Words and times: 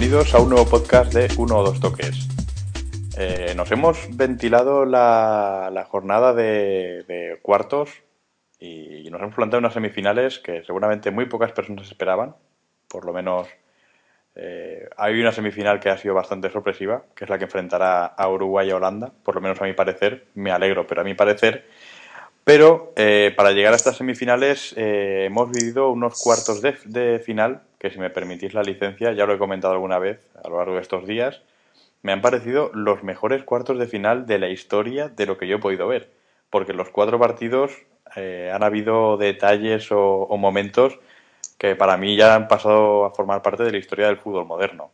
bienvenidos 0.00 0.34
a 0.34 0.38
un 0.38 0.48
nuevo 0.48 0.64
podcast 0.64 1.12
de 1.12 1.28
Uno 1.36 1.58
o 1.58 1.62
Dos 1.62 1.78
Toques. 1.78 2.26
Eh, 3.18 3.52
nos 3.54 3.70
hemos 3.70 4.16
ventilado 4.16 4.86
la, 4.86 5.86
jornada 5.90 6.32
de, 6.32 7.38
cuartos 7.42 7.90
y 8.58 9.06
nos 9.10 9.20
hemos 9.20 9.34
planteado 9.34 9.58
unas 9.58 9.74
semifinales 9.74 10.38
que 10.38 10.64
seguramente 10.64 11.10
muy 11.10 11.26
pocas 11.26 11.52
personas 11.52 11.86
esperaban. 11.86 12.34
Por 12.88 13.04
lo 13.04 13.12
menos 13.12 13.46
eh, 14.36 14.88
hay 14.96 15.20
una 15.20 15.32
semifinal 15.32 15.80
que 15.80 15.90
ha 15.90 15.98
sido 15.98 16.14
bastante 16.14 16.48
sorpresiva, 16.48 17.04
que 17.14 17.24
es 17.24 17.30
la 17.30 17.36
que 17.36 17.44
enfrentará 17.44 18.06
a 18.06 18.28
Uruguay 18.30 18.68
y 18.68 18.70
a 18.70 18.76
Holanda. 18.76 19.12
Por 19.22 19.34
lo 19.34 19.42
menos 19.42 19.60
a 19.60 19.64
mi 19.64 19.74
parecer, 19.74 20.28
me 20.34 20.50
alegro, 20.50 20.86
pero 20.86 21.02
a 21.02 21.04
mi 21.04 21.12
parecer. 21.12 21.66
Pero 22.42 22.94
eh, 22.96 23.34
para 23.36 23.52
llegar 23.52 23.74
a 23.74 23.76
estas 23.76 23.98
semifinales 23.98 24.72
hemos 24.78 25.50
vivido 25.50 25.90
unos 25.90 26.18
cuartos 26.22 26.62
de 26.62 27.18
final 27.22 27.64
que 27.80 27.90
si 27.90 27.98
me 27.98 28.10
permitís 28.10 28.52
la 28.52 28.62
licencia, 28.62 29.12
ya 29.12 29.24
lo 29.24 29.32
he 29.32 29.38
comentado 29.38 29.72
alguna 29.72 29.98
vez 29.98 30.20
a 30.44 30.48
lo 30.48 30.58
largo 30.58 30.74
de 30.74 30.82
estos 30.82 31.06
días, 31.06 31.40
me 32.02 32.12
han 32.12 32.20
parecido 32.20 32.70
los 32.74 33.02
mejores 33.02 33.42
cuartos 33.42 33.78
de 33.78 33.86
final 33.86 34.26
de 34.26 34.38
la 34.38 34.50
historia 34.50 35.08
de 35.08 35.24
lo 35.24 35.38
que 35.38 35.48
yo 35.48 35.56
he 35.56 35.60
podido 35.60 35.88
ver. 35.88 36.10
Porque 36.50 36.72
en 36.72 36.76
los 36.76 36.90
cuatro 36.90 37.18
partidos 37.18 37.72
eh, 38.16 38.52
han 38.54 38.62
habido 38.62 39.16
detalles 39.16 39.90
o, 39.92 39.98
o, 39.98 40.36
momentos 40.36 40.98
que 41.56 41.74
para 41.74 41.96
mí 41.96 42.16
ya 42.16 42.34
han 42.34 42.48
pasado 42.48 43.06
a 43.06 43.12
formar 43.12 43.40
parte 43.40 43.62
de 43.62 43.72
la 43.72 43.78
historia 43.78 44.08
del 44.08 44.18
fútbol 44.18 44.44
moderno. 44.44 44.90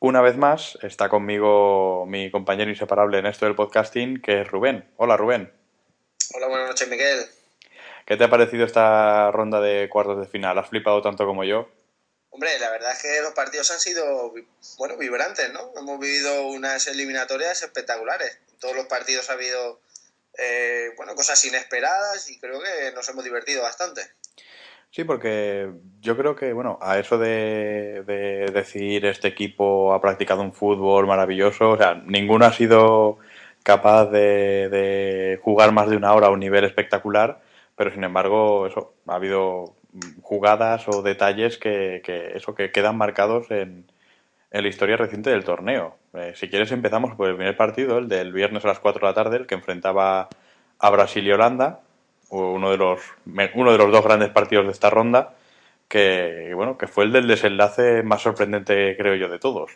Una 0.00 0.20
vez 0.20 0.36
más 0.36 0.78
está 0.82 1.08
conmigo 1.08 2.06
mi 2.08 2.30
compañero 2.30 2.70
inseparable 2.70 3.18
en 3.18 3.26
esto 3.26 3.46
del 3.46 3.54
podcasting, 3.54 4.20
que 4.20 4.40
es 4.40 4.50
Rubén. 4.50 4.84
Hola 4.96 5.16
Rubén. 5.16 5.52
Hola, 6.34 6.48
buenas 6.48 6.70
noches 6.70 6.88
Miguel. 6.88 7.20
¿Qué 8.04 8.16
te 8.16 8.24
ha 8.24 8.30
parecido 8.30 8.64
esta 8.64 9.30
ronda 9.30 9.60
de 9.60 9.88
cuartos 9.88 10.18
de 10.18 10.26
final? 10.26 10.58
¿Has 10.58 10.68
flipado 10.68 11.02
tanto 11.02 11.24
como 11.24 11.44
yo? 11.44 11.68
Hombre, 12.30 12.58
la 12.60 12.70
verdad 12.70 12.92
es 12.92 13.02
que 13.02 13.22
los 13.22 13.34
partidos 13.34 13.70
han 13.70 13.80
sido, 13.80 14.32
bueno, 14.78 14.96
vibrantes, 14.96 15.52
¿no? 15.52 15.72
Hemos 15.76 15.98
vivido 15.98 16.46
unas 16.46 16.86
eliminatorias 16.86 17.62
espectaculares. 17.62 18.40
En 18.52 18.58
todos 18.58 18.76
los 18.76 18.86
partidos 18.86 19.28
ha 19.30 19.32
habido, 19.32 19.80
eh, 20.38 20.90
bueno, 20.96 21.14
cosas 21.16 21.44
inesperadas 21.44 22.30
y 22.30 22.38
creo 22.38 22.60
que 22.62 22.92
nos 22.94 23.08
hemos 23.08 23.24
divertido 23.24 23.62
bastante. 23.62 24.02
Sí, 24.92 25.04
porque 25.04 25.70
yo 26.00 26.16
creo 26.16 26.34
que, 26.36 26.52
bueno, 26.52 26.78
a 26.80 26.98
eso 26.98 27.18
de, 27.18 28.02
de 28.06 28.50
decir 28.52 29.06
este 29.06 29.28
equipo 29.28 29.92
ha 29.92 30.00
practicado 30.00 30.42
un 30.42 30.52
fútbol 30.52 31.06
maravilloso, 31.06 31.70
o 31.70 31.76
sea, 31.76 31.94
ninguno 31.94 32.44
ha 32.44 32.52
sido 32.52 33.18
capaz 33.62 34.06
de, 34.06 34.68
de 34.68 35.40
jugar 35.42 35.72
más 35.72 35.88
de 35.88 35.96
una 35.96 36.12
hora 36.12 36.28
a 36.28 36.30
un 36.30 36.40
nivel 36.40 36.64
espectacular, 36.64 37.40
pero 37.76 37.92
sin 37.92 38.02
embargo, 38.02 38.66
eso, 38.66 38.94
ha 39.06 39.14
habido 39.14 39.76
jugadas 40.22 40.86
o 40.88 41.02
detalles 41.02 41.58
que, 41.58 42.02
que 42.04 42.36
eso 42.36 42.54
que 42.54 42.70
quedan 42.70 42.96
marcados 42.96 43.50
en, 43.50 43.90
en, 44.50 44.62
la 44.62 44.68
historia 44.68 44.96
reciente 44.96 45.30
del 45.30 45.44
torneo. 45.44 45.96
Eh, 46.14 46.34
si 46.36 46.48
quieres 46.48 46.70
empezamos 46.72 47.14
por 47.16 47.28
el 47.28 47.36
primer 47.36 47.56
partido, 47.56 47.98
el 47.98 48.08
del 48.08 48.32
viernes 48.32 48.64
a 48.64 48.68
las 48.68 48.80
4 48.80 49.00
de 49.00 49.06
la 49.06 49.14
tarde, 49.14 49.36
el 49.38 49.46
que 49.46 49.54
enfrentaba 49.54 50.28
a 50.78 50.90
Brasil 50.90 51.26
y 51.26 51.32
Holanda, 51.32 51.80
uno 52.30 52.70
de 52.70 52.76
los 52.76 53.00
uno 53.54 53.72
de 53.72 53.78
los 53.78 53.90
dos 53.90 54.04
grandes 54.04 54.30
partidos 54.30 54.66
de 54.66 54.72
esta 54.72 54.90
ronda, 54.90 55.34
que 55.88 56.52
bueno, 56.54 56.78
que 56.78 56.86
fue 56.86 57.04
el 57.04 57.12
del 57.12 57.26
desenlace 57.26 58.02
más 58.02 58.22
sorprendente 58.22 58.96
creo 58.96 59.16
yo 59.16 59.28
de 59.28 59.38
todos. 59.38 59.72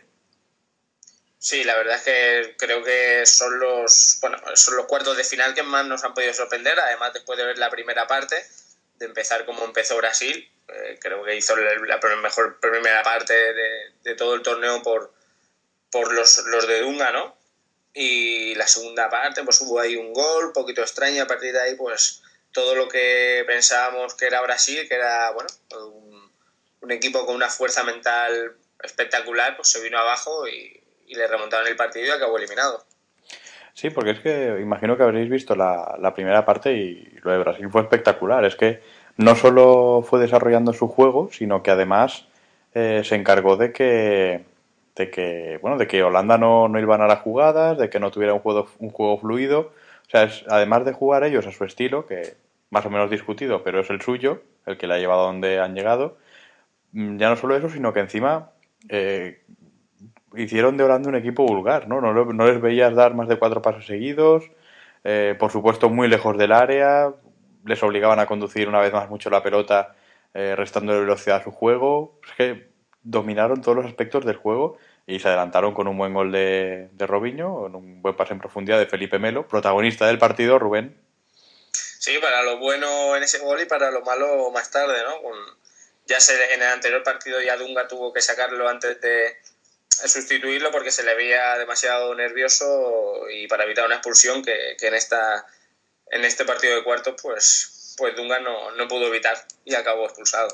Sí, 1.39 1.63
la 1.65 1.77
verdad 1.77 1.97
es 1.97 2.03
que 2.03 2.55
creo 2.57 2.83
que 2.83 3.27
son 3.27 3.59
los 3.59 4.19
bueno, 4.23 4.39
son 4.55 4.77
los 4.77 4.87
cuartos 4.87 5.17
de 5.17 5.25
final 5.25 5.55
que 5.55 5.63
más 5.63 5.85
nos 5.87 6.05
han 6.05 6.15
podido 6.15 6.33
sorprender, 6.33 6.79
además 6.79 7.13
después 7.13 7.37
de 7.37 7.45
ver 7.45 7.59
la 7.59 7.69
primera 7.69 8.07
parte 8.07 8.37
de 8.97 9.07
empezar 9.07 9.45
como 9.45 9.65
empezó 9.65 9.97
Brasil. 9.97 10.51
Eh, 10.69 10.99
creo 11.01 11.23
que 11.25 11.37
hizo 11.37 11.55
la 11.57 11.99
mejor 12.17 12.59
primera 12.61 13.03
parte 13.03 13.35
de, 13.35 13.93
de 14.03 14.15
todo 14.15 14.35
el 14.35 14.43
torneo 14.43 14.83
por, 14.83 15.13
por 15.91 16.13
los, 16.13 16.39
los, 16.47 16.67
de 16.67 16.81
Dunga, 16.81 17.11
¿no? 17.13 17.37
Y 17.93 18.55
la 18.57 18.67
segunda 18.67 19.09
parte, 19.09 19.45
pues 19.45 19.61
hubo 19.61 19.79
ahí 19.79 19.97
un 19.97 20.13
gol, 20.13 20.53
poquito 20.53 20.81
extraño, 20.83 21.23
a 21.23 21.27
partir 21.27 21.53
de 21.53 21.61
ahí, 21.61 21.75
pues 21.77 22.23
todo 22.53 22.75
lo 22.75 22.89
que 22.89 23.45
pensábamos 23.47 24.15
que 24.15 24.27
era 24.27 24.41
Brasil, 24.41 24.89
que 24.89 24.95
era, 24.95 25.31
bueno, 25.31 25.49
un, 25.73 26.33
un 26.81 26.91
equipo 26.91 27.25
con 27.27 27.35
una 27.35 27.49
fuerza 27.49 27.85
mental 27.85 28.57
espectacular, 28.83 29.57
pues 29.57 29.69
se 29.69 29.81
vino 29.81 29.99
abajo 29.99 30.49
y, 30.49 30.83
y 31.07 31.15
le 31.15 31.27
remontaron 31.27 31.67
el 31.67 31.77
partido 31.77 32.07
y 32.07 32.11
acabó 32.11 32.39
eliminado. 32.39 32.85
Sí, 33.75 33.91
porque 33.91 34.13
es 34.13 34.21
que 34.21 34.61
imagino 34.63 34.97
que 34.97 35.03
habréis 35.03 35.29
visto 35.29 35.57
la, 35.57 35.97
la, 36.01 36.15
primera 36.15 36.45
parte 36.45 36.75
y 36.75 37.19
lo 37.23 37.33
de 37.33 37.39
Brasil 37.39 37.69
fue 37.71 37.83
espectacular. 37.83 38.45
Es 38.45 38.55
que 38.55 38.81
no 39.17 39.35
solo 39.35 40.03
fue 40.03 40.21
desarrollando 40.21 40.73
su 40.73 40.89
juego, 40.89 41.29
sino 41.33 41.63
que 41.63 41.73
además 41.73 42.27
eh, 42.75 43.03
se 43.05 43.17
encargó 43.17 43.57
de 43.57 43.73
que, 43.73 44.45
de 44.97 45.11
que, 45.11 45.59
bueno, 45.61 45.77
de 45.77 45.89
que 45.89 46.05
Holanda 46.05 46.39
no, 46.39 46.69
no 46.69 46.79
iban 46.81 47.01
a 47.01 47.09
las 47.09 47.21
jugadas, 47.21 47.77
de 47.79 47.91
que 47.91 48.01
no 48.01 48.13
tuviera 48.13 48.35
un 48.35 48.41
juego, 48.41 48.69
un 48.79 48.91
juego 48.91 49.19
fluido. 49.19 49.73
O 50.07 50.11
sea, 50.11 50.25
es, 50.25 50.45
además 50.49 50.85
de 50.85 50.93
jugar 50.93 51.25
ellos 51.25 51.47
a 51.47 51.53
su 51.53 51.65
estilo, 51.65 52.07
que 52.07 52.35
más 52.71 52.87
o 52.87 52.91
menos 52.91 53.11
discutido, 53.11 53.65
pero 53.65 53.81
es 53.81 53.91
el 53.91 54.01
suyo, 54.03 54.43
el 54.67 54.77
que 54.79 54.87
le 54.87 54.95
ha 54.95 54.99
llevado 54.99 55.23
a 55.23 55.27
donde 55.27 55.61
han 55.61 55.75
llegado, 55.75 56.17
mm, 56.93 57.19
ya 57.19 57.29
no 57.29 57.37
solo 57.37 57.57
eso, 57.57 57.69
sino 57.69 57.93
que 57.93 58.01
encima 58.01 58.51
eh, 58.89 59.41
hicieron 60.37 60.77
de 60.77 60.85
Holanda 60.85 61.09
un 61.09 61.17
equipo 61.17 61.45
vulgar, 61.45 61.89
¿no? 61.89 62.01
No, 62.01 62.47
les 62.47 62.61
veías 62.61 62.95
dar 62.95 63.15
más 63.15 63.29
de 63.29 63.39
cuatro 63.39 63.63
pasos 63.63 63.87
seguidos, 63.87 64.45
eh, 65.05 65.35
por 65.39 65.51
supuesto 65.51 65.89
muy 65.91 66.09
lejos 66.09 66.37
del 66.39 66.53
área, 66.53 67.13
les 67.65 67.83
obligaban 67.83 68.19
a 68.21 68.27
conducir 68.27 68.69
una 68.69 68.81
vez 68.81 68.93
más 68.93 69.09
mucho 69.09 69.31
la 69.31 69.43
pelota, 69.43 69.95
eh, 70.35 70.55
restando 70.57 70.99
velocidad 70.99 71.39
a 71.39 71.45
su 71.45 71.51
juego. 71.51 72.19
Es 72.27 72.35
que 72.37 72.69
dominaron 73.03 73.61
todos 73.63 73.77
los 73.77 73.87
aspectos 73.87 74.25
del 74.25 74.37
juego 74.37 74.79
y 75.07 75.19
se 75.19 75.29
adelantaron 75.29 75.75
con 75.75 75.87
un 75.87 75.97
buen 75.97 76.15
gol 76.15 76.33
de, 76.33 76.89
de 76.93 77.07
Robinho, 77.07 77.55
con 77.55 77.75
un 77.77 78.03
buen 78.03 78.17
pase 78.17 78.33
en 78.33 78.41
profundidad 78.41 78.79
de 78.79 78.87
Felipe 78.87 79.19
Melo, 79.19 79.47
protagonista 79.47 80.07
del 80.07 80.19
partido, 80.19 80.59
Rubén. 80.59 80.97
Sí, 81.73 82.19
para 82.21 82.43
lo 82.43 82.59
bueno 82.59 83.17
en 83.17 83.23
ese 83.23 83.39
gol 83.39 83.61
y 83.63 83.67
para 83.67 83.91
lo 83.91 84.03
malo 84.03 84.51
más 84.51 84.71
tarde, 84.71 84.95
¿no? 85.05 85.31
Ya 86.07 86.21
se, 86.21 86.35
en 86.53 86.61
el 86.61 86.69
anterior 86.69 87.03
partido 87.03 87.41
ya 87.41 87.57
Dunga 87.57 87.89
tuvo 87.89 88.13
que 88.13 88.21
sacarlo 88.21 88.69
antes 88.69 89.01
de, 89.01 89.39
sustituirlo 90.07 90.71
porque 90.71 90.91
se 90.91 91.05
le 91.05 91.15
veía 91.15 91.57
demasiado 91.59 92.15
nervioso 92.15 93.29
y 93.31 93.47
para 93.47 93.65
evitar 93.65 93.87
una 93.87 93.97
expulsión 93.97 94.43
que, 94.43 94.77
que 94.79 94.89
en 94.89 94.95
esta 94.95 95.47
en 96.11 96.25
este 96.25 96.45
partido 96.45 96.77
de 96.77 96.85
cuartos 96.85 97.15
pues 97.23 97.95
pues 97.97 98.17
Dunga 98.17 98.41
no, 98.41 98.73
no 98.73 98.89
pudo 98.89 99.07
evitar 99.07 99.37
y 99.65 99.75
acabó 99.75 100.05
expulsado. 100.05 100.49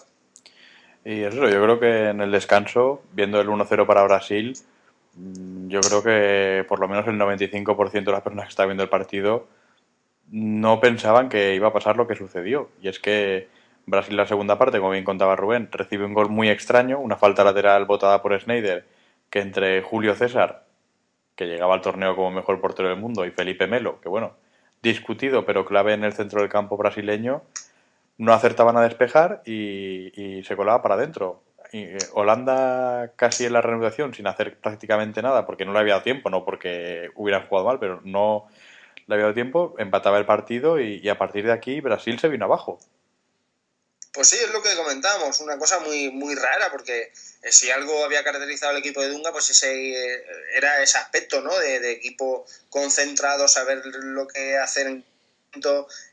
Y 1.05 1.23
eso, 1.23 1.49
yo 1.49 1.63
creo 1.63 1.81
que 1.81 2.09
en 2.09 2.21
el 2.21 2.31
descanso, 2.31 3.03
viendo 3.13 3.41
el 3.41 3.49
1-0 3.49 3.87
para 3.87 4.03
Brasil, 4.03 4.55
yo 5.15 5.81
creo 5.81 6.03
que 6.03 6.65
por 6.69 6.79
lo 6.79 6.89
menos 6.89 7.07
el 7.07 7.15
95% 7.15 8.05
de 8.05 8.13
las 8.13 8.23
personas 8.23 8.47
que 8.47 8.51
estaban 8.51 8.69
viendo 8.69 8.83
el 8.83 8.91
partido 8.91 9.49
no 10.31 10.81
pensaban 10.81 11.29
que 11.29 11.55
iba 11.55 11.69
a 11.69 11.73
pasar 11.73 11.97
lo 11.97 12.07
que 12.07 12.15
sucedió. 12.15 12.71
Y 12.81 12.89
es 12.89 12.99
que 12.99 13.49
Brasil 13.87 14.17
la 14.17 14.27
segunda 14.27 14.59
parte, 14.59 14.79
como 14.79 14.93
bien 14.93 15.05
contaba 15.05 15.37
Rubén, 15.37 15.69
recibe 15.73 16.05
un 16.05 16.15
gol 16.15 16.29
muy 16.29 16.49
extraño, 16.51 17.01
una 17.01 17.17
falta 17.17 17.43
lateral 17.43 17.87
botada 17.87 18.23
por 18.23 18.39
Schneider 18.39 18.85
que 19.31 19.41
entre 19.41 19.83
Julio 19.83 20.15
César, 20.15 20.67
que 21.37 21.47
llegaba 21.47 21.75
al 21.75 21.81
torneo 21.81 22.17
como 22.17 22.31
mejor 22.31 22.61
portero 22.61 22.89
del 22.89 22.99
mundo, 22.99 23.25
y 23.25 23.31
Felipe 23.31 23.67
Melo, 23.67 24.01
que 24.01 24.09
bueno, 24.09 24.35
discutido 24.83 25.47
pero 25.47 25.65
clave 25.65 25.95
en 25.95 26.05
el 26.05 26.13
centro 26.13 26.41
del 26.41 26.51
campo 26.51 26.77
brasileño, 26.77 27.43
no 28.19 28.35
acertaban 28.35 28.77
a 28.77 28.83
despejar 28.83 29.43
y, 29.47 30.43
se 30.45 30.57
colaba 30.57 30.83
para 30.83 30.97
adentro. 30.97 31.43
Eh, 31.73 31.97
Holanda 32.13 33.13
casi 33.17 33.47
en 33.47 33.53
la 33.53 33.63
reanudación 33.63 34.13
sin 34.13 34.27
hacer 34.27 34.59
prácticamente 34.59 35.23
nada 35.23 35.47
porque 35.47 35.65
no 35.65 35.73
le 35.73 35.79
había 35.79 35.95
dado 35.95 36.03
tiempo, 36.03 36.29
no 36.29 36.45
porque 36.45 37.09
hubieran 37.15 37.47
jugado 37.47 37.69
mal, 37.69 37.79
pero 37.79 38.01
no 38.05 38.49
le 39.07 39.15
había 39.15 39.25
dado 39.25 39.35
tiempo, 39.35 39.75
empataba 39.79 40.19
el 40.19 40.27
partido 40.27 40.81
y, 40.81 41.09
a 41.09 41.17
partir 41.17 41.47
de 41.47 41.53
aquí 41.53 41.81
Brasil 41.81 42.19
se 42.19 42.29
vino 42.29 42.45
abajo. 42.45 42.79
Pues 44.13 44.29
sí, 44.29 44.37
es 44.37 44.51
lo 44.51 44.61
que 44.61 44.75
comentábamos, 44.75 45.39
una 45.41 45.57
cosa 45.57 45.79
muy, 45.79 46.11
muy 46.11 46.35
rara, 46.35 46.71
porque 46.73 47.13
eh, 47.43 47.53
si 47.53 47.71
algo 47.71 48.05
había 48.05 48.25
caracterizado 48.25 48.73
al 48.73 48.79
equipo 48.79 49.01
de 49.01 49.09
Dunga, 49.09 49.31
pues 49.31 49.51
ese 49.51 49.73
eh, 49.73 50.25
era 50.55 50.83
ese 50.83 50.99
aspecto, 50.99 51.41
¿no? 51.41 51.57
De, 51.59 51.93
equipo 51.93 52.45
concentrado, 52.71 53.47
saber 53.47 53.85
lo 53.87 54.27
que 54.27 54.57
hacer 54.59 55.05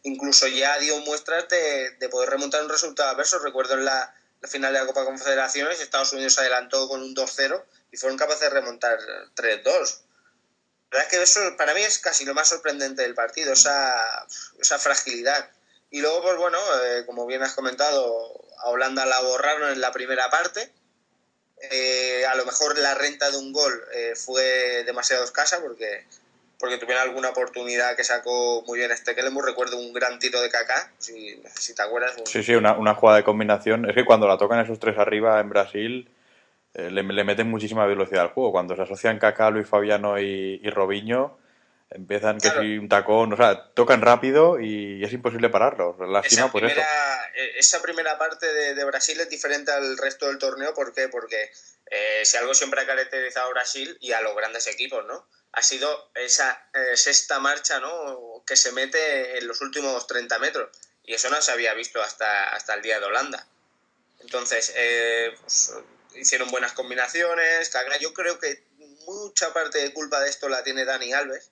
incluso 0.04 0.48
ya 0.48 0.80
dio 0.80 0.98
muestras 1.02 1.48
de, 1.50 1.92
de 1.92 2.10
poder 2.10 2.30
remontar 2.30 2.64
un 2.64 2.70
resultado 2.70 3.10
adverso. 3.10 3.40
Recuerdo 3.40 3.76
en 3.76 3.86
la, 3.86 4.14
la 4.42 4.48
final 4.48 4.74
de 4.74 4.80
la 4.80 4.86
Copa 4.86 5.06
Confederaciones, 5.06 5.80
Estados 5.80 6.14
Unidos 6.14 6.38
adelantó 6.38 6.88
con 6.88 7.02
un 7.02 7.16
2-0 7.16 7.64
y 7.92 7.98
fueron 7.98 8.18
capaces 8.18 8.42
de 8.42 8.50
remontar 8.50 9.00
3-2. 9.36 10.02
La 10.90 11.00
verdad 11.00 11.06
es 11.06 11.08
que 11.08 11.24
eso 11.24 11.58
para 11.58 11.74
mí 11.74 11.82
es 11.82 12.00
casi 12.00 12.26
lo 12.26 12.34
más 12.34 12.48
sorprendente 12.48 13.02
del 13.02 13.16
partido, 13.16 13.54
esa, 13.54 14.26
esa 14.60 14.80
fragilidad. 14.80 15.50
Y 15.90 16.02
luego, 16.02 16.22
pues 16.22 16.38
bueno, 16.38 16.58
eh, 16.84 17.06
como 17.06 17.26
bien 17.26 17.44
has 17.44 17.54
comentado, 17.54 18.46
a 18.64 18.70
Holanda 18.70 19.06
la 19.06 19.22
borraron 19.22 19.72
en 19.72 19.82
la 19.82 19.92
primera 19.92 20.30
parte. 20.30 20.72
Eh, 21.72 22.26
a 22.26 22.36
lo 22.36 22.46
mejor 22.46 22.78
la 22.78 22.94
renta 22.94 23.32
de 23.32 23.38
un 23.38 23.52
gol 23.52 23.74
eh, 23.94 24.14
fue 24.16 24.84
demasiado 24.86 25.24
escasa 25.24 25.60
porque 25.60 26.06
porque 26.60 26.78
tuvieron 26.78 27.04
alguna 27.04 27.30
oportunidad 27.30 27.96
que 27.96 28.04
sacó 28.04 28.64
muy 28.66 28.80
bien 28.80 28.92
este 28.92 29.16
Kellenburg. 29.16 29.48
Recuerdo 29.48 29.78
un 29.78 29.94
gran 29.94 30.20
tiro 30.20 30.42
de 30.42 30.50
Kaká, 30.50 30.92
si, 30.98 31.42
si 31.56 31.76
te 31.76 31.82
acuerdas. 31.82 32.16
Sí, 32.26 32.44
sí, 32.44 32.56
una, 32.56 32.74
una, 32.78 32.96
jugada 32.96 33.18
de 33.18 33.24
combinación. 33.24 33.88
Es 33.88 33.96
que 33.96 34.06
cuando 34.06 34.28
la 34.28 34.38
tocan 34.38 34.60
esos 34.60 34.80
tres 34.80 34.98
arriba 34.98 35.40
en 35.40 35.50
Brasil, 35.50 36.10
eh, 36.74 36.90
le, 36.90 37.04
le, 37.04 37.24
meten 37.24 37.50
muchísima 37.50 37.86
velocidad 37.86 38.24
al 38.24 38.30
juego. 38.30 38.52
Cuando 38.52 38.76
se 38.76 38.82
asocian 38.82 39.20
Kaká, 39.20 39.52
Luis 39.52 39.68
Fabiano 39.68 40.20
y, 40.20 40.60
y 40.64 40.70
Robinho, 40.70 41.38
empiezan 41.90 42.40
que 42.40 42.50
si 42.50 42.78
un 42.78 42.90
tacón, 42.90 43.34
o 43.34 43.38
sea, 43.38 43.74
tocan 43.74 44.02
rápido 44.02 44.60
y 44.60 45.04
es 45.04 45.14
imposible 45.14 45.50
pararlo. 45.50 45.98
esa, 46.24 46.52
primera, 46.52 47.32
eh, 47.36 47.52
esa 47.58 47.82
primera 47.82 48.18
parte 48.18 48.46
de, 48.52 48.76
de, 48.76 48.86
Brasil 48.86 49.20
es 49.20 49.30
diferente 49.30 49.72
al 49.72 49.98
resto 49.98 50.28
del 50.28 50.38
torneo. 50.38 50.74
¿Por 50.74 50.94
qué? 50.94 51.08
Porque 51.10 51.50
eh, 51.90 52.22
si 52.24 52.38
algo 52.38 52.54
siempre 52.54 52.82
ha 52.82 52.86
caracterizado 52.86 53.48
a 53.48 53.52
Brasil 53.52 53.98
y 54.02 54.12
a 54.12 54.22
los 54.22 54.36
grandes 54.36 54.68
equipos, 54.68 55.06
¿no? 55.06 55.28
ha 55.58 55.64
sido 55.64 56.12
esa 56.14 56.70
eh, 56.74 56.96
sexta 56.96 57.40
marcha 57.40 57.80
¿no? 57.80 58.44
que 58.46 58.56
se 58.56 58.72
mete 58.74 59.40
en 59.40 59.48
los 59.48 59.60
últimos 59.62 60.06
30 60.06 60.38
metros. 60.38 60.70
Y 61.04 61.16
eso 61.16 61.30
no 61.30 61.42
se 61.42 61.52
había 61.52 61.74
visto 61.74 62.02
hasta, 62.02 62.54
hasta 62.54 62.76
el 62.76 62.84
día 62.84 63.00
de 63.00 63.06
Holanda. 63.06 63.48
Entonces, 64.20 64.74
eh, 64.76 65.36
pues, 65.42 65.74
hicieron 66.16 66.50
buenas 66.50 66.74
combinaciones. 66.74 67.72
Yo 68.00 68.14
creo 68.14 68.40
que 68.40 68.64
mucha 69.08 69.52
parte 69.52 69.80
de 69.80 69.94
culpa 69.94 70.20
de 70.20 70.30
esto 70.30 70.48
la 70.48 70.64
tiene 70.64 70.86
Dani 70.86 71.14
Alves, 71.14 71.50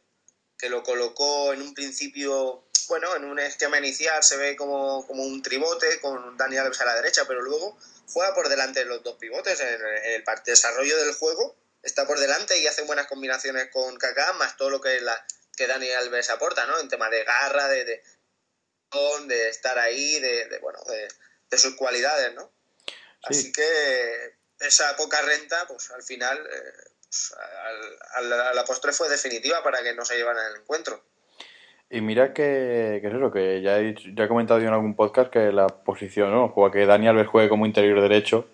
que 0.57 0.69
lo 0.69 0.83
colocó 0.83 1.53
en 1.53 1.61
un 1.61 1.73
principio, 1.73 2.63
bueno, 2.87 3.15
en 3.15 3.25
un 3.25 3.39
esquema 3.39 3.77
inicial 3.77 4.23
se 4.23 4.37
ve 4.37 4.55
como, 4.55 5.05
como 5.07 5.23
un 5.23 5.41
tribote 5.41 5.99
con 5.99 6.37
Dani 6.37 6.57
Alves 6.57 6.81
a 6.81 6.85
la 6.85 6.95
derecha, 6.95 7.25
pero 7.27 7.41
luego 7.41 7.77
juega 8.07 8.33
por 8.33 8.49
delante 8.49 8.79
de 8.81 8.85
los 8.85 9.03
dos 9.03 9.17
pivotes 9.17 9.59
en 9.59 9.67
el, 9.67 9.81
el 9.81 10.23
desarrollo 10.45 10.97
del 10.97 11.13
juego 11.15 11.55
está 11.85 12.05
por 12.07 12.19
delante 12.19 12.57
y 12.57 12.67
hace 12.67 12.81
buenas 12.81 13.05
combinaciones 13.05 13.69
con 13.71 13.95
Kaká, 13.97 14.33
más 14.33 14.57
todo 14.57 14.71
lo 14.71 14.81
que, 14.81 14.99
la, 15.01 15.25
que 15.55 15.67
Dani 15.67 15.89
Alves 15.91 16.31
aporta, 16.31 16.65
¿no? 16.65 16.79
En 16.79 16.89
tema 16.89 17.09
de 17.09 17.23
garra, 17.23 17.67
de, 17.67 17.85
de, 17.85 18.03
de 19.27 19.49
estar 19.49 19.77
ahí, 19.77 20.19
de, 20.19 20.59
bueno, 20.61 20.79
de, 20.87 21.57
sus 21.57 21.75
cualidades, 21.75 22.33
¿no? 22.33 22.51
Así 23.23 23.51
que 23.53 24.35
esa 24.59 24.95
poca 24.97 25.21
renta, 25.21 25.65
pues 25.67 25.89
al 25.91 26.03
final, 26.03 26.37
eh, 26.51 26.73
pues, 27.15 27.33
a 28.15 28.53
la 28.53 28.63
postre 28.65 28.91
fue 28.91 29.09
definitiva 29.09 29.63
para 29.63 29.81
que 29.83 29.93
no 29.93 30.03
se 30.03 30.17
llevaran 30.17 30.51
el 30.51 30.61
encuentro. 30.61 30.99
Y 31.89 32.01
mira 32.01 32.33
que, 32.33 32.99
que 33.01 33.07
es 33.07 33.13
eso, 33.13 33.31
que 33.31 33.61
ya 33.61 33.79
he, 33.79 33.95
ya 34.13 34.25
he 34.25 34.27
comentado 34.27 34.59
yo 34.59 34.67
en 34.67 34.73
algún 34.73 34.95
podcast 34.95 35.31
que 35.31 35.51
la 35.51 35.67
posición, 35.67 36.31
¿no? 36.31 36.49
Juega 36.49 36.71
que 36.71 36.85
Dani 36.85 37.07
Alves 37.07 37.27
juegue 37.27 37.47
como 37.47 37.65
interior 37.65 38.01
derecho, 38.01 38.47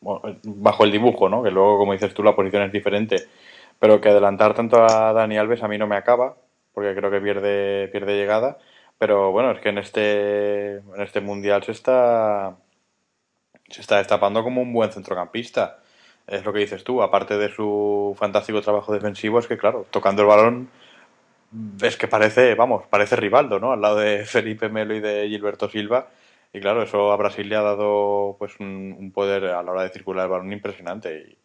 bajo 0.00 0.84
el 0.84 0.92
dibujo, 0.92 1.28
¿no? 1.28 1.42
Que 1.42 1.50
luego, 1.50 1.78
como 1.78 1.92
dices 1.92 2.14
tú, 2.14 2.22
la 2.22 2.34
posición 2.34 2.62
es 2.62 2.72
diferente. 2.72 3.28
Pero 3.78 4.00
que 4.00 4.08
adelantar 4.08 4.54
tanto 4.54 4.82
a 4.82 5.12
Dani 5.12 5.38
Alves 5.38 5.62
a 5.62 5.68
mí 5.68 5.78
no 5.78 5.86
me 5.86 5.96
acaba, 5.96 6.36
porque 6.72 6.94
creo 6.94 7.10
que 7.10 7.20
pierde, 7.20 7.88
pierde 7.88 8.16
llegada. 8.16 8.58
Pero 8.98 9.30
bueno, 9.30 9.52
es 9.52 9.60
que 9.60 9.68
en 9.68 9.78
este, 9.78 10.76
en 10.78 11.00
este 11.00 11.20
mundial 11.20 11.62
se 11.62 11.72
está, 11.72 12.56
se 13.68 13.80
está 13.80 13.98
destapando 13.98 14.42
como 14.42 14.62
un 14.62 14.72
buen 14.72 14.90
centrocampista. 14.90 15.78
Es 16.28 16.44
lo 16.44 16.52
que 16.52 16.60
dices 16.60 16.84
tú, 16.84 17.02
aparte 17.02 17.36
de 17.38 17.48
su 17.48 18.14
fantástico 18.18 18.60
trabajo 18.62 18.92
defensivo, 18.92 19.38
es 19.38 19.46
que 19.46 19.58
claro, 19.58 19.86
tocando 19.90 20.22
el 20.22 20.28
balón 20.28 20.68
es 21.82 21.96
que 21.96 22.08
parece, 22.08 22.54
vamos, 22.54 22.84
parece 22.88 23.16
Rivaldo, 23.16 23.58
¿no? 23.58 23.72
Al 23.72 23.80
lado 23.80 23.96
de 23.96 24.24
Felipe 24.26 24.68
Melo 24.68 24.94
y 24.94 25.00
de 25.00 25.28
Gilberto 25.28 25.68
Silva 25.68 26.08
y 26.52 26.60
claro, 26.60 26.82
eso 26.82 27.12
a 27.12 27.16
Brasil 27.16 27.48
le 27.48 27.56
ha 27.56 27.62
dado 27.62 28.36
pues 28.38 28.58
un, 28.60 29.12
poder 29.14 29.44
a 29.46 29.62
la 29.62 29.70
hora 29.72 29.82
de 29.82 29.90
circular 29.90 30.24
el 30.24 30.30
balón 30.30 30.52
impresionante. 30.52 31.36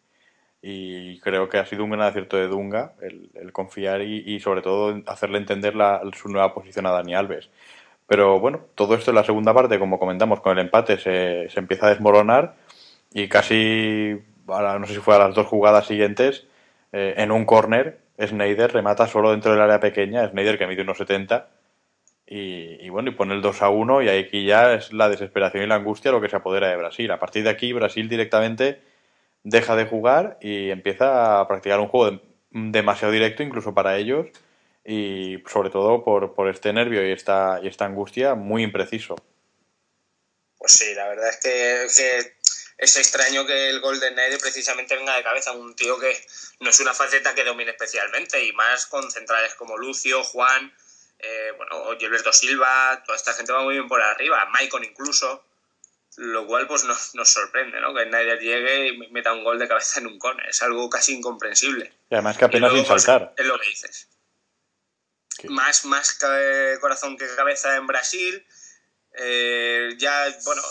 Y, 0.62 1.20
creo 1.20 1.48
que 1.48 1.58
ha 1.58 1.66
sido 1.66 1.84
un 1.84 1.90
gran 1.90 2.02
acierto 2.02 2.36
de 2.38 2.48
Dunga 2.48 2.94
el, 3.02 3.52
confiar 3.52 4.00
y, 4.02 4.40
sobre 4.40 4.62
todo 4.62 5.02
hacerle 5.06 5.38
entender 5.38 5.76
la, 5.76 6.00
su 6.16 6.28
nueva 6.30 6.54
posición 6.54 6.86
a 6.86 6.90
Dani 6.90 7.14
Alves. 7.14 7.50
Pero 8.06 8.40
bueno, 8.40 8.60
todo 8.74 8.94
esto 8.94 9.10
en 9.10 9.16
la 9.16 9.24
segunda 9.24 9.54
parte, 9.54 9.78
como 9.78 9.98
comentamos, 9.98 10.40
con 10.40 10.52
el 10.58 10.64
empate 10.66 10.98
se, 10.98 11.48
se 11.50 11.60
empieza 11.60 11.86
a 11.86 11.90
desmoronar 11.90 12.56
y 13.12 13.28
casi, 13.28 14.18
no 14.46 14.86
sé 14.86 14.94
si 14.94 15.00
fue 15.00 15.14
a 15.14 15.18
las 15.18 15.34
dos 15.34 15.46
jugadas 15.46 15.86
siguientes, 15.86 16.46
eh, 16.92 17.14
en 17.18 17.30
un 17.30 17.44
córner, 17.44 17.98
Snyder 18.20 18.72
remata 18.72 19.06
solo 19.06 19.30
dentro 19.30 19.52
del 19.52 19.60
área 19.60 19.80
pequeña, 19.80 20.28
Snyder 20.28 20.58
que 20.58 20.66
mide 20.66 20.82
unos 20.82 20.98
70 20.98 21.48
y, 22.26 22.88
bueno, 22.88 23.10
y 23.10 23.14
pone 23.14 23.34
el 23.34 23.42
2 23.42 23.62
a 23.62 23.68
1 23.68 24.02
y 24.02 24.08
aquí 24.08 24.46
ya 24.46 24.74
es 24.74 24.92
la 24.92 25.08
desesperación 25.08 25.64
y 25.64 25.66
la 25.66 25.74
angustia 25.74 26.12
lo 26.12 26.20
que 26.20 26.28
se 26.28 26.36
apodera 26.36 26.68
de 26.68 26.76
Brasil. 26.76 27.10
A 27.10 27.18
partir 27.18 27.44
de 27.44 27.50
aquí 27.50 27.72
Brasil 27.72 28.08
directamente 28.08 28.80
deja 29.42 29.76
de 29.76 29.84
jugar 29.86 30.38
y 30.40 30.70
empieza 30.70 31.40
a 31.40 31.48
practicar 31.48 31.80
un 31.80 31.88
juego 31.88 32.20
demasiado 32.50 33.12
directo 33.12 33.42
incluso 33.42 33.74
para 33.74 33.98
ellos 33.98 34.28
y 34.84 35.42
sobre 35.46 35.70
todo 35.70 36.04
por, 36.04 36.34
por 36.34 36.48
este 36.48 36.72
nervio 36.72 37.06
y 37.06 37.12
esta, 37.12 37.60
y 37.62 37.68
esta 37.68 37.84
angustia 37.84 38.34
muy 38.34 38.62
impreciso. 38.62 39.16
Pues 40.58 40.72
sí, 40.72 40.94
la 40.94 41.08
verdad 41.08 41.28
es 41.28 41.40
que, 41.42 42.32
es 42.78 42.96
extraño 42.96 43.46
que 43.46 43.70
el 43.70 43.80
gol 43.80 44.00
de 44.00 44.08
Snyder 44.08 44.38
precisamente 44.40 44.96
venga 44.96 45.16
de 45.16 45.22
cabeza 45.22 45.52
un 45.52 45.74
tío 45.76 45.98
que 45.98 46.26
no 46.60 46.70
es 46.70 46.80
una 46.80 46.94
faceta 46.94 47.34
que 47.34 47.44
domine 47.44 47.70
especialmente 47.70 48.42
y 48.44 48.52
más 48.52 48.86
con 48.86 49.10
centrales 49.10 49.54
como 49.54 49.78
Lucio, 49.78 50.24
Juan 50.24 50.72
eh, 51.26 51.52
bueno, 51.56 51.96
Gilberto 51.98 52.32
Silva, 52.32 53.02
toda 53.04 53.16
esta 53.16 53.32
gente 53.32 53.52
va 53.52 53.62
muy 53.62 53.74
bien 53.74 53.88
por 53.88 54.02
arriba, 54.02 54.44
Maicon 54.46 54.84
incluso, 54.84 55.46
lo 56.16 56.46
cual 56.46 56.66
pues 56.66 56.84
nos, 56.84 57.14
nos 57.14 57.30
sorprende, 57.30 57.80
¿no? 57.80 57.94
Que 57.94 58.04
Snyder 58.04 58.38
llegue 58.38 58.88
y 58.88 58.98
meta 59.10 59.32
un 59.32 59.42
gol 59.42 59.58
de 59.58 59.68
cabeza 59.68 60.00
en 60.00 60.08
un 60.08 60.18
cone, 60.18 60.42
es 60.48 60.62
algo 60.62 60.90
casi 60.90 61.14
incomprensible. 61.14 61.92
Y 62.10 62.14
además 62.14 62.36
que 62.36 62.44
apenas 62.44 62.72
sin 62.72 62.84
pues, 62.84 63.02
saltar. 63.02 63.34
es 63.36 63.46
lo 63.46 63.58
que 63.58 63.68
dices. 63.68 64.08
Más, 65.48 65.84
más 65.86 66.18
corazón 66.80 67.16
que 67.16 67.26
cabeza 67.34 67.76
en 67.76 67.86
Brasil. 67.86 68.46
Eh, 69.16 69.94
ya, 69.98 70.26
bueno, 70.44 70.62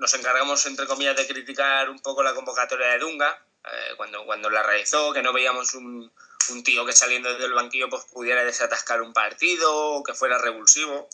nos 0.00 0.14
encargamos, 0.14 0.64
entre 0.66 0.86
comillas, 0.86 1.14
de 1.14 1.26
criticar 1.26 1.90
un 1.90 2.00
poco 2.00 2.22
la 2.22 2.34
convocatoria 2.34 2.88
de 2.88 2.98
Dunga, 2.98 3.46
eh, 3.64 3.94
cuando, 3.96 4.24
cuando 4.24 4.48
la 4.48 4.62
realizó, 4.62 5.12
que 5.12 5.22
no 5.22 5.32
veíamos 5.32 5.74
un, 5.74 6.10
tío 6.64 6.84
que 6.84 6.92
saliendo 6.92 7.32
del 7.38 7.52
banquillo 7.52 7.88
pues 7.88 8.06
pudiera 8.06 8.42
desatascar 8.42 9.02
un 9.02 9.12
partido 9.12 9.72
o 9.72 10.02
que 10.02 10.14
fuera 10.14 10.38
revulsivo. 10.38 11.08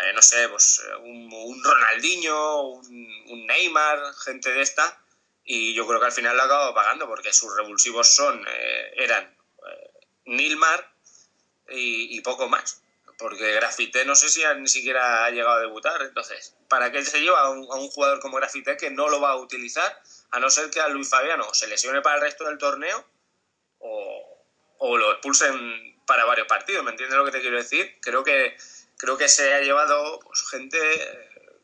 Eh, 0.00 0.12
no 0.14 0.22
sé, 0.22 0.48
pues 0.48 0.82
un, 1.02 1.32
un 1.32 1.62
Ronaldinho, 1.62 2.62
un, 2.62 3.46
Neymar, 3.46 4.14
gente 4.24 4.50
de 4.52 4.62
esta. 4.62 5.00
Y 5.44 5.74
yo 5.74 5.86
creo 5.86 6.00
que 6.00 6.06
al 6.06 6.12
final 6.12 6.36
lo 6.36 6.42
ha 6.42 6.46
acabado 6.46 6.74
pagando 6.74 7.06
porque 7.06 7.32
sus 7.32 7.54
revulsivos 7.54 8.08
son, 8.08 8.44
eh, 8.48 8.92
eran 8.96 9.24
eh, 9.24 10.06
Nilmar 10.24 10.92
y, 11.68 12.20
poco 12.22 12.48
más. 12.48 12.82
Porque 13.24 13.54
Grafité 13.54 14.04
no 14.04 14.14
sé 14.14 14.28
si 14.28 14.42
ni 14.58 14.68
siquiera 14.68 15.24
ha 15.24 15.30
llegado 15.30 15.54
a 15.54 15.60
debutar. 15.60 16.02
Entonces, 16.02 16.54
¿para 16.68 16.92
qué 16.92 17.02
se 17.02 17.22
lleva 17.22 17.40
a 17.40 17.48
un, 17.48 17.64
jugador 17.64 18.20
como 18.20 18.36
Grafité 18.36 18.76
que 18.76 18.90
no 18.90 19.08
lo 19.08 19.18
va 19.18 19.30
a 19.30 19.36
utilizar? 19.36 19.98
A 20.32 20.40
no 20.40 20.50
ser 20.50 20.68
que 20.68 20.78
a 20.78 20.88
Luis 20.88 21.08
Fabiano 21.08 21.42
se 21.54 21.66
lesione 21.66 22.02
para 22.02 22.16
el 22.16 22.20
resto 22.20 22.44
del 22.44 22.58
torneo 22.58 23.02
o, 23.78 24.98
lo 24.98 25.12
expulsen 25.12 25.96
para 26.06 26.26
varios 26.26 26.46
partidos, 26.46 26.84
¿me 26.84 26.90
entiendes 26.90 27.16
lo 27.16 27.24
que 27.24 27.30
te 27.30 27.40
quiero 27.40 27.56
decir? 27.56 27.96
Creo 28.02 28.22
que, 28.24 28.58
creo 28.98 29.16
que 29.16 29.28
se 29.28 29.54
ha 29.54 29.62
llevado 29.62 30.20
pues, 30.20 30.46
gente 30.50 30.78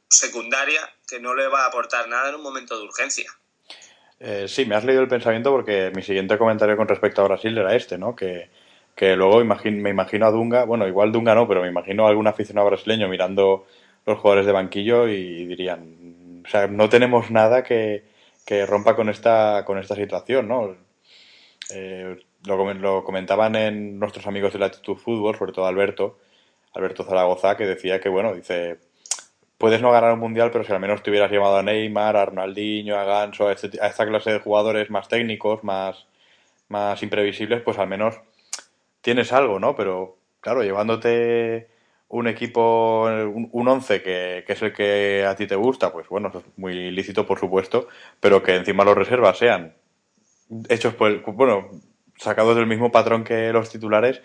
secundaria 0.08 0.90
que 1.06 1.20
no 1.20 1.34
le 1.34 1.46
va 1.48 1.64
a 1.64 1.66
aportar 1.66 2.08
nada 2.08 2.30
en 2.30 2.36
un 2.36 2.42
momento 2.42 2.78
de 2.78 2.84
urgencia. 2.84 3.30
Eh, 4.18 4.46
sí, 4.48 4.64
me 4.64 4.76
has 4.76 4.84
leído 4.84 5.02
el 5.02 5.08
pensamiento 5.08 5.50
porque 5.50 5.92
mi 5.94 6.02
siguiente 6.02 6.38
comentario 6.38 6.78
con 6.78 6.88
respecto 6.88 7.20
a 7.20 7.28
Brasil 7.28 7.58
era 7.58 7.76
este, 7.76 7.98
¿no? 7.98 8.16
Que, 8.16 8.48
luego 9.16 9.44
me 9.64 9.90
imagino 9.90 10.26
a 10.26 10.30
Dunga, 10.30 10.64
bueno, 10.64 10.86
igual 10.86 11.12
Dunga 11.12 11.34
no, 11.34 11.48
pero 11.48 11.62
me 11.62 11.68
imagino 11.68 12.06
a 12.06 12.10
algún 12.10 12.26
aficionado 12.26 12.66
brasileño 12.68 13.08
mirando 13.08 13.66
los 14.06 14.18
jugadores 14.18 14.46
de 14.46 14.52
banquillo 14.52 15.08
y 15.08 15.46
dirían, 15.46 16.42
o 16.44 16.48
sea, 16.48 16.66
no 16.66 16.88
tenemos 16.88 17.30
nada 17.30 17.62
que, 17.62 18.04
rompa 18.66 18.96
con 18.96 19.08
esta, 19.08 19.64
con 19.64 19.78
esta 19.78 19.94
situación, 19.94 20.48
¿no? 20.48 20.76
Eh, 21.72 22.16
lo, 22.44 23.04
comentaban 23.04 23.54
en 23.54 23.98
nuestros 23.98 24.26
amigos 24.26 24.52
de 24.52 24.58
Latitud 24.58 24.96
Fútbol, 24.96 25.36
sobre 25.36 25.52
todo 25.52 25.66
Alberto, 25.66 26.18
Alberto 26.74 27.04
Zaragoza, 27.04 27.56
que 27.56 27.66
decía 27.66 28.00
que, 28.00 28.08
bueno, 28.08 28.34
dice, 28.34 28.78
puedes 29.58 29.80
no 29.82 29.92
ganar 29.92 30.12
un 30.14 30.20
mundial, 30.20 30.50
pero 30.50 30.64
si 30.64 30.72
al 30.72 30.80
menos 30.80 31.02
te 31.02 31.10
hubieras 31.10 31.30
llevado 31.30 31.56
a 31.56 31.62
Neymar, 31.62 32.16
a 32.16 32.24
Ronaldinho, 32.24 32.96
a 32.98 33.04
Ganso, 33.04 33.48
a, 33.48 33.52
este, 33.52 33.80
a 33.80 33.88
esta 33.88 34.06
clase 34.06 34.32
de 34.32 34.40
jugadores 34.40 34.90
más 34.90 35.08
técnicos, 35.08 35.62
más, 35.62 36.06
más 36.68 37.02
imprevisibles, 37.02 37.62
pues 37.62 37.78
al 37.78 37.88
menos 37.88 38.16
tienes 39.00 39.32
algo, 39.32 39.58
¿no? 39.58 39.74
Pero 39.76 40.18
claro, 40.40 40.62
llevándote 40.62 41.68
un 42.08 42.26
equipo, 42.26 43.04
un, 43.04 43.68
once 43.68 44.02
que, 44.02 44.44
que, 44.46 44.52
es 44.52 44.62
el 44.62 44.72
que 44.72 45.24
a 45.26 45.36
ti 45.36 45.46
te 45.46 45.54
gusta, 45.54 45.92
pues 45.92 46.08
bueno, 46.08 46.32
es 46.34 46.44
muy 46.56 46.90
lícito, 46.90 47.24
por 47.24 47.38
supuesto, 47.38 47.86
pero 48.18 48.42
que 48.42 48.56
encima 48.56 48.84
los 48.84 48.96
reservas 48.96 49.38
sean 49.38 49.74
hechos 50.68 50.94
por 50.94 51.10
el, 51.10 51.20
bueno, 51.20 51.70
sacados 52.16 52.56
del 52.56 52.66
mismo 52.66 52.90
patrón 52.90 53.24
que 53.24 53.52
los 53.52 53.70
titulares, 53.70 54.22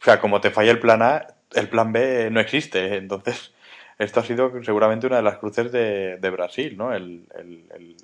o 0.00 0.04
sea, 0.04 0.20
como 0.20 0.40
te 0.40 0.50
falla 0.50 0.70
el 0.70 0.78
plan 0.78 1.02
A, 1.02 1.26
el 1.54 1.68
plan 1.68 1.92
B 1.92 2.30
no 2.30 2.40
existe. 2.40 2.96
Entonces, 2.96 3.52
esto 3.98 4.20
ha 4.20 4.24
sido 4.24 4.62
seguramente 4.62 5.06
una 5.06 5.16
de 5.16 5.22
las 5.22 5.38
cruces 5.38 5.72
de, 5.72 6.18
de 6.18 6.30
Brasil, 6.30 6.76
¿no? 6.76 6.92
El, 6.94 7.26
el, 7.36 7.64
el, 7.74 7.96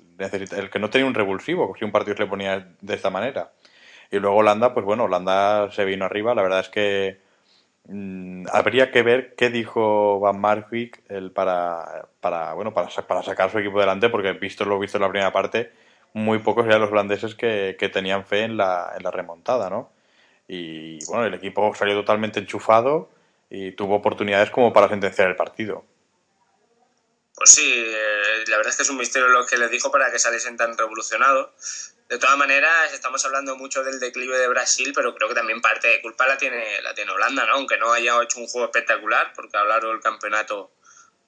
el, 0.57 0.69
que 0.69 0.79
no 0.79 0.89
tenía 0.89 1.07
un 1.07 1.13
revulsivo, 1.13 1.73
si 1.77 1.85
un 1.85 1.91
partido 1.91 2.17
se 2.17 2.23
le 2.23 2.29
ponía 2.29 2.67
de 2.81 2.93
esta 2.93 3.09
manera. 3.09 3.51
Y 4.15 4.19
luego 4.19 4.37
Holanda, 4.37 4.73
pues 4.73 4.85
bueno, 4.85 5.05
Holanda 5.05 5.71
se 5.71 5.85
vino 5.85 6.05
arriba. 6.05 6.35
La 6.35 6.41
verdad 6.41 6.59
es 6.61 6.69
que 6.69 7.25
Mm, 7.87 8.45
habría 8.51 8.91
que 8.91 9.03
ver 9.03 9.35
qué 9.35 9.49
dijo 9.49 10.19
Van 10.19 10.39
Marwijk 10.39 11.03
el 11.09 11.31
para, 11.31 12.07
para, 12.19 12.53
bueno, 12.53 12.73
para, 12.73 12.89
para 12.89 13.21
sacar 13.21 13.51
su 13.51 13.59
equipo 13.59 13.79
delante, 13.79 14.09
porque 14.09 14.33
visto 14.33 14.65
lo 14.65 14.79
visto 14.79 14.97
en 14.97 15.03
la 15.03 15.09
primera 15.09 15.31
parte, 15.31 15.71
muy 16.13 16.39
pocos 16.39 16.65
eran 16.65 16.81
los 16.81 16.91
holandeses 16.91 17.35
que, 17.35 17.75
que 17.77 17.89
tenían 17.89 18.25
fe 18.25 18.43
en 18.43 18.57
la, 18.57 18.93
en 18.97 19.03
la 19.03 19.11
remontada, 19.11 19.69
¿no? 19.69 19.91
Y 20.47 21.03
bueno, 21.05 21.25
el 21.25 21.33
equipo 21.35 21.73
salió 21.75 21.95
totalmente 21.95 22.39
enchufado 22.39 23.09
y 23.49 23.71
tuvo 23.73 23.95
oportunidades 23.95 24.49
como 24.49 24.73
para 24.73 24.89
sentenciar 24.89 25.29
el 25.29 25.35
partido. 25.35 25.85
Pues 27.35 27.51
sí, 27.51 27.71
eh, 27.75 28.43
la 28.47 28.57
verdad 28.57 28.71
es 28.71 28.77
que 28.77 28.83
es 28.83 28.89
un 28.89 28.97
misterio 28.97 29.27
lo 29.27 29.45
que 29.45 29.57
les 29.57 29.69
dijo 29.69 29.91
para 29.91 30.11
que 30.11 30.19
saliesen 30.19 30.57
tan 30.57 30.77
revolucionados. 30.77 31.94
De 32.07 32.19
todas 32.19 32.37
maneras, 32.37 32.93
estamos 32.93 33.25
hablando 33.25 33.55
mucho 33.55 33.83
del 33.83 33.99
declive 33.99 34.37
de 34.37 34.47
Brasil, 34.47 34.91
pero 34.93 35.15
creo 35.15 35.27
que 35.27 35.35
también 35.35 35.59
parte 35.59 35.87
de 35.87 36.01
culpa 36.01 36.27
la 36.27 36.37
tiene, 36.37 36.79
la 36.83 36.93
tiene 36.93 37.11
Holanda, 37.11 37.45
¿no? 37.47 37.53
Aunque 37.53 37.77
no 37.77 37.91
haya 37.93 38.21
hecho 38.21 38.39
un 38.39 38.47
juego 38.47 38.67
espectacular, 38.67 39.33
porque 39.35 39.57
a 39.57 39.63
lo 39.63 39.69
largo 39.69 39.89
del 39.89 40.01
campeonato 40.01 40.71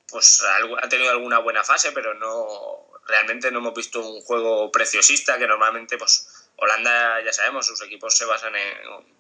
pues 0.10 0.42
ha 0.82 0.88
tenido 0.88 1.12
alguna 1.12 1.40
buena 1.40 1.64
fase, 1.64 1.92
pero 1.92 2.14
no 2.14 2.88
realmente 3.08 3.52
no 3.52 3.60
hemos 3.60 3.74
visto 3.74 4.02
un 4.02 4.22
juego 4.22 4.72
preciosista 4.72 5.38
que 5.38 5.48
normalmente 5.48 5.98
pues 5.98 6.48
Holanda 6.58 7.22
ya 7.24 7.34
sabemos 7.34 7.66
sus 7.66 7.82
equipos 7.82 8.16
se 8.16 8.26
basan 8.26 8.56
en 8.56 9.18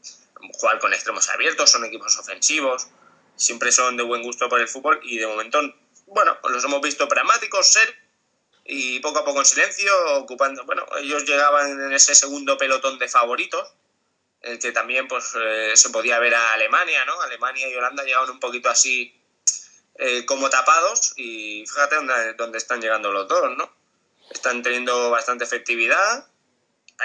jugar 0.53 0.79
con 0.79 0.93
extremos 0.93 1.29
abiertos, 1.29 1.71
son 1.71 1.85
equipos 1.85 2.17
ofensivos, 2.17 2.87
siempre 3.35 3.71
son 3.71 3.97
de 3.97 4.03
buen 4.03 4.23
gusto 4.23 4.47
por 4.47 4.61
el 4.61 4.67
fútbol 4.67 4.99
y 5.03 5.17
de 5.17 5.27
momento 5.27 5.59
bueno 6.05 6.37
los 6.49 6.63
hemos 6.63 6.81
visto 6.81 7.07
pragmáticos, 7.07 7.67
ser 7.67 8.06
y 8.69 8.99
poco 8.99 9.19
a 9.19 9.25
poco 9.25 9.39
en 9.39 9.45
silencio, 9.45 9.93
ocupando, 10.17 10.65
bueno, 10.65 10.85
ellos 10.99 11.23
llegaban 11.23 11.81
en 11.81 11.93
ese 11.93 12.13
segundo 12.13 12.57
pelotón 12.57 12.99
de 12.99 13.07
favoritos, 13.07 13.65
el 14.41 14.59
que 14.59 14.73
también 14.73 15.07
pues 15.07 15.33
eh, 15.39 15.71
se 15.75 15.89
podía 15.89 16.19
ver 16.19 16.35
a 16.35 16.51
Alemania, 16.51 17.05
¿no? 17.05 17.19
Alemania 17.21 17.69
y 17.69 17.75
Holanda 17.75 18.03
llegaban 18.03 18.29
un 18.29 18.41
poquito 18.41 18.69
así 18.69 19.17
eh, 19.95 20.25
como 20.25 20.49
tapados 20.49 21.13
y 21.15 21.65
fíjate 21.65 21.95
dónde, 21.95 22.33
dónde, 22.33 22.57
están 22.57 22.81
llegando 22.81 23.09
los 23.13 23.29
dos, 23.29 23.55
¿no? 23.55 23.73
Están 24.31 24.61
teniendo 24.61 25.09
bastante 25.11 25.45
efectividad, 25.45 26.27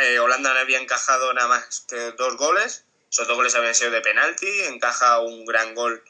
eh, 0.00 0.19
Holanda 0.19 0.52
no 0.52 0.59
había 0.59 0.81
encajado 0.81 1.33
nada 1.33 1.47
más 1.47 1.87
que 1.88 2.11
dos 2.12 2.37
goles, 2.37 2.85
esos 3.09 3.28
dos 3.28 3.37
goles 3.37 3.54
habían 3.54 3.76
sido 3.76 3.92
de 3.92 4.00
penalti, 4.00 4.50
encaja 4.62 5.21
un 5.21 5.45
gran 5.45 5.76
gol 5.76 6.02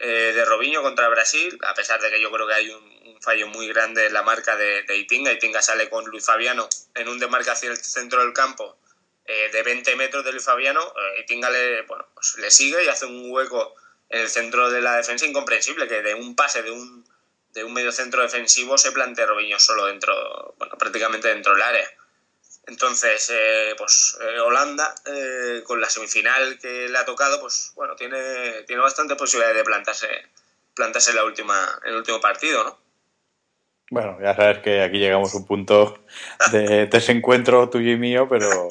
de 0.00 0.44
Robinho 0.44 0.80
contra 0.80 1.08
Brasil, 1.08 1.58
a 1.66 1.74
pesar 1.74 2.00
de 2.00 2.08
que 2.08 2.20
yo 2.20 2.30
creo 2.30 2.46
que 2.46 2.54
hay 2.54 2.70
un, 2.70 2.87
fallo 3.20 3.46
muy 3.48 3.68
grande 3.68 4.06
en 4.06 4.12
la 4.12 4.22
marca 4.22 4.56
de, 4.56 4.82
de 4.82 4.96
Itinga. 4.96 5.32
Itinga 5.32 5.62
sale 5.62 5.88
con 5.88 6.04
Luis 6.06 6.24
Fabiano 6.24 6.68
en 6.94 7.08
un 7.08 7.18
demarcación 7.18 7.72
el 7.72 7.78
centro 7.78 8.20
del 8.22 8.32
campo 8.32 8.78
eh, 9.30 9.50
de 9.52 9.62
20 9.62 9.94
metros 9.96 10.24
de 10.24 10.32
Luis 10.32 10.44
Fabiano. 10.44 10.80
Eh, 10.80 11.20
Itinga 11.20 11.50
le, 11.50 11.82
bueno, 11.82 12.06
pues 12.14 12.36
le 12.38 12.50
sigue 12.50 12.82
y 12.82 12.88
hace 12.88 13.04
un 13.04 13.30
hueco 13.30 13.74
en 14.08 14.22
el 14.22 14.28
centro 14.30 14.70
de 14.70 14.80
la 14.80 14.96
defensa 14.96 15.26
incomprensible, 15.26 15.86
que 15.86 16.00
de 16.00 16.14
un 16.14 16.34
pase 16.34 16.62
de 16.62 16.70
un, 16.70 17.06
de 17.50 17.62
un 17.62 17.74
medio 17.74 17.92
centro 17.92 18.22
defensivo 18.22 18.78
se 18.78 18.90
plantea 18.90 19.26
Robinho 19.26 19.60
solo 19.60 19.84
dentro, 19.84 20.54
bueno, 20.56 20.78
prácticamente 20.78 21.28
dentro 21.28 21.52
del 21.52 21.62
área. 21.62 21.90
Entonces, 22.68 23.28
eh, 23.30 23.74
pues 23.76 24.16
Holanda, 24.42 24.94
con 25.64 25.80
la 25.80 25.90
semifinal 25.90 26.58
que 26.58 26.88
le 26.88 26.96
ha 26.96 27.04
tocado, 27.04 27.38
pues 27.38 27.72
bueno, 27.74 27.96
tiene, 27.96 28.62
tiene 28.62 28.80
bastante 28.80 29.14
posibilidad 29.14 29.54
de 29.54 29.64
plantarse, 29.64 30.08
plantarse 30.74 31.10
en, 31.10 31.16
la 31.16 31.24
última, 31.24 31.80
en 31.84 31.90
el 31.90 31.96
último 31.96 32.20
partido, 32.20 32.64
¿no? 32.64 32.87
Bueno, 33.90 34.18
ya 34.20 34.34
sabes 34.34 34.58
que 34.58 34.82
aquí 34.82 34.98
llegamos 34.98 35.34
a 35.34 35.38
un 35.38 35.46
punto 35.46 35.98
de 36.52 36.86
desencuentro 36.86 37.70
tuyo 37.70 37.92
y 37.92 37.96
mío, 37.96 38.28
pero, 38.28 38.68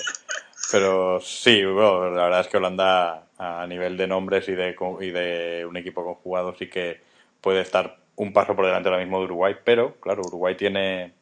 pero 0.72 1.20
sí, 1.22 1.64
bueno, 1.66 2.12
la 2.12 2.26
verdad 2.26 2.42
es 2.42 2.48
que 2.48 2.58
Holanda 2.58 3.24
a 3.40 3.66
nivel 3.68 3.98
de 3.98 4.08
nombres 4.08 4.48
y 4.48 4.54
de, 4.54 4.76
y 5.02 5.12
de 5.12 5.66
un 5.68 5.76
equipo 5.76 6.04
conjugado 6.04 6.56
sí 6.56 6.70
que 6.70 7.02
puede 7.42 7.62
estar 7.62 7.98
un 8.16 8.32
paso 8.32 8.56
por 8.56 8.66
delante 8.66 8.90
ahora 8.90 9.02
mismo 9.02 9.20
de 9.20 9.26
Uruguay, 9.26 9.56
pero 9.64 9.96
claro, 10.00 10.22
Uruguay 10.24 10.56
tiene, 10.56 11.14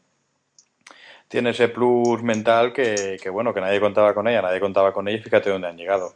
tiene 1.30 1.52
ese 1.52 1.70
plus 1.70 2.22
mental 2.22 2.74
que, 2.74 3.18
que, 3.22 3.30
bueno, 3.30 3.54
que 3.54 3.62
nadie 3.62 3.80
contaba 3.80 4.14
con 4.14 4.28
ella, 4.28 4.42
nadie 4.42 4.60
contaba 4.60 4.92
con 4.92 5.08
ella 5.08 5.18
y 5.18 5.22
fíjate 5.22 5.50
dónde 5.50 5.70
han 5.70 5.78
llegado. 5.78 6.14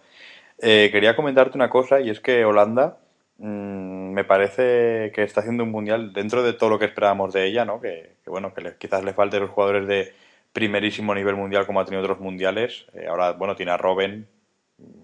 Eh, 0.62 0.89
quería 0.91 1.15
comentarte 1.15 1.57
una 1.57 1.69
cosa 1.69 2.01
y 2.01 2.09
es 2.09 2.19
que 2.19 2.43
Holanda 2.43 2.98
Mm, 3.39 4.12
me 4.13 4.25
parece 4.25 5.12
que 5.15 5.24
está 5.24 5.39
haciendo 5.39 5.63
un 5.63 5.72
mundial 5.72 6.12
dentro 6.12 6.43
de 6.43 6.53
todo 6.53 6.69
lo 6.69 6.77
que 6.79 6.86
esperábamos 6.86 7.34
de 7.34 7.46
ella, 7.46 7.63
¿no? 7.65 7.79
Que, 7.79 8.15
bueno, 8.25 8.53
que 8.53 8.75
quizás 8.77 9.03
le 9.03 9.13
falte 9.13 9.39
los 9.39 9.50
jugadores 9.50 9.88
de 9.88 10.13
primerísimo 10.51 11.15
nivel 11.15 11.36
mundial 11.36 11.65
como 11.65 11.79
ha 11.79 11.86
tenido 11.86 12.03
otros 12.03 12.19
mundiales. 12.19 12.86
Eh, 12.93 13.08
ahora, 13.08 13.31
bueno, 13.31 13.55
tiene 13.55 13.72
a 13.72 13.77
Robben, 13.77 14.27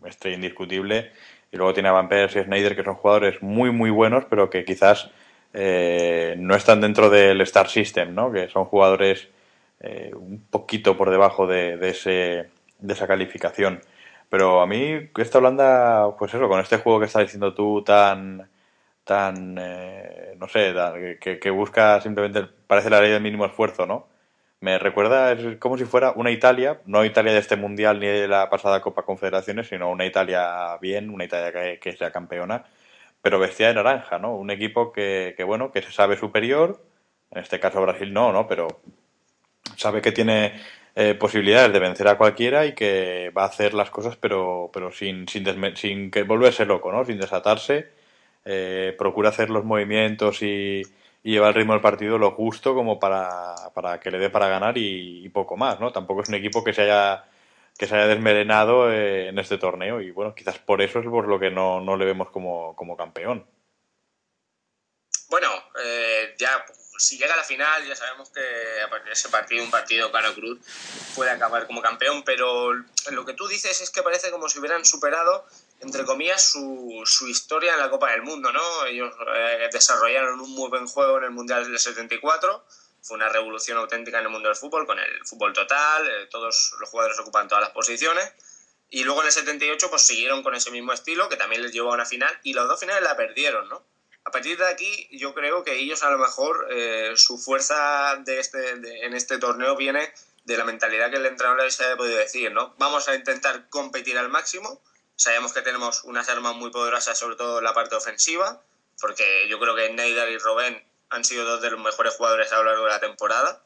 estrella 0.06 0.36
indiscutible, 0.36 1.12
y 1.52 1.58
luego 1.58 1.74
tiene 1.74 1.90
a 1.90 1.94
Van 1.94 2.10
Persie 2.10 2.42
y 2.42 2.44
Schneider, 2.44 2.76
que 2.76 2.84
son 2.84 2.96
jugadores 2.96 3.42
muy, 3.42 3.72
muy 3.72 3.90
buenos, 3.90 4.26
pero 4.26 4.50
que 4.50 4.66
quizás 4.66 5.10
eh, 5.54 6.36
no 6.38 6.56
están 6.56 6.82
dentro 6.82 7.10
del 7.10 7.40
Star 7.42 7.70
System, 7.70 8.14
¿no? 8.14 8.32
Que 8.32 8.50
son 8.50 8.66
jugadores 8.66 9.30
eh, 9.80 10.12
un 10.14 10.46
poquito 10.50 10.98
por 10.98 11.10
debajo 11.10 11.48
de, 11.48 11.78
de, 11.78 11.90
ese, 11.90 12.50
de 12.80 12.94
esa 12.94 13.08
calificación. 13.08 13.82
Pero 14.36 14.60
a 14.60 14.68
mí 14.68 15.10
esta 15.18 15.38
Holanda, 15.38 16.14
pues 16.20 16.34
eso, 16.34 16.50
con 16.50 16.60
este 16.60 16.76
juego 16.76 17.00
que 17.00 17.06
estás 17.06 17.22
diciendo 17.22 17.54
tú 17.54 17.82
tan, 17.86 18.50
tan, 19.06 19.56
eh, 19.58 20.36
no 20.38 20.50
sé, 20.50 20.74
que, 21.22 21.40
que, 21.40 21.50
busca 21.52 22.02
simplemente, 22.02 22.44
parece 22.68 22.90
la 22.90 23.00
ley 23.00 23.12
del 23.12 23.22
mínimo 23.22 23.46
esfuerzo, 23.46 23.86
¿no? 23.86 24.10
Me 24.60 24.78
recuerda, 24.78 25.32
es 25.32 25.56
como 25.58 25.78
si 25.78 25.86
fuera 25.86 26.12
una 26.18 26.32
Italia, 26.32 26.82
no 26.86 27.06
Italia 27.06 27.32
de 27.32 27.40
este 27.40 27.56
Mundial 27.56 28.02
ni 28.02 28.08
de 28.08 28.28
la 28.28 28.50
pasada 28.50 28.82
Copa 28.82 29.04
Confederaciones, 29.04 29.70
sino 29.70 29.90
una 29.90 30.06
Italia 30.06 30.78
bien, 30.82 31.12
una 31.12 31.24
Italia 31.24 31.54
que, 31.54 31.80
que 31.80 31.96
sea 31.96 32.12
campeona, 32.12 32.66
pero 33.22 33.40
vestida 33.40 33.70
de 33.70 33.76
naranja, 33.76 34.20
¿no? 34.20 34.36
Un 34.36 34.52
equipo 34.52 34.92
que, 34.92 35.34
que, 35.38 35.46
bueno, 35.46 35.72
que 35.72 35.82
se 35.82 35.94
sabe 35.94 36.18
superior, 36.18 36.84
en 37.32 37.42
este 37.42 37.62
caso 37.62 37.82
Brasil 37.82 38.12
no, 38.12 38.34
¿no? 38.34 38.50
Pero 38.50 38.68
sabe 39.78 40.02
que 40.02 40.12
tiene 40.12 40.60
eh, 40.98 41.14
posibilidades 41.14 41.74
de 41.74 41.80
vencer 41.80 42.08
a 42.08 42.18
cualquiera 42.18 42.66
y 42.66 42.74
que 42.74 43.30
va 43.38 43.44
a 43.44 43.48
hacer 43.48 43.74
las 43.74 43.90
cosas 43.90 44.16
pero, 44.16 44.70
pero 44.74 44.94
sin, 44.94 45.28
sin, 45.28 45.46
sin 45.76 46.10
que 46.10 46.24
volverse 46.24 46.66
loco, 46.66 46.90
¿no? 46.92 47.04
sin 47.04 47.20
desatarse. 47.20 47.90
Eh, 48.46 48.96
procura 48.98 49.30
hacer 49.30 49.50
los 49.50 49.66
movimientos 49.66 50.42
y, 50.42 50.84
llevar 51.24 51.50
el 51.50 51.56
ritmo 51.56 51.74
del 51.74 51.82
partido 51.82 52.20
lo 52.20 52.32
justo 52.32 52.76
como 52.76 53.00
para, 53.00 53.56
para 53.74 54.00
que 54.00 54.12
le 54.12 54.20
dé 54.20 54.30
para 54.30 54.48
ganar 54.48 54.78
y, 54.78 55.28
poco 55.30 55.58
más. 55.58 55.80
¿no? 55.82 55.92
Tampoco 55.92 56.22
es 56.22 56.30
un 56.30 56.36
equipo 56.36 56.64
que 56.64 56.74
se 56.74 56.84
haya 56.84 57.26
que 57.78 57.88
se 57.88 57.96
haya 57.96 58.08
desmerenado 58.08 58.90
eh, 58.92 59.28
en 59.30 59.40
este 59.40 59.58
torneo 59.58 60.00
y 60.00 60.12
bueno, 60.12 60.34
quizás 60.34 60.60
por 60.60 60.82
eso 60.82 61.00
es 61.00 61.06
por 61.08 61.28
lo 61.28 61.40
que 61.40 61.52
no, 61.52 61.82
no 61.82 61.98
le 61.98 62.06
vemos 62.06 62.30
como, 62.30 62.74
como 62.76 62.96
campeón. 62.96 63.46
Bueno, 65.30 65.50
ya 66.38 66.50
si 66.98 67.18
llega 67.18 67.34
a 67.34 67.38
la 67.38 67.44
final, 67.44 67.86
ya 67.88 67.96
sabemos 67.96 68.30
que 68.30 68.42
a 68.82 68.90
partir 68.90 69.08
de 69.08 69.14
ese 69.14 69.30
partido, 69.30 69.64
un 69.64 69.72
partido 69.72 70.12
Caro 70.12 70.34
Cruz, 70.34 70.60
puede 71.16 71.32
acabar 71.32 71.68
como 71.68 71.82
campeón, 71.82 72.24
pero 72.24 72.74
lo 72.74 73.26
que 73.26 73.34
tú 73.34 73.48
dices 73.48 73.82
es 73.82 73.90
que 73.90 74.04
parece 74.04 74.32
como 74.32 74.50
si 74.50 74.60
hubieran 74.60 74.86
superado, 74.86 75.46
entre 75.82 76.06
comillas, 76.06 76.52
su, 76.52 77.04
su 77.06 77.28
historia 77.28 77.74
en 77.74 77.80
la 77.80 77.90
Copa 77.90 78.12
del 78.12 78.22
Mundo, 78.22 78.52
¿no? 78.52 78.86
Ellos 78.86 79.14
eh, 79.36 79.70
desarrollaron 79.72 80.40
un 80.40 80.52
muy 80.52 80.70
buen 80.70 80.88
juego 80.88 81.18
en 81.18 81.26
el 81.26 81.32
Mundial 81.32 81.66
del 81.66 81.80
74, 81.80 82.66
fue 83.02 83.18
una 83.18 83.30
revolución 83.30 83.78
auténtica 83.78 84.18
en 84.20 84.26
el 84.26 84.32
mundo 84.32 84.50
del 84.50 84.58
fútbol, 84.58 84.88
con 84.88 84.98
el 84.98 85.26
fútbol 85.26 85.54
total, 85.54 86.08
eh, 86.08 86.28
todos 86.28 86.76
los 86.80 86.90
jugadores 86.90 87.20
ocupan 87.20 87.48
todas 87.48 87.64
las 87.64 87.72
posiciones, 87.72 88.32
y 88.90 89.04
luego 89.04 89.22
en 89.22 89.28
el 89.28 89.34
78 89.34 89.90
pues 89.90 90.02
siguieron 90.02 90.42
con 90.42 90.56
ese 90.56 90.72
mismo 90.72 90.94
estilo, 90.94 91.30
que 91.30 91.36
también 91.36 91.62
les 91.62 91.72
llevó 91.72 91.92
a 91.92 91.96
una 91.96 92.06
final, 92.06 92.40
y 92.44 92.54
las 92.54 92.68
dos 92.68 92.80
finales 92.80 93.04
la 93.04 93.16
perdieron, 93.16 93.70
¿no? 93.70 93.84
A 94.26 94.32
partir 94.32 94.58
de 94.58 94.68
aquí 94.68 95.08
yo 95.12 95.34
creo 95.34 95.64
que 95.64 95.78
ellos 95.78 96.04
a 96.04 96.10
lo 96.10 96.18
mejor 96.18 96.68
eh, 96.72 97.14
su 97.16 97.38
fuerza 97.38 98.18
de 98.26 98.40
este, 98.40 98.72
en 99.06 99.14
este 99.14 99.38
torneo 99.38 99.76
viene 99.76 100.12
de 100.46 100.58
la 100.58 100.66
mentalidad 100.66 101.10
que 101.10 101.18
el 101.18 101.26
entrenador 101.26 101.72
se 101.72 101.86
ha 101.86 101.96
podido 101.96 102.18
decir, 102.18 102.52
¿no? 102.52 102.74
Vamos 102.78 103.08
a 103.08 103.16
intentar 103.16 103.70
competir 103.70 104.18
al 104.18 104.30
máximo. 104.30 104.82
Sabemos 105.16 105.54
que 105.54 105.62
tenemos 105.62 106.04
unas 106.04 106.28
armas 106.30 106.56
muy 106.56 106.72
poderosas, 106.72 107.18
sobre 107.18 107.36
todo 107.36 107.60
en 107.60 107.64
la 107.64 107.74
parte 107.74 107.96
ofensiva, 107.96 108.62
porque 109.00 109.48
yo 109.48 109.60
creo 109.60 109.76
que 109.76 109.90
Neidar 109.92 110.30
y 110.30 110.38
Robben 110.38 110.84
han 111.10 111.24
sido 111.24 111.46
dos 111.46 111.62
de 111.62 111.72
los 111.72 111.80
mejores 111.80 112.16
jugadores 112.16 112.52
a 112.52 112.58
lo 112.58 112.66
largo 112.66 112.84
de 112.84 112.92
la 112.92 113.00
temporada. 113.00 113.64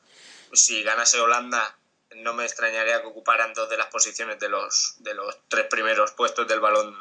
Si 0.53 0.83
ganase 0.83 1.19
Holanda, 1.19 1.77
no 2.15 2.33
me 2.33 2.45
extrañaría 2.45 3.01
que 3.01 3.07
ocuparan 3.07 3.53
dos 3.53 3.69
de 3.69 3.77
las 3.77 3.87
posiciones 3.87 4.39
de 4.39 4.49
los, 4.49 4.95
de 4.99 5.13
los 5.13 5.37
tres 5.47 5.65
primeros 5.67 6.11
puestos 6.11 6.47
del 6.47 6.59
balón, 6.59 6.95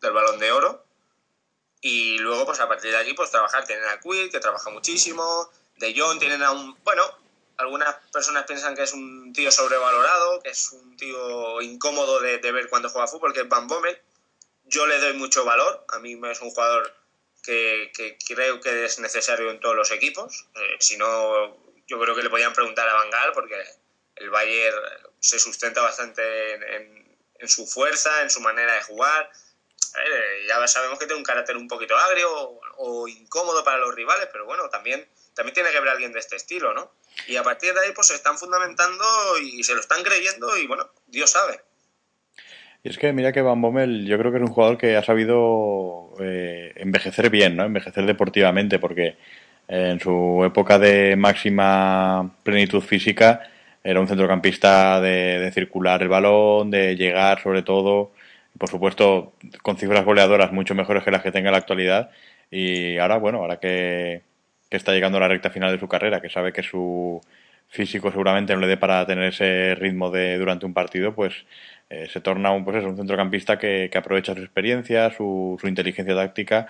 del 0.00 0.12
balón 0.12 0.38
de 0.38 0.52
oro. 0.52 0.83
Y 1.84 2.16
luego, 2.16 2.46
pues 2.46 2.60
a 2.60 2.66
partir 2.66 2.92
de 2.92 2.96
allí, 2.96 3.12
pues 3.12 3.30
trabajar. 3.30 3.66
Tienen 3.66 3.84
a 3.84 4.00
Quill, 4.00 4.30
que 4.30 4.40
trabaja 4.40 4.70
muchísimo. 4.70 5.50
De 5.76 5.92
John 5.94 6.18
tienen 6.18 6.42
a 6.42 6.50
un. 6.50 6.74
Bueno, 6.82 7.02
algunas 7.58 7.94
personas 8.10 8.44
piensan 8.46 8.74
que 8.74 8.84
es 8.84 8.94
un 8.94 9.34
tío 9.34 9.50
sobrevalorado, 9.50 10.40
que 10.40 10.48
es 10.48 10.72
un 10.72 10.96
tío 10.96 11.60
incómodo 11.60 12.20
de, 12.20 12.38
ver 12.38 12.70
cuando 12.70 12.88
juega 12.88 13.06
fútbol, 13.06 13.34
que 13.34 13.42
es 13.42 13.48
Van 13.50 13.68
Bommel. 13.68 14.00
Yo 14.64 14.86
le 14.86 14.98
doy 14.98 15.12
mucho 15.12 15.44
valor, 15.44 15.84
a 15.90 15.98
mí 15.98 16.18
es 16.30 16.40
un 16.40 16.52
jugador 16.52 16.90
que, 17.42 17.92
creo 18.26 18.62
que 18.62 18.86
es 18.86 18.98
necesario 18.98 19.50
en 19.50 19.60
todos 19.60 19.76
los 19.76 19.90
equipos. 19.90 20.46
Eh, 20.54 20.76
si 20.80 20.96
no, 20.96 21.54
yo 21.86 22.00
creo 22.00 22.14
que 22.14 22.22
le 22.22 22.30
podían 22.30 22.54
preguntar 22.54 22.88
a 22.88 22.94
Van 22.94 23.10
Gaal, 23.10 23.32
porque 23.34 23.62
el 24.16 24.30
Bayern 24.30 24.78
se 25.20 25.38
sustenta 25.38 25.82
bastante 25.82 26.54
en, 26.76 27.48
su 27.48 27.66
fuerza, 27.66 28.22
en 28.22 28.30
su 28.30 28.40
manera 28.40 28.72
de 28.72 28.82
jugar. 28.84 29.30
Eh, 29.96 30.46
ya 30.48 30.66
sabemos 30.66 30.98
que 30.98 31.06
tiene 31.06 31.18
un 31.18 31.24
carácter 31.24 31.56
un 31.56 31.68
poquito 31.68 31.96
agrio 31.96 32.60
o, 32.76 33.08
incómodo 33.08 33.62
para 33.64 33.78
los 33.78 33.94
rivales, 33.94 34.28
pero 34.32 34.44
bueno, 34.46 34.68
también, 34.68 35.06
también 35.34 35.54
tiene 35.54 35.70
que 35.70 35.78
haber 35.78 35.90
alguien 35.90 36.12
de 36.12 36.20
este 36.20 36.36
estilo, 36.36 36.74
¿no? 36.74 36.92
Y 37.28 37.36
a 37.36 37.42
partir 37.42 37.72
de 37.72 37.80
ahí 37.80 37.92
pues 37.94 38.08
se 38.08 38.14
están 38.14 38.38
fundamentando 38.38 39.04
y 39.42 39.62
se 39.62 39.74
lo 39.74 39.80
están 39.80 40.02
creyendo 40.02 40.56
y 40.56 40.66
bueno, 40.66 40.90
Dios 41.06 41.30
sabe. 41.30 41.60
Y 42.82 42.90
es 42.90 42.98
que 42.98 43.12
mira 43.12 43.32
que 43.32 43.40
Van 43.40 43.62
Bommel 43.62 44.06
yo 44.06 44.18
creo 44.18 44.30
que 44.30 44.36
es 44.36 44.42
un 44.42 44.52
jugador 44.52 44.76
que 44.76 44.96
ha 44.96 45.02
sabido 45.02 46.14
eh, 46.20 46.72
envejecer 46.76 47.30
bien, 47.30 47.56
¿no? 47.56 47.64
Envejecer 47.64 48.04
deportivamente 48.04 48.78
porque 48.78 49.16
en 49.68 49.98
su 50.00 50.42
época 50.44 50.78
de 50.78 51.16
máxima 51.16 52.36
plenitud 52.42 52.82
física 52.82 53.50
era 53.82 54.00
un 54.00 54.08
centrocampista 54.08 55.00
de, 55.00 55.38
de 55.38 55.52
circular 55.52 56.02
el 56.02 56.08
balón, 56.08 56.70
de 56.70 56.94
llegar 56.96 57.42
sobre 57.42 57.62
todo, 57.62 58.12
por 58.58 58.68
supuesto 58.70 59.34
con 59.62 59.76
cifras 59.76 60.04
goleadoras 60.04 60.52
mucho 60.52 60.74
mejores 60.74 61.04
que 61.04 61.10
las 61.10 61.22
que 61.22 61.32
tenga 61.32 61.48
en 61.48 61.52
la 61.52 61.58
actualidad 61.58 62.10
y 62.50 62.98
ahora 62.98 63.18
bueno, 63.18 63.38
ahora 63.38 63.58
que 63.58 64.22
que 64.74 64.78
está 64.78 64.92
llegando 64.92 65.18
a 65.18 65.20
la 65.20 65.28
recta 65.28 65.50
final 65.50 65.72
de 65.72 65.78
su 65.78 65.86
carrera, 65.88 66.20
que 66.20 66.28
sabe 66.28 66.52
que 66.52 66.64
su 66.64 67.20
físico 67.68 68.10
seguramente 68.10 68.54
no 68.54 68.60
le 68.60 68.66
dé 68.66 68.76
para 68.76 69.06
tener 69.06 69.26
ese 69.26 69.74
ritmo 69.76 70.10
de 70.10 70.36
durante 70.38 70.66
un 70.66 70.74
partido, 70.74 71.14
pues 71.14 71.46
eh, 71.90 72.08
se 72.12 72.20
torna 72.20 72.50
un, 72.50 72.64
pues 72.64 72.84
un 72.84 72.96
centrocampista 72.96 73.56
que, 73.58 73.90
aprovecha 73.94 74.34
su 74.34 74.40
experiencia, 74.40 75.10
su, 75.10 75.56
su, 75.60 75.68
inteligencia 75.68 76.14
táctica 76.16 76.66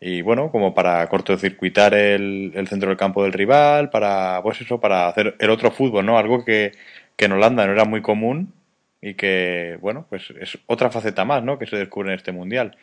y 0.00 0.22
bueno, 0.22 0.50
como 0.50 0.74
para 0.74 1.06
cortocircuitar 1.08 1.94
el, 1.94 2.52
el 2.54 2.68
centro 2.68 2.90
del 2.90 2.98
campo 2.98 3.22
del 3.22 3.32
rival, 3.32 3.90
para 3.90 4.40
pues 4.42 4.60
eso, 4.60 4.80
para 4.80 5.08
hacer 5.08 5.36
el 5.38 5.50
otro 5.50 5.70
fútbol, 5.70 6.04
¿no? 6.06 6.18
Algo 6.18 6.44
que, 6.44 6.72
que 7.16 7.24
en 7.26 7.32
Holanda 7.32 7.66
no 7.66 7.72
era 7.72 7.84
muy 7.84 8.02
común 8.02 8.52
y 9.00 9.14
que, 9.14 9.78
bueno, 9.80 10.06
pues 10.08 10.32
es 10.40 10.58
otra 10.66 10.90
faceta 10.90 11.24
más, 11.24 11.42
¿no? 11.42 11.58
Que 11.58 11.66
se 11.66 11.76
descubre 11.76 12.10
en 12.10 12.16
este 12.16 12.32
mundial. 12.32 12.76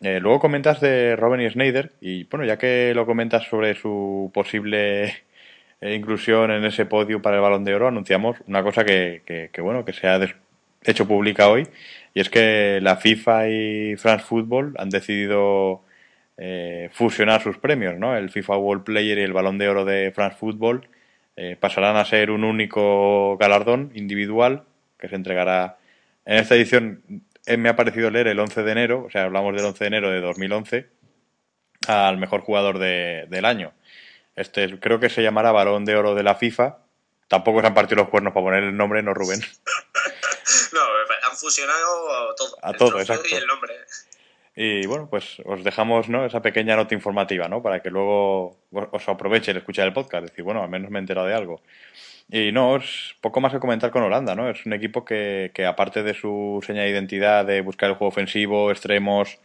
Eh, 0.00 0.20
luego 0.20 0.40
comentas 0.40 0.80
de 0.80 1.16
Robin 1.16 1.40
y 1.40 1.50
Snyder, 1.50 1.92
y 2.00 2.24
bueno, 2.24 2.44
ya 2.44 2.56
que 2.58 2.92
lo 2.94 3.06
comentas 3.06 3.44
sobre 3.48 3.74
su 3.74 4.30
posible 4.32 5.06
eh, 5.80 5.94
inclusión 5.94 6.50
en 6.52 6.64
ese 6.64 6.86
podio 6.86 7.20
para 7.20 7.36
el 7.36 7.42
Balón 7.42 7.64
de 7.64 7.74
Oro, 7.74 7.88
anunciamos 7.88 8.36
una 8.46 8.62
cosa 8.62 8.84
que, 8.84 9.22
que, 9.52 9.60
bueno, 9.60 9.84
que 9.84 9.92
se 9.92 10.06
ha 10.06 10.20
hecho 10.84 11.08
pública 11.08 11.48
hoy, 11.48 11.66
y 12.14 12.20
es 12.20 12.30
que 12.30 12.78
la 12.82 12.96
FIFA 12.96 13.48
y 13.48 13.96
France 13.96 14.24
Football 14.24 14.74
han 14.78 14.90
decidido 14.90 15.82
eh, 16.36 16.90
fusionar 16.92 17.42
sus 17.42 17.58
premios, 17.58 17.98
¿no? 17.98 18.16
El 18.16 18.30
FIFA 18.30 18.56
World 18.58 18.84
Player 18.84 19.18
y 19.18 19.22
el 19.22 19.32
Balón 19.32 19.58
de 19.58 19.68
Oro 19.68 19.84
de 19.84 20.12
France 20.12 20.36
Football 20.38 20.88
pasarán 21.60 21.94
a 21.94 22.04
ser 22.04 22.32
un 22.32 22.42
único 22.42 23.36
galardón 23.36 23.92
individual 23.94 24.64
que 24.98 25.08
se 25.08 25.14
entregará 25.14 25.78
en 26.28 26.36
esta 26.36 26.54
edición 26.56 27.02
eh, 27.46 27.56
me 27.56 27.70
ha 27.70 27.76
parecido 27.76 28.10
leer 28.10 28.28
el 28.28 28.38
11 28.38 28.62
de 28.62 28.72
enero, 28.72 29.04
o 29.06 29.10
sea, 29.10 29.24
hablamos 29.24 29.56
del 29.56 29.64
11 29.64 29.82
de 29.82 29.88
enero 29.88 30.10
de 30.10 30.20
2011, 30.20 30.86
al 31.86 32.18
mejor 32.18 32.42
jugador 32.42 32.78
del 32.78 33.44
año. 33.46 33.72
Este 34.36 34.78
creo 34.78 35.00
que 35.00 35.08
se 35.08 35.22
llamará 35.22 35.50
Balón 35.50 35.86
de 35.86 35.96
Oro 35.96 36.14
de 36.14 36.22
la 36.22 36.34
FIFA. 36.34 36.80
Tampoco 37.28 37.62
se 37.62 37.66
han 37.66 37.74
partido 37.74 38.02
los 38.02 38.10
cuernos 38.10 38.34
para 38.34 38.44
poner 38.44 38.62
el 38.64 38.76
nombre, 38.76 39.02
¿no, 39.02 39.14
Rubén? 39.14 39.40
no, 40.72 40.80
han 41.30 41.36
fusionado 41.38 42.34
todo. 42.36 42.56
A 42.60 42.74
todo, 42.74 43.00
exacto. 43.00 43.26
Y 43.30 43.34
el 43.34 43.46
nombre. 43.46 43.74
Y 44.54 44.86
bueno, 44.86 45.08
pues 45.08 45.38
os 45.46 45.64
dejamos 45.64 46.10
¿no? 46.10 46.26
esa 46.26 46.42
pequeña 46.42 46.76
nota 46.76 46.94
informativa, 46.94 47.48
¿no? 47.48 47.62
Para 47.62 47.80
que 47.80 47.88
luego 47.88 48.58
os 48.70 49.08
aproveche 49.08 49.52
el 49.52 49.56
escuchar 49.56 49.86
el 49.86 49.94
podcast. 49.94 50.26
Decir, 50.26 50.44
bueno, 50.44 50.62
al 50.62 50.68
menos 50.68 50.90
me 50.90 50.98
he 50.98 51.00
enterado 51.00 51.26
de 51.26 51.34
algo. 51.34 51.62
Y 52.30 52.52
no, 52.52 52.76
es 52.76 53.16
poco 53.22 53.40
más 53.40 53.52
que 53.52 53.58
comentar 53.58 53.90
con 53.90 54.02
Holanda, 54.02 54.34
¿no? 54.34 54.50
Es 54.50 54.66
un 54.66 54.74
equipo 54.74 55.04
que, 55.04 55.50
que 55.54 55.64
aparte 55.64 56.02
de 56.02 56.12
su 56.12 56.62
seña 56.66 56.82
de 56.82 56.90
identidad 56.90 57.46
de 57.46 57.62
buscar 57.62 57.88
el 57.88 57.96
juego 57.96 58.10
ofensivo, 58.10 58.70
extremos, 58.70 59.38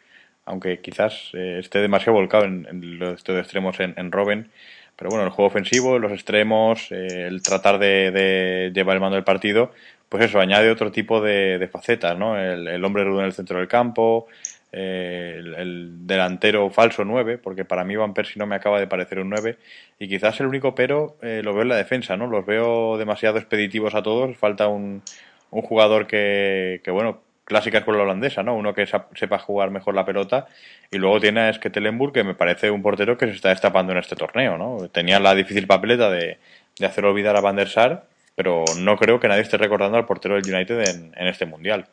aunque 0.46 0.82
quizás 0.82 1.32
eh, 1.34 1.60
esté 1.60 1.80
demasiado 1.80 2.14
volcado 2.18 2.44
en, 2.46 2.68
en 2.70 3.00
los 3.00 3.24
de 3.24 3.40
extremos 3.40 3.80
en, 3.80 3.94
en 3.98 4.12
Robben, 4.12 4.52
pero 4.98 5.10
bueno, 5.10 5.26
el 5.26 5.32
juego 5.32 5.48
ofensivo, 5.48 5.98
los 5.98 6.12
extremos, 6.12 6.92
eh, 6.92 7.28
el 7.28 7.42
tratar 7.42 7.80
de, 7.80 8.12
de, 8.12 8.72
llevar 8.74 8.96
el 8.96 9.02
mando 9.02 9.16
del 9.16 9.24
partido, 9.24 9.72
pues 10.10 10.26
eso, 10.26 10.40
añade 10.40 10.70
otro 10.70 10.92
tipo 10.92 11.22
de, 11.22 11.58
de 11.60 11.68
facetas, 11.68 12.18
¿no? 12.18 12.38
El, 12.38 12.68
el, 12.68 12.86
hombre 12.86 13.04
rudo 13.04 13.22
en 13.22 13.28
el 13.28 13.34
centro 13.34 13.58
del 13.60 13.68
campo, 13.68 14.28
eh, 14.76 15.36
el, 15.38 16.08
delantero 16.08 16.70
falso 16.72 17.06
9, 17.06 17.38
porque 17.38 17.64
para 17.64 17.84
mí 17.84 17.96
Van 17.96 18.16
Persie 18.16 18.40
no 18.40 18.48
me 18.48 18.56
acaba 18.56 18.80
de 18.80 18.88
parecer 18.88 19.20
un 19.20 19.30
9, 19.30 19.58
y 20.00 20.08
quizás 20.08 20.40
el 20.40 20.48
único 20.48 20.74
pero 20.74 21.16
eh, 21.22 21.42
lo 21.44 21.54
veo 21.54 21.62
en 21.62 21.70
la 21.70 21.76
defensa, 21.76 22.18
¿no? 22.18 22.26
Los 22.26 22.44
veo 22.46 22.98
demasiado 22.98 23.38
expeditivos 23.38 23.94
a 23.94 24.02
todos, 24.02 24.36
falta 24.36 24.68
un, 24.68 25.04
un 25.52 25.62
jugador 25.62 26.08
que, 26.08 26.82
que, 26.84 26.90
bueno, 26.90 27.22
clásica 27.46 27.78
escuela 27.80 28.02
holandesa, 28.02 28.42
¿no? 28.42 28.56
Uno 28.56 28.74
que 28.74 28.88
sepa 28.88 29.38
jugar 29.38 29.70
mejor 29.70 29.94
la 29.94 30.06
pelota, 30.06 30.48
y 30.90 30.98
luego 30.98 31.20
tiene 31.20 31.42
a 31.42 31.54
Sketelenburg, 31.54 32.12
que 32.12 32.24
me 32.24 32.34
parece 32.34 32.72
un 32.72 32.82
portero 32.82 33.16
que 33.16 33.28
se 33.28 33.34
está 33.34 33.50
destapando 33.50 33.92
en 33.92 34.00
este 34.00 34.16
torneo, 34.16 34.58
¿no? 34.58 34.90
Tenía 34.90 35.20
la 35.20 35.36
difícil 35.36 35.68
papeleta 35.68 36.10
de, 36.10 36.40
de 36.80 36.86
hacer 36.88 37.06
olvidar 37.06 37.36
a 37.36 37.42
Van 37.42 37.56
der 37.56 37.70
Sar, 37.70 38.06
pero 38.36 38.66
no 38.80 38.98
creo 38.98 39.20
que 39.20 39.28
nadie 39.28 39.44
esté 39.44 39.58
recordando 39.58 39.98
al 39.98 40.06
portero 40.06 40.34
del 40.36 40.52
United 40.52 40.80
en, 40.90 41.14
en 41.16 41.28
este 41.28 41.46
mundial. 41.46 41.86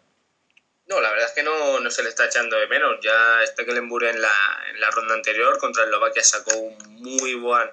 No, 0.90 1.00
la 1.00 1.10
verdad 1.10 1.28
es 1.28 1.34
que 1.34 1.44
no, 1.44 1.78
no 1.78 1.88
se 1.88 2.02
le 2.02 2.08
está 2.08 2.24
echando 2.24 2.56
de 2.56 2.66
menos. 2.66 2.98
Ya 3.00 3.44
Kellenburg 3.56 4.06
en 4.06 4.20
la, 4.20 4.60
en 4.70 4.80
la 4.80 4.90
ronda 4.90 5.14
anterior 5.14 5.56
contra 5.58 5.84
Eslovaquia 5.84 6.24
sacó 6.24 6.56
un 6.56 6.76
muy 7.00 7.34
buen, 7.34 7.70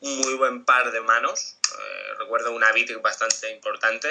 un 0.00 0.18
muy 0.18 0.34
buen 0.34 0.64
par 0.64 0.90
de 0.90 1.00
manos. 1.00 1.58
Eh, 1.78 2.14
recuerdo 2.18 2.50
una 2.50 2.72
beat 2.72 3.00
bastante 3.00 3.52
importante. 3.52 4.10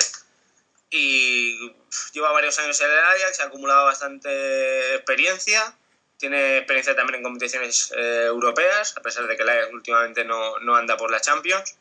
Y 0.89 1.69
lleva 2.13 2.31
varios 2.31 2.57
años 2.59 2.79
en 2.79 2.91
el 2.91 2.97
Ajax, 2.97 3.41
ha 3.41 3.47
acumulado 3.47 3.83
bastante 3.83 4.95
experiencia. 4.95 5.75
Tiene 6.17 6.59
experiencia 6.59 6.95
también 6.95 7.15
en 7.17 7.23
competiciones 7.23 7.91
eh, 7.97 8.23
europeas, 8.27 8.95
a 8.95 9.01
pesar 9.01 9.27
de 9.27 9.35
que 9.35 9.43
el 9.43 9.49
Ajax 9.49 9.73
últimamente 9.73 10.23
no, 10.23 10.59
no, 10.59 10.77
anda 10.77 10.95
por 10.95 11.11
la 11.11 11.19
Champions. 11.19 11.75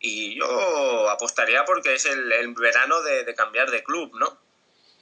Y 0.00 0.34
yo 0.34 1.08
apostaría 1.08 1.64
porque 1.64 1.94
es 1.94 2.04
el, 2.06 2.32
el 2.32 2.52
verano 2.52 3.00
de 3.02 3.32
cambiar 3.36 3.70
de 3.70 3.84
club, 3.84 4.18
¿no? 4.18 4.44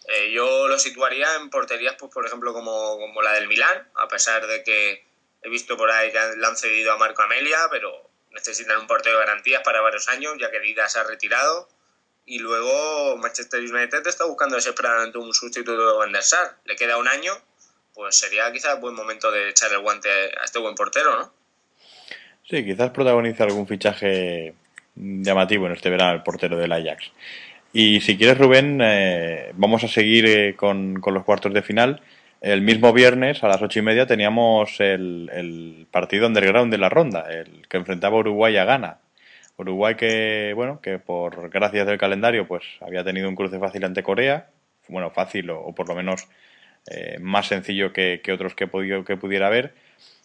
Eh, 0.08 0.32
yo 0.32 0.68
lo 0.68 0.78
situaría 0.78 1.34
en 1.36 1.50
porterías, 1.50 1.96
pues, 1.98 2.12
por 2.12 2.26
ejemplo, 2.26 2.52
como, 2.52 2.98
como, 2.98 3.22
la 3.22 3.32
del 3.32 3.48
Milán, 3.48 3.88
a 3.94 4.08
pesar 4.08 4.46
de 4.46 4.62
que 4.62 5.04
he 5.42 5.48
visto 5.48 5.76
por 5.76 5.90
ahí 5.90 6.12
que 6.12 6.18
le 6.36 6.46
han 6.46 6.56
cedido 6.56 6.92
a 6.92 6.98
Marco 6.98 7.22
Amelia, 7.22 7.58
pero 7.70 8.10
necesitan 8.32 8.80
un 8.80 8.86
portero 8.86 9.18
de 9.18 9.24
garantías 9.24 9.62
para 9.62 9.80
varios 9.80 10.08
años, 10.08 10.34
ya 10.38 10.50
que 10.50 10.60
Dida 10.60 10.88
se 10.88 10.98
ha 10.98 11.04
retirado. 11.04 11.68
Y 12.26 12.38
luego 12.38 13.16
Manchester 13.18 13.60
United 13.60 14.06
está 14.06 14.24
buscando 14.24 14.56
desesperadamente 14.56 15.18
un 15.18 15.32
sustituto 15.32 15.86
de 15.86 15.98
Van 15.98 16.12
der 16.12 16.22
Sar. 16.22 16.56
Le 16.64 16.76
queda 16.76 16.96
un 16.96 17.08
año, 17.08 17.32
pues 17.94 18.16
sería 18.16 18.50
quizás 18.52 18.80
buen 18.80 18.94
momento 18.94 19.30
de 19.30 19.50
echar 19.50 19.70
el 19.72 19.80
guante 19.80 20.08
a 20.08 20.44
este 20.44 20.58
buen 20.58 20.74
portero, 20.74 21.18
¿no? 21.18 21.32
Sí, 22.48 22.64
quizás 22.64 22.90
protagonice 22.90 23.42
algún 23.42 23.66
fichaje 23.66 24.54
llamativo 24.96 25.66
en 25.66 25.72
este 25.72 25.90
verano 25.90 26.12
el 26.12 26.22
portero 26.22 26.56
del 26.56 26.72
Ajax. 26.72 27.10
Y 27.76 28.00
si 28.02 28.16
quieres, 28.16 28.38
Rubén, 28.38 28.78
eh, 28.80 29.50
vamos 29.54 29.82
a 29.82 29.88
seguir 29.88 30.26
eh, 30.26 30.54
con, 30.54 31.00
con, 31.00 31.12
los 31.12 31.24
cuartos 31.24 31.52
de 31.52 31.60
final. 31.60 32.00
El 32.40 32.62
mismo 32.62 32.92
viernes 32.92 33.42
a 33.42 33.48
las 33.48 33.60
ocho 33.62 33.80
y 33.80 33.82
media 33.82 34.06
teníamos 34.06 34.78
el, 34.78 35.28
el, 35.32 35.88
partido 35.90 36.28
underground 36.28 36.70
de 36.70 36.78
la 36.78 36.88
ronda, 36.88 37.26
el 37.28 37.66
que 37.68 37.76
enfrentaba 37.76 38.16
Uruguay 38.16 38.56
a 38.58 38.64
Ghana. 38.64 38.98
Uruguay 39.56 39.96
que, 39.96 40.52
bueno, 40.54 40.80
que 40.80 41.00
por 41.00 41.50
gracias 41.50 41.88
del 41.88 41.98
calendario, 41.98 42.46
pues 42.46 42.62
había 42.80 43.02
tenido 43.02 43.28
un 43.28 43.34
cruce 43.34 43.58
fácil 43.58 43.84
ante 43.84 44.04
Corea. 44.04 44.46
Bueno, 44.87 45.10
fácil 45.10 45.50
o, 45.50 45.74
por 45.74 45.88
lo 45.88 45.96
menos 45.96 46.28
eh, 46.92 47.18
más 47.20 47.48
sencillo 47.48 47.92
que, 47.92 48.20
que 48.22 48.30
otros 48.30 48.54
que, 48.54 48.68
podido, 48.68 49.04
que 49.04 49.16
pudiera 49.16 49.48
haber. 49.48 49.74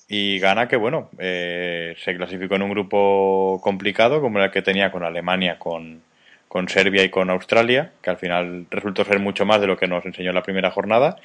Y 0.07 0.37
Ghana 0.37 0.67
que, 0.67 0.75
bueno, 0.75 1.09
eh, 1.17 1.95
se 1.97 2.15
clasificó 2.15 2.55
en 2.55 2.61
un 2.61 2.69
grupo 2.69 3.59
complicado 3.63 4.21
como 4.21 4.39
el 4.39 4.51
que 4.51 4.61
tenía 4.61 4.91
con 4.91 5.03
Alemania, 5.03 5.57
con 5.57 6.03
con 6.49 6.67
Serbia 6.67 7.03
y 7.03 7.09
con 7.09 7.29
Australia, 7.29 7.93
que 8.01 8.09
al 8.09 8.17
final 8.17 8.65
resultó 8.71 9.05
ser 9.05 9.19
mucho 9.19 9.45
más 9.45 9.61
de 9.61 9.67
lo 9.67 9.77
que 9.77 9.87
nos 9.87 10.05
enseñó 10.05 10.33
la 10.33 10.43
primera 10.43 10.71
jornada 10.71 11.17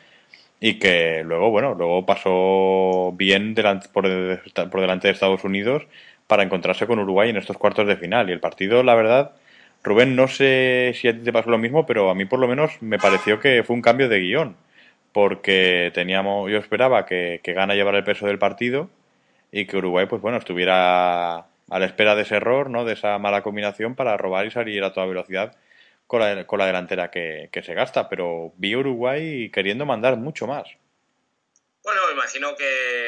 y 0.61 0.79
que 0.79 1.23
luego, 1.25 1.51
bueno, 1.51 1.75
luego 1.75 2.07
pasó 2.07 3.13
bien 3.17 3.55
delante, 3.55 3.89
por, 3.93 4.07
delante 4.07 5.09
de 5.09 5.13
Estados 5.13 5.43
Unidos 5.45 5.87
para 6.27 6.43
encontrarse 6.43 6.87
con 6.87 6.99
Uruguay 6.99 7.31
en 7.31 7.39
estos 7.39 7.59
cuartos 7.59 7.87
de 7.87 7.97
final. 7.97 8.29
Y 8.29 8.33
el 8.33 8.41
partido, 8.41 8.83
la 8.83 8.95
verdad, 8.95 9.33
Rubén, 9.83 10.15
no 10.15 10.29
sé 10.29 10.93
si 10.95 11.13
te 11.13 11.33
pasó 11.33 11.51
lo 11.51 11.59
mismo, 11.59 11.87
pero 11.87 12.11
a 12.11 12.15
mí 12.15 12.27
por 12.27 12.39
lo 12.39 12.49
menos 12.49 12.81
me 12.83 12.99
pareció 12.99 13.41
que 13.41 13.63
fue 13.65 13.77
un 13.77 13.83
cambio 13.83 14.09
de 14.09 14.21
guion, 14.21 14.57
porque 15.13 15.91
teníamos, 15.95 16.51
yo 16.51 16.59
esperaba 16.59 17.07
que, 17.07 17.41
que 17.43 17.55
Gana 17.55 17.75
llevara 17.75 17.99
el 17.99 18.05
peso 18.05 18.27
del 18.27 18.39
partido 18.39 18.91
y 19.53 19.67
que 19.67 19.79
Uruguay, 19.79 20.07
pues 20.07 20.21
bueno, 20.23 20.39
estuviera 20.39 21.47
a 21.71 21.79
la 21.79 21.87
espera 21.87 22.15
de 22.15 22.23
ese 22.23 22.37
error, 22.37 22.71
¿no? 22.71 22.85
De 22.85 22.95
esa 22.95 23.19
mala 23.19 23.43
combinación 23.43 23.95
para 23.95 24.17
robar 24.17 24.47
y 24.47 24.51
salir 24.51 24.83
a 24.85 24.93
toda 24.93 25.07
velocidad 25.07 25.57
con 26.07 26.21
la, 26.21 26.47
con 26.47 26.59
la 26.59 26.67
delantera 26.67 27.11
que, 27.11 27.49
que 27.53 27.63
se 27.63 27.75
gasta. 27.75 28.09
Pero 28.09 28.53
vi 28.57 28.77
Uruguay 28.77 29.51
queriendo 29.51 29.87
mandar 29.87 30.17
mucho 30.17 30.47
más. 30.47 30.69
Bueno, 31.83 32.01
imagino 32.13 32.57
que 32.57 33.05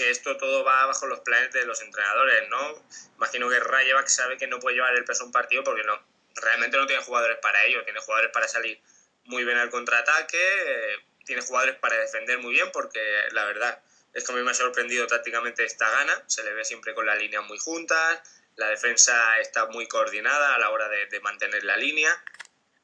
que 0.00 0.08
esto 0.08 0.34
todo 0.38 0.64
va 0.64 0.86
bajo 0.86 1.06
los 1.06 1.20
planes 1.20 1.52
de 1.52 1.66
los 1.66 1.82
entrenadores, 1.82 2.48
¿no? 2.48 2.82
Imagino 3.16 3.50
que 3.50 3.60
Rayevac 3.60 4.08
sabe 4.08 4.38
que 4.38 4.46
no 4.46 4.58
puede 4.58 4.76
llevar 4.76 4.94
el 4.94 5.04
peso 5.04 5.24
a 5.24 5.26
un 5.26 5.32
partido 5.32 5.62
porque 5.62 5.84
no, 5.84 6.00
realmente 6.36 6.78
no 6.78 6.86
tiene 6.86 7.02
jugadores 7.02 7.36
para 7.42 7.62
ello, 7.66 7.84
tiene 7.84 8.00
jugadores 8.00 8.30
para 8.32 8.48
salir 8.48 8.80
muy 9.24 9.44
bien 9.44 9.58
al 9.58 9.68
contraataque, 9.68 10.38
eh, 10.38 10.96
tiene 11.26 11.42
jugadores 11.42 11.76
para 11.76 11.98
defender 11.98 12.38
muy 12.38 12.54
bien 12.54 12.70
porque 12.72 13.00
la 13.32 13.44
verdad 13.44 13.82
es 14.12 14.24
que 14.24 14.32
a 14.32 14.36
mí 14.36 14.42
me 14.42 14.50
ha 14.50 14.54
sorprendido 14.54 15.06
tácticamente 15.06 15.64
esta 15.64 15.88
gana, 15.90 16.12
se 16.26 16.42
le 16.44 16.52
ve 16.52 16.64
siempre 16.64 16.94
con 16.94 17.06
la 17.06 17.14
línea 17.14 17.40
muy 17.42 17.58
juntas, 17.58 18.20
la 18.56 18.68
defensa 18.68 19.38
está 19.40 19.66
muy 19.66 19.86
coordinada 19.86 20.54
a 20.54 20.58
la 20.58 20.70
hora 20.70 20.88
de, 20.88 21.20
mantener 21.20 21.64
la 21.64 21.76
línea 21.76 22.10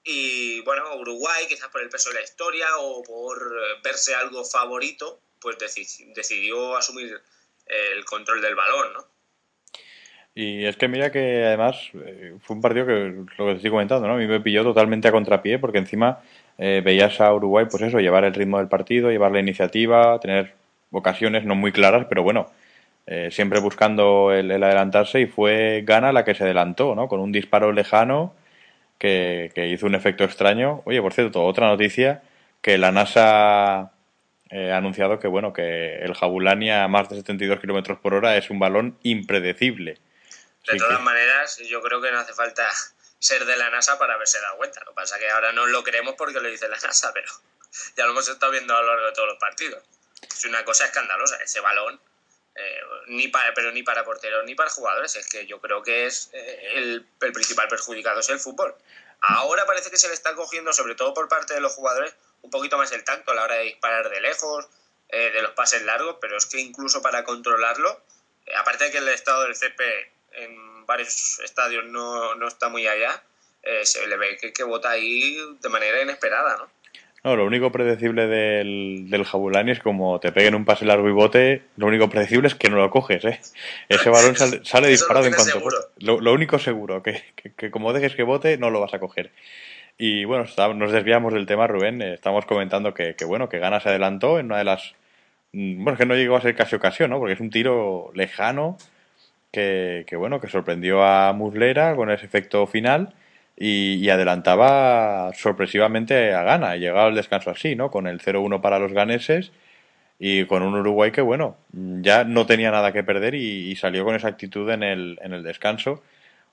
y 0.05 0.61
bueno, 0.63 0.97
Uruguay 0.97 1.47
quizás 1.49 1.69
por 1.69 1.83
el 1.83 1.89
peso 1.89 2.11
de 2.11 2.17
la 2.17 2.23
historia 2.23 2.67
o 2.79 3.03
por 3.03 3.39
eh, 3.39 3.81
verse 3.83 4.15
algo 4.15 4.45
favorito, 4.45 5.21
pues 5.41 5.57
decidió 5.59 6.77
asumir 6.77 7.21
el 7.67 8.05
control 8.05 8.41
del 8.41 8.55
balón, 8.55 8.93
¿no? 8.93 9.17
Y 10.39 10.67
es 10.67 10.77
que 10.77 10.87
mira 10.87 11.11
que 11.11 11.47
además 11.47 11.77
eh, 11.95 12.35
fue 12.43 12.57
un 12.57 12.61
partido 12.61 12.85
que, 12.85 12.93
lo 12.93 13.47
que 13.47 13.53
te 13.53 13.57
estoy 13.57 13.71
comentando, 13.71 14.07
¿no? 14.07 14.15
A 14.15 14.19
mí 14.19 14.27
me 14.27 14.41
pilló 14.41 14.63
totalmente 14.63 15.09
a 15.09 15.13
contrapié 15.13 15.59
porque 15.59 15.79
encima 15.79 16.23
eh, 16.59 16.83
veías 16.85 17.23
a 17.23 17.33
Uruguay, 17.33 17.67
pues 17.71 17.83
eso, 17.83 18.01
llevar 18.01 18.25
el 18.25 18.35
ritmo 18.35 18.59
del 18.59 18.69
partido, 18.69 19.11
llevar 19.11 19.33
la 19.33 19.41
iniciativa, 19.41 20.21
tener 20.21 20.53
ocasiones 20.97 21.45
no 21.45 21.55
muy 21.55 21.73
claras, 21.73 22.07
pero 22.09 22.23
bueno, 22.23 22.51
eh, 23.07 23.31
siempre 23.31 23.61
buscando 23.61 24.33
el, 24.33 24.51
adelantarse 24.51 25.21
y 25.21 25.27
fue 25.27 25.83
Gana 25.85 26.13
la 26.13 26.25
que 26.25 26.35
se 26.35 26.45
adelantó, 26.45 26.95
¿no? 26.95 27.09
Con 27.09 27.21
un 27.21 27.33
disparo 27.33 27.73
lejano 27.73 28.35
que, 28.99 29.53
que 29.55 29.69
hizo 29.69 29.87
un 29.87 29.95
efecto 29.95 30.25
extraño. 30.25 30.83
Oye, 30.85 31.01
por 31.01 31.13
cierto, 31.13 31.45
otra 31.45 31.69
noticia, 31.69 32.23
que 32.61 32.79
la 32.79 32.93
NASA 32.93 33.93
eh, 34.51 34.71
ha 34.73 34.77
anunciado 34.77 35.19
que 35.19 35.27
bueno 35.27 35.53
que 35.53 35.97
el 35.97 36.15
Jabulani 36.15 36.71
a 36.71 36.87
más 36.87 37.09
de 37.09 37.17
72 37.17 37.61
kilómetros 37.61 37.99
por 37.99 38.15
hora 38.15 38.37
es 38.37 38.49
un 38.51 38.59
balón 38.59 38.99
impredecible. 39.03 39.99
De 40.67 40.79
todas 40.79 41.01
maneras, 41.01 41.59
yo 41.69 41.81
creo 41.81 42.01
que 42.01 42.11
no 42.11 42.19
hace 42.19 42.33
falta 42.33 42.69
ser 43.19 43.45
de 43.45 43.57
la 43.57 43.71
NASA 43.71 43.99
para 43.99 44.15
haberse 44.15 44.41
dado 44.41 44.57
cuenta. 44.57 44.81
Lo 44.85 44.93
que 44.93 44.97
pasa 44.97 45.17
es 45.17 45.23
que 45.23 45.31
ahora 45.31 45.53
no 45.53 45.67
lo 45.67 45.83
creemos 45.83 46.15
porque 46.17 46.41
lo 46.41 46.49
dice 46.49 46.69
la 46.69 46.77
NASA, 46.83 47.13
pero 47.13 47.29
ya 47.97 48.05
lo 48.05 48.13
hemos 48.13 48.29
estado 48.29 48.53
viendo 48.53 48.77
a 48.77 48.81
lo 48.81 48.89
largo 48.89 49.07
de 49.07 49.13
todos 49.13 49.29
los 49.29 49.39
partidos. 49.39 49.83
Es 50.23 50.45
una 50.45 50.65
cosa 50.65 50.85
escandalosa. 50.85 51.37
Ese 51.37 51.61
balón, 51.61 52.01
eh, 52.55 52.81
ni 53.09 53.29
para, 53.29 53.53
pero 53.55 53.73
ni 53.73 53.83
para 53.83 54.05
porteros 54.05 54.45
ni 54.45 54.55
para 54.55 54.71
jugadores. 54.71 55.17
Es 55.17 55.29
que 55.29 55.47
yo 55.47 55.61
creo 55.61 55.83
que 55.83 56.07
es 56.07 56.31
eh, 56.33 56.73
el, 56.75 57.07
el 57.21 57.33
principal 57.33 57.69
perjudicado 57.69 58.21
es 58.21 58.29
el 58.29 58.41
fútbol. 58.41 58.75
Ahora 59.21 59.65
parece 59.67 59.91
que 59.91 59.97
se 59.97 60.09
le 60.09 60.15
está 60.15 60.35
cogiendo, 60.35 60.73
sobre 60.73 60.95
todo 60.95 61.15
por 61.15 61.29
parte 61.29 61.55
de 61.55 61.61
los 61.61 61.73
jugadores, 61.73 62.15
un 62.43 62.51
poquito 62.51 62.77
más 62.77 62.93
el 62.93 63.03
tacto 63.05 63.33
a 63.33 63.35
la 63.35 63.45
hora 63.45 63.57
de 63.57 63.65
disparar 63.65 64.09
de 64.11 64.21
lejos, 64.21 64.69
eh, 65.09 65.31
de 65.31 65.43
los 65.43 65.53
pases 65.53 65.83
largos, 65.83 66.17
pero 66.21 66.37
es 66.37 66.47
que 66.47 66.61
incluso 66.61 67.01
para 67.01 67.25
controlarlo, 67.25 68.01
aparte 68.59 68.85
de 68.85 68.91
que 68.91 68.99
el 68.99 69.09
estado 69.09 69.45
del 69.45 69.57
CP 69.57 70.13
en 70.33 70.87
varios 70.87 71.41
estadios 71.41 71.85
no, 71.87 72.35
no 72.35 72.47
está 72.47 72.69
muy 72.69 72.87
allá, 72.87 73.23
se 73.83 74.07
le 74.07 74.17
ve 74.17 74.37
que, 74.37 74.53
que 74.53 74.63
bota 74.63 74.91
ahí 74.91 75.41
de 75.61 75.69
manera 75.69 76.01
inesperada, 76.01 76.57
¿no? 76.57 76.71
No, 77.27 77.35
lo 77.35 77.45
único 77.45 77.73
predecible 77.73 78.29
del, 78.29 79.11
del 79.11 79.25
Jabulani 79.25 79.73
es 79.73 79.81
como 79.81 80.21
te 80.21 80.31
peguen 80.31 80.55
un 80.55 80.65
pase 80.65 80.85
largo 80.85 81.09
y 81.09 81.13
bote, 81.13 81.63
lo 81.77 81.89
único 81.89 82.09
predecible 82.09 82.47
es 82.47 82.55
que 82.55 82.71
no 82.71 82.77
lo 82.77 82.89
coges, 82.89 83.25
¿eh? 83.25 83.41
Ese 83.89 84.11
balón 84.11 84.37
sale, 84.37 84.89
disparado 84.89 85.27
en 85.27 85.33
cuanto... 85.33 85.61
Lo, 85.99 86.21
lo, 86.21 86.33
único 86.33 86.61
seguro, 86.61 87.03
que, 87.03 87.21
que, 87.35 87.53
que, 87.53 87.73
como 87.73 87.93
dejes 87.93 88.15
que 88.15 88.23
bote, 88.23 88.59
no 88.59 88.71
lo 88.71 88.79
vas 88.79 88.95
a 88.95 89.01
coger. 89.01 89.33
Y 89.99 90.25
bueno, 90.25 90.45
nos 90.77 90.93
desviamos 90.93 91.33
del 91.33 91.47
tema, 91.47 91.67
Rubén. 91.67 92.01
Estamos 92.01 92.47
comentando 92.47 92.95
que, 92.95 93.17
que, 93.17 93.25
bueno, 93.25 93.49
que 93.49 93.59
Gana 93.59 93.81
se 93.81 93.89
adelantó 93.89 94.39
en 94.39 94.47
una 94.47 94.59
de 94.59 94.65
las. 94.65 94.95
Mm, 95.51 95.83
bueno, 95.83 95.99
que 95.99 96.07
no 96.07 96.15
llegó 96.15 96.37
a 96.37 96.43
ser 96.43 96.55
casi 96.55 96.77
ocasión, 96.77 97.11
¿no? 97.11 97.19
Porque 97.19 97.35
es 97.35 97.41
un 97.41 97.51
tiro 97.51 98.13
lejano 98.15 98.77
que, 99.51 100.05
que 100.07 100.15
bueno, 100.15 100.41
que 100.41 100.47
sorprendió 100.47 101.03
a 101.03 101.33
Muslera 101.33 101.97
con 101.97 102.09
ese 102.09 102.25
efecto 102.25 102.69
final 102.69 103.15
y, 103.57 104.09
adelantaba 104.11 105.33
sorpresivamente 105.35 106.35
a 106.35 106.43
Gana. 106.43 106.77
Y 106.77 106.81
llegaba 106.81 107.07
al 107.07 107.15
descanso 107.15 107.51
así, 107.51 107.77
¿no? 107.77 107.91
Con 107.91 108.07
el 108.07 108.21
0-1 108.21 108.61
para 108.61 108.79
los 108.79 108.93
ganeses 108.93 109.53
y 110.19 110.45
con 110.47 110.63
un 110.63 110.75
Uruguay 110.75 111.11
que, 111.13 111.23
bueno, 111.23 111.57
ya 111.73 112.25
no 112.25 112.47
tenía 112.47 112.71
nada 112.71 112.93
que 112.93 113.05
perder 113.05 113.35
y, 113.35 113.71
y 113.71 113.77
salió 113.77 114.05
con 114.05 114.15
esa 114.15 114.29
actitud 114.29 114.71
en 114.71 114.83
el, 114.83 115.19
en 115.23 115.33
el 115.33 115.43
descanso. 115.43 116.03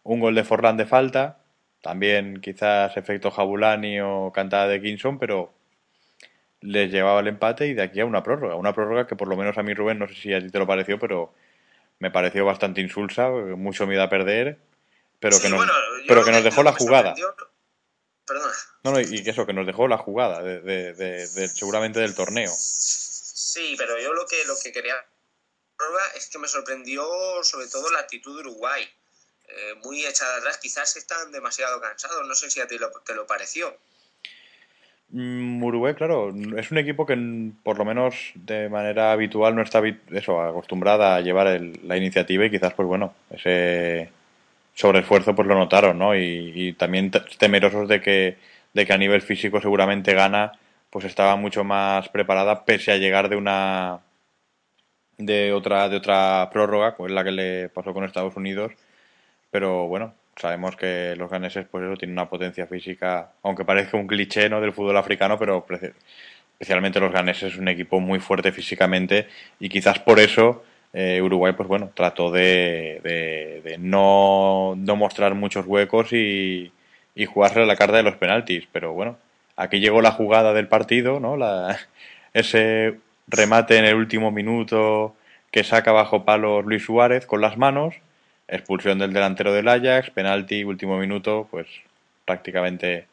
Un 0.04 0.20
gol 0.20 0.36
de 0.36 0.44
Forlán 0.44 0.78
de 0.78 0.86
falta, 0.86 1.39
también 1.82 2.42
quizás 2.42 2.96
efecto 2.98 3.32
Jabulani 3.32 4.00
o 4.02 4.32
cantada 4.34 4.68
de 4.68 4.82
Kinson, 4.82 5.20
pero 5.20 5.54
les 6.62 6.92
llevaba 6.92 7.20
el 7.20 7.28
empate 7.28 7.68
y 7.68 7.74
de 7.74 7.84
aquí 7.84 8.00
a 8.00 8.06
una 8.06 8.24
prórroga. 8.24 8.56
Una 8.56 8.74
prórroga 8.74 9.08
que 9.08 9.16
por 9.16 9.28
lo 9.28 9.38
menos 9.38 9.58
a 9.58 9.63
mí, 9.63 9.74
Rubén, 9.74 10.00
no 10.00 10.08
sé 10.08 10.16
si 10.16 10.34
a 10.34 10.39
ti 10.39 10.50
te 10.50 10.60
lo 10.60 10.68
pareció, 10.68 11.00
pero 11.00 11.34
me 12.00 12.12
pareció 12.12 12.46
bastante 12.46 12.82
insulsa, 12.82 13.30
mucho 13.30 13.88
miedo 13.88 14.04
a 14.04 14.10
perder, 14.10 14.58
pero 15.24 15.38
sí, 15.38 15.44
que 15.44 15.50
nos, 15.50 15.58
bueno, 15.58 15.74
pero 16.06 16.26
que 16.26 16.32
nos 16.32 16.44
dejó 16.44 16.64
la 16.64 16.74
jugada. 16.74 17.16
Perdona. 18.28 18.54
No, 18.84 18.92
no, 18.92 19.00
y 19.00 19.24
que 19.24 19.30
eso, 19.30 19.46
que 19.46 19.54
nos 19.54 19.66
dejó 19.66 19.88
la 19.88 19.98
jugada, 19.98 20.44
de, 20.44 20.60
de, 20.60 20.94
de, 20.94 21.28
de, 21.30 21.48
seguramente 21.48 22.02
del 22.02 22.14
torneo. 22.14 22.52
Sí, 22.54 23.76
pero 23.78 23.98
yo 24.02 24.12
lo 24.12 24.26
que, 24.28 24.44
lo 24.44 24.56
que 24.62 24.74
quería 24.74 24.96
es 26.18 26.28
que 26.28 26.40
me 26.40 26.50
sorprendió 26.50 27.06
sobre 27.44 27.68
todo 27.68 27.90
la 27.92 28.00
actitud 28.00 28.36
de 28.36 28.50
Uruguay 28.50 28.84
eh, 29.48 29.76
muy 29.86 30.06
echada 30.06 30.38
atrás, 30.38 30.58
quizás 30.58 30.94
están 30.98 31.32
demasiado 31.32 31.80
cansados, 31.80 32.28
no 32.28 32.36
sé 32.36 32.50
si 32.50 32.60
a 32.60 32.68
ti 32.68 32.78
lo, 32.78 32.90
te 32.90 33.16
lo 33.16 33.26
pareció. 33.26 33.78
Mm, 35.08 35.64
Uruguay, 35.64 35.94
claro, 35.94 36.34
es 36.58 36.70
un 36.70 36.78
equipo 36.80 37.06
que 37.06 37.16
por 37.64 37.78
lo 37.78 37.86
menos 37.86 38.32
de 38.36 38.68
manera 38.68 39.14
habitual 39.14 39.56
no 39.56 39.62
está 39.62 39.82
eso, 40.12 40.42
acostumbrada 40.42 41.16
a 41.16 41.22
llevar 41.22 41.48
el, 41.48 41.80
la 41.84 41.96
iniciativa 41.96 42.46
y 42.46 42.52
quizás, 42.52 42.74
pues 42.74 42.88
bueno, 42.90 43.16
ese 43.30 44.12
sobreesfuerzo 44.74 45.36
pues 45.36 45.48
lo 45.48 45.56
notaron, 45.56 45.98
¿no? 46.00 46.16
Y, 46.16 46.52
y, 46.56 46.74
también 46.74 47.12
temerosos 47.38 47.88
de 47.88 48.02
que, 48.02 48.38
de 48.74 48.86
que 48.86 48.94
a 48.94 48.98
nivel 48.98 49.22
físico 49.22 49.62
seguramente 49.62 50.14
gana, 50.14 50.54
pues 50.90 51.06
estaba 51.06 51.36
mucho 51.36 51.64
más 51.64 52.10
preparada 52.10 52.66
pese 52.66 52.92
a 52.92 52.98
llegar 52.98 53.30
de 53.30 53.36
una 53.38 54.02
de 55.18 55.54
otra 55.54 55.90
de 55.90 55.98
otra 55.98 56.50
prórroga, 56.52 56.96
pues 56.98 57.12
la 57.12 57.24
que 57.24 57.32
le 57.32 57.70
pasó 57.70 57.94
con 57.94 58.04
Estados 58.04 58.36
Unidos 58.36 58.74
pero 59.54 59.88
bueno, 59.88 60.16
sabemos 60.36 60.76
que 60.76 61.16
los 61.16 61.30
ganeses 61.30 61.68
pues 61.70 61.84
eso 61.86 61.96
tienen 61.96 62.18
una 62.18 62.28
potencia 62.28 62.66
física, 62.66 63.34
aunque 63.44 63.64
parezca 63.64 63.98
un 63.98 64.08
cliché 64.08 64.50
¿no? 64.50 64.60
del 64.60 64.74
fútbol 64.74 64.98
africano, 64.98 65.38
pero 65.38 65.64
especialmente 66.54 67.00
los 67.00 67.14
ganeses 67.14 67.54
es 67.54 67.60
un 67.60 67.68
equipo 67.68 68.00
muy 68.00 68.20
fuerte 68.20 68.52
físicamente 68.52 69.28
y 69.60 69.70
quizás 69.70 70.00
por 70.00 70.20
eso 70.20 70.64
eh, 70.94 71.22
Uruguay 71.22 71.54
pues 71.54 71.68
bueno 71.68 71.92
trató 71.94 72.32
de, 72.32 73.02
de, 73.04 73.78
no, 73.80 74.76
no, 74.78 74.96
mostrar 74.96 75.36
muchos 75.36 75.66
huecos 75.66 76.14
y, 76.14 76.72
y 77.16 77.26
jugarse 77.26 77.66
la 77.66 77.76
carta 77.76 77.98
de 77.98 78.04
los 78.04 78.16
penaltis, 78.16 78.68
pero 78.72 78.94
bueno, 78.94 79.18
aquí 79.56 79.80
llegó 79.80 80.02
la 80.02 80.12
jugada 80.12 80.54
del 80.54 80.68
partido, 80.68 81.20
¿no? 81.20 81.38
La, 81.38 81.78
ese 82.34 83.00
remate 83.28 83.78
en 83.78 83.86
el 83.86 83.96
último 83.96 84.32
minuto 84.32 85.16
que 85.52 85.64
saca 85.64 85.92
bajo 85.92 86.26
palos 86.26 86.66
Luis 86.66 86.84
Suárez 86.84 87.26
con 87.26 87.42
las 87.42 87.58
manos 87.58 87.96
expulsión 88.48 89.00
del 89.00 89.14
delantero 89.14 89.54
del 89.54 89.68
Ajax, 89.68 90.10
penalti, 90.12 90.64
último 90.64 90.98
minuto, 90.98 91.48
pues 91.50 91.68
prácticamente 92.26 93.08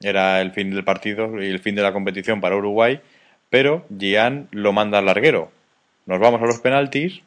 era 0.00 0.40
el 0.40 0.52
fin 0.52 0.70
del 0.70 0.84
partido 0.84 1.42
y 1.42 1.48
el 1.48 1.60
fin 1.60 1.74
de 1.74 1.82
la 1.82 1.92
competición 1.92 2.40
para 2.40 2.56
Uruguay, 2.56 3.00
pero 3.50 3.86
Gian 3.96 4.48
lo 4.50 4.72
manda 4.72 4.98
al 4.98 5.06
larguero. 5.06 5.50
Nos 6.06 6.20
vamos 6.20 6.42
a 6.42 6.46
los 6.46 6.60
penaltis 6.60 7.20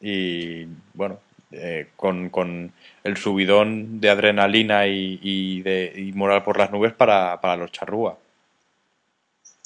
y 0.00 0.66
bueno, 0.92 1.20
eh, 1.52 1.88
con, 1.96 2.30
con, 2.30 2.72
el 3.04 3.16
subidón 3.16 4.00
de 4.00 4.10
adrenalina 4.10 4.86
y, 4.86 5.18
y, 5.22 5.62
de, 5.62 6.10
moral 6.14 6.42
por 6.42 6.58
las 6.58 6.70
nubes 6.70 6.92
para, 6.92 7.40
para 7.40 7.56
los 7.56 7.70
charrúa. 7.70 8.18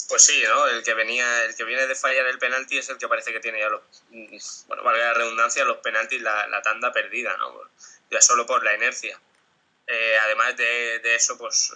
Pues 0.08 0.24
sí, 0.24 0.42
¿no? 0.46 0.66
El 0.68 0.82
que 0.82 0.94
venía, 0.94 1.44
el 1.44 1.54
que 1.54 1.64
viene 1.64 1.86
de 1.86 1.94
fallar 1.94 2.26
el 2.26 2.38
penalti 2.38 2.78
es 2.78 2.88
el 2.88 2.98
que 2.98 3.08
parece 3.08 3.32
que 3.32 3.40
tiene 3.40 3.60
ya 3.60 3.68
los, 3.68 3.82
bueno, 4.66 4.82
valga 4.82 5.06
la 5.06 5.14
redundancia, 5.14 5.64
los 5.64 5.78
penaltis, 5.78 6.20
la, 6.20 6.46
la 6.48 6.62
tanda 6.62 6.92
perdida, 6.92 7.36
¿no? 7.36 7.52
Ya 8.10 8.20
solo 8.20 8.46
por 8.46 8.64
la 8.64 8.74
inercia. 8.74 9.18
Eh, 9.86 10.16
además 10.24 10.56
de, 10.56 10.98
de, 10.98 11.14
eso, 11.14 11.38
pues 11.38 11.72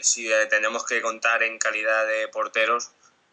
si 0.00 0.30
tenemos 0.48 0.86
que 0.86 1.02
contar 1.02 1.42
en 1.42 1.58
calidad 1.58 2.06
de 2.06 2.28
porteros, 2.28 2.90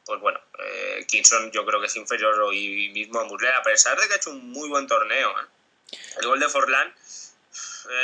pues 0.08 0.22
bueno, 0.22 0.40
eh, 0.58 1.06
Kingston 1.06 1.52
yo 1.52 1.66
creo 1.66 1.82
que 1.82 1.88
es 1.88 1.96
inferior 1.98 2.40
hoy 2.40 2.90
mismo 2.94 3.20
a 3.20 3.26
Muslera, 3.26 3.58
a 3.58 3.62
pesar 3.62 4.00
de 4.00 4.08
que 4.08 4.14
ha 4.14 4.18
hecho 4.18 4.32
un 4.32 4.52
muy 4.52 4.70
buen 4.70 4.88
torneo. 4.88 5.32
¿eh? 5.32 5.96
El 6.22 6.28
gol 6.28 6.40
de 6.40 6.48
Forlán 6.48 6.94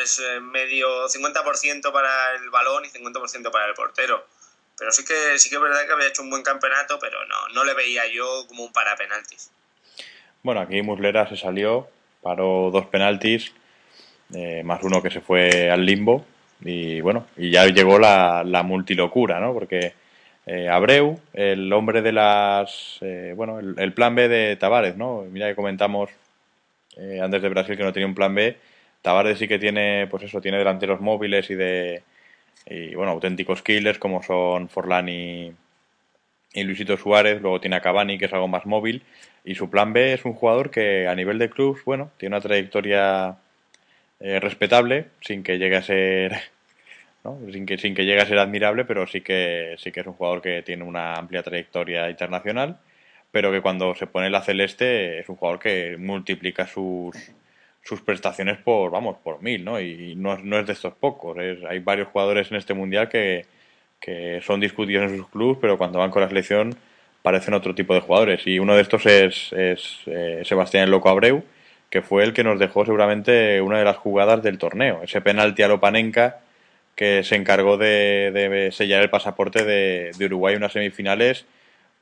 es 0.04 0.20
eh, 0.20 0.42
medio 0.42 1.08
50% 1.08 1.92
para 1.94 2.36
el 2.36 2.50
balón 2.50 2.84
y 2.84 2.90
50% 2.90 3.52
para 3.52 3.68
el 3.68 3.74
portero. 3.74 4.28
Pero 4.78 4.92
sí 4.92 5.06
que, 5.06 5.40
sí 5.40 5.50
que 5.50 5.56
es 5.56 5.62
verdad 5.62 5.86
que 5.86 5.94
había 5.94 6.08
hecho 6.08 6.24
un 6.24 6.30
buen 6.30 6.44
campeonato, 6.44 7.00
pero 7.00 7.26
no, 7.26 7.48
no 7.54 7.64
le 7.64 7.74
veía 7.74 8.06
yo 8.08 8.46
como 8.50 8.66
un 8.66 8.74
para 8.74 8.98
penaltis. 8.98 9.50
Bueno, 10.42 10.60
aquí 10.60 10.82
Muslera 10.82 11.30
se 11.30 11.38
salió, 11.38 11.88
paró 12.22 12.70
dos 12.70 12.88
penaltis, 12.88 13.54
más 14.66 14.84
uno 14.84 15.02
que 15.02 15.10
se 15.10 15.22
fue 15.22 15.70
al 15.70 15.86
limbo. 15.86 16.26
Y 16.60 17.00
bueno, 17.00 17.28
y 17.38 17.50
ya 17.52 17.66
llegó 17.68 17.98
la, 17.98 18.44
la 18.44 18.64
multilocura, 18.64 19.40
¿no? 19.40 19.54
Porque 19.54 19.94
eh, 20.46 20.68
Abreu, 20.70 21.20
el 21.34 21.72
hombre 21.72 22.02
de 22.02 22.12
las. 22.12 22.98
Eh, 23.02 23.34
bueno, 23.36 23.60
el, 23.60 23.94
plan 23.94 24.14
B 24.16 24.28
de 24.28 24.56
Tavares, 24.58 24.98
¿no? 24.98 25.24
Mira 25.30 25.48
que 25.48 25.56
comentamos 25.56 26.10
eh, 26.98 27.20
antes 27.22 27.42
de 27.42 27.50
Brasil 27.50 27.78
que 27.78 27.84
no 27.84 27.94
tenía 27.94 28.08
un 28.08 28.16
plan 28.16 28.36
B. 28.36 28.58
Tavares 29.02 29.40
sí 29.40 29.48
que 29.48 29.60
tiene, 29.60 30.08
pues 30.10 30.24
eso, 30.24 30.42
tiene 30.42 30.58
delanteros 30.58 31.02
móviles 31.02 31.50
y 31.50 31.56
de. 31.56 32.04
Y 32.68 32.96
bueno, 32.96 33.12
auténticos 33.14 33.62
killers 33.62 34.00
como 34.00 34.24
son 34.24 34.70
Forlán 34.70 35.10
y, 35.10 35.54
Luisito 36.56 36.98
Suárez. 36.98 37.42
Luego 37.42 37.60
tiene 37.62 37.78
a 37.78 37.82
Cavani, 37.82 38.18
que 38.18 38.26
es 38.26 38.34
algo 38.34 38.48
más 38.48 38.66
móvil. 38.66 39.04
Y 39.46 39.56
su 39.56 39.70
plan 39.70 39.94
B 39.94 40.14
es 40.14 40.26
un 40.26 40.34
jugador 40.34 40.72
que 40.72 41.08
a 41.08 41.16
nivel 41.16 41.40
de 41.40 41.50
clubs, 41.50 41.84
bueno, 41.86 42.12
tiene 42.18 42.36
una 42.36 42.42
trayectoria 42.42 43.38
respetable, 44.20 45.08
sin 45.22 45.44
que 45.44 45.58
llegue 45.58 45.76
a 45.76 45.84
ser 45.84 46.34
sin, 47.52 47.66
que, 47.66 47.78
sin 47.78 47.96
que 47.96 48.06
llegue 48.06 48.22
a 48.22 48.26
ser 48.26 48.40
admirable, 48.40 48.86
pero 48.86 49.08
sí 49.08 49.22
que, 49.22 49.76
sí 49.78 49.92
que 49.92 50.02
es 50.02 50.08
un 50.08 50.14
jugador 50.14 50.42
que 50.42 50.62
tiene 50.62 50.84
una 50.84 51.16
amplia 51.16 51.44
trayectoria 51.44 52.10
internacional, 52.10 52.80
pero 53.32 53.52
que 53.52 53.62
cuando 53.62 53.96
se 53.96 54.08
pone 54.08 54.30
la 54.30 54.42
celeste 54.42 55.20
es 55.20 55.30
un 55.30 55.36
jugador 55.36 55.60
que 55.60 55.98
multiplica 55.98 56.68
sus, 56.68 57.16
sus 57.82 58.02
prestaciones 58.02 58.58
por, 58.60 58.92
vamos, 58.92 59.18
por 59.24 59.42
mil, 59.42 59.64
¿no? 59.64 59.80
Y 59.80 60.16
no, 60.16 60.38
no 60.38 60.60
es 60.60 60.68
de 60.68 60.74
estos 60.74 60.94
pocos. 60.94 61.38
hay 61.38 61.80
varios 61.80 62.10
jugadores 62.10 62.52
en 62.52 62.58
este 62.58 62.74
mundial 62.74 63.10
que, 63.10 63.46
que 64.00 64.42
son 64.42 64.60
discutidos 64.60 65.10
en 65.10 65.18
sus 65.18 65.30
clubes, 65.30 65.58
pero 65.62 65.78
cuando 65.78 66.00
van 66.00 66.12
con 66.12 66.22
la 66.22 66.28
selección 66.28 66.76
parecen 67.22 67.54
otro 67.54 67.74
tipo 67.74 67.94
de 67.94 68.02
jugadores. 68.02 68.46
Y 68.46 68.60
uno 68.60 68.76
de 68.76 68.82
estos 68.82 69.06
es, 69.06 69.54
es 69.54 70.00
eh, 70.08 70.42
Sebastián 70.44 70.92
Loco 70.92 71.10
Abreu, 71.10 71.44
que 71.90 72.02
fue 72.02 72.24
el 72.26 72.34
que 72.34 72.44
nos 72.44 72.60
dejó 72.60 72.86
seguramente 72.86 73.62
una 73.62 73.80
de 73.80 73.86
las 73.86 73.98
jugadas 73.98 74.44
del 74.44 74.58
torneo. 74.58 75.02
Ese 75.04 75.22
penalti 75.22 75.64
a 75.64 75.70
Lopanenka 75.70 76.43
que 76.96 77.24
se 77.24 77.36
encargó 77.36 77.78
de, 77.78 78.70
sellar 78.72 79.02
el 79.02 79.10
pasaporte 79.10 79.64
de, 79.64 80.26
Uruguay 80.26 80.54
en 80.54 80.60
unas 80.60 80.74
semifinales, 80.74 81.46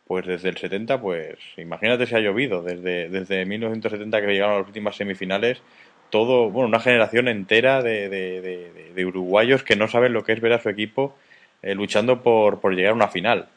pues 0.06 0.26
desde 0.26 0.50
el 0.50 0.58
70, 0.58 1.00
pues 1.00 1.38
imagínate 1.58 2.06
si 2.06 2.16
ha 2.16 2.20
llovido, 2.20 2.62
desde, 2.64 3.10
desde 3.10 3.46
1970 3.46 4.22
que 4.22 4.28
llegaron 4.28 4.56
a 4.56 4.60
las 4.60 4.68
últimas 4.68 4.96
semifinales, 4.96 5.62
todo, 6.10 6.50
bueno, 6.50 6.68
una 6.68 6.82
generación 6.82 7.30
entera 7.30 7.82
de, 7.82 9.04
uruguayos 9.06 9.64
que 9.64 9.76
no 9.76 9.88
saben 9.88 10.14
lo 10.14 10.24
que 10.24 10.34
es 10.34 10.42
ver 10.42 10.54
a 10.54 10.62
su 10.62 10.70
equipo 10.70 11.18
eh, 11.62 11.74
luchando 11.74 12.22
por, 12.22 12.60
por 12.60 12.74
llegar 12.74 12.92
a 12.92 12.96
una 12.96 13.08
final. 13.08 13.48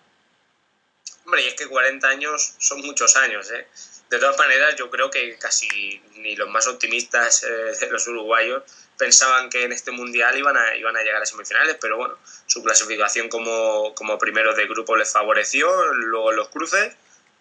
Hombre, 1.24 1.42
y 1.42 1.46
es 1.48 1.54
que 1.54 1.66
40 1.66 2.08
años 2.08 2.54
son 2.58 2.80
muchos 2.82 3.16
años, 3.16 3.50
¿eh? 3.50 3.66
De 4.14 4.20
todas 4.20 4.38
maneras, 4.38 4.76
yo 4.76 4.88
creo 4.90 5.10
que 5.10 5.36
casi 5.38 6.00
ni 6.18 6.36
los 6.36 6.48
más 6.48 6.68
optimistas 6.68 7.42
eh, 7.42 7.88
los 7.90 8.06
uruguayos 8.06 8.62
pensaban 8.96 9.50
que 9.50 9.64
en 9.64 9.72
este 9.72 9.90
mundial 9.90 10.38
iban 10.38 10.56
a, 10.56 10.76
iban 10.76 10.96
a 10.96 11.02
llegar 11.02 11.20
a 11.20 11.26
semifinales, 11.26 11.78
pero 11.80 11.96
bueno, 11.96 12.16
su 12.46 12.62
clasificación 12.62 13.28
como, 13.28 13.92
como 13.96 14.16
primero 14.16 14.54
de 14.54 14.68
grupo 14.68 14.94
les 14.94 15.10
favoreció, 15.10 15.68
luego 15.94 16.30
los 16.30 16.48
cruces, 16.50 16.94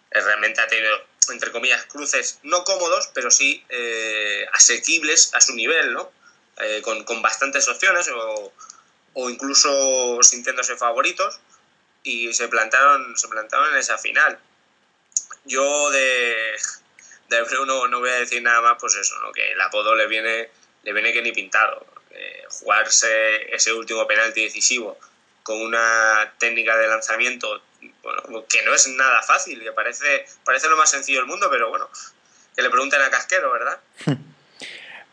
eh, 0.09 0.21
realmente 0.21 0.61
ha 0.61 0.67
tenido, 0.67 0.97
entre 1.29 1.51
comillas, 1.51 1.85
cruces 1.85 2.39
no 2.41 2.63
cómodos, 2.63 3.11
pero 3.13 3.29
sí 3.29 3.63
eh, 3.69 4.47
asequibles 4.51 5.31
a 5.35 5.41
su 5.41 5.53
nivel, 5.53 5.93
¿no? 5.93 6.11
Eh, 6.57 6.81
con, 6.81 7.03
con, 7.03 7.21
bastantes 7.21 7.67
opciones 7.67 8.09
o, 8.09 8.51
o, 9.13 9.29
incluso 9.29 10.23
sintiéndose 10.23 10.75
favoritos 10.75 11.39
y 12.01 12.33
se 12.33 12.47
plantaron, 12.47 13.15
se 13.15 13.27
plantaron 13.27 13.73
en 13.73 13.77
esa 13.77 13.99
final. 13.99 14.39
Yo 15.45 15.89
de, 15.91 16.55
de 17.29 17.41
Bruno 17.43 17.87
no 17.87 17.99
voy 17.99 18.09
a 18.09 18.19
decir 18.19 18.41
nada 18.41 18.61
más, 18.61 18.77
pues 18.79 18.95
eso, 18.95 19.19
¿no? 19.21 19.31
que 19.31 19.51
el 19.51 19.61
apodo 19.61 19.95
le 19.95 20.07
viene 20.07 20.49
le 20.83 20.93
viene 20.93 21.13
que 21.13 21.21
ni 21.21 21.31
pintado. 21.31 21.85
Eh, 22.11 22.43
jugarse 22.49 23.53
ese 23.55 23.73
último 23.73 24.05
penalti 24.05 24.43
decisivo 24.43 24.99
con 25.41 25.59
una 25.59 26.31
técnica 26.37 26.77
de 26.77 26.87
lanzamiento 26.87 27.61
bueno, 28.03 28.45
que 28.47 28.63
no 28.63 28.73
es 28.73 28.87
nada 28.87 29.21
fácil, 29.23 29.61
que 29.61 29.71
parece, 29.71 30.25
parece 30.45 30.69
lo 30.69 30.77
más 30.77 30.89
sencillo 30.89 31.19
del 31.19 31.27
mundo, 31.27 31.47
pero 31.49 31.69
bueno, 31.69 31.89
que 32.55 32.61
le 32.61 32.69
pregunten 32.69 33.01
a 33.01 33.09
Casquero, 33.09 33.51
¿verdad? 33.51 33.79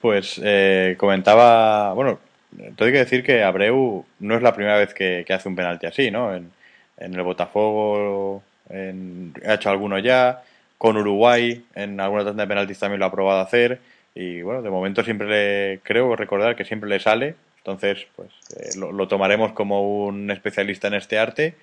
Pues 0.00 0.40
eh, 0.42 0.96
comentaba, 0.98 1.92
bueno, 1.92 2.18
tengo 2.56 2.90
que 2.90 3.04
decir 3.04 3.22
que 3.22 3.42
Abreu 3.42 4.06
no 4.18 4.34
es 4.34 4.40
la 4.40 4.54
primera 4.54 4.78
vez 4.78 4.94
que, 4.94 5.26
hace 5.28 5.46
un 5.46 5.56
penalti 5.56 5.84
así, 5.84 6.10
¿no? 6.10 6.34
En, 6.34 6.50
el 6.96 7.20
Botafogo 7.20 8.42
ha 8.70 9.54
hecho 9.54 9.70
alguno 9.70 9.98
ya, 9.98 10.42
con 10.78 10.96
Uruguay 10.96 11.64
en 11.74 12.00
alguna 12.00 12.24
tanda 12.24 12.44
de 12.44 12.48
penaltis 12.48 12.78
también 12.78 13.00
lo 13.00 13.06
ha 13.06 13.12
probado 13.12 13.40
a 13.40 13.42
hacer 13.42 13.80
y 14.14 14.42
bueno, 14.42 14.62
de 14.62 14.70
momento 14.70 15.04
siempre 15.04 15.28
le 15.28 15.80
creo 15.80 16.16
recordar 16.16 16.56
que 16.56 16.64
siempre 16.64 16.88
le 16.88 17.00
sale, 17.00 17.34
entonces 17.58 18.06
pues 18.16 18.30
eh, 18.56 18.78
lo, 18.78 19.06
tomaremos 19.06 19.52
como 19.52 20.06
un 20.06 20.30
especialista 20.30 20.88
en 20.88 20.94
este 20.94 21.18
arte, 21.18 21.54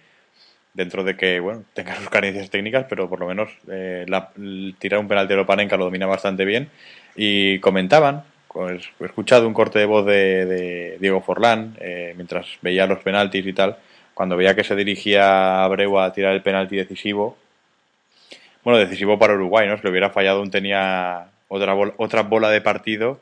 dentro 0.74 1.04
de 1.04 1.18
que 1.18 1.40
bueno 1.40 1.64
tenga 1.74 1.96
sus 1.96 2.10
carencias 2.10 2.50
técnicas, 2.50 2.86
pero 2.88 3.10
por 3.10 3.20
lo 3.20 3.28
menos 3.28 3.50
eh, 3.70 4.06
tirar 4.80 5.00
un 5.00 5.08
penalti 5.08 5.34
de 5.34 5.38
Lopanenka 5.38 5.78
lo 5.78 5.86
domina 5.86 6.06
bastante 6.06 6.46
bien. 6.46 6.70
Y 7.16 7.58
comentaban, 7.60 8.24
pues, 8.48 8.84
he 9.00 9.06
escuchado 9.06 9.48
un 9.48 9.54
corte 9.56 9.80
de 9.80 9.86
voz 9.86 10.06
de, 10.06 10.98
Diego 11.00 11.22
Forlán 11.22 11.76
eh, 11.80 12.14
mientras 12.16 12.46
veía 12.62 12.86
los 12.86 13.00
penaltis 13.00 13.46
y 13.46 13.54
tal, 13.54 13.78
cuando 14.18 14.36
veía 14.36 14.56
que 14.56 14.64
se 14.64 14.76
dirigía 14.76 15.26
a 15.30 15.64
Abreu 15.64 16.00
a 16.00 16.12
tirar 16.12 16.34
el 16.34 16.42
penalti 16.42 16.76
decisivo. 16.76 17.38
Bueno, 18.64 18.80
decisivo 18.80 19.20
para 19.20 19.36
Uruguay, 19.36 19.68
¿no? 19.68 19.78
Si 19.78 19.84
lo 19.84 19.92
hubiera 19.92 20.10
fallado, 20.10 20.42
un 20.42 20.50
tenía 20.50 21.28
otra, 21.48 21.76
otra 21.98 22.24
bola 22.24 22.50
de 22.50 22.60
partido 22.60 23.22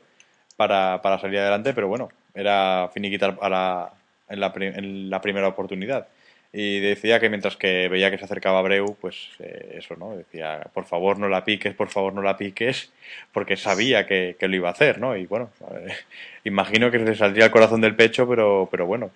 para, 0.56 1.02
para 1.02 1.18
salir 1.18 1.38
adelante, 1.40 1.74
pero 1.74 1.86
bueno, 1.86 2.08
era 2.34 2.88
finiquitar 2.94 3.36
a 3.42 3.48
la, 3.50 3.92
en, 4.30 4.40
la, 4.40 4.52
en 4.56 5.10
la 5.10 5.20
primera 5.20 5.48
oportunidad. 5.48 6.08
Y 6.50 6.80
decía 6.80 7.20
que 7.20 7.28
mientras 7.28 7.58
que 7.58 7.88
veía 7.88 8.10
que 8.10 8.16
se 8.16 8.24
acercaba 8.24 8.60
Abreu, 8.60 8.96
pues 8.98 9.28
eh, 9.40 9.74
eso, 9.76 9.96
¿no? 9.96 10.16
Decía, 10.16 10.66
por 10.72 10.86
favor 10.86 11.18
no 11.18 11.28
la 11.28 11.44
piques, 11.44 11.74
por 11.74 11.90
favor 11.90 12.14
no 12.14 12.22
la 12.22 12.38
piques, 12.38 12.90
porque 13.32 13.58
sabía 13.58 14.06
que, 14.06 14.36
que 14.40 14.48
lo 14.48 14.56
iba 14.56 14.68
a 14.70 14.72
hacer, 14.72 14.98
¿no? 14.98 15.14
Y 15.14 15.26
bueno, 15.26 15.50
imagino 16.44 16.90
que 16.90 17.04
se 17.04 17.14
saldría 17.16 17.44
el 17.44 17.50
corazón 17.50 17.82
del 17.82 17.94
pecho, 17.94 18.26
pero, 18.26 18.66
pero 18.70 18.86
bueno, 18.86 19.10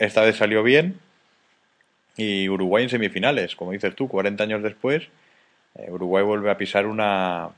esta 0.00 0.22
vez 0.22 0.36
salió 0.36 0.62
bien. 0.62 0.98
Y 2.16 2.48
Uruguay 2.48 2.82
en 2.84 2.90
semifinales, 2.90 3.54
como 3.54 3.72
dices 3.72 3.94
tú, 3.94 4.08
40 4.08 4.42
años 4.42 4.62
después, 4.62 5.04
eh, 5.76 5.90
Uruguay 5.90 6.24
vuelve 6.24 6.50
a 6.50 6.58
pisar 6.58 6.86
una, 6.86 7.50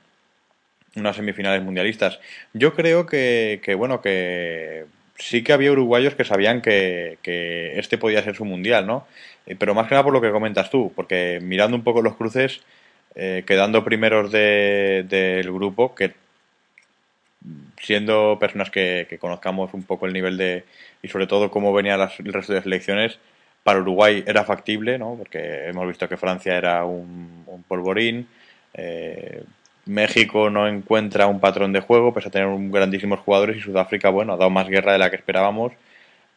unas 0.97 1.17
semifinales 1.17 1.63
mundialistas. 1.63 2.21
Yo 2.53 2.75
creo 2.75 3.07
que, 3.07 3.61
que, 3.65 3.75
bueno, 3.75 4.03
que 4.03 4.85
sí 5.17 5.43
que 5.43 5.53
había 5.53 5.73
uruguayos 5.73 6.15
que 6.15 6.25
sabían 6.25 6.61
que, 6.61 7.19
que, 7.23 7.79
este 7.79 7.99
podía 7.99 8.23
ser 8.23 8.37
su 8.37 8.45
mundial, 8.45 8.87
¿no? 8.87 9.07
Eh, 9.47 9.57
pero 9.59 9.75
más 9.75 9.89
que 9.89 9.95
nada 9.95 10.05
por 10.05 10.13
lo 10.13 10.21
que 10.21 10.31
comentas 10.31 10.71
tú, 10.71 10.93
porque 10.95 11.41
mirando 11.43 11.77
un 11.77 11.85
poco 11.85 12.03
los 12.03 12.17
cruces, 12.17 12.61
eh, 13.15 13.45
quedando 13.47 13.85
primeros 13.85 14.33
del 14.33 15.09
de, 15.09 15.43
grupo, 15.53 15.95
que 15.95 16.15
siendo 17.81 18.39
personas 18.39 18.71
que, 18.71 19.07
que, 19.09 19.19
conozcamos 19.19 19.75
un 19.75 19.83
poco 19.83 20.07
el 20.07 20.13
nivel 20.13 20.37
de, 20.37 20.65
y 21.03 21.09
sobre 21.09 21.27
todo 21.27 21.51
cómo 21.51 21.73
venía 21.73 21.97
las, 21.97 22.19
el 22.21 22.33
resto 22.33 22.53
de 22.53 22.63
selecciones, 22.63 23.19
para 23.63 23.81
Uruguay 23.81 24.25
era 24.27 24.45
factible, 24.45 24.99
¿no? 24.99 25.15
Porque 25.17 25.69
hemos 25.69 25.87
visto 25.87 26.09
que 26.09 26.17
Francia 26.17 26.57
era 26.57 26.85
un, 26.85 27.45
polvorín, 27.69 28.27
eh, 28.75 29.43
México 29.87 30.51
no 30.51 30.69
encuentra 30.69 31.27
un 31.27 31.41
patrón 31.41 31.73
de 31.73 31.81
juego, 31.81 32.13
pese 32.15 32.29
a 32.29 32.31
tener 32.31 32.49
un 32.49 32.71
grandísimos 32.71 33.21
jugadores, 33.21 33.57
y 33.57 33.61
Sudáfrica, 33.61 34.11
bueno, 34.11 34.35
ha 34.35 34.37
dado 34.37 34.51
más 34.51 34.69
guerra 34.69 34.93
de 34.93 34.99
la 34.99 35.11
que 35.11 35.17
esperábamos, 35.17 35.73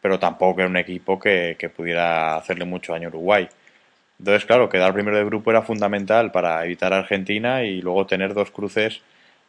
pero 0.00 0.18
tampoco 0.18 0.60
era 0.60 0.68
un 0.68 0.76
equipo 0.76 1.18
que, 1.18 1.56
pudiera 1.74 2.36
hacerle 2.36 2.64
mucho 2.64 2.92
daño 2.92 3.08
a 3.08 3.10
Uruguay. 3.10 3.48
Entonces, 4.18 4.46
claro, 4.46 4.68
quedar 4.68 4.94
primero 4.94 5.16
de 5.18 5.24
grupo 5.24 5.50
era 5.50 5.62
fundamental 5.62 6.32
para 6.32 6.64
evitar 6.64 6.92
a 6.92 6.98
Argentina 6.98 7.64
y 7.64 7.82
luego 7.82 8.06
tener 8.06 8.34
dos 8.34 8.50
cruces, 8.50 9.02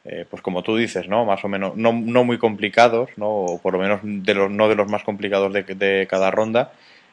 eh, 0.07 0.25
pues 0.29 0.41
como 0.41 0.63
tú 0.63 0.77
dices, 0.77 1.07
¿no? 1.07 1.25
Más 1.25 1.43
o 1.43 1.47
menos, 1.47 1.75
no, 1.75 1.91
no 1.93 2.23
muy 2.23 2.37
complicados, 2.37 3.09
¿no? 3.17 3.27
O 3.27 3.61
por 3.61 3.73
lo 3.73 3.79
menos 3.79 3.99
de 4.03 4.33
los, 4.33 4.49
no 4.49 4.69
de 4.69 4.75
los 4.75 4.89
más 4.89 5.03
complicados 5.03 5.53
de, 5.53 5.63
de 5.63 6.07
cada 6.09 6.31
ronda. 6.31 6.71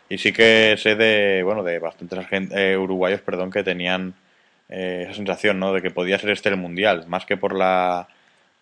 Y 0.09 0.19
sí 0.19 0.33
que 0.33 0.77
sé 0.79 0.95
de, 0.95 1.43
bueno, 1.43 1.63
de 1.63 1.79
bastantes 1.79 2.27
eh, 2.31 2.77
uruguayos, 2.77 3.21
perdón, 3.21 3.51
que 3.51 3.65
tenían 3.65 4.15
eh, 4.69 5.03
esa 5.07 5.15
sensación, 5.15 5.59
¿no? 5.59 5.73
De 5.73 5.83
que 5.83 5.91
podía 5.91 6.19
ser 6.19 6.31
este 6.31 6.51
el 6.51 6.57
mundial, 6.57 7.07
más 7.09 7.27
que 7.27 7.37
por 7.37 7.55
la 7.55 8.09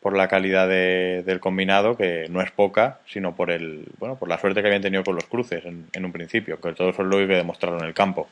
por 0.01 0.17
la 0.17 0.27
calidad 0.27 0.67
del 0.67 1.39
combinado, 1.39 1.97
que 1.97 2.27
no 2.29 2.43
es 2.43 2.51
poca, 2.51 2.99
sino 3.07 3.37
por 3.37 3.53
el 3.53 3.85
bueno 3.99 4.17
por 4.17 4.29
la 4.29 4.37
suerte 4.37 4.61
que 4.61 4.67
habían 4.67 4.83
tenido 4.83 5.05
con 5.05 5.15
los 5.15 5.27
cruces 5.27 5.65
en, 5.65 5.87
en 5.93 6.05
un 6.05 6.11
principio, 6.11 6.61
que 6.61 6.73
todo 6.73 6.91
eso 6.91 7.03
es 7.03 7.09
lo 7.09 7.19
que 7.19 7.37
demostraron 7.37 7.81
en 7.81 7.87
el 7.87 7.95
campo. 7.95 8.29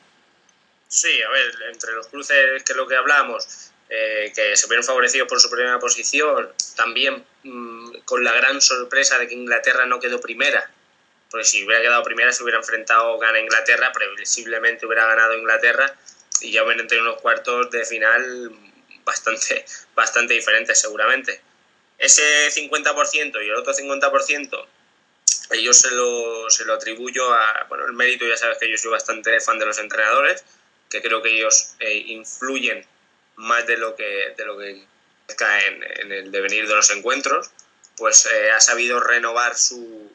Sí, 0.89 1.21
a 1.25 1.31
ver, 1.31 1.71
entre 1.71 1.93
los 1.93 2.07
cruces, 2.07 2.61
que 2.65 2.73
es 2.73 2.77
lo 2.77 2.85
que 2.85 2.97
hablamos, 2.97 3.70
eh, 3.93 4.31
que 4.33 4.55
se 4.55 4.67
vieron 4.67 4.85
favorecidos 4.85 5.27
por 5.27 5.41
su 5.41 5.49
primera 5.49 5.77
posición, 5.77 6.49
también 6.77 7.25
mm, 7.43 7.97
con 8.05 8.23
la 8.23 8.31
gran 8.31 8.61
sorpresa 8.61 9.19
de 9.19 9.27
que 9.27 9.33
Inglaterra 9.33 9.85
no 9.85 9.99
quedó 9.99 10.21
primera, 10.21 10.71
porque 11.29 11.45
si 11.45 11.65
hubiera 11.65 11.81
quedado 11.81 12.01
primera 12.01 12.31
se 12.31 12.41
hubiera 12.41 12.59
enfrentado 12.59 13.19
gana 13.19 13.41
Inglaterra, 13.41 13.91
previsiblemente 13.91 14.85
hubiera 14.85 15.05
ganado 15.07 15.37
Inglaterra 15.37 15.93
y 16.39 16.53
ya 16.53 16.63
hubieran 16.63 16.87
tenido 16.87 17.09
unos 17.09 17.21
cuartos 17.21 17.69
de 17.69 17.83
final 17.83 18.51
bastante, 19.03 19.65
bastante 19.93 20.35
diferentes 20.35 20.79
seguramente. 20.79 21.41
Ese 21.97 22.49
50% 22.49 23.45
y 23.45 23.49
el 23.49 23.55
otro 23.55 23.73
50% 23.73 24.67
yo 25.59 25.73
se 25.73 25.91
lo, 25.91 26.49
se 26.49 26.63
lo 26.63 26.75
atribuyo 26.75 27.33
a, 27.33 27.65
bueno, 27.67 27.85
el 27.85 27.93
mérito 27.93 28.25
ya 28.25 28.37
sabes 28.37 28.57
que 28.57 28.69
yo 28.69 28.77
soy 28.77 28.91
bastante 28.91 29.39
fan 29.41 29.59
de 29.59 29.65
los 29.65 29.77
entrenadores, 29.79 30.45
que 30.89 31.01
creo 31.01 31.21
que 31.21 31.35
ellos 31.35 31.75
eh, 31.79 31.97
influyen 32.07 32.85
más 33.41 33.65
de 33.67 33.77
lo 33.77 33.95
que, 33.95 34.33
de 34.37 34.45
lo 34.45 34.57
que 34.57 34.69
en, 34.69 35.83
en 35.83 36.11
el 36.11 36.31
devenir 36.31 36.67
de 36.67 36.75
los 36.75 36.89
encuentros, 36.91 37.51
pues 37.97 38.25
eh, 38.25 38.51
ha 38.51 38.59
sabido 38.59 38.99
renovar 38.99 39.57
su, 39.57 40.11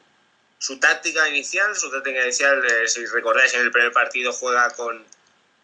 su 0.57 0.79
táctica 0.79 1.27
inicial. 1.29 1.75
Su 1.75 1.91
táctica 1.91 2.23
inicial, 2.23 2.65
eh, 2.65 2.87
si 2.87 3.05
recordáis, 3.05 3.53
en 3.53 3.61
el 3.61 3.71
primer 3.71 3.91
partido 3.91 4.33
juega 4.33 4.69
con, 4.71 5.05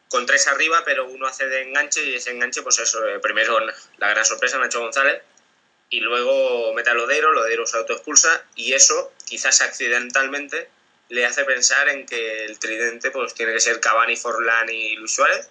con 0.09 0.25
tres 0.25 0.47
arriba, 0.47 0.83
pero 0.85 1.07
uno 1.07 1.27
hace 1.27 1.47
de 1.47 1.63
enganche 1.63 2.03
y 2.05 2.15
ese 2.15 2.31
enganche, 2.31 2.61
pues 2.61 2.79
eso, 2.79 2.99
primero 3.21 3.59
la 3.97 4.09
gran 4.09 4.25
sorpresa, 4.25 4.57
Nacho 4.57 4.79
González, 4.79 5.21
y 5.89 5.99
luego 5.99 6.73
mete 6.73 6.89
a 6.89 6.93
Lodero, 6.93 7.31
Lodero 7.31 7.67
se 7.67 7.77
autoexpulsa 7.77 8.43
y 8.55 8.73
eso, 8.73 9.13
quizás 9.25 9.61
accidentalmente, 9.61 10.69
le 11.09 11.25
hace 11.25 11.43
pensar 11.45 11.89
en 11.89 12.05
que 12.05 12.45
el 12.45 12.57
tridente 12.57 13.11
pues 13.11 13.33
tiene 13.33 13.53
que 13.53 13.59
ser 13.59 13.79
Cavani, 13.79 14.15
Forlán 14.15 14.69
y 14.69 14.95
Luis 14.95 15.13
Suárez. 15.13 15.49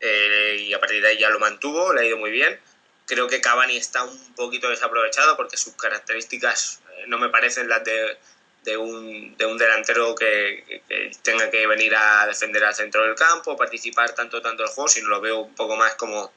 Eh, 0.00 0.56
y 0.60 0.72
a 0.72 0.80
partir 0.80 1.02
de 1.02 1.08
ahí 1.08 1.18
ya 1.18 1.30
lo 1.30 1.38
mantuvo, 1.38 1.92
le 1.92 2.00
ha 2.00 2.04
ido 2.04 2.16
muy 2.16 2.30
bien. 2.30 2.58
Creo 3.06 3.28
que 3.28 3.40
Cavani 3.40 3.76
está 3.76 4.04
un 4.04 4.34
poquito 4.34 4.70
desaprovechado 4.70 5.36
porque 5.36 5.56
sus 5.56 5.74
características 5.74 6.80
eh, 6.96 7.04
no 7.06 7.18
me 7.18 7.28
parecen 7.28 7.68
las 7.68 7.84
de, 7.84 8.16
de, 8.64 8.76
un, 8.76 9.36
de 9.36 9.46
un, 9.46 9.58
delantero 9.58 10.14
que, 10.14 10.82
que, 10.88 11.10
tenga 11.22 11.50
que 11.50 11.66
venir 11.66 11.94
a 11.94 12.26
defender 12.26 12.64
al 12.64 12.74
centro 12.74 13.04
del 13.04 13.14
campo, 13.14 13.56
participar 13.56 14.14
tanto 14.14 14.40
tanto 14.40 14.62
el 14.62 14.68
juego, 14.70 14.88
sino 14.88 15.08
lo 15.08 15.20
veo 15.20 15.40
un 15.40 15.54
poco 15.54 15.76
más 15.76 15.94
como, 15.96 16.32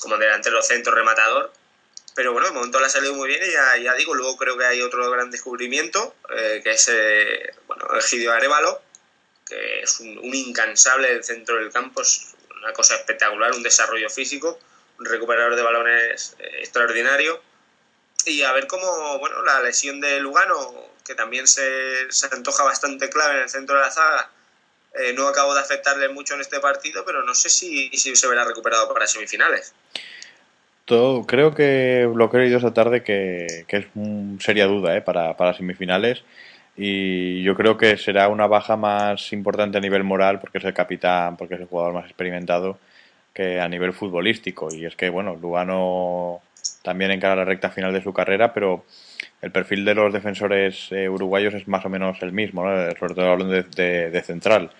como 0.00 0.16
delantero 0.16 0.62
centro 0.62 0.94
rematador 0.94 1.52
pero 2.14 2.32
bueno, 2.32 2.48
de 2.48 2.54
momento 2.54 2.78
le 2.78 2.86
ha 2.86 2.88
salido 2.88 3.14
muy 3.14 3.28
bien 3.28 3.40
y 3.44 3.52
ya, 3.52 3.76
ya 3.78 3.94
digo, 3.94 4.14
luego 4.14 4.36
creo 4.36 4.56
que 4.56 4.64
hay 4.64 4.80
otro 4.82 5.10
gran 5.10 5.30
descubrimiento, 5.30 6.14
eh, 6.34 6.60
que 6.62 6.72
es 6.72 6.88
eh, 6.92 7.52
bueno, 7.66 7.88
Egidio 7.98 8.32
Arevalo, 8.32 8.80
que 9.46 9.80
es 9.80 9.98
un, 10.00 10.18
un, 10.18 10.34
incansable 10.34 11.08
del 11.08 11.24
centro 11.24 11.56
del 11.56 11.72
campo, 11.72 12.02
es 12.02 12.34
una 12.64 12.72
cosa 12.72 12.96
espectacular, 12.96 13.52
un 13.52 13.62
desarrollo 13.62 14.08
físico, 14.10 14.58
un 14.98 15.04
recuperador 15.04 15.54
de 15.54 15.62
balones 15.62 16.34
eh, 16.38 16.60
extraordinario. 16.60 17.40
Y 18.26 18.42
a 18.42 18.52
ver 18.52 18.66
cómo, 18.66 19.18
bueno, 19.18 19.42
la 19.42 19.60
lesión 19.62 20.00
de 20.00 20.18
Lugano, 20.20 20.88
que 21.04 21.14
también 21.14 21.46
se, 21.46 22.10
se 22.10 22.26
antoja 22.32 22.64
bastante 22.64 23.10
clave 23.10 23.34
en 23.34 23.42
el 23.42 23.48
centro 23.50 23.76
de 23.76 23.82
la 23.82 23.90
zaga, 23.90 24.30
eh, 24.94 25.12
no 25.12 25.28
acabo 25.28 25.54
de 25.54 25.60
afectarle 25.60 26.08
mucho 26.08 26.34
en 26.34 26.40
este 26.40 26.58
partido, 26.60 27.04
pero 27.04 27.22
no 27.22 27.34
sé 27.34 27.50
si, 27.50 27.90
si 27.90 28.16
se 28.16 28.28
verá 28.28 28.44
recuperado 28.44 28.92
para 28.92 29.06
semifinales. 29.06 29.74
Todo, 30.86 31.26
creo 31.26 31.54
que 31.54 32.08
lo 32.14 32.30
que 32.30 32.36
he 32.36 32.40
leído 32.40 32.58
esta 32.58 32.72
tarde 32.72 33.02
que, 33.02 33.64
que 33.66 33.76
es 33.78 33.86
un, 33.94 34.38
seria 34.40 34.66
duda 34.66 34.96
¿eh? 34.96 35.02
para, 35.02 35.36
para 35.36 35.54
semifinales 35.54 36.22
y 36.76 37.42
yo 37.42 37.54
creo 37.54 37.76
que 37.76 37.96
será 37.96 38.28
una 38.28 38.46
baja 38.46 38.76
más 38.76 39.32
importante 39.32 39.78
a 39.78 39.80
nivel 39.80 40.04
moral 40.04 40.40
porque 40.40 40.58
es 40.58 40.64
el 40.64 40.74
capitán, 40.74 41.36
porque 41.36 41.54
es 41.54 41.60
el 41.60 41.66
jugador 41.66 41.94
más 41.94 42.04
experimentado 42.06 42.78
que 43.32 43.60
a 43.60 43.68
nivel 43.68 43.92
futbolístico 43.92 44.68
y 44.72 44.84
es 44.84 44.96
que 44.96 45.08
bueno, 45.08 45.36
Lugano 45.36 46.40
también 46.82 47.10
encara 47.10 47.36
la 47.36 47.44
recta 47.44 47.70
final 47.70 47.92
de 47.92 48.02
su 48.02 48.12
carrera 48.12 48.52
pero 48.52 48.84
el 49.42 49.50
perfil 49.50 49.84
de 49.84 49.94
los 49.94 50.12
defensores 50.12 50.88
eh, 50.90 51.08
uruguayos 51.08 51.54
es 51.54 51.68
más 51.68 51.84
o 51.84 51.88
menos 51.88 52.18
el 52.22 52.32
mismo, 52.32 52.64
¿no? 52.64 52.90
sobre 52.98 53.14
todo 53.14 53.30
hablando 53.30 53.54
de, 53.54 53.62
de, 53.62 54.10
de 54.10 54.22
central. 54.22 54.70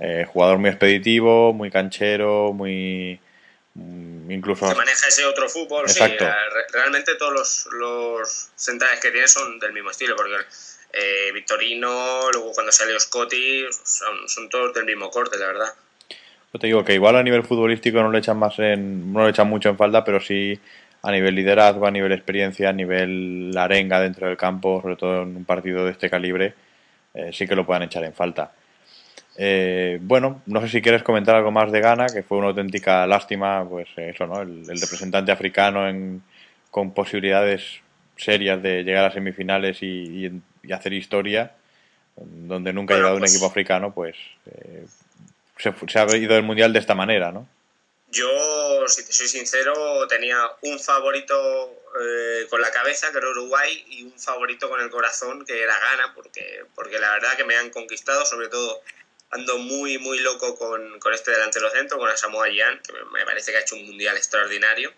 Eh, 0.00 0.26
jugador 0.28 0.58
muy 0.58 0.70
expeditivo, 0.70 1.52
muy 1.52 1.70
canchero, 1.70 2.52
muy 2.52 3.20
Mm, 3.78 4.30
incluso 4.32 4.68
que 4.68 4.74
maneja 4.74 5.06
ese 5.06 5.24
otro 5.24 5.48
fútbol 5.48 5.84
Exacto. 5.84 6.24
Sí, 6.24 6.72
realmente 6.72 7.14
todos 7.14 7.32
los, 7.32 7.68
los, 7.72 8.50
centrales 8.56 8.98
que 8.98 9.12
tiene 9.12 9.28
son 9.28 9.60
del 9.60 9.72
mismo 9.72 9.90
estilo 9.90 10.16
porque 10.16 10.34
eh, 10.92 11.30
Victorino 11.32 12.30
luego 12.32 12.52
cuando 12.52 12.72
salió 12.72 12.98
Scotty 12.98 13.66
son, 13.70 14.48
todos 14.48 14.74
del 14.74 14.86
mismo 14.86 15.10
corte 15.10 15.38
la 15.38 15.46
verdad 15.46 15.68
te 16.58 16.66
digo 16.66 16.84
que 16.84 16.94
igual 16.94 17.16
a 17.16 17.22
nivel 17.22 17.44
futbolístico 17.44 18.02
no 18.02 18.10
le 18.10 18.18
echan 18.18 18.38
más 18.38 18.58
no 18.58 19.24
le 19.24 19.30
echan 19.30 19.48
mucho 19.48 19.68
en 19.68 19.76
falta 19.76 20.04
pero 20.04 20.20
sí 20.20 20.58
a 21.02 21.12
nivel 21.12 21.34
liderazgo 21.34 21.86
a 21.86 21.90
nivel 21.90 22.12
experiencia 22.12 22.70
a 22.70 22.72
nivel 22.72 23.52
arenga 23.56 24.00
dentro 24.00 24.26
del 24.26 24.36
campo 24.36 24.80
sobre 24.80 24.96
todo 24.96 25.22
en 25.22 25.36
un 25.36 25.44
partido 25.44 25.84
de 25.84 25.92
este 25.92 26.10
calibre 26.10 26.54
eh, 27.14 27.30
sí 27.32 27.46
que 27.46 27.54
lo 27.54 27.66
puedan 27.66 27.82
echar 27.82 28.04
en 28.04 28.14
falta 28.14 28.52
eh, 29.40 29.98
bueno, 30.02 30.42
no 30.46 30.60
sé 30.60 30.68
si 30.68 30.82
quieres 30.82 31.04
comentar 31.04 31.36
algo 31.36 31.52
más 31.52 31.70
de 31.70 31.80
Ghana, 31.80 32.06
que 32.08 32.24
fue 32.24 32.38
una 32.38 32.48
auténtica 32.48 33.06
lástima, 33.06 33.64
pues 33.68 33.86
eso, 33.96 34.26
¿no? 34.26 34.42
El, 34.42 34.68
el 34.68 34.80
representante 34.80 35.30
africano 35.30 35.88
en, 35.88 36.22
con 36.72 36.92
posibilidades 36.92 37.80
serias 38.16 38.62
de 38.62 38.82
llegar 38.82 39.04
a 39.04 39.12
semifinales 39.12 39.82
y, 39.82 40.30
y 40.62 40.72
hacer 40.72 40.92
historia, 40.92 41.54
donde 42.16 42.72
nunca 42.72 42.94
bueno, 42.94 43.06
ha 43.06 43.10
llegado 43.10 43.18
pues, 43.18 43.30
un 43.30 43.36
equipo 43.36 43.46
africano, 43.46 43.94
pues 43.94 44.16
eh, 44.46 44.86
se, 45.58 45.72
se, 45.88 45.98
ha 45.98 46.16
ido 46.16 46.34
del 46.34 46.42
mundial 46.42 46.72
de 46.72 46.78
esta 46.78 46.94
manera, 46.94 47.32
¿no? 47.32 47.48
Yo, 48.10 48.88
si 48.88 49.04
te 49.04 49.12
soy 49.12 49.28
sincero, 49.28 50.06
tenía 50.08 50.38
un 50.62 50.80
favorito 50.80 51.70
eh, 52.00 52.46
con 52.48 52.62
la 52.62 52.70
cabeza, 52.70 53.12
que 53.12 53.18
era 53.18 53.28
Uruguay, 53.28 53.84
y 53.88 54.04
un 54.04 54.18
favorito 54.18 54.70
con 54.70 54.80
el 54.80 54.88
corazón, 54.88 55.44
que 55.44 55.62
era 55.62 55.78
Ghana, 55.78 56.14
porque, 56.14 56.64
porque 56.74 56.98
la 56.98 57.12
verdad 57.12 57.36
que 57.36 57.44
me 57.44 57.56
han 57.56 57.70
conquistado, 57.70 58.24
sobre 58.24 58.48
todo 58.48 58.80
ando 59.30 59.58
muy, 59.58 59.98
muy 59.98 60.20
loco 60.20 60.56
con, 60.56 60.98
con 61.00 61.12
este 61.12 61.32
delantero 61.32 61.68
centro, 61.70 61.98
con 61.98 62.08
Asamoah 62.08 62.48
Gyan, 62.48 62.80
que 62.80 62.94
me 63.12 63.26
parece 63.26 63.52
que 63.52 63.58
ha 63.58 63.60
hecho 63.60 63.76
un 63.76 63.86
mundial 63.86 64.16
extraordinario. 64.16 64.90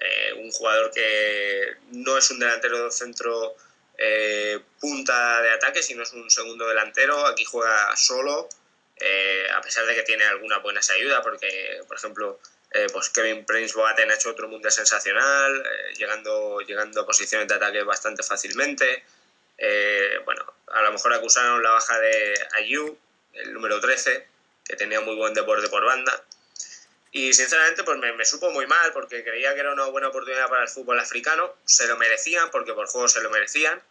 Eh, 0.00 0.32
un 0.38 0.50
jugador 0.50 0.90
que 0.92 1.76
no 1.92 2.16
es 2.16 2.30
un 2.30 2.38
delantero 2.38 2.90
centro 2.90 3.54
eh, 4.02 4.58
punta 4.80 5.42
de 5.42 5.50
ataque, 5.50 5.82
sino 5.82 6.02
es 6.02 6.12
un 6.14 6.30
segundo 6.30 6.66
delantero. 6.66 7.26
Aquí 7.26 7.44
juega 7.44 7.94
solo, 7.96 8.48
eh, 8.96 9.46
a 9.54 9.60
pesar 9.60 9.84
de 9.84 9.94
que 9.94 10.02
tiene 10.04 10.24
algunas 10.24 10.62
buenas 10.62 10.88
ayudas, 10.88 11.20
porque, 11.22 11.82
por 11.86 11.98
ejemplo, 11.98 12.40
eh, 12.72 12.86
pues 12.90 13.10
Kevin 13.10 13.44
Prince 13.44 13.74
Boateng 13.74 14.10
ha 14.10 14.14
hecho 14.14 14.30
otro 14.30 14.48
mundial 14.48 14.72
sensacional, 14.72 15.62
llegando, 15.98 16.60
llegando 16.60 17.02
a 17.02 17.06
posiciones 17.06 17.46
de 17.46 17.54
ataque 17.54 17.82
bastante 17.82 18.22
fácilmente. 18.22 19.04
bueno, 20.24 20.46
a 20.68 20.82
lo 20.82 20.92
mejor 20.92 21.12
acusaron 21.12 21.62
la 21.62 21.72
baja 21.72 21.98
de 21.98 22.34
Ayu, 22.54 22.98
el 23.34 23.52
número 23.52 23.80
13, 23.80 24.26
que 24.64 24.76
tenía 24.76 25.00
muy 25.02 25.16
buen 25.16 25.34
deporte 25.34 25.68
por 25.68 25.84
banda. 25.84 26.24
Y 27.12 27.32
sinceramente, 27.32 27.82
pues 27.82 27.98
me, 27.98 28.12
me, 28.12 28.24
supo 28.24 28.50
muy 28.50 28.66
mal 28.66 28.92
porque 28.92 29.24
creía 29.24 29.52
que 29.54 29.60
era 29.60 29.72
una 29.72 29.86
buena 29.86 30.08
oportunidad 30.08 30.48
para 30.48 30.62
el 30.62 30.68
fútbol 30.68 31.00
africano. 31.00 31.56
Se 31.64 31.88
lo 31.88 31.96
merecían 31.96 32.50
porque 32.50 32.72
por 32.72 32.86
juego 32.86 33.08
se 33.08 33.20
lo 33.20 33.30
merecían. 33.30 33.82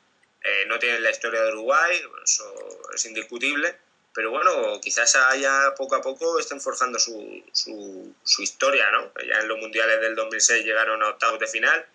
Eh, 0.42 0.66
no 0.68 0.80
tienen 0.80 1.04
la 1.04 1.10
historia 1.10 1.42
de 1.42 1.52
Uruguay, 1.52 2.02
eso 2.24 2.82
es 2.94 3.06
indiscutible. 3.06 3.76
Pero 4.14 4.32
bueno, 4.32 4.80
quizás 4.82 5.16
haya 5.16 5.74
poco 5.76 5.96
a 5.96 6.02
poco 6.02 6.40
estén 6.40 6.62
forjando 6.62 6.98
su, 6.98 7.44
su, 7.52 8.16
su 8.24 8.42
historia, 8.42 8.90
¿no? 8.92 9.12
Ya 9.28 9.40
en 9.40 9.48
los 9.48 9.60
mundiales 9.60 10.00
del 10.00 10.16
2006 10.16 10.66
llegaron 10.66 11.04
a 11.04 11.10
octavos 11.10 11.40
de 11.40 11.48
final, 11.48 11.86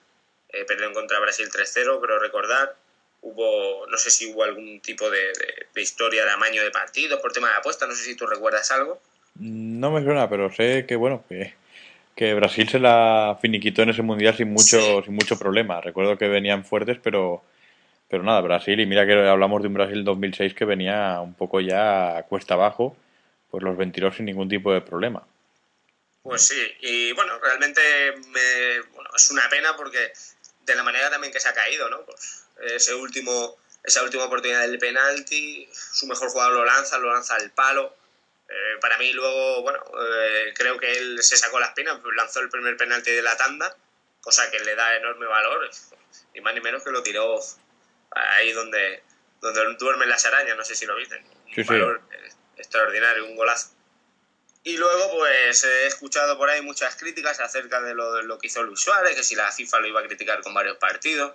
eh, 0.51 0.65
perdieron 0.65 0.95
contra 0.95 1.19
Brasil 1.19 1.51
3-0, 1.51 2.01
creo 2.01 2.19
recordar 2.19 2.77
hubo, 3.25 3.87
no 3.87 3.97
sé 3.97 4.11
si 4.11 4.31
hubo 4.31 4.45
algún 4.45 4.81
tipo 4.81 5.11
de, 5.11 5.19
de, 5.19 5.67
de, 5.73 5.83
historia 5.83 6.25
de 6.25 6.31
amaño 6.31 6.63
de 6.63 6.71
partidos 6.71 7.21
por 7.21 7.33
tema 7.33 7.49
de 7.49 7.57
apuesta, 7.57 7.87
no 7.87 7.95
sé 7.95 8.05
si 8.05 8.15
tú 8.15 8.27
recuerdas 8.27 8.71
algo. 8.71 9.01
No 9.37 9.91
me 9.91 10.03
suena, 10.03 10.29
pero 10.29 10.53
sé 10.53 10.87
que, 10.87 10.97
bueno, 10.97 11.25
que, 11.29 11.55
que 12.15 12.35
Brasil 12.35 12.69
se 12.69 12.79
la 12.79 13.39
finiquitó 13.41 13.83
en 13.83 13.91
ese 13.91 14.03
mundial 14.03 14.37
sin 14.37 14.53
mucho, 14.53 14.99
sí. 14.99 15.05
sin 15.05 15.15
mucho 15.15 15.39
problema. 15.39 15.81
Recuerdo 15.81 16.17
que 16.17 16.29
venían 16.29 16.65
fuertes, 16.65 16.99
pero, 17.03 17.43
pero 18.09 18.23
nada, 18.23 18.41
Brasil, 18.41 18.79
y 18.81 18.87
mira 18.87 19.07
que 19.07 19.13
hablamos 19.13 19.63
de 19.63 19.69
un 19.69 19.75
Brasil 19.75 20.05
2006 20.05 20.55
que 20.55 20.65
venía 20.65 21.21
un 21.21 21.35
poco 21.35 21.61
ya 21.61 22.25
cuesta 22.29 22.55
abajo, 22.55 22.97
pues 23.51 23.63
los 23.63 23.77
ventiló 23.77 24.13
sin 24.13 24.27
ningún 24.27 24.49
tipo 24.49 24.73
de 24.73 24.81
problema. 24.81 25.27
Pues 26.23 26.47
sí, 26.47 26.61
y 26.81 27.13
bueno, 27.13 27.39
realmente 27.39 27.81
me, 28.31 28.81
bueno, 28.95 29.11
es 29.15 29.31
una 29.31 29.47
pena 29.51 29.77
porque 29.77 30.13
de 30.65 30.75
la 30.75 30.83
manera 30.83 31.11
también 31.11 31.33
que 31.33 31.41
se 31.41 31.49
ha 31.49 31.53
caído, 31.53 31.91
¿no? 31.91 32.03
Pues 32.05 32.47
ese 32.63 32.95
último, 32.95 33.57
esa 33.83 34.03
última 34.03 34.25
oportunidad 34.25 34.63
del 34.63 34.79
penalti, 34.79 35.69
su 35.73 36.07
mejor 36.07 36.31
jugador 36.31 36.55
lo 36.55 36.65
lanza, 36.65 36.99
lo 36.99 37.13
lanza 37.13 37.35
al 37.35 37.51
palo. 37.51 37.95
Eh, 38.55 38.79
para 38.81 38.97
mí 38.99 39.13
luego, 39.13 39.63
bueno, 39.63 39.83
eh, 40.01 40.53
creo 40.55 40.79
que 40.79 40.93
él 40.93 41.23
se 41.23 41.37
sacó 41.37 41.59
las 41.59 41.73
penas, 41.73 41.99
lanzó 42.15 42.41
el 42.41 42.49
primer 42.49 42.77
penalti 42.77 43.11
de 43.11 43.23
la 43.23 43.37
tanda 43.37 43.77
cosa 44.25 44.51
que 44.51 44.59
le 44.61 44.75
da 44.75 44.97
enorme 44.97 45.27
valor, 45.27 45.71
y 46.33 46.41
más 46.41 46.55
ni 46.55 46.61
menos 46.63 46.83
que 46.83 46.91
lo 46.91 47.03
tiró 47.03 47.39
ahí 48.11 48.53
donde, 48.53 49.03
donde 49.41 49.75
duermen 49.79 50.09
las 50.09 50.25
arañas, 50.25 50.57
no 50.57 50.65
sé 50.65 50.75
si 50.75 50.87
lo 50.87 50.97
viste. 50.97 51.23
un 51.57 51.67
valor 51.67 52.01
extraordinario, 52.57 53.27
un 53.27 53.37
golazo. 53.37 53.71
Y 54.63 54.79
luego, 54.79 55.19
pues 55.19 55.63
he 55.65 55.87
escuchado 55.87 56.39
por 56.39 56.49
ahí 56.49 56.63
muchas 56.63 56.97
críticas 56.97 57.39
acerca 57.39 57.83
de 57.83 57.93
lo, 57.93 58.15
de 58.15 58.23
lo 58.23 58.39
que 58.39 58.47
hizo 58.47 58.63
Luis 58.63 58.81
Suárez, 58.81 59.15
que 59.15 59.23
si 59.23 59.35
la 59.35 59.53
FIFA 59.53 59.81
lo 59.81 59.89
iba 59.89 60.01
a 60.01 60.05
criticar 60.05 60.41
con 60.41 60.55
varios 60.55 60.79
partidos. 60.79 61.35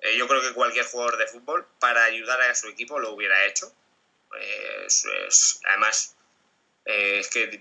Eh, 0.00 0.16
yo 0.16 0.26
creo 0.26 0.40
que 0.40 0.54
cualquier 0.54 0.86
jugador 0.86 1.18
de 1.18 1.26
fútbol, 1.26 1.66
para 1.78 2.04
ayudar 2.04 2.40
a 2.40 2.54
su 2.54 2.68
equipo, 2.68 2.98
lo 2.98 3.12
hubiera 3.12 3.44
hecho. 3.44 3.70
Eh, 4.40 4.86
además, 5.68 6.15
eh, 6.86 7.18
es 7.20 7.28
que, 7.28 7.60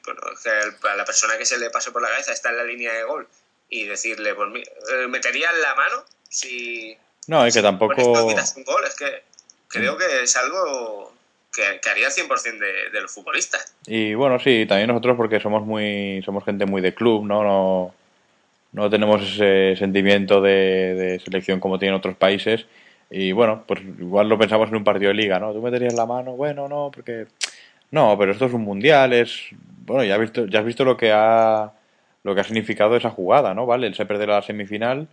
a 0.84 0.96
la 0.96 1.06
persona 1.06 1.38
que 1.38 1.46
se 1.46 1.58
le 1.58 1.70
pase 1.70 1.92
por 1.92 2.02
la 2.02 2.10
cabeza 2.10 2.32
está 2.32 2.50
en 2.52 2.58
la 2.58 2.64
línea 2.64 2.94
de 2.94 3.04
gol 3.04 3.28
y 3.70 3.86
decirle, 3.86 4.34
pues 4.36 4.50
metería 5.10 5.50
en 5.54 5.62
la 5.62 5.76
mano 5.76 6.04
si. 6.30 6.98
No, 7.28 7.46
es 7.46 7.54
que 7.54 7.62
tampoco. 7.62 8.28
quitas 8.28 8.56
un 8.56 8.64
gol, 8.64 8.84
es 8.86 8.96
que 8.96 9.24
creo 9.68 9.98
que 9.98 10.24
es 10.24 10.36
algo 10.38 11.14
que, 11.52 11.90
haría 11.90 12.08
el 12.08 12.14
100% 12.14 12.60
de, 12.60 12.90
de 12.92 13.02
los 13.02 13.12
futbolistas. 13.12 13.74
Y 13.88 14.14
bueno, 14.14 14.40
sí, 14.40 14.66
también 14.68 14.88
nosotros 14.88 15.18
porque 15.18 15.40
somos 15.40 15.64
muy 15.64 16.22
somos 16.24 16.46
gente 16.46 16.66
muy 16.66 16.82
de 16.82 16.94
club, 16.94 17.26
¿no? 17.26 17.44
No, 17.44 17.96
no 18.76 18.90
tenemos 18.90 19.22
ese 19.22 19.76
sentimiento 19.78 20.42
de, 20.42 21.20
selección 21.24 21.62
como 21.62 21.80
tienen 21.80 21.96
otros 21.96 22.18
países. 22.18 22.66
Y 23.10 23.32
bueno, 23.32 23.64
pues 23.66 23.82
igual 23.82 24.28
lo 24.28 24.38
pensamos 24.38 24.68
en 24.68 24.76
un 24.76 24.84
partido 24.84 25.10
de 25.10 25.16
liga, 25.16 25.40
¿no? 25.40 25.54
¿Tú 25.54 25.62
meterías 25.62 25.94
la 25.94 26.06
mano? 26.06 26.34
Bueno, 26.34 26.68
no, 26.68 26.92
porque... 26.94 27.28
No, 27.92 28.18
pero 28.18 28.32
esto 28.32 28.46
es 28.46 28.54
un 28.54 28.64
mundial, 28.64 29.14
es... 29.14 29.48
Bueno, 29.86 30.04
ya 30.04 30.16
has 30.16 30.22
visto, 30.22 30.46
ya 30.46 30.60
has 30.60 30.66
visto 30.66 30.84
lo 30.84 30.98
que 30.98 31.12
ha 31.12 31.74
lo 32.26 32.34
que 32.34 32.42
ha 32.42 32.44
significado 32.44 32.96
esa 32.96 33.12
jugada, 33.12 33.54
¿no? 33.54 33.68
Vale, 33.68 33.86
él 33.86 33.94
se 33.94 34.08
perdió 34.08 34.26
la 34.26 34.42
semifinal, 34.42 35.08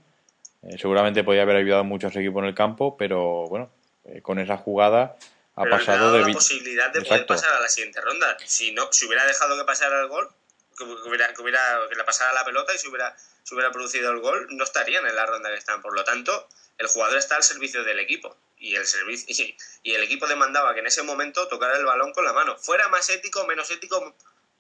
eh, 0.63 0.79
seguramente 0.79 1.23
podía 1.23 1.43
haber 1.43 1.57
ayudado 1.57 1.85
mucho 1.85 2.07
a 2.07 2.11
su 2.11 2.21
equipo 2.21 2.39
en 2.39 2.47
el 2.47 2.55
campo, 2.55 2.97
pero 2.97 3.47
bueno, 3.49 3.71
eh, 4.07 4.23
con 4.23 4.39
esa 4.39 4.57
jugada 4.57 5.17
ha 5.55 5.65
pasado 5.65 6.15
de 6.15 6.21
la 6.21 6.33
posibilidad 6.33 6.91
de 6.91 7.03
poder 7.03 7.27
pasar 7.27 7.53
a 7.53 7.61
la 7.61 7.69
siguiente 7.69 8.01
ronda. 8.01 8.39
Si 8.47 8.73
no, 8.73 8.91
si 8.91 9.07
hubiera 9.07 9.27
dejado 9.27 9.59
que 9.59 9.65
pasara 9.65 10.01
el 10.01 10.09
gol, 10.09 10.27
que 10.75 10.85
hubiera, 10.85 11.35
que 11.35 11.43
hubiera 11.43 11.61
que 11.91 11.97
le 11.97 12.05
pasara 12.05 12.33
la 12.33 12.47
pelota 12.47 12.75
y 12.75 12.79
si 12.79 12.89
hubiera, 12.89 13.15
si 13.43 13.55
hubiera 13.55 13.71
producido 13.71 14.11
el 14.11 14.21
gol, 14.21 14.47
no 14.51 14.65
estarían 14.65 15.07
en 15.07 15.15
la 15.15 15.27
ronda 15.27 15.51
que 15.51 15.57
están. 15.57 15.83
Por 15.83 15.95
lo 15.95 16.05
tanto, 16.05 16.49
el 16.79 16.87
jugador 16.87 17.19
está 17.19 17.37
al 17.37 17.43
servicio 17.43 17.85
del 17.85 17.99
equipo 17.99 18.37
y 18.59 18.75
el 18.77 18.87
servicio 18.87 19.47
y, 19.83 19.93
el 19.93 20.03
equipo 20.05 20.27
demandaba 20.27 20.73
que 20.75 20.81
en 20.81 20.87
ese 20.87 21.03
momento 21.03 21.49
tocara 21.49 21.77
el 21.77 21.85
balón 21.85 22.13
con 22.13 22.25
la 22.25 22.33
mano. 22.33 22.57
Fuera 22.57 22.89
más 22.89 23.09
ético, 23.11 23.47
menos 23.47 23.71
ético 23.71 24.15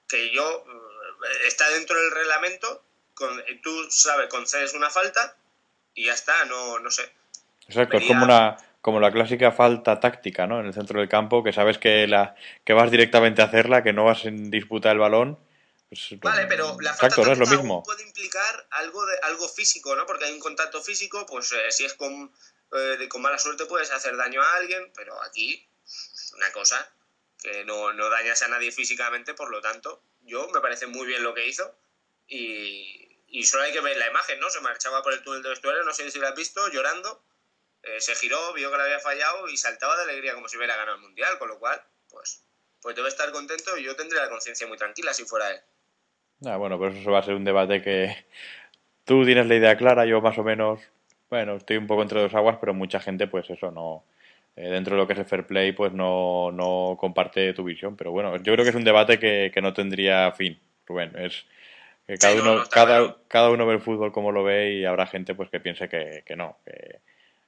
que 0.08 0.30
yo 0.34 0.64
eh, 0.66 1.46
está 1.46 1.68
dentro 1.70 2.00
del 2.00 2.10
reglamento, 2.10 2.84
con, 3.14 3.42
tú 3.62 3.90
sabes, 3.90 4.28
concedes 4.28 4.74
una 4.74 4.90
falta 4.90 5.36
y 5.94 6.06
ya 6.06 6.14
está, 6.14 6.44
no, 6.46 6.78
no 6.80 6.90
sé. 6.90 7.10
Exacto, 7.68 7.96
es 7.96 8.06
como 8.06 8.24
una 8.24 8.56
como 8.82 8.98
la 8.98 9.12
clásica 9.12 9.52
falta 9.52 10.00
táctica, 10.00 10.48
¿no? 10.48 10.58
En 10.58 10.66
el 10.66 10.74
centro 10.74 10.98
del 10.98 11.08
campo, 11.08 11.44
que 11.44 11.52
sabes 11.52 11.78
que 11.78 12.08
la 12.08 12.34
que 12.64 12.72
vas 12.72 12.90
directamente 12.90 13.40
a 13.40 13.44
hacerla, 13.44 13.84
que 13.84 13.92
no 13.92 14.04
vas 14.04 14.24
en 14.24 14.50
disputa 14.50 14.90
el 14.90 14.98
balón. 14.98 15.38
Pues, 15.92 16.20
vale, 16.20 16.46
pero 16.46 16.76
la 16.80 16.94
falta 16.94 17.16
táctica 17.16 17.32
es 17.32 17.38
lo 17.38 17.46
mismo. 17.46 17.82
puede 17.82 18.02
implicar 18.02 18.66
algo 18.70 19.04
de 19.04 19.18
algo 19.24 19.48
físico, 19.48 19.94
¿no? 19.94 20.06
Porque 20.06 20.24
hay 20.24 20.32
un 20.32 20.40
contacto 20.40 20.82
físico, 20.82 21.26
pues 21.26 21.52
eh, 21.52 21.70
si 21.70 21.84
es 21.84 21.92
con, 21.94 22.32
eh, 22.72 23.08
con 23.08 23.20
mala 23.20 23.38
suerte 23.38 23.66
puedes 23.66 23.90
hacer 23.90 24.16
daño 24.16 24.42
a 24.42 24.54
alguien, 24.54 24.90
pero 24.94 25.22
aquí 25.22 25.68
una 26.34 26.50
cosa 26.52 26.90
que 27.38 27.64
no, 27.64 27.92
no 27.92 28.08
dañas 28.08 28.40
a 28.42 28.48
nadie 28.48 28.72
físicamente, 28.72 29.34
por 29.34 29.50
lo 29.50 29.60
tanto, 29.60 30.02
yo 30.22 30.48
me 30.48 30.60
parece 30.60 30.86
muy 30.86 31.06
bien 31.06 31.22
lo 31.22 31.34
que 31.34 31.46
hizo 31.46 31.76
y, 32.26 33.24
y 33.28 33.44
solo 33.44 33.64
hay 33.64 33.72
que 33.72 33.80
ver 33.80 33.96
la 33.98 34.08
imagen, 34.08 34.40
¿no? 34.40 34.48
Se 34.48 34.60
marchaba 34.60 35.02
por 35.02 35.12
el 35.12 35.22
túnel 35.22 35.42
de 35.42 35.50
vestuario, 35.50 35.84
no 35.84 35.92
sé 35.92 36.10
si 36.10 36.18
lo 36.18 36.28
has 36.28 36.34
visto, 36.34 36.68
llorando 36.68 37.22
eh, 37.82 38.00
se 38.00 38.14
giró, 38.14 38.52
vio 38.52 38.70
que 38.70 38.76
le 38.76 38.84
había 38.84 39.00
fallado 39.00 39.48
y 39.48 39.56
saltaba 39.56 39.96
de 39.96 40.04
alegría 40.04 40.34
como 40.34 40.48
si 40.48 40.56
hubiera 40.56 40.76
ganado 40.76 40.96
el 40.96 41.02
mundial, 41.02 41.38
con 41.38 41.48
lo 41.48 41.58
cual, 41.58 41.84
pues, 42.08 42.44
pues 42.80 42.94
debe 42.94 43.08
estar 43.08 43.32
contento 43.32 43.76
y 43.76 43.82
yo 43.82 43.96
tendría 43.96 44.22
la 44.22 44.30
conciencia 44.30 44.66
muy 44.66 44.76
tranquila 44.76 45.12
si 45.12 45.24
fuera 45.24 45.50
él. 45.50 45.60
Ah, 46.44 46.56
bueno, 46.56 46.78
pero 46.78 46.92
eso 46.92 47.10
va 47.10 47.20
a 47.20 47.22
ser 47.22 47.34
un 47.34 47.44
debate 47.44 47.82
que 47.82 48.14
tú 49.04 49.24
tienes 49.24 49.46
la 49.46 49.54
idea 49.54 49.76
clara, 49.76 50.06
yo 50.06 50.20
más 50.20 50.36
o 50.38 50.44
menos, 50.44 50.80
bueno, 51.30 51.56
estoy 51.56 51.76
un 51.76 51.86
poco 51.86 52.02
entre 52.02 52.20
dos 52.20 52.34
aguas, 52.34 52.58
pero 52.60 52.74
mucha 52.74 53.00
gente, 53.00 53.26
pues 53.26 53.48
eso, 53.50 53.70
no, 53.70 54.04
eh, 54.56 54.68
dentro 54.68 54.96
de 54.96 55.02
lo 55.02 55.06
que 55.06 55.14
es 55.14 55.18
el 55.18 55.24
fair 55.24 55.46
play, 55.46 55.72
pues 55.72 55.92
no, 55.92 56.50
no 56.52 56.96
comparte 56.98 57.52
tu 57.54 57.64
visión. 57.64 57.96
Pero 57.96 58.12
bueno, 58.12 58.36
yo 58.36 58.52
creo 58.52 58.64
que 58.64 58.70
es 58.70 58.76
un 58.76 58.84
debate 58.84 59.18
que, 59.18 59.50
que 59.52 59.62
no 59.62 59.72
tendría 59.72 60.30
fin, 60.32 60.58
Rubén. 60.86 61.12
Es 61.16 61.46
que 62.06 62.16
cada 62.18 62.34
uno, 62.34 62.64
cada, 62.70 63.16
cada 63.28 63.50
uno 63.50 63.66
ve 63.66 63.74
el 63.74 63.80
fútbol 63.80 64.12
como 64.12 64.32
lo 64.32 64.44
ve 64.44 64.74
y 64.74 64.84
habrá 64.84 65.06
gente 65.06 65.34
pues 65.34 65.48
que 65.50 65.60
piense 65.60 65.88
que, 65.88 66.22
que 66.26 66.36
no, 66.36 66.58
que, 66.64 67.00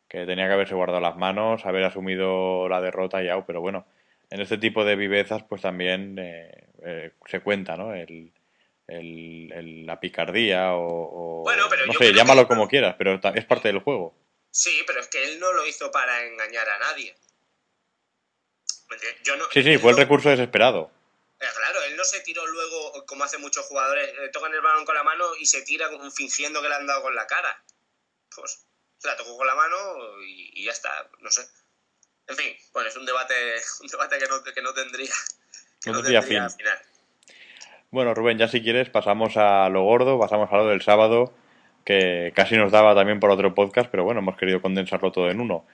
que 0.09 0.27
tenía 0.27 0.47
que 0.47 0.55
haberse 0.55 0.75
guardado 0.75 1.01
las 1.01 1.17
manos, 1.17 1.67
haber 1.67 1.85
asumido 1.85 2.69
la 2.69 2.81
derrota 2.81 3.23
y 3.23 3.27
ya, 3.27 3.45
pero 3.45 3.61
bueno, 3.61 3.85
en 4.31 4.41
este 4.41 4.59
tipo 4.59 4.85
de 4.85 4.97
vivezas 4.97 5.43
pues 5.43 5.61
también 5.61 6.17
eh, 6.19 6.51
eh, 6.85 7.11
se 7.27 7.41
cuenta, 7.41 7.77
¿no? 7.77 7.93
El, 7.95 8.31
el, 8.87 9.87
la 9.87 10.01
picardía 10.01 10.75
o, 10.75 11.43
bueno, 11.43 11.67
pero 11.69 11.87
no 11.87 11.93
sé, 11.95 12.13
llámalo 12.13 12.47
como 12.47 12.69
quieras, 12.69 12.95
pero 12.99 13.21
es 13.35 13.45
parte 13.45 13.69
del 13.69 13.81
juego. 13.81 14.15
Sí, 14.51 14.83
pero 14.87 15.01
es 15.01 15.09
que 15.09 15.25
él 15.25 15.41
no 15.41 15.53
lo 15.53 15.67
hizo 15.67 15.91
para 15.91 16.25
engañar 16.27 16.69
a 16.69 16.79
nadie. 16.79 17.15
Yo 19.25 19.37
no, 19.37 19.47
sí, 19.51 19.63
sí, 19.63 19.79
fue 19.79 19.91
el 19.91 19.97
recurso 19.97 20.29
desesperado. 20.29 20.91
Eh, 21.41 21.47
claro, 21.57 21.83
él 21.83 21.97
no 21.97 22.05
se 22.05 22.21
tiró 22.21 22.47
luego, 22.47 23.05
como 23.07 23.25
hacen 23.25 23.41
muchos 23.41 23.67
jugadores, 23.67 24.13
tocan 24.33 24.55
el 24.55 24.61
balón 24.61 24.85
con 24.85 24.95
la 24.95 25.03
mano 25.03 25.35
y 25.37 25.47
se 25.47 25.63
tira 25.63 25.89
fingiendo 26.15 26.63
que 26.63 26.69
le 26.69 26.75
han 26.75 26.87
dado 26.87 27.03
con 27.03 27.15
la 27.15 27.27
cara. 27.27 27.65
Pues 28.35 28.65
la 29.03 29.17
tocó 29.17 29.37
con 29.37 29.47
la 29.47 29.55
mano 29.55 29.77
y, 30.23 30.65
ya 30.65 30.73
está, 30.73 31.11
no 31.19 31.31
sé. 31.31 31.47
En 32.27 32.37
fin, 32.37 32.57
bueno, 32.73 32.89
es 32.89 32.97
un 32.97 33.05
debate, 33.05 33.35
un 33.81 33.89
debate 33.89 34.19
que, 34.19 34.29
no, 34.29 34.43
que 34.43 34.63
no 34.63 34.73
tendría, 34.73 35.13
que 35.83 35.91
no, 35.91 35.97
tendría, 35.99 36.23
fin. 36.23 36.49
final. 36.51 36.83
Bueno, 37.95 38.13
Rubén, 38.13 38.39
ya 38.39 38.49
si 38.49 38.61
quieres 38.61 38.91
pasamos 38.91 39.37
a 39.37 39.69
lo 39.69 39.85
gordo, 39.85 40.19
pasamos 40.19 40.53
a 40.53 40.57
lo 40.57 40.67
del 40.67 40.83
sábado, 40.83 41.33
que 41.85 42.33
casi 42.35 42.57
nos 42.57 42.73
daba 42.73 42.93
también 42.93 43.21
por 43.21 43.31
otro 43.31 43.55
podcast, 43.55 43.89
pero 43.89 44.03
bueno, 44.03 44.19
hemos 44.19 44.37
querido 44.37 44.61
condensarlo 44.61 45.13
todo 45.13 45.31
en 45.31 45.41
uno. 45.41 45.65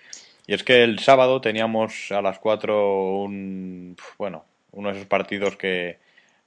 Y 0.47 0.53
es 0.53 0.63
que 0.63 0.85
el 0.85 0.99
sábado 0.99 1.41
teníamos 1.41 2.13
a 2.13 2.21
las 2.21 2.39
4 2.39 3.23
un, 3.23 3.97
bueno, 4.19 4.45
uno 4.73 4.91
de 4.91 4.97
esos 4.97 5.09
partidos 5.09 5.57
que, 5.57 5.97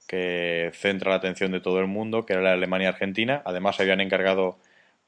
que 0.06 0.70
centra 0.74 1.10
la 1.10 1.16
atención 1.16 1.50
de 1.50 1.58
todo 1.58 1.80
el 1.80 1.88
mundo, 1.88 2.24
que 2.24 2.34
era 2.34 2.42
la 2.42 2.52
Alemania-Argentina. 2.52 3.42
Además, 3.44 3.74
se 3.74 3.82
habían 3.82 4.00
encargado 4.00 4.58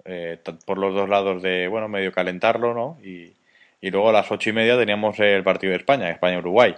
eh, 0.04 0.36
por 0.64 0.78
los 0.78 0.92
dos 0.94 1.08
lados 1.08 1.42
de, 1.42 1.68
bueno, 1.68 1.86
medio 1.86 2.10
calentarlo, 2.10 2.74
¿no? 2.74 2.98
Y, 3.04 3.34
luego 3.82 4.08
a 4.08 4.12
las 4.12 4.32
ocho 4.32 4.50
y 4.50 4.52
media 4.52 4.76
teníamos 4.76 5.20
el 5.20 5.44
partido 5.44 5.70
de 5.70 5.76
España, 5.76 6.10
España-Uruguay. 6.10 6.74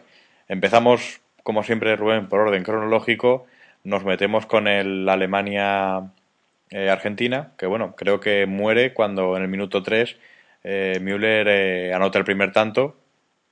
Empezamos, 0.47 1.23
como 1.43 1.63
siempre, 1.63 1.97
Rubén, 1.97 2.29
por 2.29 2.41
orden 2.41 2.63
cronológico. 2.63 3.47
Nos 3.89 4.05
metemos 4.05 4.45
con 4.45 4.69
el 4.69 5.09
Alemania-Argentina, 5.09 7.39
eh, 7.39 7.55
que 7.57 7.65
bueno, 7.65 7.97
creo 7.97 8.21
que 8.21 8.45
muere 8.45 8.93
cuando 8.93 9.35
en 9.35 9.45
el 9.45 9.49
minuto 9.49 9.83
3 9.83 10.15
eh, 10.63 10.99
Müller 11.01 11.49
eh, 11.49 11.95
anota 11.95 12.19
el 12.19 12.27
primer 12.27 12.53
tanto 12.53 13.01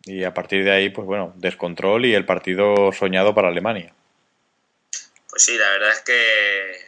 y 0.02 0.24
a 0.24 0.34
partir 0.34 0.62
de 0.62 0.72
ahí, 0.72 0.90
pues 0.90 1.06
bueno, 1.06 1.32
descontrol 1.36 2.04
y 2.04 2.12
el 2.12 2.26
partido 2.26 2.92
soñado 2.92 3.34
para 3.34 3.48
Alemania. 3.48 3.94
Pues 5.30 5.42
sí, 5.42 5.56
la 5.56 5.70
verdad 5.70 5.92
es 5.92 6.02
que 6.02 6.84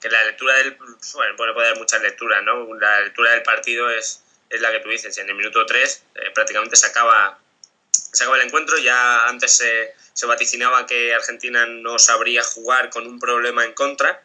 que 0.00 0.08
la 0.08 0.22
lectura 0.26 0.54
del. 0.58 0.76
Bueno, 0.76 1.34
puede 1.36 1.66
haber 1.66 1.76
muchas 1.76 2.00
lecturas, 2.02 2.44
¿no? 2.44 2.72
La 2.76 3.00
lectura 3.00 3.32
del 3.32 3.42
partido 3.42 3.90
es, 3.90 4.22
es 4.48 4.60
la 4.60 4.70
que 4.70 4.78
tú 4.78 4.90
dices. 4.90 5.18
En 5.18 5.28
el 5.28 5.34
minuto 5.34 5.66
3 5.66 6.04
eh, 6.14 6.30
prácticamente 6.32 6.76
se 6.76 6.86
acaba, 6.86 7.40
se 7.90 8.22
acaba 8.22 8.36
el 8.36 8.46
encuentro. 8.46 8.78
Ya 8.78 9.26
antes 9.26 9.56
se, 9.56 9.96
se 10.16 10.24
vaticinaba 10.24 10.86
que 10.86 11.12
Argentina 11.12 11.66
no 11.66 11.98
sabría 11.98 12.42
jugar 12.42 12.88
con 12.88 13.06
un 13.06 13.20
problema 13.20 13.66
en 13.66 13.74
contra. 13.74 14.22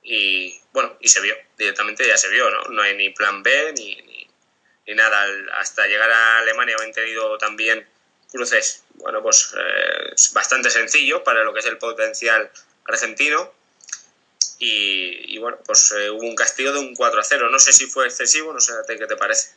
Y 0.00 0.56
bueno, 0.72 0.96
y 1.00 1.08
se 1.08 1.20
vio, 1.20 1.34
directamente 1.58 2.06
ya 2.06 2.16
se 2.16 2.28
vio, 2.28 2.48
¿no? 2.48 2.62
No 2.70 2.80
hay 2.82 2.96
ni 2.96 3.10
plan 3.10 3.42
B 3.42 3.74
ni, 3.76 3.96
ni, 4.86 4.94
nada. 4.94 5.26
Hasta 5.54 5.88
llegar 5.88 6.08
a 6.08 6.38
Alemania 6.38 6.76
han 6.80 6.92
tenido 6.92 7.36
también 7.38 7.84
cruces, 8.30 8.84
bueno, 8.94 9.20
pues 9.20 9.52
eh, 9.58 10.14
bastante 10.32 10.70
sencillo 10.70 11.24
para 11.24 11.42
lo 11.42 11.52
que 11.52 11.58
es 11.58 11.66
el 11.66 11.78
potencial 11.78 12.48
argentino 12.86 13.52
y, 14.60 15.36
bueno, 15.38 15.58
pues 15.66 15.92
eh, 15.98 16.08
hubo 16.08 16.22
un 16.22 16.36
castigo 16.36 16.70
de 16.72 16.78
un 16.78 16.94
4 16.94 17.20
a 17.20 17.24
0. 17.24 17.50
No 17.50 17.58
sé 17.58 17.72
si 17.72 17.86
fue 17.86 18.06
excesivo, 18.06 18.52
no 18.52 18.60
sé 18.60 18.74
qué 18.86 19.06
te 19.08 19.16
parece. 19.16 19.56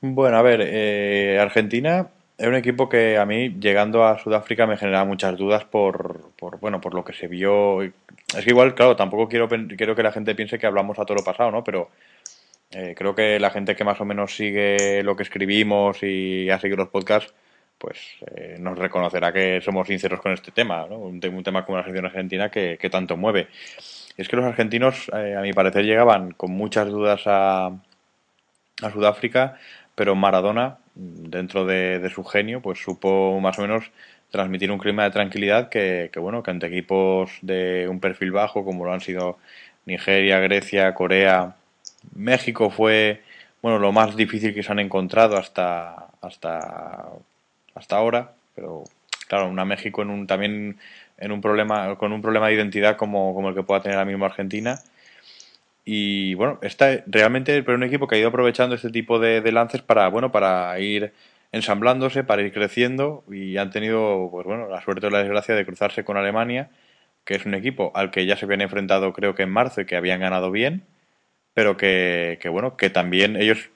Bueno, 0.00 0.36
a 0.36 0.42
ver, 0.42 0.62
eh, 0.62 1.38
Argentina 1.40 2.10
es 2.38 2.46
un 2.46 2.54
equipo 2.54 2.88
que 2.88 3.18
a 3.18 3.26
mí, 3.26 3.56
llegando 3.60 4.04
a 4.06 4.18
Sudáfrica, 4.18 4.66
me 4.66 4.76
generaba 4.76 5.04
muchas 5.04 5.36
dudas 5.36 5.64
por, 5.64 6.30
por, 6.38 6.60
bueno, 6.60 6.80
por 6.80 6.94
lo 6.94 7.04
que 7.04 7.12
se 7.12 7.26
vio. 7.26 7.82
Es 7.82 8.44
que 8.44 8.50
igual, 8.50 8.76
claro, 8.76 8.94
tampoco 8.94 9.28
quiero, 9.28 9.48
quiero 9.48 9.96
que 9.96 10.02
la 10.04 10.12
gente 10.12 10.36
piense 10.36 10.58
que 10.58 10.66
hablamos 10.66 10.98
a 11.00 11.04
todo 11.04 11.16
lo 11.16 11.24
pasado, 11.24 11.50
¿no? 11.50 11.64
Pero 11.64 11.90
eh, 12.70 12.94
creo 12.96 13.14
que 13.14 13.40
la 13.40 13.50
gente 13.50 13.74
que 13.74 13.82
más 13.82 14.00
o 14.00 14.04
menos 14.04 14.36
sigue 14.36 15.02
lo 15.02 15.16
que 15.16 15.24
escribimos 15.24 16.02
y 16.02 16.48
ha 16.48 16.60
seguido 16.60 16.76
los 16.78 16.90
podcasts, 16.90 17.34
pues 17.76 17.98
eh, 18.36 18.56
nos 18.60 18.78
reconocerá 18.78 19.32
que 19.32 19.60
somos 19.60 19.88
sinceros 19.88 20.20
con 20.20 20.32
este 20.32 20.52
tema, 20.52 20.86
¿no? 20.88 20.96
un, 20.98 21.20
tema 21.20 21.64
como 21.64 21.78
la 21.78 21.84
selección 21.84 22.06
argentina 22.06 22.50
que, 22.50 22.76
tanto 22.90 23.16
mueve. 23.16 23.48
es 24.16 24.28
que 24.28 24.36
los 24.36 24.44
argentinos, 24.44 25.10
eh, 25.14 25.34
a 25.36 25.40
mi 25.40 25.52
parecer, 25.52 25.84
llegaban 25.84 26.32
con 26.32 26.52
muchas 26.52 26.88
dudas 26.88 27.22
a, 27.26 27.66
a 28.82 28.90
Sudáfrica, 28.92 29.58
pero 29.94 30.14
Maradona, 30.14 30.78
dentro 30.98 31.64
de, 31.64 32.10
su 32.12 32.24
genio, 32.24 32.60
pues 32.60 32.80
supo 32.80 33.38
más 33.40 33.58
o 33.58 33.62
menos 33.62 33.90
transmitir 34.30 34.70
un 34.70 34.78
clima 34.78 35.04
de 35.04 35.10
tranquilidad 35.10 35.68
que, 35.68 36.10
bueno, 36.16 36.42
que 36.42 36.50
ante 36.50 36.66
equipos 36.66 37.30
de 37.40 37.86
un 37.88 38.00
perfil 38.00 38.32
bajo, 38.32 38.64
como 38.64 38.84
lo 38.84 38.92
han 38.92 39.00
sido 39.00 39.38
Nigeria, 39.86 40.40
Grecia, 40.40 40.92
Corea, 40.94 41.56
México 42.14 42.70
fue 42.70 43.22
bueno 43.62 43.78
lo 43.78 43.92
más 43.92 44.16
difícil 44.16 44.54
que 44.54 44.62
se 44.62 44.70
han 44.70 44.78
encontrado 44.78 45.36
hasta 45.36 46.08
hasta 46.20 47.06
hasta 47.74 47.96
ahora, 47.96 48.32
pero 48.54 48.84
claro, 49.28 49.48
una 49.48 49.64
México 49.64 50.02
en 50.02 50.10
un 50.10 50.26
también 50.26 50.78
en 51.16 51.32
un 51.32 51.40
problema 51.40 51.96
con 51.96 52.12
un 52.12 52.22
problema 52.22 52.48
de 52.48 52.54
identidad 52.54 52.96
como, 52.96 53.34
como 53.34 53.48
el 53.48 53.54
que 53.54 53.62
pueda 53.62 53.82
tener 53.82 53.98
la 53.98 54.04
misma 54.04 54.26
Argentina. 54.26 54.78
Y 55.90 56.34
bueno, 56.34 56.58
está 56.62 57.02
realmente 57.06 57.62
pero 57.62 57.76
un 57.78 57.82
equipo 57.84 58.06
que 58.06 58.16
ha 58.16 58.18
ido 58.18 58.28
aprovechando 58.28 58.74
este 58.74 58.90
tipo 58.90 59.18
de, 59.18 59.40
de 59.40 59.52
lances 59.52 59.80
para 59.80 60.08
bueno 60.08 60.30
para 60.30 60.78
ir 60.80 61.12
ensamblándose, 61.52 62.24
para 62.24 62.42
ir 62.42 62.52
creciendo 62.52 63.24
y 63.30 63.56
han 63.56 63.70
tenido 63.70 64.28
pues 64.30 64.44
bueno 64.46 64.68
la 64.68 64.82
suerte 64.82 65.06
o 65.06 65.10
la 65.10 65.20
desgracia 65.20 65.54
de 65.54 65.64
cruzarse 65.64 66.04
con 66.04 66.18
Alemania 66.18 66.68
que 67.28 67.34
es 67.34 67.44
un 67.44 67.54
equipo 67.54 67.92
al 67.94 68.10
que 68.10 68.24
ya 68.24 68.36
se 68.38 68.46
habían 68.46 68.62
enfrentado 68.62 69.12
creo 69.12 69.34
que 69.34 69.42
en 69.42 69.50
marzo 69.50 69.82
y 69.82 69.84
que 69.84 69.96
habían 69.96 70.20
ganado 70.20 70.50
bien, 70.50 70.84
pero 71.52 71.76
que, 71.76 72.38
bueno, 72.50 72.76
que 72.78 72.88
también 72.88 73.36
ellos 73.36 73.68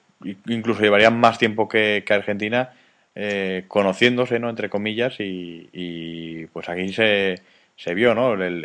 incluso 0.46 0.80
llevarían 0.80 1.20
más 1.20 1.38
tiempo 1.38 1.68
que, 1.68 2.02
Argentina 2.08 2.72
eh, 3.14 3.64
conociéndose, 3.68 4.38
¿no? 4.38 4.48
Entre 4.48 4.70
comillas, 4.70 5.16
y, 5.18 6.46
pues 6.54 6.70
aquí 6.70 6.94
se, 6.94 7.42
se 7.76 7.94
vio, 7.94 8.14
¿no? 8.14 8.32
El, 8.34 8.64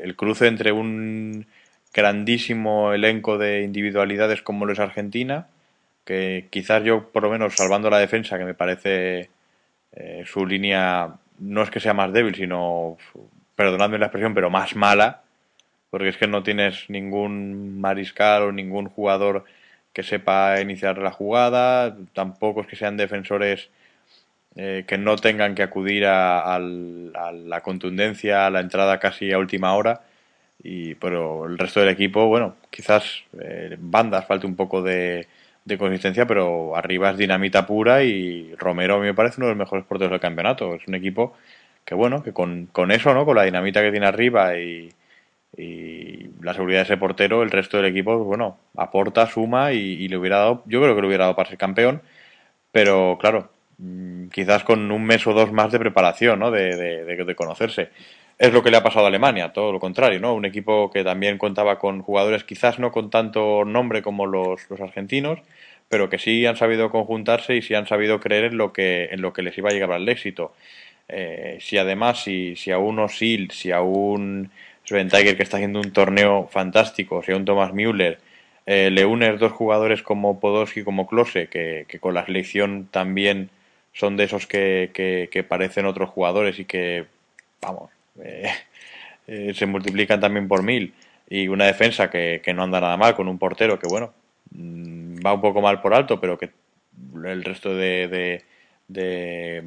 el, 0.00 0.16
cruce 0.16 0.48
entre 0.48 0.72
un 0.72 1.46
grandísimo 1.94 2.92
elenco 2.92 3.38
de 3.38 3.62
individualidades 3.62 4.42
como 4.42 4.66
lo 4.66 4.72
es 4.72 4.80
Argentina, 4.80 5.46
que 6.04 6.48
quizás 6.50 6.82
yo, 6.84 7.10
por 7.10 7.22
lo 7.22 7.30
menos 7.30 7.54
salvando 7.54 7.88
la 7.88 7.98
defensa, 7.98 8.36
que 8.36 8.44
me 8.44 8.54
parece 8.54 9.30
eh, 9.92 10.24
su 10.26 10.44
línea 10.44 11.14
no 11.38 11.62
es 11.62 11.70
que 11.70 11.80
sea 11.80 11.94
más 11.94 12.12
débil, 12.12 12.34
sino 12.34 12.98
perdonadme 13.56 13.98
la 13.98 14.06
expresión, 14.06 14.34
pero 14.34 14.50
más 14.50 14.76
mala, 14.76 15.22
porque 15.90 16.08
es 16.08 16.16
que 16.16 16.26
no 16.26 16.42
tienes 16.42 16.90
ningún 16.90 17.80
mariscal 17.80 18.42
o 18.42 18.52
ningún 18.52 18.88
jugador 18.88 19.44
que 19.92 20.02
sepa 20.02 20.60
iniciar 20.60 20.98
la 20.98 21.12
jugada, 21.12 21.96
tampoco 22.12 22.62
es 22.62 22.66
que 22.66 22.76
sean 22.76 22.96
defensores 22.96 23.70
eh, 24.56 24.84
que 24.86 24.98
no 24.98 25.16
tengan 25.16 25.54
que 25.54 25.62
acudir 25.62 26.04
a, 26.06 26.58
la 26.58 27.60
contundencia, 27.62 28.46
a 28.46 28.50
la 28.50 28.60
entrada 28.60 28.98
casi 28.98 29.32
a 29.32 29.38
última 29.38 29.74
hora, 29.74 30.02
y 30.64 30.96
pero 30.96 31.46
el 31.46 31.58
resto 31.58 31.80
del 31.80 31.90
equipo, 31.90 32.26
bueno, 32.26 32.56
quizás 32.70 33.22
eh, 33.40 33.76
bandas 33.78 34.26
falte 34.26 34.46
un 34.46 34.56
poco 34.56 34.82
de, 34.82 35.28
de 35.64 35.78
consistencia, 35.78 36.26
pero 36.26 36.76
arriba 36.76 37.10
es 37.10 37.18
dinamita 37.18 37.66
pura 37.66 38.02
y 38.02 38.54
Romero 38.56 38.98
me 38.98 39.14
parece 39.14 39.36
uno 39.38 39.46
de 39.46 39.52
los 39.52 39.58
mejores 39.58 39.84
porteros 39.84 40.10
del 40.12 40.20
campeonato. 40.20 40.74
Es 40.74 40.86
un 40.88 40.94
equipo 40.94 41.34
que 41.84 41.94
bueno, 41.94 42.22
que 42.22 42.32
con, 42.32 42.66
con 42.66 42.90
eso, 42.90 43.14
¿no? 43.14 43.24
Con 43.24 43.36
la 43.36 43.44
dinamita 43.44 43.82
que 43.82 43.90
tiene 43.90 44.06
arriba 44.06 44.56
y, 44.58 44.90
la 46.40 46.52
seguridad 46.52 46.80
de 46.80 46.84
ese 46.84 46.96
portero, 46.96 47.42
el 47.42 47.50
resto 47.50 47.76
del 47.76 47.86
equipo, 47.86 48.16
pues, 48.16 48.26
bueno, 48.26 48.58
aporta, 48.76 49.26
suma 49.26 49.72
y, 49.72 50.08
le 50.08 50.16
hubiera 50.16 50.38
dado, 50.38 50.62
yo 50.66 50.82
creo 50.82 50.94
que 50.94 51.00
le 51.00 51.06
hubiera 51.06 51.24
dado 51.24 51.36
para 51.36 51.48
ser 51.48 51.58
campeón, 51.58 52.02
pero 52.72 53.18
claro, 53.20 53.50
mm, 53.78 54.28
quizás 54.28 54.64
con 54.64 54.90
un 54.90 55.04
mes 55.04 55.26
o 55.26 55.32
dos 55.32 55.52
más 55.52 55.70
de 55.72 55.78
preparación, 55.78 56.40
¿no? 56.40 56.50
De, 56.50 56.76
de, 57.04 57.34
conocerse. 57.36 57.90
Es 58.38 58.52
lo 58.52 58.62
que 58.62 58.70
le 58.70 58.76
ha 58.76 58.82
pasado 58.82 59.04
a 59.06 59.08
Alemania, 59.08 59.52
todo 59.52 59.72
lo 59.72 59.80
contrario, 59.80 60.20
¿no? 60.20 60.34
Un 60.34 60.44
equipo 60.44 60.90
que 60.90 61.04
también 61.04 61.38
contaba 61.38 61.78
con 61.78 62.02
jugadores 62.02 62.44
quizás 62.44 62.78
no 62.78 62.90
con 62.90 63.10
tanto 63.10 63.64
nombre 63.64 64.02
como 64.02 64.26
los, 64.26 64.68
los 64.68 64.80
argentinos, 64.80 65.38
pero 65.88 66.10
que 66.10 66.18
sí 66.18 66.44
han 66.46 66.56
sabido 66.56 66.90
conjuntarse 66.90 67.56
y 67.56 67.62
sí 67.62 67.74
han 67.74 67.86
sabido 67.86 68.20
creer 68.20 68.44
en 68.44 68.56
lo 68.56 68.72
que, 68.72 69.06
en 69.12 69.22
lo 69.22 69.32
que 69.32 69.42
les 69.42 69.56
iba 69.58 69.70
a 69.70 69.72
llegar 69.72 69.92
al 69.92 70.08
éxito. 70.08 70.52
Eh, 71.08 71.58
si 71.60 71.78
además, 71.78 72.22
si, 72.22 72.56
si 72.56 72.70
a 72.72 72.78
un 72.78 72.98
Osil, 72.98 73.50
si 73.50 73.70
a 73.70 73.82
un 73.82 74.50
Sven 74.84 75.08
Tiger 75.08 75.36
que 75.36 75.42
está 75.42 75.58
haciendo 75.58 75.80
un 75.80 75.92
torneo 75.92 76.48
fantástico, 76.50 77.22
si 77.22 77.32
a 77.32 77.36
un 77.36 77.44
Thomas 77.44 77.72
Müller, 77.72 78.18
eh, 78.66 78.90
le 78.90 79.04
unes 79.04 79.38
dos 79.38 79.52
jugadores 79.52 80.02
como 80.02 80.40
Podolski 80.40 80.80
y 80.80 80.84
como 80.84 81.06
Klose, 81.06 81.48
que, 81.48 81.84
que, 81.88 81.98
con 82.00 82.14
la 82.14 82.24
selección 82.24 82.88
también 82.90 83.50
son 83.92 84.16
de 84.16 84.24
esos 84.24 84.46
que, 84.46 84.90
que, 84.94 85.44
parecen 85.44 85.86
otros 85.86 86.10
jugadores 86.10 86.58
y 86.58 86.64
que, 86.64 87.04
vamos, 87.60 87.90
eh, 88.22 89.52
se 89.54 89.66
multiplican 89.66 90.20
también 90.20 90.48
por 90.48 90.62
mil, 90.62 90.94
y 91.28 91.48
una 91.48 91.66
defensa 91.66 92.10
que, 92.10 92.40
no 92.54 92.62
anda 92.62 92.80
nada 92.80 92.96
mal, 92.96 93.14
con 93.14 93.28
un 93.28 93.38
portero 93.38 93.78
que, 93.78 93.88
bueno, 93.88 94.12
mm, 94.50 95.16
va 95.24 95.32
un 95.34 95.40
poco 95.40 95.60
mal 95.60 95.80
por 95.80 95.94
alto, 95.94 96.20
pero 96.20 96.38
que 96.38 96.50
el 97.24 97.44
resto 97.44 97.74
de, 97.74 98.42
de 98.88 99.64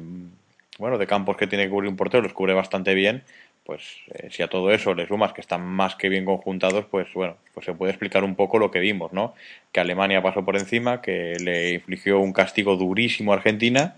bueno, 0.78 0.96
de 0.96 1.06
campos 1.06 1.36
que 1.36 1.46
tiene 1.46 1.64
que 1.64 1.70
cubrir 1.70 1.90
un 1.90 1.96
portero 1.96 2.22
los 2.22 2.32
cubre 2.32 2.54
bastante 2.54 2.94
bien, 2.94 3.24
pues 3.64 3.82
eh, 4.14 4.28
si 4.30 4.42
a 4.42 4.48
todo 4.48 4.72
eso 4.72 4.94
le 4.94 5.06
sumas 5.06 5.32
que 5.32 5.40
están 5.40 5.62
más 5.66 5.96
que 5.96 6.08
bien 6.08 6.24
conjuntados, 6.24 6.86
pues 6.86 7.12
bueno, 7.12 7.36
pues 7.52 7.66
se 7.66 7.74
puede 7.74 7.92
explicar 7.92 8.24
un 8.24 8.34
poco 8.34 8.58
lo 8.58 8.70
que 8.70 8.78
vimos, 8.78 9.12
¿no? 9.12 9.34
Que 9.72 9.80
Alemania 9.80 10.22
pasó 10.22 10.44
por 10.44 10.56
encima, 10.56 11.02
que 11.02 11.36
le 11.40 11.72
infligió 11.74 12.20
un 12.20 12.32
castigo 12.32 12.76
durísimo 12.76 13.32
a 13.32 13.36
Argentina, 13.36 13.96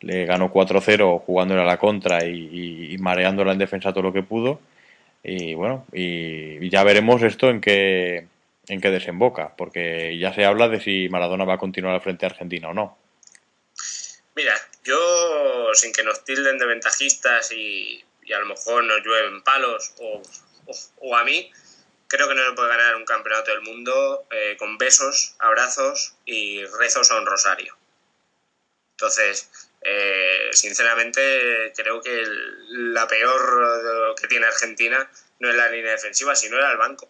le 0.00 0.24
ganó 0.26 0.52
4-0 0.52 1.20
jugándole 1.24 1.62
a 1.62 1.64
la 1.64 1.78
contra 1.78 2.24
y, 2.24 2.96
mareándola 2.98 3.52
en 3.52 3.58
defensa 3.58 3.92
todo 3.92 4.02
lo 4.02 4.12
que 4.12 4.22
pudo, 4.22 4.60
y 5.22 5.54
bueno, 5.54 5.86
y, 5.92 6.68
ya 6.70 6.84
veremos 6.84 7.22
esto 7.22 7.50
en 7.50 7.60
qué, 7.60 8.26
en 8.68 8.80
qué 8.80 8.90
desemboca, 8.90 9.54
porque 9.56 10.16
ya 10.18 10.32
se 10.32 10.44
habla 10.44 10.68
de 10.68 10.80
si 10.80 11.08
Maradona 11.08 11.44
va 11.44 11.54
a 11.54 11.58
continuar 11.58 11.94
al 11.94 12.00
frente 12.00 12.26
a 12.26 12.30
Argentina 12.30 12.68
o 12.68 12.74
no. 12.74 12.96
Mira, 14.34 14.54
yo, 14.84 15.74
sin 15.74 15.92
que 15.92 16.04
nos 16.04 16.24
tilden 16.24 16.58
de 16.58 16.66
ventajistas 16.66 17.50
y, 17.52 18.04
a 18.34 18.38
lo 18.40 18.46
mejor 18.46 18.84
nos 18.84 19.04
llueven 19.04 19.42
palos 19.42 19.94
o, 19.98 21.16
a 21.16 21.24
mí, 21.24 21.50
creo 22.08 22.28
que 22.28 22.34
no 22.34 22.44
se 22.44 22.52
puede 22.52 22.68
ganar 22.68 22.96
un 22.96 23.04
campeonato 23.04 23.52
del 23.52 23.62
mundo 23.62 24.26
eh, 24.30 24.56
con 24.58 24.78
besos, 24.78 25.36
abrazos 25.38 26.16
y 26.24 26.64
rezos 26.64 27.10
a 27.10 27.18
un 27.18 27.26
rosario. 27.26 27.76
Entonces, 28.96 29.65
eh, 29.88 30.50
sinceramente, 30.52 31.72
creo 31.76 32.02
que 32.02 32.24
la 32.68 33.06
peor 33.06 34.14
que 34.20 34.28
tiene 34.28 34.46
Argentina 34.46 35.10
no 35.38 35.48
es 35.50 35.54
la 35.54 35.70
línea 35.70 35.92
defensiva, 35.92 36.34
sino 36.34 36.56
era 36.56 36.72
el 36.72 36.78
banco. 36.78 37.08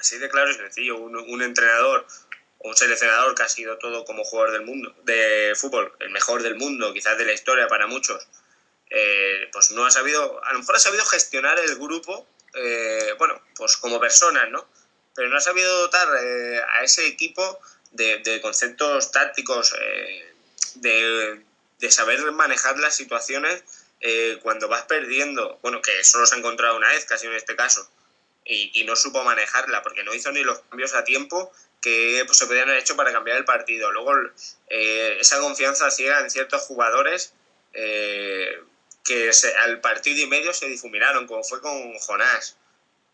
Así 0.00 0.18
de 0.18 0.28
claro 0.28 0.50
y 0.50 0.54
sencillo. 0.54 0.96
un 0.96 1.42
entrenador 1.42 2.06
un 2.60 2.76
seleccionador 2.76 3.34
que 3.34 3.42
ha 3.42 3.48
sido 3.48 3.78
todo 3.78 4.04
como 4.04 4.24
jugador 4.24 4.52
del 4.52 4.62
mundo, 4.62 4.94
de 5.04 5.52
fútbol, 5.56 5.92
el 6.00 6.10
mejor 6.10 6.42
del 6.42 6.56
mundo, 6.56 6.92
quizás 6.92 7.16
de 7.16 7.24
la 7.24 7.32
historia 7.32 7.68
para 7.68 7.86
muchos, 7.86 8.26
eh, 8.90 9.48
pues 9.52 9.70
no 9.70 9.86
ha 9.86 9.90
sabido, 9.90 10.42
a 10.44 10.52
lo 10.52 10.60
mejor 10.60 10.76
ha 10.76 10.80
sabido 10.80 11.04
gestionar 11.04 11.58
el 11.58 11.76
grupo, 11.76 12.26
eh, 12.54 13.14
bueno, 13.18 13.40
pues 13.54 13.76
como 13.76 14.00
personas, 14.00 14.50
¿no? 14.50 14.66
Pero 15.14 15.28
no 15.28 15.36
ha 15.36 15.40
sabido 15.40 15.78
dotar 15.78 16.08
eh, 16.22 16.60
a 16.76 16.82
ese 16.82 17.06
equipo 17.06 17.60
de, 17.92 18.40
conceptos 18.42 19.12
tácticos, 19.12 19.74
de, 20.74 21.44
saber 21.90 22.20
manejar 22.32 22.78
las 22.78 22.96
situaciones 22.96 23.64
cuando 24.42 24.68
vas 24.68 24.82
perdiendo, 24.84 25.58
bueno, 25.62 25.82
que 25.82 26.04
solo 26.04 26.24
se 26.26 26.34
ha 26.34 26.38
encontrado 26.38 26.76
una 26.76 26.88
vez, 26.88 27.04
casi 27.04 27.26
en 27.26 27.34
este 27.34 27.56
caso, 27.56 27.88
y, 28.48 28.84
no 28.84 28.96
supo 28.96 29.22
manejarla 29.22 29.82
porque 29.82 30.02
no 30.02 30.14
hizo 30.14 30.32
ni 30.32 30.42
los 30.42 30.60
cambios 30.60 30.94
a 30.94 31.04
tiempo 31.04 31.52
que 31.80 32.22
pues, 32.26 32.38
se 32.38 32.46
podían 32.46 32.68
haber 32.68 32.80
hecho 32.80 32.96
para 32.96 33.12
cambiar 33.12 33.36
el 33.36 33.44
partido. 33.44 33.92
Luego, 33.92 34.14
eh, 34.68 35.16
esa 35.20 35.38
confianza 35.40 35.90
ciega 35.90 36.20
en 36.20 36.30
ciertos 36.30 36.62
jugadores 36.62 37.34
eh, 37.74 38.62
que 39.04 39.30
al 39.62 39.80
partido 39.80 40.20
y 40.20 40.26
medio 40.26 40.52
se 40.52 40.66
difuminaron, 40.66 41.26
como 41.26 41.44
fue 41.44 41.60
con 41.60 41.94
Jonás. 41.98 42.56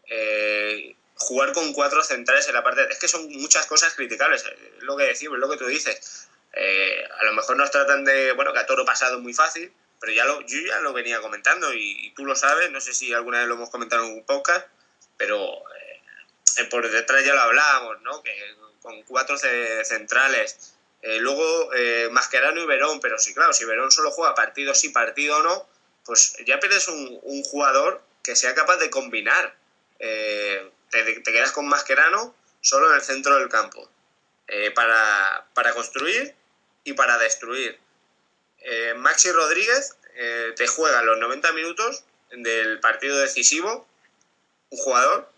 Eh, 0.06 0.96
jugar 1.16 1.52
con 1.52 1.72
cuatro 1.72 2.02
centrales 2.02 2.48
en 2.48 2.54
la 2.54 2.62
parte... 2.62 2.86
Es 2.90 2.98
que 2.98 3.08
son 3.08 3.28
muchas 3.32 3.66
cosas 3.66 3.94
criticables, 3.94 4.44
es 4.44 4.82
lo 4.82 4.96
que 4.96 5.04
decimos, 5.04 5.36
es 5.36 5.40
lo 5.40 5.50
que 5.50 5.56
tú 5.56 5.66
dices. 5.66 6.23
A 6.56 7.24
lo 7.24 7.32
mejor 7.32 7.56
nos 7.56 7.70
tratan 7.70 8.04
de, 8.04 8.32
bueno, 8.32 8.52
que 8.52 8.60
a 8.60 8.66
toro 8.66 8.84
pasado 8.84 9.20
muy 9.20 9.34
fácil, 9.34 9.72
pero 10.04 10.12
ya 10.12 10.24
lo, 10.26 10.42
yo 10.42 10.58
ya 10.60 10.80
lo 10.80 10.92
venía 10.92 11.22
comentando 11.22 11.72
y, 11.72 12.12
tú 12.14 12.26
lo 12.26 12.36
sabes, 12.36 12.70
no 12.70 12.78
sé 12.78 12.92
si 12.92 13.14
alguna 13.14 13.38
vez 13.38 13.48
lo 13.48 13.54
hemos 13.54 13.70
comentado 13.70 14.04
en 14.04 14.12
un 14.12 14.26
podcast, 14.26 14.66
pero 15.16 15.62
eh, 16.58 16.64
por 16.70 16.88
detrás 16.90 17.24
ya 17.24 17.32
lo 17.32 17.40
hablábamos, 17.40 18.02
¿no? 18.02 18.22
Que 18.22 18.32
con 18.82 19.02
cuatro 19.04 19.38
centrales. 19.38 20.74
Eh, 21.00 21.20
luego 21.20 21.72
eh, 21.72 22.08
Mascherano 22.10 22.60
y 22.60 22.66
Verón, 22.66 23.00
pero 23.00 23.18
sí, 23.18 23.32
claro, 23.32 23.54
si 23.54 23.64
Verón 23.64 23.90
solo 23.90 24.10
juega 24.10 24.34
partido 24.34 24.74
sí, 24.74 24.90
partido 24.90 25.42
no, 25.42 25.66
pues 26.04 26.36
ya 26.44 26.60
pierdes 26.60 26.88
un, 26.88 27.42
jugador 27.44 28.02
que 28.22 28.36
sea 28.36 28.54
capaz 28.54 28.76
de 28.76 28.90
combinar. 28.90 29.56
te, 29.98 31.22
quedas 31.24 31.52
con 31.52 31.66
Mascherano 31.66 32.34
solo 32.60 32.90
en 32.90 32.96
el 32.96 33.02
centro 33.02 33.36
del 33.38 33.48
campo 33.48 33.88
para, 34.74 35.46
para, 35.54 35.72
construir 35.72 36.34
y 36.84 36.92
para 36.92 37.18
destruir. 37.18 37.78
Maxi 38.96 39.30
Rodríguez 39.30 39.96
te 40.56 40.66
juega 40.66 41.02
los 41.02 41.18
90 41.18 41.52
minutos 41.52 42.04
del 42.30 42.80
partido 42.80 43.18
decisivo 43.18 43.86
un 44.70 44.78
jugador 44.78 45.28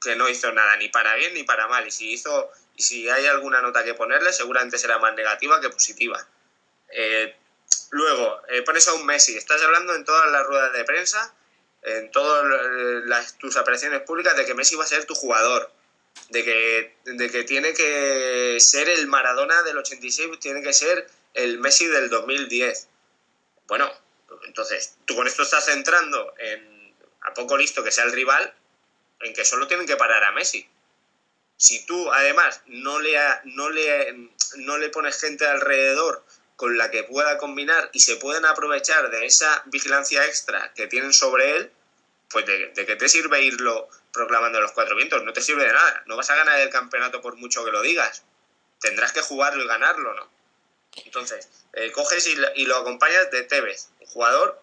que 0.00 0.16
no 0.16 0.28
hizo 0.28 0.52
nada 0.52 0.76
ni 0.76 0.88
para 0.88 1.14
bien 1.14 1.34
ni 1.34 1.42
para 1.42 1.66
mal. 1.68 1.86
Y 1.86 1.90
si 1.90 2.12
hizo, 2.12 2.50
y 2.76 2.82
si 2.82 3.08
hay 3.08 3.26
alguna 3.26 3.60
nota 3.60 3.84
que 3.84 3.94
ponerle, 3.94 4.32
seguramente 4.32 4.78
será 4.78 4.98
más 4.98 5.14
negativa 5.14 5.60
que 5.60 5.70
positiva. 5.70 6.26
Eh, 6.90 7.34
luego, 7.90 8.40
eh, 8.48 8.62
pones 8.62 8.86
a 8.88 8.94
un 8.94 9.04
Messi, 9.06 9.36
estás 9.36 9.62
hablando 9.62 9.94
en 9.94 10.04
todas 10.04 10.30
las 10.30 10.46
ruedas 10.46 10.72
de 10.72 10.84
prensa, 10.84 11.34
en 11.82 12.10
todas 12.10 13.36
tus 13.38 13.56
apariciones 13.56 14.02
públicas 14.02 14.36
de 14.36 14.44
que 14.44 14.54
Messi 14.54 14.76
va 14.76 14.84
a 14.84 14.88
ser 14.88 15.04
tu 15.04 15.14
jugador, 15.14 15.70
de 16.30 16.44
que, 16.44 16.96
de 17.04 17.30
que 17.30 17.44
tiene 17.44 17.72
que 17.72 18.56
ser 18.58 18.88
el 18.88 19.06
Maradona 19.06 19.62
del 19.62 19.78
86, 19.78 20.38
tiene 20.40 20.62
que 20.62 20.72
ser 20.72 21.08
el 21.34 21.58
Messi 21.58 21.86
del 21.86 22.10
2010. 22.10 22.88
Bueno, 23.66 23.90
entonces, 24.46 24.96
tú 25.04 25.14
con 25.14 25.26
esto 25.26 25.42
estás 25.42 25.66
centrando 25.66 26.34
en 26.38 26.76
a 27.22 27.34
poco 27.34 27.56
listo 27.56 27.82
que 27.82 27.90
sea 27.90 28.04
el 28.04 28.12
rival, 28.12 28.54
en 29.20 29.34
que 29.34 29.44
solo 29.44 29.66
tienen 29.66 29.86
que 29.86 29.96
parar 29.96 30.22
a 30.24 30.32
Messi. 30.32 30.68
Si 31.56 31.84
tú, 31.86 32.12
además, 32.12 32.62
no 32.66 33.00
le, 33.00 33.18
no 33.44 33.70
le, 33.70 34.30
no 34.56 34.78
le 34.78 34.88
pones 34.90 35.18
gente 35.20 35.46
alrededor 35.46 36.24
con 36.54 36.78
la 36.78 36.90
que 36.90 37.02
pueda 37.02 37.38
combinar 37.38 37.90
y 37.92 38.00
se 38.00 38.16
pueden 38.16 38.44
aprovechar 38.44 39.10
de 39.10 39.26
esa 39.26 39.62
vigilancia 39.66 40.24
extra 40.26 40.72
que 40.74 40.86
tienen 40.86 41.12
sobre 41.12 41.56
él, 41.56 41.72
pues 42.30 42.46
de, 42.46 42.68
de 42.68 42.86
qué 42.86 42.96
te 42.96 43.08
sirve 43.08 43.42
irlo 43.42 43.88
proclamando 44.16 44.60
los 44.60 44.72
cuatro 44.72 44.96
vientos, 44.96 45.22
no 45.22 45.32
te 45.32 45.40
sirve 45.40 45.64
de 45.64 45.72
nada. 45.72 46.02
No 46.06 46.16
vas 46.16 46.30
a 46.30 46.36
ganar 46.36 46.58
el 46.58 46.70
campeonato 46.70 47.20
por 47.20 47.36
mucho 47.36 47.64
que 47.64 47.70
lo 47.70 47.82
digas. 47.82 48.24
Tendrás 48.80 49.12
que 49.12 49.20
jugarlo 49.20 49.62
y 49.62 49.68
ganarlo, 49.68 50.14
¿no? 50.14 50.28
Entonces, 51.04 51.48
eh, 51.74 51.92
coges 51.92 52.26
y, 52.26 52.64
lo 52.64 52.76
acompañas 52.76 53.30
de 53.30 53.42
Tevez, 53.42 53.88
un 54.00 54.06
jugador 54.06 54.60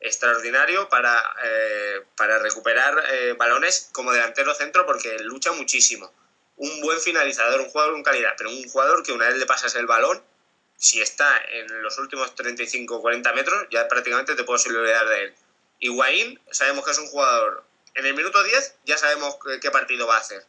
extraordinario 0.00 0.88
para, 0.88 1.16
eh, 1.44 2.02
para 2.16 2.38
recuperar 2.38 3.04
eh, 3.10 3.34
balones 3.34 3.88
como 3.92 4.12
delantero 4.12 4.54
centro 4.54 4.86
porque 4.86 5.18
lucha 5.20 5.52
muchísimo. 5.52 6.12
Un 6.56 6.80
buen 6.80 7.00
finalizador, 7.00 7.60
un 7.60 7.70
jugador 7.70 7.92
con 7.94 8.02
calidad, 8.02 8.34
pero 8.36 8.50
un 8.50 8.68
jugador 8.68 9.04
que 9.04 9.12
una 9.12 9.28
vez 9.28 9.36
le 9.36 9.46
pasas 9.46 9.74
el 9.76 9.86
balón, 9.86 10.22
si 10.76 11.00
está 11.00 11.40
en 11.50 11.82
los 11.82 11.98
últimos 11.98 12.34
35 12.34 12.96
o 12.96 13.00
40 13.00 13.32
metros, 13.32 13.66
ya 13.70 13.86
prácticamente 13.88 14.34
te 14.34 14.44
puedo 14.44 14.62
olvidar 14.64 15.08
de 15.08 15.22
él. 15.24 15.34
Higuaín, 15.80 16.40
sabemos 16.50 16.84
que 16.84 16.90
es 16.90 16.98
un 16.98 17.08
jugador 17.08 17.64
en 17.98 18.06
el 18.06 18.14
minuto 18.14 18.42
10 18.42 18.76
ya 18.84 18.96
sabemos 18.96 19.36
qué 19.60 19.70
partido 19.70 20.06
va 20.06 20.16
a 20.16 20.20
hacer. 20.20 20.44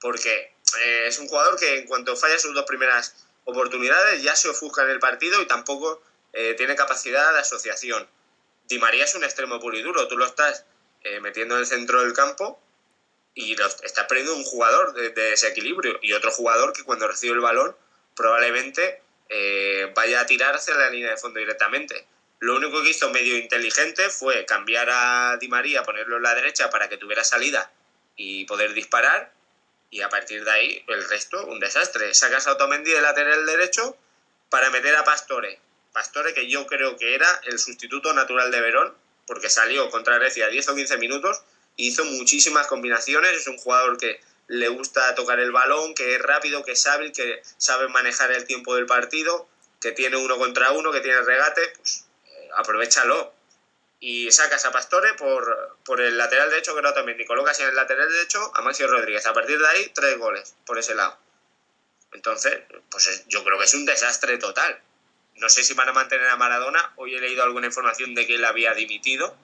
Porque 0.00 0.52
eh, 0.84 1.04
es 1.06 1.18
un 1.18 1.28
jugador 1.28 1.58
que 1.58 1.78
en 1.78 1.86
cuanto 1.86 2.16
falla 2.16 2.38
sus 2.38 2.54
dos 2.54 2.64
primeras 2.64 3.14
oportunidades 3.44 4.22
ya 4.22 4.34
se 4.34 4.48
ofusca 4.48 4.82
en 4.82 4.90
el 4.90 4.98
partido 4.98 5.40
y 5.40 5.46
tampoco 5.46 6.02
eh, 6.32 6.54
tiene 6.56 6.74
capacidad 6.74 7.32
de 7.32 7.38
asociación. 7.38 8.06
Di 8.64 8.80
María 8.80 9.04
es 9.04 9.14
un 9.14 9.22
extremo 9.22 9.60
puro 9.60 9.78
y 9.78 9.82
duro. 9.82 10.08
Tú 10.08 10.18
lo 10.18 10.26
estás 10.26 10.64
eh, 11.02 11.20
metiendo 11.20 11.54
en 11.54 11.60
el 11.60 11.66
centro 11.66 12.02
del 12.02 12.12
campo 12.12 12.60
y 13.32 13.54
lo, 13.54 13.66
estás 13.66 14.06
perdiendo 14.06 14.34
un 14.34 14.44
jugador 14.44 14.92
de, 14.92 15.10
desequilibrio 15.10 16.00
y 16.02 16.14
otro 16.14 16.32
jugador 16.32 16.72
que 16.72 16.82
cuando 16.82 17.06
recibe 17.06 17.34
el 17.34 17.40
balón 17.40 17.76
probablemente 18.16 19.02
vaya 19.94 20.20
a 20.20 20.26
tirar 20.26 20.54
hacia 20.54 20.74
la 20.74 20.90
línea 20.90 21.10
de 21.10 21.16
fondo 21.16 21.38
directamente. 21.38 22.06
Lo 22.38 22.56
único 22.56 22.82
que 22.82 22.90
hizo 22.90 23.10
medio 23.10 23.38
inteligente 23.38 24.10
fue 24.10 24.44
cambiar 24.44 24.88
a 24.90 25.36
Di 25.38 25.48
María, 25.48 25.82
ponerlo 25.82 26.18
en 26.18 26.22
la 26.22 26.34
derecha 26.34 26.68
para 26.68 26.88
que 26.88 26.98
tuviera 26.98 27.24
salida 27.24 27.72
y 28.14 28.44
poder 28.44 28.74
disparar. 28.74 29.32
Y 29.90 30.02
a 30.02 30.08
partir 30.08 30.44
de 30.44 30.50
ahí, 30.50 30.84
el 30.88 31.08
resto, 31.08 31.46
un 31.46 31.60
desastre. 31.60 32.12
Sacas 32.12 32.46
a 32.46 32.52
Otamendi 32.52 32.90
de 32.90 33.00
lateral 33.00 33.46
derecho 33.46 33.96
para 34.50 34.70
meter 34.70 34.94
a 34.96 35.04
Pastore. 35.04 35.60
Pastore 35.92 36.34
que 36.34 36.48
yo 36.48 36.66
creo 36.66 36.96
que 36.98 37.14
era 37.14 37.28
el 37.44 37.58
sustituto 37.58 38.12
natural 38.12 38.50
de 38.50 38.60
Verón, 38.60 38.94
porque 39.26 39.48
salió 39.48 39.88
contra 39.90 40.18
Grecia 40.18 40.48
10 40.48 40.68
o 40.68 40.74
15 40.74 40.98
minutos, 40.98 41.42
hizo 41.76 42.04
muchísimas 42.04 42.66
combinaciones, 42.66 43.32
es 43.32 43.46
un 43.46 43.56
jugador 43.56 43.96
que 43.96 44.20
le 44.48 44.68
gusta 44.68 45.14
tocar 45.14 45.40
el 45.40 45.52
balón, 45.52 45.94
que 45.94 46.14
es 46.14 46.22
rápido, 46.22 46.64
que 46.64 46.72
es 46.72 46.86
hábil, 46.86 47.12
que 47.12 47.42
sabe 47.56 47.88
manejar 47.88 48.30
el 48.32 48.44
tiempo 48.44 48.74
del 48.76 48.86
partido, 48.86 49.48
que 49.80 49.92
tiene 49.92 50.16
uno 50.16 50.38
contra 50.38 50.72
uno, 50.72 50.92
que 50.92 51.00
tiene 51.00 51.20
regate, 51.22 51.62
pues 51.76 52.05
aprovechalo. 52.56 53.34
Y 53.98 54.30
sacas 54.30 54.64
a 54.66 54.72
Pastore 54.72 55.14
por, 55.14 55.78
por 55.84 56.02
el 56.02 56.18
lateral 56.18 56.50
derecho, 56.50 56.74
que 56.74 56.82
no 56.82 56.92
también, 56.92 57.18
y 57.18 57.24
colocas 57.24 57.58
en 57.60 57.68
el 57.68 57.76
lateral 57.76 58.12
derecho 58.12 58.52
a 58.54 58.60
Maxi 58.60 58.84
Rodríguez. 58.84 59.24
A 59.26 59.32
partir 59.32 59.58
de 59.58 59.66
ahí, 59.66 59.90
tres 59.94 60.18
goles 60.18 60.54
por 60.66 60.78
ese 60.78 60.94
lado. 60.94 61.18
Entonces, 62.12 62.58
pues 62.90 63.24
yo 63.28 63.42
creo 63.42 63.58
que 63.58 63.64
es 63.64 63.74
un 63.74 63.86
desastre 63.86 64.38
total. 64.38 64.80
No 65.36 65.48
sé 65.48 65.62
si 65.62 65.74
van 65.74 65.88
a 65.88 65.92
mantener 65.92 66.28
a 66.28 66.36
Maradona. 66.36 66.92
Hoy 66.96 67.14
he 67.14 67.20
leído 67.20 67.42
alguna 67.42 67.66
información 67.66 68.14
de 68.14 68.26
que 68.26 68.36
él 68.36 68.44
había 68.44 68.74
dimitido. 68.74 69.36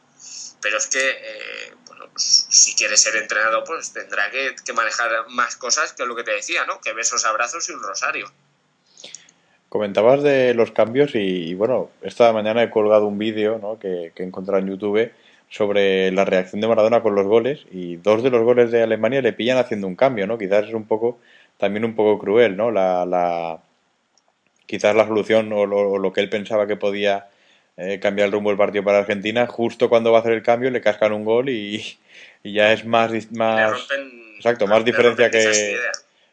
Pero 0.60 0.78
es 0.78 0.86
que, 0.86 1.00
eh, 1.00 1.74
bueno, 1.86 2.10
si 2.16 2.74
quiere 2.76 2.96
ser 2.96 3.16
entrenado, 3.16 3.64
pues 3.64 3.92
tendrá 3.92 4.30
que, 4.30 4.54
que, 4.64 4.72
manejar 4.72 5.28
más 5.28 5.56
cosas 5.56 5.92
que 5.92 6.06
lo 6.06 6.14
que 6.14 6.22
te 6.22 6.30
decía, 6.30 6.64
¿no? 6.66 6.80
Que 6.80 6.92
besos, 6.92 7.24
abrazos 7.24 7.68
y 7.68 7.72
un 7.72 7.82
rosario. 7.82 8.32
Comentabas 9.72 10.22
de 10.22 10.52
los 10.52 10.70
cambios 10.70 11.14
y, 11.14 11.54
bueno, 11.54 11.88
esta 12.02 12.30
mañana 12.34 12.62
he 12.62 12.68
colgado 12.68 13.06
un 13.06 13.16
vídeo 13.16 13.58
¿no? 13.58 13.78
que, 13.78 14.12
que, 14.14 14.22
he 14.22 14.26
encontrado 14.26 14.60
en 14.60 14.68
YouTube 14.68 15.10
sobre 15.48 16.12
la 16.12 16.26
reacción 16.26 16.60
de 16.60 16.68
Maradona 16.68 17.00
con 17.00 17.14
los 17.14 17.26
goles 17.26 17.64
y 17.70 17.96
dos 17.96 18.22
de 18.22 18.28
los 18.28 18.42
goles 18.42 18.70
de 18.70 18.82
Alemania 18.82 19.22
le 19.22 19.32
pillan 19.32 19.56
haciendo 19.56 19.86
un 19.86 19.96
cambio, 19.96 20.26
¿no? 20.26 20.36
Quizás 20.36 20.66
es 20.66 20.74
un 20.74 20.84
poco, 20.84 21.20
también 21.56 21.86
un 21.86 21.94
poco 21.94 22.18
cruel, 22.18 22.54
¿no? 22.54 22.70
La, 22.70 23.06
la 23.06 23.62
quizás 24.66 24.94
la 24.94 25.06
solución 25.06 25.50
o 25.54 25.64
lo, 25.64 26.12
que 26.12 26.20
él 26.20 26.28
pensaba 26.28 26.66
que 26.66 26.76
podía 26.76 27.30
eh, 27.78 27.98
cambiar 27.98 28.26
el 28.26 28.32
rumbo 28.32 28.50
del 28.50 28.58
partido 28.58 28.84
para 28.84 28.98
Argentina, 28.98 29.46
justo 29.46 29.88
cuando 29.88 30.12
va 30.12 30.18
a 30.18 30.20
hacer 30.20 30.34
el 30.34 30.42
cambio 30.42 30.70
le 30.70 30.82
cascan 30.82 31.14
un 31.14 31.24
gol 31.24 31.48
y, 31.48 31.96
y 32.42 32.52
ya 32.52 32.74
es 32.74 32.84
más, 32.84 33.10
más 33.32 33.88
exacto, 34.36 34.66
más 34.66 34.84
diferencia 34.84 35.30
que... 35.30 35.50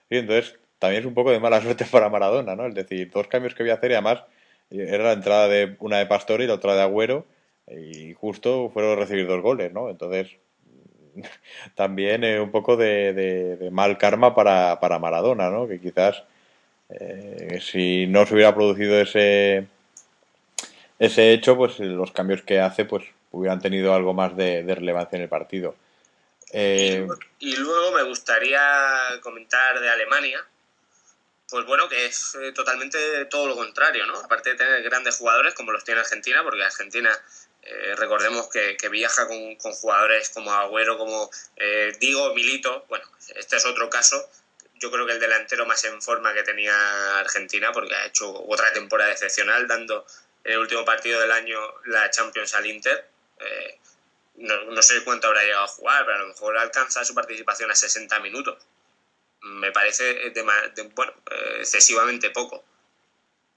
Sí, 0.09 0.17
entonces 0.17 0.59
también 0.80 1.01
es 1.01 1.05
un 1.05 1.13
poco 1.13 1.32
de 1.32 1.39
mala 1.39 1.61
suerte 1.63 1.86
para 1.86 2.09
Maradona, 2.09 2.55
¿no? 2.55 2.67
Es 2.67 2.75
decir, 2.75 3.11
dos 3.11 3.27
cambios 3.27 3.53
que 3.53 3.63
voy 3.63 3.71
a 3.71 3.75
hacer 3.75 3.91
y 3.91 3.93
además 3.93 4.23
era 4.71 5.03
la 5.03 5.13
entrada 5.13 5.47
de 5.47 5.75
una 5.80 5.97
de 5.97 6.05
Pastore 6.05 6.43
y 6.43 6.47
la 6.47 6.53
otra 6.53 6.75
de 6.75 6.82
Agüero 6.82 7.25
y 7.67 8.13
justo 8.13 8.69
fueron 8.73 8.93
a 8.93 9.01
recibir 9.01 9.27
dos 9.27 9.41
goles, 9.41 9.71
¿no? 9.71 9.89
Entonces 9.89 10.30
también 11.75 12.23
eh, 12.23 12.39
un 12.39 12.51
poco 12.51 12.77
de, 12.77 13.69
mal 13.71 13.97
karma 13.97 14.36
para, 14.36 14.80
para, 14.80 14.99
Maradona, 14.99 15.49
¿no? 15.49 15.67
Que 15.67 15.80
quizás 15.80 16.23
eh, 16.89 17.59
si 17.61 18.07
no 18.07 18.25
se 18.25 18.34
hubiera 18.34 18.55
producido 18.55 18.99
ese 18.99 19.67
ese 20.99 21.32
hecho, 21.32 21.55
pues 21.55 21.80
los 21.80 22.11
cambios 22.11 22.41
que 22.41 22.59
hace, 22.59 22.84
pues 22.84 23.05
hubieran 23.32 23.61
tenido 23.61 23.93
algo 23.93 24.13
más 24.13 24.36
de, 24.36 24.63
relevancia 24.63 25.15
en 25.15 25.23
el 25.23 25.30
partido. 25.30 25.75
Eh, 26.51 27.07
y 27.39 27.55
luego 27.55 27.91
me 27.95 28.03
gustaría 28.03 28.59
comentar 29.21 29.80
de 29.80 29.89
Alemania, 29.89 30.45
pues 31.49 31.65
bueno, 31.65 31.89
que 31.89 32.05
es 32.05 32.35
eh, 32.35 32.51
totalmente 32.51 33.25
todo 33.25 33.47
lo 33.47 33.55
contrario, 33.55 34.05
¿no? 34.05 34.17
Aparte 34.19 34.51
de 34.51 34.55
tener 34.55 34.83
grandes 34.83 35.17
jugadores 35.17 35.53
como 35.53 35.71
los 35.71 35.83
tiene 35.83 36.01
Argentina, 36.01 36.43
porque 36.43 36.63
Argentina, 36.63 37.11
eh, 37.63 37.95
recordemos 37.97 38.49
que, 38.49 38.77
viaja 38.89 39.27
con, 39.27 39.55
jugadores 39.55 40.29
como 40.29 40.53
Agüero, 40.53 40.97
como 40.97 41.29
eh, 41.55 41.95
Digo, 41.99 42.33
Milito, 42.35 42.85
bueno, 42.87 43.05
este 43.35 43.57
es 43.57 43.65
otro 43.65 43.89
caso. 43.89 44.29
Yo 44.75 44.91
creo 44.91 45.05
que 45.05 45.13
el 45.13 45.19
delantero 45.19 45.65
más 45.65 45.83
en 45.85 46.01
forma 46.01 46.33
que 46.33 46.43
tenía 46.43 47.19
Argentina, 47.19 47.71
porque 47.71 47.95
ha 47.95 48.05
hecho 48.05 48.31
otra 48.31 48.71
temporada 48.71 49.11
excepcional, 49.11 49.67
dando 49.67 50.05
en 50.43 50.53
el 50.53 50.59
último 50.59 50.85
partido 50.85 51.19
del 51.19 51.31
año 51.31 51.59
la 51.85 52.09
Champions 52.11 52.53
al 52.53 52.65
Inter. 52.67 53.09
no, 54.35 54.63
no 54.65 54.81
sé 54.81 55.03
cuánto 55.03 55.27
habrá 55.27 55.43
llegado 55.43 55.65
a 55.65 55.67
jugar, 55.67 56.05
pero 56.05 56.17
a 56.17 56.21
lo 56.21 56.27
mejor 56.27 56.57
alcanza 56.57 57.03
su 57.03 57.13
participación 57.13 57.71
a 57.71 57.75
60 57.75 58.19
minutos 58.19 58.57
me 59.41 59.71
parece 59.71 60.27
eh, 60.27 60.31
de, 60.31 60.43
bueno, 60.95 61.13
eh, 61.31 61.57
excesivamente 61.59 62.29
poco. 62.29 62.63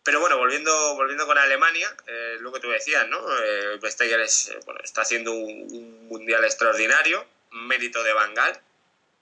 Pero 0.04 0.18
bueno, 0.18 0.36
volviendo, 0.36 0.96
volviendo 0.96 1.26
con 1.26 1.38
Alemania, 1.38 1.88
eh, 2.06 2.36
lo 2.40 2.52
que 2.52 2.58
tú 2.58 2.68
decías, 2.68 3.08
¿no? 3.08 3.18
Eh, 3.44 3.78
es, 4.24 4.52
bueno, 4.66 4.80
está 4.82 5.02
haciendo 5.02 5.32
un, 5.32 6.08
mundial 6.08 6.44
extraordinario, 6.44 7.24
mérito 7.52 8.02
de 8.02 8.12
Bangal, 8.12 8.58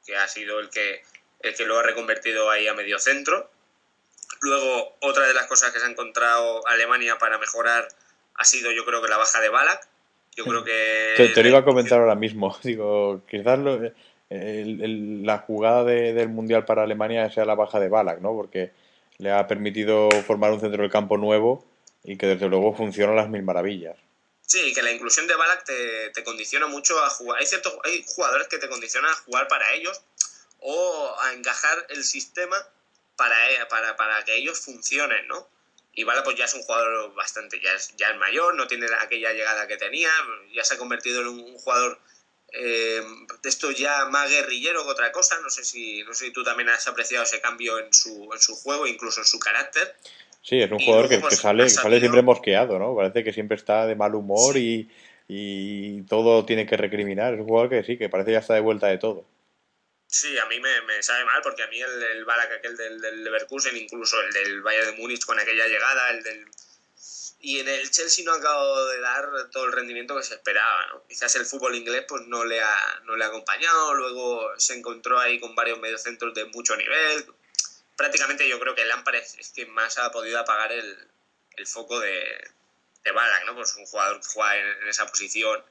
que 0.07 0.17
ha 0.17 0.27
sido 0.27 0.59
el 0.59 0.71
que, 0.71 1.03
el 1.41 1.55
que 1.55 1.67
lo 1.67 1.79
ha 1.79 1.83
reconvertido 1.83 2.51
ahí 2.51 2.67
a 2.67 2.75
medio 2.75 2.99
centro. 2.99 3.51
Luego, 4.41 4.97
otra 5.01 5.27
de 5.27 5.35
las 5.35 5.47
cosas 5.47 5.71
que 5.71 5.81
se 5.81 5.85
ha 5.85 5.91
encontrado 5.91 6.67
Alemania 6.67 7.19
para 7.19 7.37
mejorar 7.37 7.87
ha 8.37 8.45
sido, 8.45 8.71
yo 8.71 8.87
creo 8.87 9.03
que 9.03 9.09
la 9.09 9.19
baja 9.19 9.41
de 9.41 9.51
Balak. 9.51 9.87
Yo 10.35 10.45
creo 10.45 10.65
que. 10.65 11.15
Te, 11.17 11.29
te 11.29 11.43
lo 11.43 11.49
iba 11.51 11.59
a 11.59 11.65
comentar 11.65 11.99
ahora 11.99 12.15
mismo. 12.15 12.59
Digo, 12.63 13.23
quizás 13.29 13.59
lo, 13.59 13.79
la 14.31 15.39
jugada 15.39 15.85
del 15.85 16.29
Mundial 16.29 16.65
para 16.65 16.85
Alemania 16.85 17.31
sea 17.31 17.45
la 17.45 17.57
baja 17.57 17.81
de 17.81 17.89
Balak, 17.89 18.21
¿no? 18.21 18.33
Porque 18.35 18.73
le 19.19 19.33
ha 19.33 19.47
permitido 19.47 20.09
formar 20.27 20.53
un 20.53 20.61
centro 20.61 20.83
del 20.83 20.91
campo 20.91 21.19
nuevo 21.19 21.67
y 22.05 22.17
que 22.17 22.27
desde 22.27 22.49
luego 22.49 22.75
funciona 22.75 23.13
a 23.13 23.17
las 23.17 23.29
mil 23.29 23.43
maravillas. 23.43 23.97
Sí, 24.47 24.73
que 24.73 24.83
la 24.83 24.93
inclusión 24.93 25.27
de 25.27 25.35
Balak 25.35 25.65
te, 25.65 26.11
te 26.11 26.25
condiciona 26.25 26.67
mucho 26.67 26.99
a 27.05 27.11
jugar. 27.11 27.41
Hay 27.41 27.47
ciertos 27.47 27.77
hay 27.85 28.05
jugadores 28.07 28.49
que 28.49 28.59
te 28.59 28.69
condicionan 28.69 29.11
a 29.11 29.15
jugar 29.15 29.49
para 29.49 29.75
ellos 29.75 30.01
o 30.61 31.17
a 31.23 31.33
encajar 31.33 31.87
el 31.89 32.05
sistema 32.05 32.57
para, 33.17 33.37
para, 33.69 33.97
para 33.97 34.25
que 34.25 34.37
ellos 34.37 34.61
funcionen, 34.61 35.27
¿no? 35.29 35.47
Y 35.93 36.05
Balak 36.05 36.25
pues 36.25 36.37
ya 36.37 36.45
es 36.45 36.55
un 36.55 36.63
jugador 36.63 37.15
bastante, 37.15 37.61
ya 37.61 37.73
es, 37.75 37.95
ya 37.97 38.11
es 38.11 38.17
mayor, 38.17 38.55
no 38.55 38.67
tiene 38.69 38.87
aquella 39.01 39.33
llegada 39.33 39.67
que 39.67 39.77
tenía, 39.77 40.11
ya 40.55 40.65
se 40.65 40.75
ha 40.75 40.79
convertido 40.79 41.21
en 41.23 41.29
un 41.29 41.59
jugador 41.59 41.99
eh, 42.53 43.03
esto 43.45 43.71
ya 43.71 44.07
más 44.07 44.31
guerrillero 44.31 44.85
que 44.85 44.91
otra 44.91 45.13
cosa. 45.13 45.39
No 45.41 45.51
sé 45.51 45.65
si, 45.65 46.03
no 46.05 46.15
sé 46.15 46.27
si 46.27 46.33
tú 46.33 46.43
también 46.43 46.69
has 46.69 46.87
apreciado 46.89 47.25
ese 47.25 47.41
cambio 47.41 47.79
en 47.79 47.93
su, 47.93 48.31
en 48.33 48.41
su 48.41 48.55
juego, 48.57 48.87
incluso 48.87 49.21
en 49.21 49.27
su 49.27 49.39
carácter. 49.39 49.97
Sí, 50.43 50.61
es 50.61 50.71
un 50.71 50.79
jugador 50.79 51.09
que, 51.09 51.19
pues, 51.19 51.39
sale, 51.39 51.69
sale 51.69 52.01
siempre 52.01 52.23
mosqueado, 52.23 52.79
¿no? 52.79 52.97
Parece 52.97 53.23
que 53.23 53.33
siempre 53.33 53.57
está 53.57 53.87
de 53.87 53.95
mal 53.95 54.15
humor 54.15 54.57
y, 54.57 54.91
y, 55.29 56.03
todo 56.03 56.47
tiene 56.47 56.67
que 56.67 56.77
recriminar. 56.77 57.35
Es 57.35 57.41
un 57.41 57.47
jugador 57.47 57.69
que 57.69 57.85
sí, 57.85 57.99
que 57.99 58.09
parece 58.09 58.33
ya 58.33 58.39
está 58.39 58.55
de 58.55 58.61
vuelta 58.61 58.87
de 58.87 58.99
todo. 58.99 59.27
Sí, 60.07 60.37
a 60.39 60.47
mí 60.47 60.59
me, 60.59 60.81
me 60.83 61.03
sabe 61.03 61.25
mal 61.25 61.41
porque 61.43 61.63
a 61.63 61.69
mí 61.69 61.81
el, 61.81 62.03
el 62.03 62.25
Barak 62.25 62.53
aquel 62.53 62.77
del, 62.77 63.01
del 63.01 63.23
Leverkusen, 63.23 63.77
incluso 63.77 64.21
el 64.21 64.33
del 64.33 64.63
Bayern 64.63 64.97
de 64.97 64.97
Múnich 65.01 65.25
con 65.25 65.39
aquella 65.39 65.67
llegada, 65.67 66.11
el 66.11 66.23
del 66.23 66.47
y 67.43 67.59
en 67.59 67.69
el 67.69 67.91
Chelsea 67.91 68.25
no 68.25 68.33
ha 68.33 68.37
acabado 68.37 68.89
de 68.89 69.01
dar 69.01 69.51
todo 69.51 69.65
el 69.65 69.73
rendimiento 69.73 70.17
que 70.17 70.23
se 70.23 70.35
esperaba. 70.35 70.87
¿no? 70.89 71.03
Quizás 71.09 71.35
el 71.37 71.47
fútbol 71.47 71.75
inglés 71.75 72.05
pues, 72.07 72.27
no, 72.27 72.45
le 72.45 72.61
ha, 72.61 73.01
no 73.05 73.17
le 73.17 73.25
ha 73.25 73.29
acompañado, 73.29 73.95
luego 73.95 74.51
se 74.59 74.75
encontró 74.75 75.19
ahí 75.19 75.41
con 75.41 75.55
varios 75.55 75.79
mediocentros 75.79 76.35
de 76.35 76.45
mucho 76.47 76.77
nivel. 76.77 77.25
Prácticamente 77.97 78.49
yo 78.49 78.61
creo 78.61 78.75
que 78.75 78.85
Lampard 78.85 79.17
es, 79.17 79.39
es 79.39 79.51
quien 79.51 79.71
más 79.71 79.97
ha 79.99 80.11
podido 80.11 80.39
apagar 80.39 80.73
el, 80.73 81.09
el 81.57 81.67
foco 81.67 81.99
de, 81.99 82.51
de 83.05 83.11
Ballack, 83.11 83.47
¿no? 83.47 83.55
Pues 83.55 83.75
un 83.77 83.87
jugador 83.87 84.21
que 84.21 84.29
juega 84.35 84.57
en, 84.57 84.89
esa 84.89 85.07
posición 85.07 85.65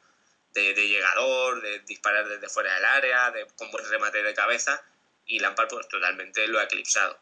de, 0.54 0.74
de, 0.74 0.88
llegador, 0.88 1.62
de 1.62 1.80
disparar 1.80 2.28
desde 2.28 2.50
fuera 2.50 2.74
del 2.74 2.86
área, 2.86 3.32
de, 3.32 3.46
con 3.56 3.70
buen 3.70 3.88
remate 3.88 4.24
de 4.24 4.34
cabeza, 4.34 4.84
y 5.28 5.40
Lampard 5.40 5.70
pues 5.70 5.88
totalmente 5.88 6.48
lo 6.48 6.60
ha 6.60 6.64
eclipsado. 6.64 7.20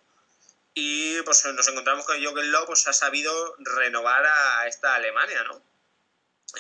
Y 0.80 1.20
pues 1.24 1.44
nos 1.56 1.68
encontramos 1.68 2.06
con 2.06 2.20
Jürgen 2.20 2.52
Lowe 2.52 2.68
pues 2.68 2.88
ha 2.88 2.94
sabido 2.94 3.32
renovar 3.58 4.24
a 4.24 4.68
esta 4.68 4.94
Alemania, 4.94 5.44
¿no? 5.46 5.60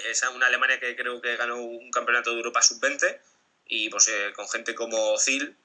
Es 0.10 0.24
una 0.36 0.48
Alemania 0.48 0.80
que 0.80 0.96
creo 0.96 1.22
que 1.22 1.36
ganó 1.36 1.58
un 1.58 1.92
campeonato 1.92 2.32
de 2.32 2.38
Europa 2.38 2.64
sub-20 2.64 3.16
y 3.68 3.92
pues 3.92 4.08
eh, 4.08 4.34
con 4.36 4.50
gente 4.50 4.74
como 4.74 5.20
Zil, 5.20 5.56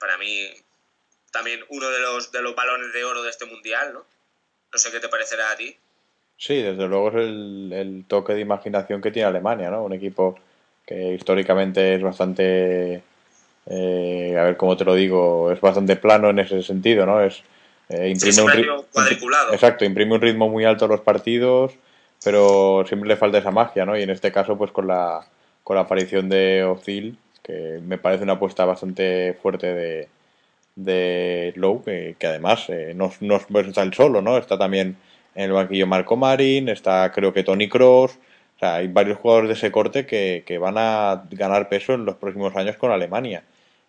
para 0.00 0.18
mí 0.18 0.48
también 1.30 1.60
uno 1.68 1.88
de 1.88 2.00
los, 2.00 2.32
de 2.32 2.42
los 2.42 2.56
balones 2.56 2.92
de 2.92 3.04
oro 3.04 3.22
de 3.22 3.30
este 3.30 3.46
mundial, 3.46 3.92
¿no? 3.92 4.04
No 4.72 4.78
sé 4.80 4.90
qué 4.90 4.98
te 4.98 5.08
parecerá 5.08 5.52
a 5.52 5.56
ti. 5.56 5.76
Sí, 6.36 6.60
desde 6.60 6.88
luego 6.88 7.10
es 7.10 7.14
el, 7.14 7.72
el 7.72 8.04
toque 8.08 8.32
de 8.32 8.40
imaginación 8.40 9.00
que 9.00 9.12
tiene 9.12 9.28
Alemania, 9.28 9.70
¿no? 9.70 9.84
Un 9.84 9.92
equipo 9.92 10.36
que 10.84 11.14
históricamente 11.14 11.94
es 11.94 12.02
bastante, 12.02 13.04
eh, 13.66 14.36
a 14.36 14.42
ver 14.42 14.56
cómo 14.56 14.76
te 14.76 14.84
lo 14.84 14.96
digo, 14.96 15.52
es 15.52 15.60
bastante 15.60 15.94
plano 15.94 16.30
en 16.30 16.40
ese 16.40 16.60
sentido, 16.64 17.06
¿no? 17.06 17.22
Es, 17.22 17.44
eh, 17.90 18.08
imprime 18.08 18.42
un 18.42 18.50
ritmo 18.52 18.84
cuadriculado. 18.92 19.52
Exacto, 19.52 19.84
imprime 19.84 20.14
un 20.14 20.20
ritmo 20.20 20.48
muy 20.48 20.64
alto 20.64 20.84
a 20.84 20.88
los 20.88 21.00
partidos, 21.00 21.72
pero 22.22 22.84
siempre 22.86 23.08
le 23.08 23.16
falta 23.16 23.38
esa 23.38 23.50
magia, 23.50 23.84
¿no? 23.84 23.98
Y 23.98 24.02
en 24.02 24.10
este 24.10 24.30
caso, 24.30 24.56
pues 24.56 24.70
con 24.70 24.86
la, 24.86 25.26
con 25.64 25.74
la 25.74 25.82
aparición 25.82 26.28
de 26.28 26.62
Ozil, 26.62 27.18
que 27.42 27.80
me 27.84 27.98
parece 27.98 28.22
una 28.22 28.34
apuesta 28.34 28.64
bastante 28.64 29.36
fuerte 29.42 29.74
de, 29.74 30.08
de 30.76 31.52
Lowe, 31.56 31.82
que, 31.84 32.16
que 32.16 32.26
además 32.28 32.66
eh, 32.68 32.92
no, 32.94 33.12
no, 33.20 33.36
está 33.60 33.82
el 33.82 33.92
solo, 33.92 34.22
¿no? 34.22 34.38
Está 34.38 34.56
también 34.56 34.96
en 35.34 35.44
el 35.44 35.52
banquillo 35.52 35.88
Marco 35.88 36.16
Marín, 36.16 36.68
está 36.68 37.10
creo 37.12 37.32
que 37.32 37.42
Tony 37.42 37.68
Cross, 37.68 38.12
o 38.56 38.58
sea, 38.60 38.76
hay 38.76 38.86
varios 38.86 39.18
jugadores 39.18 39.48
de 39.48 39.54
ese 39.54 39.72
corte 39.72 40.06
que, 40.06 40.44
que 40.46 40.58
van 40.58 40.76
a 40.76 41.24
ganar 41.32 41.68
peso 41.68 41.94
en 41.94 42.04
los 42.04 42.16
próximos 42.16 42.54
años 42.54 42.76
con 42.76 42.92
Alemania 42.92 43.42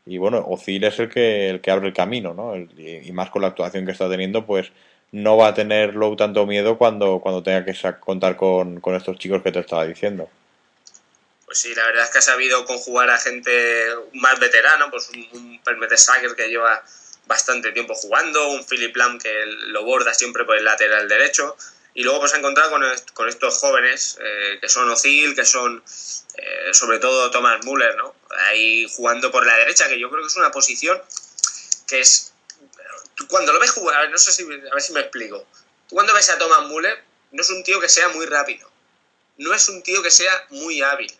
y 0.06 0.18
bueno, 0.18 0.44
Ozil 0.48 0.84
es 0.84 1.00
el 1.00 1.10
que, 1.10 1.50
el 1.50 1.62
que 1.62 1.72
abre 1.72 1.88
el 1.88 1.94
camino, 1.94 2.34
¿no? 2.34 2.56
y, 2.56 3.12
más 3.12 3.30
con 3.30 3.42
la 3.42 3.50
actuación 3.50 3.86
que 3.86 3.92
está 3.92 4.10
teniendo, 4.10 4.46
pues 4.46 4.72
no 5.12 5.38
va 5.38 5.50
a 5.50 5.54
tener 5.54 5.94
Lowe 5.96 6.16
tanto 6.16 6.46
miedo 6.46 6.78
cuando, 6.78 7.20
cuando 7.20 7.44
tenga 7.44 7.66
que 7.66 7.76
contar 8.00 8.36
con, 8.38 8.80
con, 8.80 8.96
estos 8.96 9.18
chicos 9.18 9.42
que 9.44 9.52
te 9.52 9.60
estaba 9.60 9.86
diciendo. 9.86 10.30
Pues 11.46 11.60
sí, 11.60 11.76
la 11.76 11.86
verdad 11.86 12.06
es 12.06 12.12
que 12.12 12.18
ha 12.20 12.22
sabido 12.22 12.66
conjugar 12.66 13.10
a 13.10 13.18
gente 13.18 13.52
más 14.14 14.40
veterano, 14.40 14.90
pues 14.90 15.10
un, 15.10 15.28
un 15.34 15.60
Permete 15.64 15.98
Sager 15.98 16.32
que 16.36 16.48
lleva 16.48 16.82
bastante 17.28 17.72
tiempo 17.72 17.94
jugando, 17.94 18.52
un 18.52 18.66
Philip 18.66 18.96
Lam 18.96 19.20
que 19.20 19.46
lo 19.68 19.84
borda 19.84 20.14
siempre 20.14 20.46
por 20.46 20.58
el 20.58 20.64
lateral 20.64 21.08
derecho, 21.08 21.56
y 21.94 22.04
luego 22.04 22.20
pues 22.20 22.34
ha 22.34 22.38
encontrado 22.38 22.70
con, 22.72 22.84
con 23.14 23.28
estos 23.28 23.58
jóvenes 23.58 24.18
eh, 24.22 24.58
que 24.62 24.70
son 24.70 24.90
Ozil, 24.90 25.36
que 25.36 25.46
son 25.46 25.84
eh, 26.36 26.74
sobre 26.74 27.00
todo 27.00 27.32
Thomas 27.32 27.66
Müller, 27.66 27.96
¿no? 27.98 28.16
Ahí 28.48 28.88
jugando 28.96 29.32
por 29.32 29.46
la 29.46 29.58
derecha, 29.58 29.90
que 29.90 30.00
yo 30.00 30.10
creo 30.10 30.22
que 30.22 30.28
es 30.28 30.38
una 30.38 30.52
posición 30.52 31.02
que 31.88 32.00
es... 32.00 32.34
Cuando 33.28 33.52
lo 33.52 33.60
ves 33.60 33.72
jugar, 33.72 34.06
a 34.06 34.10
no 34.10 34.18
sé 34.18 34.32
si, 34.32 34.44
a 34.44 34.74
ver 34.74 34.82
si 34.82 34.94
me 34.94 35.02
explico. 35.02 35.46
Tú 35.88 35.96
cuando 35.96 36.14
ves 36.14 36.30
a 36.30 36.38
Thomas 36.38 36.68
Müller, 36.70 37.04
no 37.32 37.42
es 37.42 37.50
un 37.50 37.64
tío 37.64 37.80
que 37.80 37.90
sea 37.90 38.08
muy 38.10 38.26
rápido, 38.26 38.70
no 39.38 39.54
es 39.54 39.68
un 39.68 39.84
tío 39.84 40.02
que 40.02 40.12
sea 40.12 40.48
muy 40.50 40.82
hábil, 40.82 41.14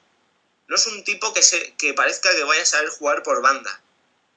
no 0.68 0.76
es 0.76 0.88
un 0.88 1.04
tipo 1.04 1.34
que, 1.34 1.44
se, 1.44 1.74
que 1.76 1.94
parezca 1.94 2.34
que 2.34 2.44
vaya 2.44 2.62
a 2.62 2.66
saber 2.66 2.90
jugar 2.90 3.24
por 3.24 3.42
banda, 3.42 3.82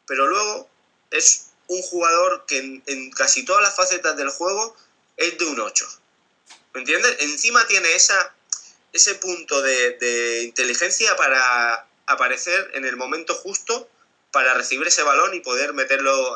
pero 0.06 0.26
luego 0.26 0.68
es 1.10 1.46
un 1.68 1.80
jugador 1.82 2.44
que 2.46 2.58
en, 2.58 2.82
en 2.86 3.10
casi 3.12 3.44
todas 3.44 3.62
las 3.62 3.76
facetas 3.76 4.16
del 4.16 4.30
juego 4.30 4.76
es 5.16 5.38
de 5.38 5.46
un 5.46 5.60
8. 5.60 5.86
¿Me 6.74 6.80
entiendes? 6.80 7.16
Encima 7.20 7.64
tiene 7.68 7.88
ese 7.94 9.14
punto 9.14 9.62
de, 9.62 10.42
inteligencia 10.42 11.16
para 11.16 11.86
aparecer 12.06 12.72
en 12.74 12.84
el 12.84 12.96
momento 12.96 13.34
justo 13.36 13.88
para 14.32 14.54
recibir 14.54 14.88
ese 14.88 15.04
balón 15.04 15.32
y 15.34 15.40
poder 15.40 15.72
meterlo 15.72 16.34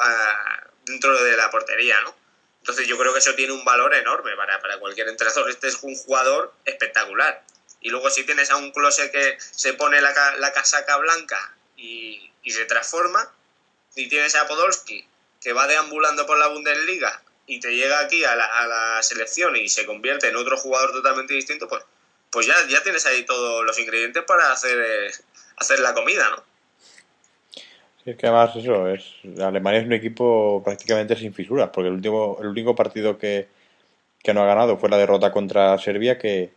dentro 0.87 1.23
de 1.25 1.37
la 1.37 1.51
portería, 1.51 2.01
¿no? 2.03 2.17
Entonces 2.61 2.87
yo 2.87 2.97
creo 2.97 3.13
que 3.13 3.19
eso 3.19 3.35
tiene 3.35 3.53
un 3.53 3.65
valor 3.65 3.93
enorme 3.95 4.37
para, 4.37 4.79
cualquier 4.79 5.09
entrenador. 5.09 5.51
Este 5.51 5.67
es 5.67 5.79
un 5.83 5.97
jugador 5.97 6.55
espectacular. 6.65 7.43
Y 7.81 7.91
luego 7.91 8.09
si 8.09 8.23
tienes 8.23 8.51
a 8.51 8.57
un 8.57 8.71
Close 8.71 9.11
que 9.11 9.39
se 9.41 9.75
pone 9.75 10.01
la, 10.01 10.53
casaca 10.53 10.97
blanca 10.99 11.57
y, 11.77 12.31
se 12.47 12.65
transforma, 12.65 13.33
y 13.97 14.09
tienes 14.09 14.37
a 14.37 14.47
Podolski 14.47 15.07
que 15.41 15.53
va 15.53 15.67
deambulando 15.67 16.27
por 16.27 16.39
la 16.39 16.47
Bundesliga 16.47 17.23
y 17.49 17.59
te 17.59 17.75
llega 17.75 17.99
aquí 17.99 18.23
a 18.25 18.37
la, 18.37 18.45
a 18.45 18.67
la 18.67 19.03
selección 19.03 19.57
y 19.57 19.69
se 19.69 19.85
convierte 19.85 20.29
en 20.29 20.37
otro 20.37 20.57
jugador 20.57 20.93
totalmente 20.93 21.35
distinto, 21.35 21.67
pues 21.67 21.83
pues 22.31 22.47
ya, 22.47 22.55
ya 22.71 22.83
tienes 22.83 23.07
ahí 23.07 23.25
todos 23.25 23.65
los 23.65 23.79
ingredientes 23.79 24.23
para 24.25 24.53
hacer, 24.53 24.79
eh, 24.79 25.11
hacer 25.57 25.81
la 25.81 25.95
comida, 25.95 26.29
¿no? 26.31 26.43
Sí, 28.05 28.11
es 28.11 28.17
que 28.17 28.27
además 28.27 28.55
eso, 28.57 28.89
es 28.89 29.05
Alemania 29.41 29.81
es 29.81 29.87
un 29.87 29.93
equipo 29.93 30.63
prácticamente 30.65 31.17
sin 31.17 31.35
fisuras, 31.35 31.71
porque 31.73 31.89
el 31.89 31.95
último, 31.95 32.39
el 32.41 32.49
único 32.49 32.75
partido 32.75 33.19
que, 33.19 33.49
no 34.33 34.43
ha 34.43 34.47
ganado 34.47 34.77
fue 34.77 34.91
la 34.91 34.99
derrota 34.99 35.33
contra 35.33 35.79
Serbia, 35.79 36.19
que, 36.19 36.51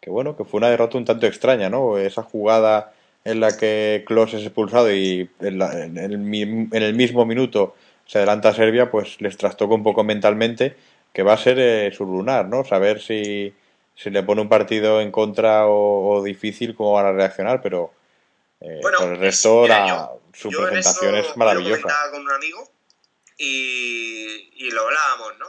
que 0.00 0.10
bueno, 0.10 0.36
que 0.36 0.44
fue 0.44 0.58
una 0.58 0.70
derrota 0.70 0.98
un 0.98 1.04
tanto 1.04 1.28
extraña, 1.28 1.70
¿no? 1.70 1.96
Esa 1.96 2.24
jugada 2.24 2.92
en 3.24 3.38
la 3.38 3.56
que 3.56 4.02
Klos 4.04 4.34
es 4.34 4.42
expulsado 4.42 4.92
y 4.92 5.30
en, 5.38 5.62
en, 5.62 5.98
el, 5.98 6.14
en, 6.14 6.82
el, 6.82 6.94
mismo 6.94 7.24
minuto 7.24 7.76
se 8.12 8.18
adelanta 8.18 8.50
a 8.50 8.54
Serbia, 8.54 8.90
pues 8.90 9.22
les 9.22 9.38
trastoca 9.38 9.74
un 9.74 9.82
poco 9.82 10.04
mentalmente, 10.04 10.76
que 11.14 11.22
va 11.22 11.32
a 11.32 11.38
ser 11.38 11.58
eh, 11.58 11.90
su 11.96 12.04
lunar, 12.04 12.44
¿no? 12.44 12.62
Saber 12.62 13.00
si, 13.00 13.54
si 13.96 14.10
le 14.10 14.22
pone 14.22 14.42
un 14.42 14.50
partido 14.50 15.00
en 15.00 15.10
contra 15.10 15.66
o, 15.66 16.22
difícil, 16.22 16.74
cómo 16.74 16.92
van 16.92 17.06
a 17.06 17.12
reaccionar, 17.12 17.62
pero 17.62 17.90
eh, 18.60 18.80
por 18.82 19.12
el 19.12 19.18
resto 19.18 19.66
su 20.34 20.50
presentación 20.50 21.14
es 21.14 21.34
maravillosa. 21.38 21.88
Yo 21.88 22.10
con 22.10 22.20
un 22.20 22.32
amigo 22.32 22.70
y, 23.38 24.50
y 24.56 24.70
lo 24.72 24.82
hablábamos, 24.82 25.38
¿no? 25.38 25.46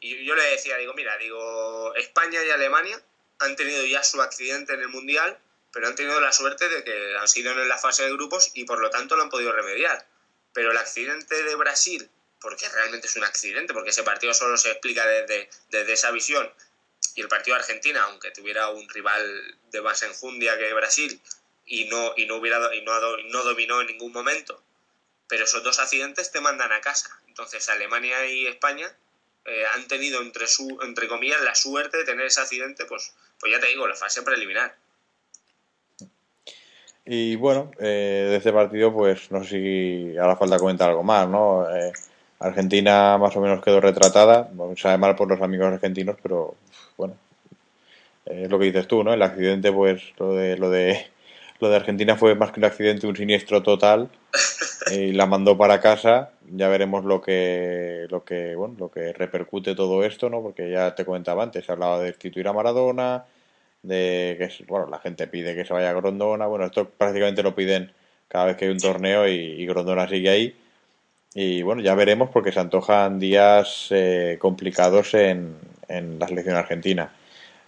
Y 0.00 0.24
yo 0.24 0.34
le 0.34 0.44
decía, 0.44 0.78
digo, 0.78 0.94
mira, 0.94 1.18
digo, 1.18 1.94
España 1.96 2.42
y 2.42 2.48
Alemania 2.48 2.98
han 3.40 3.56
tenido 3.56 3.84
ya 3.84 4.02
su 4.02 4.22
accidente 4.22 4.72
en 4.72 4.80
el 4.80 4.88
Mundial, 4.88 5.36
pero 5.70 5.86
han 5.86 5.96
tenido 5.96 6.18
la 6.18 6.32
suerte 6.32 6.66
de 6.66 6.82
que 6.82 7.16
han 7.20 7.28
sido 7.28 7.52
en 7.52 7.68
la 7.68 7.76
fase 7.76 8.04
de 8.04 8.12
grupos 8.14 8.52
y 8.54 8.64
por 8.64 8.80
lo 8.80 8.88
tanto 8.88 9.16
lo 9.16 9.22
han 9.22 9.28
podido 9.28 9.52
remediar. 9.52 10.06
Pero 10.52 10.72
el 10.72 10.76
accidente 10.76 11.42
de 11.42 11.54
Brasil, 11.54 12.10
porque 12.40 12.68
realmente 12.68 13.06
es 13.06 13.16
un 13.16 13.24
accidente, 13.24 13.72
porque 13.72 13.90
ese 13.90 14.02
partido 14.02 14.34
solo 14.34 14.56
se 14.56 14.70
explica 14.70 15.06
desde, 15.06 15.48
desde 15.68 15.92
esa 15.92 16.10
visión, 16.10 16.50
y 17.14 17.22
el 17.22 17.28
partido 17.28 17.56
de 17.56 17.62
Argentina, 17.62 18.02
aunque 18.04 18.30
tuviera 18.30 18.68
un 18.68 18.88
rival 18.88 19.58
de 19.70 19.80
más 19.80 20.02
enjundia 20.02 20.58
que 20.58 20.72
Brasil 20.72 21.20
y 21.66 21.84
no, 21.86 22.14
y 22.16 22.26
no, 22.26 22.36
hubiera, 22.36 22.74
y 22.74 22.82
no, 22.82 23.16
no 23.16 23.42
dominó 23.42 23.80
en 23.80 23.88
ningún 23.88 24.12
momento, 24.12 24.62
pero 25.28 25.44
esos 25.44 25.62
dos 25.62 25.78
accidentes 25.78 26.30
te 26.30 26.40
mandan 26.40 26.72
a 26.72 26.80
casa. 26.80 27.20
Entonces 27.28 27.68
Alemania 27.68 28.26
y 28.26 28.46
España 28.46 28.94
eh, 29.44 29.64
han 29.72 29.86
tenido, 29.88 30.20
entre, 30.20 30.46
su, 30.46 30.78
entre 30.82 31.08
comillas, 31.08 31.40
la 31.42 31.54
suerte 31.54 31.98
de 31.98 32.04
tener 32.04 32.26
ese 32.26 32.40
accidente, 32.40 32.84
pues, 32.84 33.12
pues 33.38 33.52
ya 33.52 33.60
te 33.60 33.68
digo, 33.68 33.86
la 33.86 33.96
fase 33.96 34.22
preliminar. 34.22 34.76
Y 37.12 37.34
bueno, 37.34 37.72
eh, 37.80 38.28
de 38.30 38.36
este 38.36 38.52
partido, 38.52 38.92
pues 38.92 39.32
no 39.32 39.42
sé 39.42 39.50
si 39.50 40.16
hará 40.16 40.36
falta 40.36 40.60
comentar 40.60 40.90
algo 40.90 41.02
más, 41.02 41.28
¿no? 41.28 41.68
Eh, 41.68 41.92
Argentina 42.38 43.18
más 43.18 43.36
o 43.36 43.40
menos 43.40 43.64
quedó 43.64 43.80
retratada, 43.80 44.48
bueno, 44.52 44.76
sabe 44.76 44.96
mal 44.96 45.16
por 45.16 45.26
los 45.28 45.42
amigos 45.42 45.66
argentinos, 45.72 46.16
pero 46.22 46.54
bueno, 46.96 47.16
es 48.26 48.48
lo 48.48 48.60
que 48.60 48.66
dices 48.66 48.86
tú, 48.86 49.02
¿no? 49.02 49.12
El 49.12 49.22
accidente, 49.22 49.72
pues 49.72 50.04
lo 50.18 50.34
de, 50.34 50.56
lo 50.56 50.70
de, 50.70 51.04
lo 51.58 51.68
de 51.68 51.74
Argentina 51.74 52.14
fue 52.14 52.36
más 52.36 52.52
que 52.52 52.60
un 52.60 52.66
accidente, 52.66 53.08
un 53.08 53.16
siniestro 53.16 53.60
total 53.60 54.08
y 54.92 55.10
la 55.10 55.26
mandó 55.26 55.58
para 55.58 55.80
casa. 55.80 56.30
Ya 56.48 56.68
veremos 56.68 57.04
lo 57.04 57.20
que, 57.20 58.06
lo 58.08 58.22
que, 58.22 58.54
bueno, 58.54 58.76
lo 58.78 58.88
que 58.88 59.12
repercute 59.14 59.74
todo 59.74 60.04
esto, 60.04 60.30
¿no? 60.30 60.42
Porque 60.42 60.70
ya 60.70 60.94
te 60.94 61.04
comentaba 61.04 61.42
antes, 61.42 61.66
se 61.66 61.72
hablaba 61.72 61.98
de 61.98 62.06
destituir 62.06 62.46
a 62.46 62.52
Maradona, 62.52 63.24
de 63.82 64.36
que 64.38 64.64
bueno, 64.64 64.86
la 64.88 64.98
gente 64.98 65.26
pide 65.26 65.54
que 65.54 65.64
se 65.64 65.72
vaya 65.72 65.90
a 65.90 65.94
Grondona, 65.94 66.46
bueno, 66.46 66.66
esto 66.66 66.88
prácticamente 66.88 67.42
lo 67.42 67.54
piden 67.54 67.92
cada 68.28 68.46
vez 68.46 68.56
que 68.56 68.66
hay 68.66 68.70
un 68.70 68.78
torneo 68.78 69.26
y, 69.28 69.66
Grondona 69.66 70.08
sigue 70.08 70.30
ahí. 70.30 70.56
Y 71.34 71.62
bueno, 71.62 71.82
ya 71.82 71.94
veremos 71.94 72.30
porque 72.30 72.52
se 72.52 72.60
antojan 72.60 73.18
días 73.18 73.88
eh, 73.90 74.36
complicados 74.40 75.14
en, 75.14 75.56
en, 75.88 76.18
la 76.18 76.28
selección 76.28 76.56
argentina. 76.56 77.12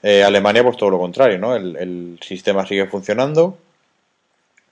Eh, 0.03 0.25
Alemania, 0.25 0.65
pues 0.65 0.77
todo 0.77 0.91
lo 0.91 0.99
contrario, 0.99 1.39
¿no? 1.39 1.55
El, 1.55 1.77
el 1.77 2.19
sistema 2.23 2.67
sigue 2.67 2.87
funcionando, 2.87 3.59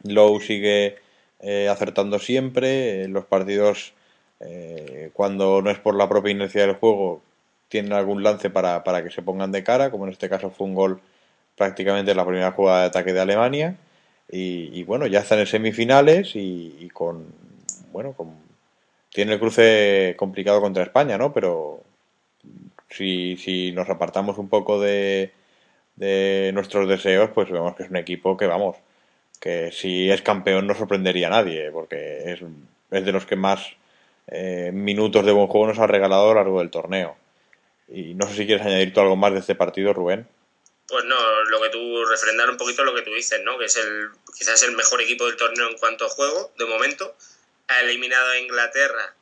Lowe 0.04 0.40
sigue 0.40 0.96
eh, 1.40 1.68
acertando 1.68 2.18
siempre, 2.18 3.06
los 3.08 3.24
partidos, 3.26 3.92
cuando 5.12 5.60
no 5.60 5.70
es 5.70 5.78
por 5.78 5.94
la 5.94 6.08
propia 6.08 6.30
inercia 6.32 6.62
del 6.66 6.76
juego, 6.76 7.22
tienen 7.68 7.92
algún 7.92 8.22
lance 8.22 8.48
para, 8.48 8.82
para 8.84 9.04
que 9.04 9.10
se 9.10 9.20
pongan 9.20 9.52
de 9.52 9.62
cara, 9.62 9.90
como 9.90 10.06
en 10.06 10.12
este 10.12 10.30
caso 10.30 10.50
fue 10.50 10.66
un 10.66 10.74
gol 10.74 11.00
prácticamente 11.60 12.14
la 12.14 12.24
primera 12.24 12.52
jugada 12.52 12.80
de 12.80 12.86
ataque 12.86 13.12
de 13.12 13.20
Alemania. 13.20 13.76
Y, 14.30 14.82
bueno, 14.84 15.06
ya 15.06 15.20
están 15.20 15.40
en 15.40 15.46
semifinales 15.46 16.32
y, 16.34 16.88
con, 16.94 17.26
bueno, 17.92 18.14
con, 18.14 18.32
tiene 19.10 19.34
el 19.34 19.38
cruce 19.38 20.14
complicado 20.16 20.62
contra 20.62 20.84
España, 20.84 21.18
¿no? 21.18 21.34
Pero 21.34 21.82
si, 22.88 23.36
si 23.36 23.72
nos 23.72 23.90
apartamos 23.90 24.38
un 24.38 24.48
poco 24.48 24.80
de, 24.80 25.32
de 25.96 26.50
nuestros 26.54 26.88
deseos, 26.88 27.28
pues 27.34 27.50
vemos 27.50 27.76
que 27.76 27.82
es 27.82 27.90
un 27.90 27.96
equipo 27.96 28.38
que, 28.38 28.46
vamos, 28.46 28.76
que 29.38 29.70
si 29.70 30.10
es 30.10 30.22
campeón 30.22 30.66
no 30.66 30.74
sorprendería 30.74 31.26
a 31.26 31.30
nadie, 31.30 31.70
porque 31.70 32.32
es, 32.32 32.40
es 32.90 33.04
de 33.04 33.12
los 33.12 33.26
que 33.26 33.36
más 33.36 33.76
eh, 34.28 34.70
minutos 34.72 35.26
de 35.26 35.32
buen 35.32 35.48
juego 35.48 35.66
nos 35.66 35.78
ha 35.78 35.86
regalado 35.86 36.24
a 36.24 36.28
lo 36.28 36.34
largo 36.36 36.60
del 36.60 36.70
torneo. 36.70 37.16
Y 37.86 38.14
no 38.14 38.26
sé 38.28 38.34
si 38.34 38.46
quieres 38.46 38.64
añadir 38.64 38.94
tú 38.94 39.00
algo 39.00 39.16
más 39.16 39.34
de 39.34 39.40
este 39.40 39.54
partido, 39.54 39.92
Rubén. 39.92 40.26
Pues 40.90 41.04
no, 41.04 41.44
lo 41.44 41.60
que 41.62 41.68
tú, 41.68 42.04
refrendar 42.04 42.50
un 42.50 42.56
poquito 42.56 42.82
lo 42.82 42.94
que 42.94 43.02
tú 43.02 43.14
dices, 43.14 43.40
¿no? 43.42 43.56
Que 43.58 43.66
es 43.66 43.76
el, 43.76 44.10
quizás 44.36 44.62
el 44.64 44.72
mejor 44.72 45.00
equipo 45.00 45.26
del 45.26 45.36
torneo 45.36 45.68
en 45.68 45.78
cuanto 45.78 46.04
a 46.04 46.08
juego, 46.08 46.52
de 46.58 46.66
momento. 46.66 47.16
Ha 47.68 47.80
eliminado 47.80 48.30
a 48.30 48.38
Inglaterra 48.38 49.14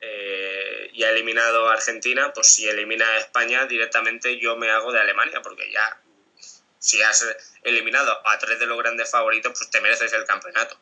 eh, 0.00 0.90
y 0.94 1.04
ha 1.04 1.10
eliminado 1.10 1.68
a 1.68 1.74
Argentina, 1.74 2.32
pues 2.32 2.46
si 2.46 2.66
elimina 2.66 3.06
a 3.06 3.18
España 3.18 3.66
directamente 3.66 4.38
yo 4.38 4.56
me 4.56 4.70
hago 4.70 4.92
de 4.92 5.00
Alemania, 5.00 5.42
porque 5.42 5.70
ya 5.70 6.00
si 6.78 7.02
has 7.02 7.26
eliminado 7.62 8.10
a 8.26 8.38
tres 8.38 8.58
de 8.58 8.66
los 8.66 8.78
grandes 8.78 9.10
favoritos, 9.10 9.52
pues 9.56 9.70
te 9.70 9.80
mereces 9.82 10.12
el 10.14 10.24
campeonato. 10.24 10.76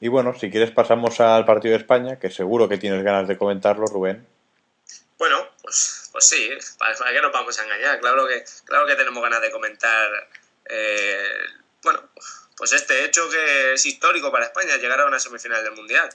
Y 0.00 0.08
bueno, 0.08 0.36
si 0.38 0.50
quieres 0.50 0.72
pasamos 0.72 1.20
al 1.20 1.44
partido 1.44 1.72
de 1.72 1.78
España, 1.78 2.18
que 2.18 2.30
seguro 2.30 2.68
que 2.68 2.78
tienes 2.78 3.02
ganas 3.02 3.28
de 3.28 3.38
comentarlo, 3.38 3.86
Rubén. 3.86 4.26
Bueno, 5.18 5.48
pues, 5.62 6.08
pues 6.12 6.28
sí, 6.28 6.48
¿para, 6.78 6.94
qué 7.12 7.20
nos 7.20 7.32
vamos 7.32 7.58
a 7.58 7.64
engañar? 7.64 7.98
Claro 8.00 8.26
que, 8.28 8.44
claro 8.64 8.86
que 8.86 8.94
tenemos 8.94 9.22
ganas 9.22 9.42
de 9.42 9.50
comentar, 9.50 10.28
eh, 10.70 11.18
bueno, 11.82 12.00
pues 12.56 12.72
este 12.72 13.04
hecho 13.04 13.28
que 13.28 13.74
es 13.74 13.84
histórico 13.84 14.30
para 14.30 14.46
España, 14.46 14.76
llegar 14.76 15.00
a 15.00 15.06
una 15.06 15.18
semifinal 15.18 15.64
del 15.64 15.74
Mundial. 15.74 16.08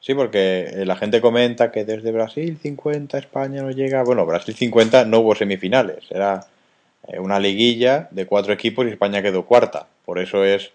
Sí, 0.00 0.14
porque 0.14 0.72
la 0.86 0.96
gente 0.96 1.20
comenta 1.20 1.72
que 1.72 1.84
desde 1.84 2.12
Brasil 2.12 2.58
50 2.60 3.18
España 3.18 3.62
no 3.62 3.70
llega. 3.70 4.02
Bueno, 4.04 4.26
Brasil 4.26 4.54
50 4.54 5.04
no 5.04 5.20
hubo 5.20 5.34
semifinales, 5.34 6.04
era 6.10 6.46
eh, 7.08 7.18
una 7.18 7.40
liguilla 7.40 8.08
de 8.10 8.26
cuatro 8.26 8.52
equipos 8.52 8.86
y 8.86 8.90
España 8.90 9.22
quedó 9.22 9.44
cuarta. 9.44 9.88
Por 10.04 10.18
eso 10.18 10.44
es 10.44 10.70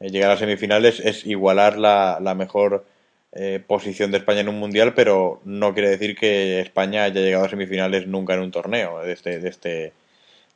eh, 0.00 0.10
llegar 0.10 0.30
a 0.30 0.36
semifinales 0.36 1.00
es 1.00 1.26
igualar 1.26 1.78
la, 1.78 2.18
la 2.20 2.34
mejor 2.34 2.84
eh, 3.38 3.62
posición 3.66 4.10
de 4.10 4.18
España 4.18 4.40
en 4.40 4.48
un 4.48 4.58
mundial, 4.58 4.94
pero 4.94 5.40
no 5.44 5.74
quiere 5.74 5.90
decir 5.90 6.16
que 6.16 6.60
España 6.60 7.04
haya 7.04 7.20
llegado 7.20 7.44
a 7.44 7.48
semifinales 7.50 8.06
nunca 8.06 8.34
en 8.34 8.40
un 8.40 8.50
torneo 8.50 9.02
de 9.02 9.12
este, 9.12 9.40
de 9.40 9.48
este, 9.50 9.68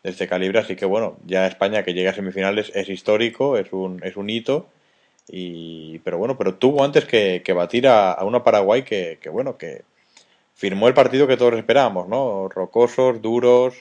de 0.03 0.11
este 0.11 0.27
calibre. 0.27 0.61
Así 0.61 0.77
que 0.77 0.87
bueno, 0.87 1.19
ya 1.27 1.47
España 1.47 1.83
que 1.83 1.93
llega 1.93 2.11
a 2.11 2.15
semifinales 2.15 2.73
es 2.75 2.89
histórico, 2.89 3.59
es 3.59 3.73
un, 3.73 4.03
es 4.03 4.17
un 4.17 4.31
hito. 4.31 4.67
Y, 5.29 5.99
pero 6.01 6.19
bueno, 6.19 6.39
pero 6.39 6.55
tuvo 6.55 6.83
antes 6.83 7.05
que, 7.05 7.43
batir 7.55 7.87
a, 7.87 8.17
una 8.25 8.43
Paraguay 8.43 8.83
que, 8.83 9.19
que, 9.21 9.29
bueno, 9.29 9.59
que 9.59 9.83
firmó 10.55 10.89
el 10.89 10.95
partido 10.95 11.27
que 11.27 11.37
todos 11.37 11.55
esperábamos, 11.55 12.09
¿no? 12.09 12.49
Rocosos, 12.49 13.23
duros, 13.23 13.75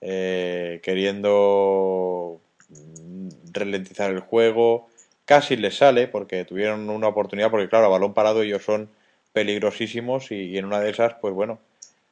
eh, 0.00 0.80
queriendo 0.82 2.40
ralentizar 3.52 4.10
el 4.10 4.20
juego, 4.20 4.89
casi 5.30 5.54
les 5.54 5.76
sale 5.76 6.08
porque 6.08 6.44
tuvieron 6.44 6.90
una 6.90 7.06
oportunidad, 7.06 7.52
porque 7.52 7.68
claro, 7.68 7.86
a 7.86 7.90
balón 7.90 8.14
parado 8.14 8.42
ellos 8.42 8.64
son 8.64 8.90
peligrosísimos 9.32 10.32
y, 10.32 10.58
en 10.58 10.64
una 10.64 10.80
de 10.80 10.90
esas, 10.90 11.14
pues 11.20 11.32
bueno, 11.32 11.60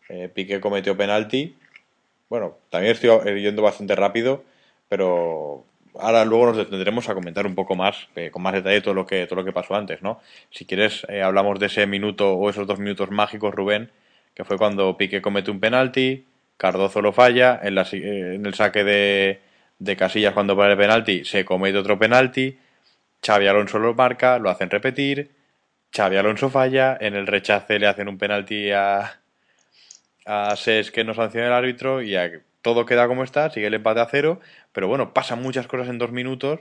eh, 0.08 0.30
Piqué 0.32 0.60
cometió 0.60 0.96
penalti. 0.96 1.56
Bueno, 2.28 2.58
también 2.70 2.92
estoy 2.92 3.42
yendo 3.42 3.60
bastante 3.60 3.96
rápido, 3.96 4.44
pero 4.88 5.64
ahora 5.98 6.24
luego 6.24 6.46
nos 6.46 6.58
detendremos 6.58 7.08
a 7.08 7.14
comentar 7.14 7.44
un 7.44 7.56
poco 7.56 7.74
más, 7.74 8.06
eh, 8.14 8.30
con 8.30 8.40
más 8.40 8.54
detalle 8.54 8.82
todo 8.82 8.94
lo 8.94 9.04
que 9.04 9.26
todo 9.26 9.40
lo 9.40 9.44
que 9.44 9.50
pasó 9.52 9.74
antes, 9.74 10.00
¿no? 10.00 10.20
Si 10.52 10.64
quieres 10.64 11.04
eh, 11.08 11.20
hablamos 11.20 11.58
de 11.58 11.66
ese 11.66 11.88
minuto 11.88 12.34
o 12.34 12.48
esos 12.48 12.68
dos 12.68 12.78
minutos 12.78 13.10
mágicos, 13.10 13.52
Rubén, 13.52 13.90
que 14.32 14.44
fue 14.44 14.58
cuando 14.58 14.96
Piqué 14.96 15.20
comete 15.20 15.50
un 15.50 15.58
penalti, 15.58 16.24
Cardozo 16.56 17.02
lo 17.02 17.12
falla, 17.12 17.58
en, 17.64 17.76
en 17.78 18.46
el 18.46 18.54
saque 18.54 18.84
de, 18.84 19.40
de 19.80 19.96
Casillas 19.96 20.34
cuando 20.34 20.56
para 20.56 20.70
el 20.70 20.78
penalti 20.78 21.24
se 21.24 21.44
comete 21.44 21.78
otro 21.78 21.98
penalti, 21.98 22.56
Xavi 23.24 23.46
Alonso 23.46 23.78
lo 23.78 23.94
marca, 23.94 24.38
lo 24.38 24.50
hacen 24.50 24.70
repetir, 24.70 25.30
Xavi 25.94 26.16
Alonso 26.16 26.50
falla, 26.50 26.96
en 27.00 27.14
el 27.14 27.26
rechace 27.26 27.78
le 27.78 27.86
hacen 27.86 28.08
un 28.08 28.18
penalti 28.18 28.70
a, 28.70 29.20
a 30.26 30.56
Ses 30.56 30.90
que 30.90 31.04
no 31.04 31.14
sanciona 31.14 31.46
el 31.46 31.52
árbitro 31.52 32.02
y 32.02 32.16
todo 32.62 32.86
queda 32.86 33.08
como 33.08 33.24
está, 33.24 33.50
sigue 33.50 33.66
el 33.66 33.74
empate 33.74 34.00
a 34.00 34.08
cero, 34.10 34.40
pero 34.72 34.88
bueno, 34.88 35.14
pasan 35.14 35.42
muchas 35.42 35.66
cosas 35.66 35.88
en 35.88 35.98
dos 35.98 36.12
minutos 36.12 36.60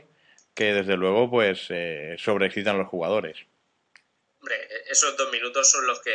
que 0.53 0.73
desde 0.73 0.97
luego 0.97 1.29
pues 1.29 1.67
eh, 1.69 2.15
sobreexcitan 2.17 2.75
a 2.75 2.79
los 2.79 2.87
jugadores. 2.87 3.45
Hombre, 4.39 4.55
esos 4.89 5.17
dos 5.17 5.31
minutos 5.31 5.69
son 5.69 5.85
los 5.85 6.01
que 6.01 6.13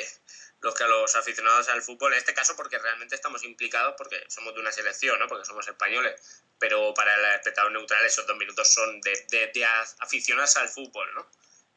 los 0.63 0.75
que 0.75 0.85
a 0.85 0.87
los 0.87 1.15
aficionados 1.17 1.69
al 1.69 1.83
fútbol, 1.83 2.13
en 2.13 2.19
este 2.19 2.35
caso 2.35 2.55
porque 2.57 2.79
realmente 2.79 3.17
estamos 3.17 3.43
implicados 3.43 3.95
porque 3.99 4.25
somos 4.29 4.55
de 4.55 4.61
una 4.61 4.71
selección, 4.71 5.19
¿no? 5.19 5.27
porque 5.27 5.45
somos 5.45 5.67
españoles, 5.67 6.45
pero 6.59 6.95
para 6.95 7.15
el 7.15 7.37
espectador 7.37 7.73
neutral 7.73 8.05
esos 8.07 8.27
dos 8.27 8.37
minutos 8.37 8.73
son 8.73 9.01
de, 9.01 9.27
de, 9.29 9.65
aficionarse 9.99 10.61
al 10.61 10.69
fútbol. 10.69 11.13
¿no? 11.15 11.29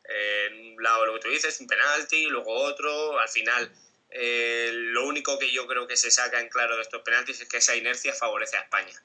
Eh, 0.07 0.73
un 0.75 0.83
lado 0.83 1.07
lo 1.07 1.15
que 1.15 1.19
tú 1.21 1.29
dices, 1.29 1.59
un 1.59 1.67
penalti, 1.67 2.27
luego 2.27 2.53
otro, 2.53 3.19
al 3.19 3.29
final 3.29 3.71
eh, 4.11 4.69
lo 4.71 5.07
único 5.07 5.39
que 5.39 5.51
yo 5.51 5.65
creo 5.65 5.87
que 5.87 5.97
se 5.97 6.11
saca 6.11 6.39
en 6.39 6.49
claro 6.49 6.75
de 6.75 6.83
estos 6.83 7.01
penaltis 7.01 7.41
es 7.41 7.49
que 7.49 7.57
esa 7.57 7.75
inercia 7.75 8.13
favorece 8.13 8.55
a 8.57 8.61
España. 8.61 9.03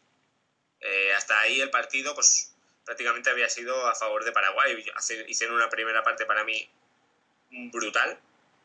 Eh, 0.81 1.13
hasta 1.15 1.41
ahí 1.41 1.61
el 1.61 1.71
partido 1.71 2.15
pues 2.15 2.55
prácticamente 2.85 3.31
había 3.31 3.49
sido 3.49 3.87
a 3.89 3.95
favor 3.95 4.25
de 4.25 4.33
Paraguay. 4.33 4.85
Hicieron 5.27 5.57
una 5.57 5.71
primera 5.71 6.03
parte 6.03 6.27
para 6.27 6.45
mí 6.45 6.71
brutal, 7.73 8.21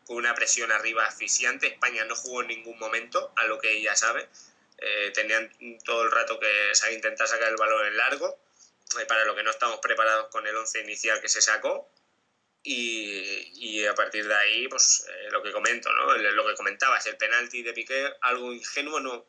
con 0.05 0.17
una 0.17 0.33
presión 0.35 0.71
arriba 0.71 1.05
asfixiante. 1.05 1.67
España 1.67 2.05
no 2.05 2.15
jugó 2.15 2.41
en 2.41 2.47
ningún 2.47 2.77
momento, 2.79 3.33
a 3.35 3.45
lo 3.45 3.59
que 3.59 3.71
ella 3.71 3.95
sabe. 3.95 4.27
Eh, 4.77 5.11
tenían 5.13 5.51
todo 5.83 6.03
el 6.03 6.11
rato 6.11 6.39
que 6.39 6.71
intentar 6.93 7.27
sacar 7.27 7.49
el 7.49 7.55
balón 7.55 7.87
en 7.87 7.97
largo, 7.97 8.37
eh, 8.99 9.05
para 9.05 9.25
lo 9.25 9.35
que 9.35 9.43
no 9.43 9.51
estamos 9.51 9.79
preparados 9.79 10.27
con 10.29 10.45
el 10.45 10.55
11 10.55 10.81
inicial 10.81 11.21
que 11.21 11.29
se 11.29 11.41
sacó. 11.41 11.89
Y, 12.67 13.85
a 13.85 13.93
partir 13.93 14.27
de 14.27 14.33
ahí, 14.33 14.67
pues 14.67 15.05
eh, 15.07 15.29
lo 15.29 15.43
que 15.43 15.51
comento, 15.51 15.91
¿no? 15.93 16.17
Lo 16.17 16.47
que 16.47 16.55
comentabas, 16.55 17.05
el 17.05 17.15
penalti 17.15 17.61
de 17.61 17.73
Piqué, 17.73 18.11
algo 18.21 18.53
ingenuo, 18.53 18.99
no 18.99 19.27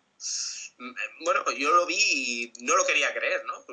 bueno, 1.21 1.51
yo 1.53 1.75
lo 1.75 1.87
vi 1.87 1.97
y 1.99 2.53
no 2.61 2.77
lo 2.77 2.85
quería 2.85 3.13
creer, 3.15 3.45
¿no? 3.45 3.65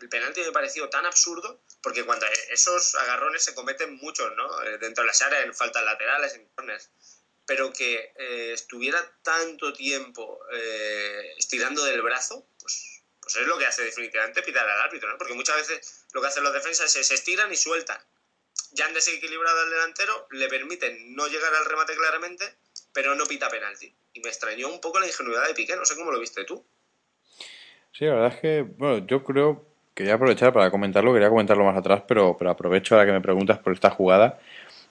El 0.00 0.08
penalti 0.08 0.40
me 0.40 0.52
pareció 0.52 0.88
tan 0.88 1.06
absurdo, 1.06 1.60
porque 1.82 2.04
cuando 2.04 2.26
esos 2.50 2.94
agarrones 2.94 3.44
se 3.44 3.54
cometen 3.54 3.96
muchos, 3.96 4.34
¿no? 4.36 4.62
Eh, 4.62 4.78
dentro 4.78 5.02
de 5.02 5.08
las 5.08 5.22
áreas, 5.22 5.44
en 5.44 5.54
faltas 5.54 5.84
laterales, 5.84 6.34
en 6.34 6.46
corners, 6.54 6.90
pero 7.46 7.72
que 7.72 8.12
eh, 8.16 8.52
estuviera 8.52 9.00
tanto 9.22 9.72
tiempo 9.72 10.40
eh, 10.52 11.34
estirando 11.36 11.84
del 11.84 12.02
brazo, 12.02 12.46
pues, 12.60 13.02
pues 13.20 13.36
es 13.36 13.46
lo 13.46 13.58
que 13.58 13.66
hace 13.66 13.82
definitivamente 13.82 14.42
pitar 14.42 14.68
al 14.68 14.82
árbitro, 14.82 15.10
¿no? 15.10 15.18
Porque 15.18 15.34
muchas 15.34 15.56
veces 15.56 16.06
lo 16.12 16.20
que 16.20 16.28
hacen 16.28 16.44
los 16.44 16.52
defensas 16.52 16.94
es 16.94 17.06
se 17.06 17.14
estiran 17.14 17.52
y 17.52 17.56
sueltan. 17.56 18.00
Ya 18.72 18.86
han 18.86 18.94
desequilibrado 18.94 19.60
al 19.60 19.70
delantero, 19.70 20.28
le 20.30 20.48
permiten 20.48 21.14
no 21.14 21.26
llegar 21.26 21.54
al 21.54 21.64
remate 21.64 21.94
claramente 21.94 22.56
pero 22.92 23.14
no 23.14 23.26
pita 23.26 23.48
penalti. 23.48 23.94
Y 24.14 24.20
me 24.20 24.28
extrañó 24.28 24.68
un 24.68 24.80
poco 24.80 25.00
la 25.00 25.06
ingenuidad 25.06 25.46
de 25.46 25.54
Piqué, 25.54 25.74
no 25.76 25.84
sé 25.84 25.96
cómo 25.96 26.12
lo 26.12 26.20
viste 26.20 26.44
tú. 26.44 26.62
Sí, 27.92 28.04
la 28.06 28.14
verdad 28.14 28.34
es 28.34 28.40
que, 28.40 28.62
bueno, 28.62 29.06
yo 29.06 29.22
creo, 29.22 29.64
quería 29.94 30.14
aprovechar 30.14 30.52
para 30.52 30.70
comentarlo, 30.70 31.12
quería 31.12 31.28
comentarlo 31.28 31.64
más 31.64 31.76
atrás, 31.76 32.02
pero, 32.06 32.36
pero 32.38 32.50
aprovecho 32.50 32.94
ahora 32.94 33.06
que 33.06 33.12
me 33.12 33.20
preguntas 33.20 33.58
por 33.58 33.72
esta 33.72 33.90
jugada. 33.90 34.38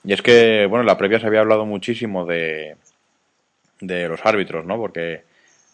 Y 0.04 0.12
es 0.12 0.22
que, 0.22 0.66
bueno, 0.66 0.82
en 0.82 0.86
la 0.86 0.98
previa 0.98 1.20
se 1.20 1.26
había 1.26 1.40
hablado 1.40 1.64
muchísimo 1.66 2.24
de, 2.26 2.76
de 3.80 4.08
los 4.08 4.24
árbitros, 4.24 4.64
¿no? 4.64 4.76
Porque, 4.76 5.24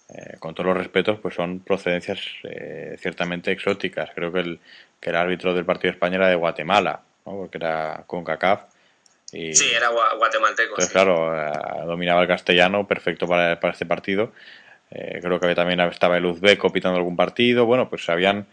eh, 0.08 0.36
con 0.38 0.54
todos 0.54 0.68
los 0.68 0.76
respetos, 0.76 1.18
pues 1.20 1.34
son 1.34 1.60
procedencias 1.60 2.20
eh, 2.44 2.96
ciertamente 2.98 3.52
exóticas. 3.52 4.10
Creo 4.14 4.32
que 4.32 4.40
el, 4.40 4.60
que 5.00 5.10
el 5.10 5.16
árbitro 5.16 5.54
del 5.54 5.64
partido 5.64 5.92
de 5.92 5.96
España 5.96 6.16
era 6.16 6.28
de 6.28 6.34
Guatemala, 6.34 7.02
¿no? 7.24 7.32
Porque 7.32 7.58
era 7.58 8.04
con 8.06 8.24
Sí, 9.30 9.70
era 9.74 9.88
guatemalteco. 9.88 10.70
Entonces, 10.70 10.90
claro, 10.92 11.36
eh, 11.36 11.52
dominaba 11.86 12.22
el 12.22 12.28
castellano, 12.28 12.86
perfecto 12.86 13.26
para, 13.26 13.60
para 13.60 13.72
este 13.72 13.86
partido. 13.86 14.32
eh, 14.90 15.18
creo 15.22 15.38
que 15.38 15.54
también 15.54 15.80
estaba 15.80 16.16
el 16.16 16.24
Uzbeko 16.24 16.72
pitando 16.72 16.96
algún 16.96 17.16
partido, 17.16 17.66
bueno, 17.66 17.88
pues 17.90 18.04
se 18.04 18.12
habían 18.12 18.46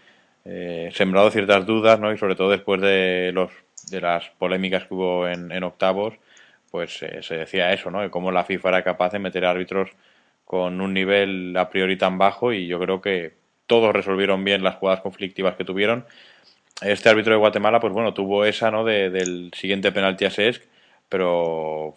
eh, 0.43 0.89
sembrado 0.93 1.31
ciertas 1.31 1.65
dudas, 1.65 1.99
¿no? 1.99 2.11
Y 2.11 2.17
sobre 2.17 2.35
todo 2.35 2.51
después 2.51 2.81
de, 2.81 3.31
los, 3.33 3.51
de 3.89 4.01
las 4.01 4.29
polémicas 4.37 4.83
que 4.83 4.93
hubo 4.93 5.27
en, 5.27 5.51
en 5.51 5.63
octavos, 5.63 6.13
pues 6.71 7.01
eh, 7.03 7.23
se 7.23 7.37
decía 7.37 7.71
eso, 7.71 7.89
¿no? 7.89 8.01
De 8.01 8.09
cómo 8.09 8.31
la 8.31 8.43
FIFA 8.43 8.69
era 8.69 8.83
capaz 8.83 9.11
de 9.13 9.19
meter 9.19 9.45
árbitros 9.45 9.91
con 10.43 10.81
un 10.81 10.93
nivel 10.93 11.55
a 11.57 11.69
priori 11.69 11.97
tan 11.97 12.17
bajo 12.17 12.51
y 12.53 12.67
yo 12.67 12.79
creo 12.79 13.01
que 13.01 13.33
todos 13.65 13.93
resolvieron 13.93 14.43
bien 14.43 14.61
las 14.63 14.75
jugadas 14.75 15.01
conflictivas 15.01 15.55
que 15.55 15.63
tuvieron. 15.65 16.05
Este 16.81 17.09
árbitro 17.09 17.33
de 17.33 17.39
Guatemala, 17.39 17.79
pues 17.79 17.93
bueno, 17.93 18.13
tuvo 18.13 18.45
esa, 18.45 18.69
¿no? 18.71 18.83
De, 18.83 19.09
del 19.09 19.51
siguiente 19.55 19.91
penalti 19.91 20.25
a 20.25 20.31
Sesc, 20.31 20.63
pero 21.09 21.95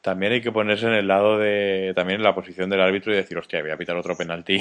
también 0.00 0.32
hay 0.32 0.40
que 0.40 0.52
ponerse 0.52 0.86
en 0.86 0.94
el 0.94 1.06
lado 1.06 1.38
de, 1.38 1.92
también 1.94 2.20
en 2.20 2.24
la 2.24 2.34
posición 2.34 2.70
del 2.70 2.80
árbitro 2.80 3.12
y 3.12 3.16
decir, 3.16 3.38
hostia, 3.38 3.62
voy 3.62 3.70
a 3.70 3.76
pitar 3.76 3.96
otro 3.96 4.16
penalti 4.16 4.58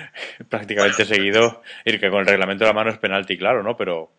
prácticamente 0.48 1.04
seguido, 1.04 1.62
y 1.84 1.98
que 1.98 2.10
con 2.10 2.20
el 2.20 2.26
reglamento 2.26 2.64
de 2.64 2.68
la 2.68 2.74
mano 2.74 2.90
es 2.90 2.98
penalti, 2.98 3.38
claro, 3.38 3.62
¿no? 3.62 3.76
Pero... 3.76 4.12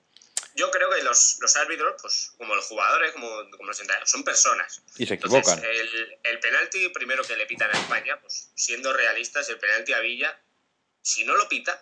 Yo 0.56 0.70
creo 0.72 0.90
que 0.90 1.04
los, 1.04 1.38
los 1.40 1.56
árbitros, 1.56 1.96
pues 2.02 2.34
como 2.38 2.54
los 2.54 2.66
jugadores, 2.66 3.14
como, 3.14 3.28
como 3.52 3.68
los 3.68 3.80
entrenadores, 3.80 4.10
son 4.10 4.24
personas. 4.24 4.84
Y 4.98 5.06
se 5.06 5.14
equivocan. 5.14 5.60
el, 5.60 6.18
el 6.24 6.40
penalti 6.40 6.90
primero 6.90 7.24
que 7.24 7.38
le 7.38 7.46
pitan 7.46 7.70
a 7.70 7.80
España, 7.80 8.20
pues 8.20 8.52
siendo 8.56 8.92
realistas, 8.92 9.48
el 9.50 9.58
penalti 9.58 9.94
a 9.94 10.00
Villa 10.00 10.38
si 11.02 11.24
no 11.24 11.36
lo 11.36 11.48
pita, 11.48 11.82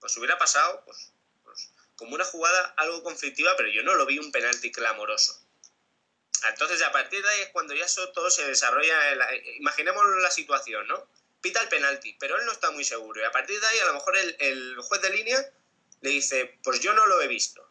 pues 0.00 0.16
hubiera 0.16 0.38
pasado 0.38 0.82
pues, 0.84 1.12
como 1.98 2.14
una 2.14 2.24
jugada 2.24 2.74
algo 2.76 3.02
conflictiva, 3.02 3.54
pero 3.56 3.68
yo 3.68 3.82
no 3.82 3.94
lo 3.96 4.06
vi 4.06 4.18
un 4.18 4.30
penalti 4.30 4.70
clamoroso. 4.70 5.44
Entonces, 6.48 6.80
a 6.82 6.92
partir 6.92 7.20
de 7.20 7.28
ahí 7.28 7.40
es 7.40 7.48
cuando 7.48 7.74
ya 7.74 7.84
eso 7.84 8.10
todo 8.10 8.30
se 8.30 8.46
desarrolla. 8.46 8.96
imaginemos 9.56 10.04
la 10.22 10.30
situación, 10.30 10.86
¿no? 10.86 11.08
Pita 11.40 11.60
el 11.60 11.68
penalti, 11.68 12.16
pero 12.20 12.38
él 12.38 12.46
no 12.46 12.52
está 12.52 12.70
muy 12.70 12.84
seguro. 12.84 13.20
Y 13.20 13.24
a 13.24 13.32
partir 13.32 13.60
de 13.60 13.66
ahí, 13.66 13.78
a 13.80 13.86
lo 13.86 13.94
mejor 13.94 14.16
el, 14.16 14.76
juez 14.80 15.02
de 15.02 15.10
línea 15.10 15.52
le 16.00 16.10
dice, 16.10 16.58
pues 16.62 16.78
yo 16.80 16.92
no 16.94 17.06
lo 17.06 17.20
he 17.20 17.26
visto. 17.26 17.68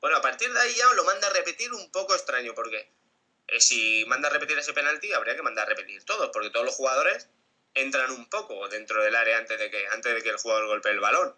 Bueno, 0.00 0.16
a 0.16 0.20
partir 0.20 0.52
de 0.52 0.60
ahí 0.60 0.74
ya 0.74 0.92
lo 0.92 1.04
manda 1.04 1.28
a 1.28 1.32
repetir 1.32 1.72
un 1.72 1.90
poco 1.92 2.14
extraño, 2.14 2.52
porque 2.54 2.92
eh, 3.46 3.60
si 3.60 4.04
manda 4.06 4.28
a 4.28 4.32
repetir 4.32 4.58
ese 4.58 4.74
penalti, 4.74 5.12
habría 5.12 5.36
que 5.36 5.42
mandar 5.42 5.66
a 5.66 5.70
repetir 5.70 6.04
todos, 6.04 6.30
porque 6.32 6.50
todos 6.50 6.66
los 6.66 6.74
jugadores 6.74 7.28
entran 7.74 8.10
un 8.10 8.28
poco 8.28 8.68
dentro 8.68 9.02
del 9.02 9.14
área 9.14 9.38
antes 9.38 9.58
de 9.58 9.70
que, 9.70 9.86
antes 9.88 10.14
de 10.14 10.22
que 10.22 10.30
el 10.30 10.36
jugador 10.36 10.66
golpee 10.66 10.92
el 10.92 11.00
balón. 11.00 11.34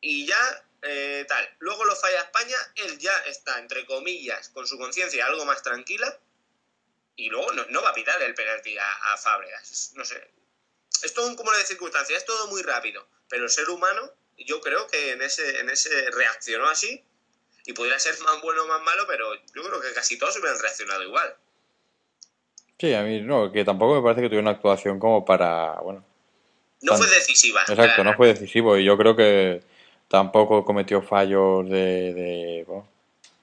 Y 0.00 0.26
ya, 0.26 0.67
eh, 0.82 1.24
tal. 1.28 1.48
Luego 1.58 1.84
lo 1.84 1.96
falla 1.96 2.20
España, 2.20 2.56
él 2.76 2.98
ya 2.98 3.16
está, 3.26 3.58
entre 3.58 3.86
comillas, 3.86 4.48
con 4.50 4.66
su 4.66 4.78
conciencia 4.78 5.26
algo 5.26 5.44
más 5.44 5.62
tranquila. 5.62 6.18
Y 7.16 7.30
luego 7.30 7.52
no, 7.52 7.82
va 7.82 7.90
a 7.90 7.94
pitar 7.94 8.22
el 8.22 8.34
penalti 8.34 8.78
a, 8.78 9.12
a 9.12 9.16
Fábregas. 9.16 9.92
No 9.96 10.04
sé. 10.04 10.30
Es 11.02 11.14
todo 11.14 11.26
un 11.26 11.36
cúmulo 11.36 11.58
de 11.58 11.64
circunstancias, 11.64 12.18
es 12.18 12.24
todo 12.24 12.46
muy 12.46 12.62
rápido. 12.62 13.06
Pero 13.28 13.44
el 13.44 13.50
ser 13.50 13.68
humano, 13.70 14.12
yo 14.36 14.60
creo 14.60 14.86
que 14.86 15.12
en 15.12 15.22
ese, 15.22 15.58
en 15.58 15.68
ese 15.68 16.10
reaccionó 16.12 16.68
así. 16.68 17.04
Y 17.66 17.72
pudiera 17.72 17.98
ser 17.98 18.18
más 18.20 18.40
bueno 18.40 18.62
o 18.62 18.66
más 18.66 18.80
malo, 18.82 19.04
pero 19.06 19.34
yo 19.34 19.62
creo 19.62 19.80
que 19.80 19.92
casi 19.92 20.16
todos 20.16 20.38
hubieran 20.38 20.58
reaccionado 20.58 21.02
igual. 21.02 21.36
Sí, 22.78 22.94
a 22.94 23.02
mí 23.02 23.20
no, 23.20 23.50
que 23.50 23.64
tampoco 23.64 23.96
me 23.96 24.02
parece 24.02 24.22
que 24.22 24.28
tuviera 24.28 24.42
una 24.42 24.52
actuación 24.52 24.98
como 24.98 25.24
para, 25.24 25.72
bueno... 25.80 26.04
No 26.80 26.96
fue 26.96 27.08
decisiva. 27.08 27.62
Exacto, 27.68 28.04
no 28.04 28.14
fue 28.14 28.28
decisivo 28.28 28.78
y 28.78 28.84
yo 28.84 28.96
creo 28.96 29.16
que 29.16 29.62
tampoco 30.08 30.64
cometió 30.64 31.02
fallos 31.02 31.68
de, 31.68 32.64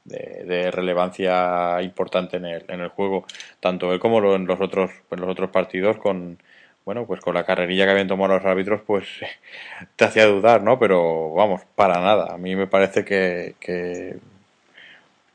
de, 0.04 0.72
relevancia 0.72 1.82
importante 1.82 2.38
en 2.38 2.46
el, 2.46 2.66
en 2.68 2.82
el 2.82 2.90
juego, 2.90 3.26
tanto 3.60 3.94
él 3.94 4.00
como 4.00 4.36
en 4.36 4.46
los 4.46 4.60
otros, 4.62 4.92
en 5.12 5.22
los 5.22 5.30
otros 5.30 5.50
partidos 5.52 5.98
con, 5.98 6.40
bueno, 6.86 7.06
pues 7.08 7.22
con 7.22 7.34
la 7.34 7.46
carrerilla 7.46 7.86
que 7.86 7.92
habían 7.92 8.08
tomado 8.08 8.36
los 8.36 8.46
árbitros, 8.46 8.82
pues 8.86 9.08
te 9.96 10.06
hacía 10.06 10.26
dudar, 10.28 10.62
¿no? 10.62 10.80
Pero 10.80 11.34
vamos, 11.34 11.62
para 11.76 12.00
nada. 12.02 12.34
A 12.34 12.38
mí 12.38 12.56
me 12.56 12.68
parece 12.68 13.04
que, 13.06 13.56
que 13.60 14.18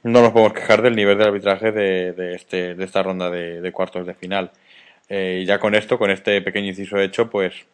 no 0.02 0.22
nos 0.22 0.32
podemos 0.32 0.54
quejar 0.54 0.82
del 0.82 0.96
nivel 0.96 1.18
de 1.18 1.24
arbitraje 1.24 1.72
de, 1.72 2.12
de, 2.12 2.34
este, 2.34 2.74
de 2.74 2.84
esta 2.84 3.02
ronda 3.02 3.30
de, 3.30 3.60
de 3.60 3.72
cuartos 3.72 4.06
de 4.06 4.14
final. 4.14 4.52
Eh, 5.08 5.40
y 5.42 5.46
ya 5.46 5.58
con 5.58 5.74
esto, 5.74 5.98
con 5.98 6.10
este 6.10 6.40
pequeño 6.42 6.68
inciso 6.68 6.98
hecho, 6.98 7.30
pues, 7.30 7.66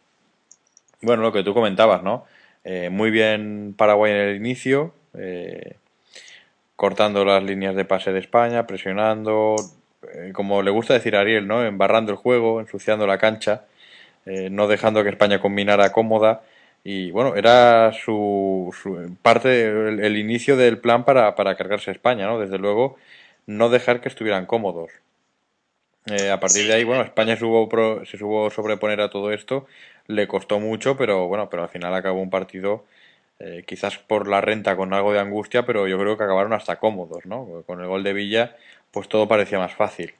bueno, 1.01 1.21
lo 1.23 1.31
que 1.31 1.43
tú 1.43 1.53
comentabas, 1.53 2.03
¿no? 2.03 2.25
Eh, 2.69 2.89
muy 2.89 3.11
bien 3.11 3.73
Paraguay 3.77 4.11
en 4.11 4.17
el 4.17 4.35
inicio, 4.35 4.93
eh, 5.17 5.77
cortando 6.75 7.23
las 7.23 7.41
líneas 7.41 7.75
de 7.75 7.85
pase 7.85 8.11
de 8.11 8.19
España, 8.19 8.67
presionando, 8.67 9.55
como 10.33 10.61
le 10.61 10.71
gusta 10.71 10.93
decir 10.93 11.15
Ariel, 11.15 11.47
¿no? 11.47 11.63
Embarrando 11.63 12.11
el 12.11 12.17
juego, 12.17 12.59
ensuciando 12.59 13.07
la 13.07 13.17
cancha, 13.19 13.65
no 14.25 14.67
dejando 14.67 15.03
que 15.03 15.09
España 15.09 15.39
combinara 15.39 15.93
cómoda 15.93 16.41
y 16.83 17.11
bueno, 17.11 17.35
era 17.35 17.93
su, 17.93 18.73
parte, 19.21 19.67
el, 19.67 20.17
inicio 20.17 20.57
del 20.57 20.79
plan 20.79 21.05
para, 21.05 21.35
para 21.35 21.55
cargarse 21.57 21.91
a 21.91 21.93
España, 21.93 22.27
¿no? 22.27 22.39
Desde 22.39 22.57
luego, 22.57 22.97
no 23.45 23.69
dejar 23.69 24.01
que 24.01 24.09
estuvieran 24.09 24.45
cómodos. 24.45 24.91
Eh, 26.09 26.31
a 26.31 26.39
partir 26.39 26.67
de 26.67 26.73
ahí, 26.73 26.83
bueno, 26.83 27.03
España 27.03 27.35
se 27.35 27.43
hubo, 27.43 28.05
se 28.05 28.17
supo 28.17 28.49
sobreponer 28.49 29.01
a 29.01 29.09
todo 29.09 29.33
esto, 29.33 29.67
le 30.07 30.27
costó 30.27 30.59
mucho, 30.59 30.95
pero 30.95 31.27
bueno, 31.27 31.49
pero 31.49 31.63
al 31.63 31.69
final 31.69 31.93
acabó 31.93 32.21
un 32.21 32.29
partido 32.29 32.85
eh, 33.39 33.63
quizás 33.67 33.97
por 33.97 34.27
la 34.27 34.41
renta 34.41 34.75
con 34.75 34.93
algo 34.93 35.13
de 35.13 35.19
angustia, 35.19 35.65
pero 35.65 35.87
yo 35.87 35.99
creo 35.99 36.17
que 36.17 36.23
acabaron 36.23 36.53
hasta 36.53 36.79
cómodos, 36.79 37.25
¿no? 37.25 37.63
Con 37.67 37.81
el 37.81 37.87
gol 37.87 38.03
de 38.03 38.13
Villa, 38.13 38.55
pues 38.91 39.09
todo 39.09 39.27
parecía 39.27 39.59
más 39.59 39.75
fácil. 39.75 40.15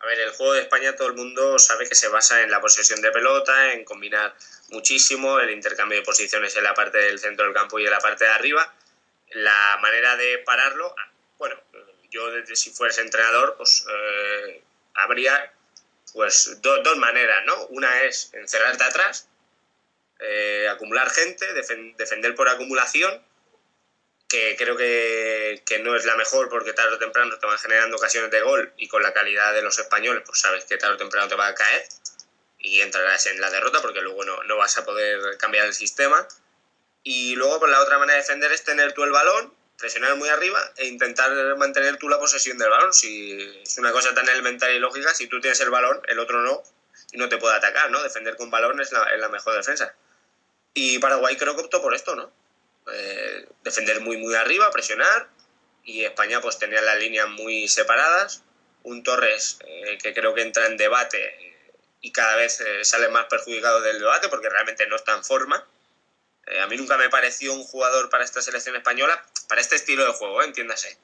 A 0.00 0.06
ver, 0.06 0.20
el 0.20 0.30
juego 0.30 0.52
de 0.52 0.60
España 0.62 0.94
todo 0.94 1.08
el 1.08 1.14
mundo 1.14 1.58
sabe 1.58 1.88
que 1.88 1.94
se 1.94 2.08
basa 2.08 2.42
en 2.42 2.50
la 2.50 2.60
posesión 2.60 3.00
de 3.00 3.10
pelota, 3.10 3.72
en 3.72 3.84
combinar 3.84 4.34
muchísimo, 4.70 5.40
el 5.40 5.50
intercambio 5.50 5.98
de 5.98 6.04
posiciones 6.04 6.56
en 6.56 6.64
la 6.64 6.74
parte 6.74 6.98
del 6.98 7.18
centro 7.18 7.44
del 7.46 7.54
campo 7.54 7.78
y 7.78 7.84
en 7.84 7.90
la 7.90 7.98
parte 7.98 8.24
de 8.24 8.30
arriba. 8.30 8.72
La 9.32 9.78
manera 9.80 10.16
de 10.16 10.38
pararlo, 10.38 10.94
yo 12.10 12.30
desde 12.30 12.56
si 12.56 12.70
fueras 12.70 12.98
entrenador, 12.98 13.56
pues 13.56 13.84
eh, 13.90 14.62
habría 14.94 15.52
pues 16.12 16.58
dos 16.62 16.96
maneras, 16.96 17.44
¿no? 17.44 17.66
Una 17.66 18.02
es 18.02 18.32
encerrarte 18.32 18.84
atrás, 18.84 19.28
eh, 20.20 20.68
acumular 20.70 21.10
gente, 21.10 21.46
defender 21.52 22.34
por 22.34 22.48
acumulación 22.48 23.22
que 24.28 24.56
creo 24.58 24.76
que, 24.76 25.80
no 25.82 25.96
es 25.96 26.04
la 26.04 26.16
mejor 26.16 26.48
porque 26.50 26.74
tarde 26.74 26.96
o 26.96 26.98
temprano 26.98 27.38
te 27.38 27.46
van 27.46 27.58
generando 27.58 27.96
ocasiones 27.96 28.30
de 28.30 28.42
gol 28.42 28.72
y 28.76 28.88
con 28.88 29.02
la 29.02 29.14
calidad 29.14 29.54
de 29.54 29.62
los 29.62 29.78
españoles, 29.78 30.22
pues 30.26 30.40
sabes 30.40 30.64
que 30.66 30.76
tarde 30.76 30.94
o 30.94 30.98
temprano 30.98 31.28
te 31.28 31.34
va 31.34 31.46
a 31.46 31.54
caer 31.54 31.88
y 32.58 32.80
entrarás 32.80 33.26
en 33.26 33.40
la 33.40 33.50
derrota 33.50 33.80
porque 33.80 34.02
luego 34.02 34.24
no, 34.24 34.42
no 34.44 34.56
vas 34.56 34.76
a 34.76 34.84
poder 34.84 35.38
cambiar 35.38 35.66
el 35.66 35.74
sistema. 35.74 36.28
Y 37.02 37.36
luego, 37.36 37.60
por 37.60 37.70
la 37.70 37.80
otra 37.80 37.98
manera 37.98 38.16
de 38.16 38.22
defender 38.22 38.52
es 38.52 38.64
tener 38.64 38.92
tú 38.92 39.04
el 39.04 39.12
balón, 39.12 39.54
presionar 39.78 40.16
muy 40.16 40.28
arriba 40.28 40.60
e 40.76 40.86
intentar 40.86 41.30
mantener 41.56 41.96
tú 41.96 42.08
la 42.08 42.18
posesión 42.18 42.58
del 42.58 42.68
balón. 42.68 42.92
Si 42.92 43.62
es 43.62 43.78
una 43.78 43.92
cosa 43.92 44.14
tan 44.14 44.28
elemental 44.28 44.72
y 44.74 44.78
lógica, 44.78 45.14
si 45.14 45.28
tú 45.28 45.40
tienes 45.40 45.60
el 45.60 45.70
balón, 45.70 46.00
el 46.08 46.18
otro 46.18 46.42
no, 46.42 46.62
y 47.12 47.16
no 47.16 47.28
te 47.28 47.38
puede 47.38 47.56
atacar, 47.56 47.90
¿no? 47.90 48.02
Defender 48.02 48.36
con 48.36 48.50
balón 48.50 48.80
es 48.80 48.92
la, 48.92 49.04
es 49.04 49.20
la 49.20 49.28
mejor 49.28 49.54
defensa. 49.54 49.94
Y 50.74 50.98
Paraguay 50.98 51.36
creo 51.36 51.56
que 51.56 51.62
optó 51.62 51.80
por 51.80 51.94
esto, 51.94 52.14
¿no? 52.14 52.30
Eh, 52.92 53.46
defender 53.62 54.00
muy 54.00 54.16
muy 54.16 54.34
arriba, 54.34 54.70
presionar 54.70 55.28
y 55.84 56.04
España 56.04 56.40
pues 56.40 56.58
tenía 56.58 56.80
las 56.82 56.98
líneas 56.98 57.28
muy 57.28 57.68
separadas. 57.68 58.42
Un 58.82 59.02
Torres 59.02 59.58
eh, 59.66 59.98
que 60.02 60.14
creo 60.14 60.34
que 60.34 60.42
entra 60.42 60.66
en 60.66 60.76
debate 60.76 61.22
eh, 61.22 61.72
y 62.00 62.12
cada 62.12 62.36
vez 62.36 62.62
sale 62.82 63.08
más 63.08 63.26
perjudicado 63.26 63.80
del 63.80 63.98
debate 63.98 64.28
porque 64.28 64.48
realmente 64.48 64.86
no 64.86 64.96
está 64.96 65.14
en 65.14 65.24
forma. 65.24 65.66
a 66.62 66.66
mí 66.66 66.76
nunca 66.76 66.96
me 66.96 67.10
pareció 67.10 67.52
un 67.52 67.64
jugador 67.64 68.08
para 68.08 68.24
esta 68.24 68.40
selección 68.40 68.76
española, 68.76 69.22
para 69.48 69.60
este 69.60 69.76
estilo 69.76 70.04
de 70.04 70.12
juego, 70.12 70.42
entiéndase. 70.42 70.96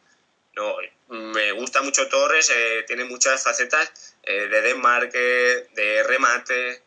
No, 0.57 0.77
me 1.09 1.53
gusta 1.53 1.83
mucho 1.83 2.09
Torres, 2.09 2.53
tiene 2.87 3.05
muchas 3.05 3.43
facetas 3.43 4.15
de 4.25 4.61
desmarque, 4.63 5.69
de 5.75 6.03
remate, 6.05 6.83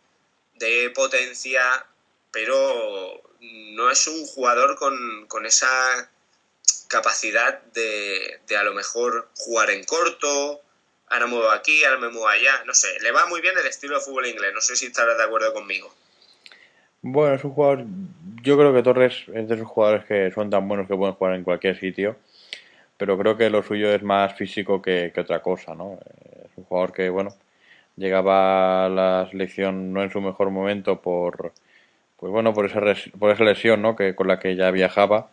de 0.55 0.89
potencia, 0.91 1.85
pero 2.31 3.21
no 3.39 3.91
es 3.91 4.07
un 4.07 4.25
jugador 4.25 4.75
con, 4.77 5.45
esa 5.45 6.09
capacidad 6.87 7.61
de, 7.73 8.39
a 8.57 8.63
lo 8.63 8.73
mejor 8.73 9.29
jugar 9.35 9.69
en 9.69 9.83
corto, 9.83 10.61
ahora 11.09 11.27
muevo 11.27 11.51
aquí, 11.51 11.83
ahora 11.83 11.99
me 11.99 12.09
muevo 12.09 12.27
allá, 12.27 12.63
no 12.65 12.73
sé, 12.73 12.99
le 13.01 13.11
va 13.11 13.25
muy 13.27 13.41
bien 13.41 13.57
el 13.57 13.67
estilo 13.67 13.95
de 13.95 14.05
fútbol 14.05 14.27
inglés, 14.27 14.53
no 14.53 14.61
sé 14.61 14.75
si 14.75 14.87
estarás 14.87 15.17
de 15.17 15.23
acuerdo 15.23 15.53
conmigo. 15.53 15.93
Bueno, 17.01 17.35
es 17.35 17.43
un 17.43 17.51
jugador, 17.51 17.85
yo 18.43 18.57
creo 18.57 18.73
que 18.73 18.83
Torres 18.83 19.25
es 19.33 19.47
de 19.47 19.55
esos 19.55 19.67
jugadores 19.67 20.05
que 20.05 20.31
son 20.31 20.49
tan 20.49 20.67
buenos 20.67 20.87
que 20.87 20.95
pueden 20.95 21.15
jugar 21.15 21.35
en 21.35 21.43
cualquier 21.43 21.77
sitio, 21.77 22.17
pero 22.97 23.17
creo 23.17 23.37
que 23.37 23.49
lo 23.49 23.63
suyo 23.63 23.93
es 23.93 24.03
más 24.03 24.33
físico 24.35 24.81
que, 24.81 25.11
que 25.13 25.21
otra 25.21 25.41
cosa, 25.41 25.75
¿no? 25.75 25.99
Es 26.45 26.51
un 26.57 26.65
jugador 26.65 26.93
que, 26.93 27.09
bueno, 27.09 27.31
llegaba 27.95 28.85
a 28.85 28.89
la 28.89 29.27
selección 29.31 29.93
no 29.93 30.03
en 30.03 30.11
su 30.11 30.21
mejor 30.21 30.51
momento 30.51 31.01
por 31.01 31.53
pues 32.17 32.31
bueno, 32.31 32.53
por 32.53 32.65
esa, 32.65 32.81
por 33.19 33.31
esa 33.31 33.43
lesión, 33.43 33.81
¿no? 33.81 33.95
Que, 33.95 34.15
con 34.15 34.27
la 34.27 34.39
que 34.39 34.55
ya 34.55 34.71
viajaba. 34.71 35.29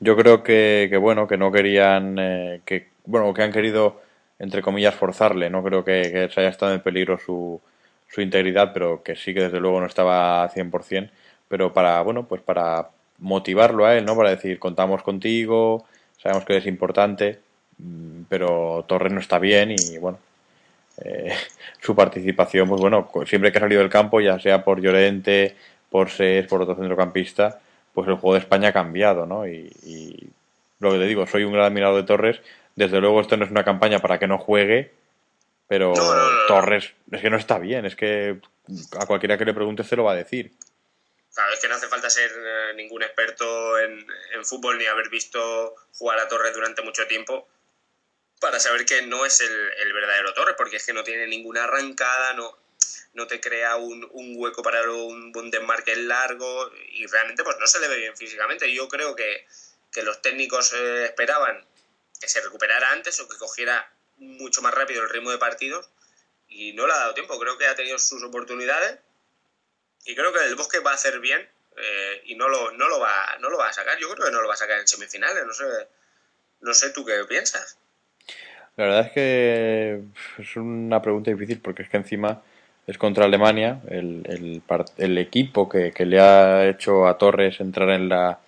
Yo 0.00 0.16
creo 0.16 0.42
que, 0.42 0.88
que 0.90 0.96
bueno, 0.96 1.26
que 1.26 1.36
no 1.36 1.50
querían, 1.52 2.16
eh, 2.18 2.60
que, 2.64 2.88
bueno, 3.06 3.32
que 3.34 3.42
han 3.42 3.52
querido 3.52 4.00
entre 4.38 4.62
comillas, 4.62 4.94
forzarle. 4.94 5.50
No 5.50 5.62
creo 5.62 5.84
que, 5.84 6.28
se 6.32 6.40
haya 6.40 6.48
estado 6.48 6.74
en 6.74 6.80
peligro 6.80 7.18
su, 7.18 7.60
su 8.08 8.20
integridad, 8.20 8.72
pero 8.72 9.02
que 9.02 9.16
sí 9.16 9.34
que 9.34 9.42
desde 9.42 9.60
luego 9.60 9.80
no 9.80 9.86
estaba 9.86 10.48
100%. 10.50 11.10
Pero 11.48 11.72
para, 11.72 12.00
bueno, 12.02 12.26
pues 12.26 12.42
para 12.42 12.88
motivarlo 13.18 13.86
a 13.86 13.96
él, 13.96 14.04
¿no? 14.04 14.16
Para 14.16 14.30
decir, 14.30 14.58
contamos 14.58 15.02
contigo, 15.02 15.84
sabemos 16.18 16.44
que 16.44 16.56
es 16.56 16.66
importante, 16.66 17.40
mm, 17.78 18.22
pero 18.28 18.84
Torres 18.88 19.12
no 19.12 19.20
está 19.20 19.38
bien 19.38 19.72
y, 19.72 19.98
bueno, 19.98 20.18
eh, 21.04 21.34
su 21.80 21.94
participación, 21.94 22.68
pues 22.68 22.80
bueno, 22.80 23.08
siempre 23.26 23.52
que 23.52 23.58
ha 23.58 23.62
salido 23.62 23.80
del 23.80 23.90
campo, 23.90 24.20
ya 24.20 24.38
sea 24.38 24.64
por 24.64 24.80
Llorente, 24.80 25.56
por 25.90 26.10
SES, 26.10 26.46
por 26.46 26.62
otro 26.62 26.74
centrocampista, 26.74 27.60
pues 27.92 28.08
el 28.08 28.14
juego 28.14 28.34
de 28.34 28.40
España 28.40 28.70
ha 28.70 28.72
cambiado, 28.72 29.26
¿no? 29.26 29.46
Y, 29.46 29.70
lo 30.80 30.90
que 30.90 30.98
le 30.98 31.06
digo, 31.06 31.26
soy 31.26 31.44
un 31.44 31.52
gran 31.52 31.66
admirador 31.66 31.96
de 31.96 32.06
Torres. 32.06 32.40
Desde 32.76 33.00
luego, 33.00 33.20
esto 33.20 33.36
no 33.36 33.44
es 33.44 33.50
una 33.50 33.64
campaña 33.64 34.00
para 34.00 34.18
que 34.18 34.26
no 34.26 34.38
juegue, 34.38 34.90
pero 35.68 35.94
Torres 36.48 36.92
es 37.10 37.20
que 37.22 37.30
no 37.30 37.36
está 37.36 37.58
bien, 37.58 37.86
es 37.86 37.96
que 37.96 38.38
a 38.98 39.06
cualquiera 39.06 39.38
que 39.38 39.44
le 39.44 39.54
pregunte 39.54 39.84
se 39.84 39.96
lo 39.96 40.04
va 40.04 40.12
a 40.12 40.16
decir. 40.16 40.52
Claro, 41.34 41.52
es 41.52 41.58
que 41.58 41.68
no 41.68 41.74
hace 41.74 41.88
falta 41.88 42.08
ser 42.08 42.32
eh, 42.32 42.74
ningún 42.76 43.02
experto 43.02 43.78
en, 43.80 44.06
fútbol 44.44 44.78
ni 44.78 44.86
haber 44.86 45.08
visto 45.08 45.74
jugar 45.94 46.20
a 46.20 46.28
Torres 46.28 46.54
durante 46.54 46.82
mucho 46.82 47.06
tiempo 47.08 47.48
para 48.40 48.60
saber 48.60 48.84
que 48.84 49.02
no 49.02 49.26
es 49.26 49.40
el, 49.40 49.92
verdadero 49.92 50.32
Torres, 50.34 50.54
porque 50.56 50.76
es 50.76 50.86
que 50.86 50.92
no 50.92 51.02
tiene 51.02 51.26
ninguna 51.26 51.64
arrancada, 51.64 52.34
no, 52.34 52.56
no 53.14 53.26
te 53.26 53.40
crea 53.40 53.76
un, 53.76 54.06
hueco 54.36 54.62
para 54.62 54.82
un, 54.90 55.32
un 55.34 55.50
desmarque 55.50 55.96
largo 55.96 56.70
y 56.90 57.06
realmente 57.06 57.42
pues 57.42 57.56
no 57.58 57.66
se 57.66 57.80
le 57.80 57.88
ve 57.88 57.96
bien 57.96 58.16
físicamente. 58.16 58.72
Yo 58.72 58.86
creo 58.88 59.16
que, 59.16 59.46
los 60.02 60.22
técnicos 60.22 60.72
eh, 60.74 61.06
esperaban 61.06 61.64
que 62.20 62.28
se 62.28 62.40
recuperara 62.40 62.90
antes 62.92 63.18
o 63.20 63.28
que 63.28 63.36
cogiera 63.38 63.92
mucho 64.18 64.60
más 64.60 64.74
rápido 64.74 65.02
el 65.02 65.08
ritmo 65.08 65.30
de 65.30 65.38
partidos 65.38 65.88
y 66.48 66.72
no 66.74 66.86
le 66.86 66.92
ha 66.92 66.96
dado 66.96 67.14
tiempo. 67.14 67.38
Creo 67.38 67.56
que 67.58 67.66
ha 67.66 67.74
tenido 67.74 67.98
sus 67.98 68.22
oportunidades 68.22 68.98
y 70.04 70.14
creo 70.14 70.32
que 70.32 70.44
el 70.44 70.54
Bosque 70.54 70.80
va 70.80 70.92
a 70.92 70.94
hacer 70.94 71.20
bien 71.20 71.40
eh, 71.76 72.22
y 72.26 72.34
no 72.36 72.48
lo, 72.48 72.72
no, 72.72 72.88
lo 72.88 73.00
va, 73.00 73.36
no 73.40 73.50
lo 73.50 73.58
va 73.58 73.68
a 73.68 73.72
sacar. 73.72 73.98
Yo 73.98 74.08
creo 74.10 74.26
que 74.26 74.32
no 74.32 74.42
lo 74.42 74.48
va 74.48 74.54
a 74.54 74.58
sacar 74.58 74.78
en 74.78 74.86
semifinales. 74.86 75.44
No 75.46 75.52
sé, 75.52 75.64
no 76.60 76.74
sé 76.74 76.90
tú 76.90 77.04
qué 77.04 77.24
piensas. 77.28 77.78
La 78.76 78.84
verdad 78.84 79.06
es 79.06 79.12
que 79.12 80.02
es 80.38 80.56
una 80.56 81.00
pregunta 81.00 81.30
difícil 81.30 81.60
porque 81.60 81.82
es 81.82 81.88
que 81.88 81.96
encima 81.96 82.42
es 82.86 82.98
contra 82.98 83.24
Alemania, 83.24 83.80
el, 83.88 84.22
el, 84.26 84.62
el 84.98 85.18
equipo 85.18 85.68
que, 85.68 85.92
que, 85.92 86.04
le 86.04 86.20
ha 86.20 86.68
hecho 86.68 87.06
a 87.06 87.16
Torres 87.16 87.60
entrar 87.60 87.88
en 87.90 88.08
la, 88.10 88.40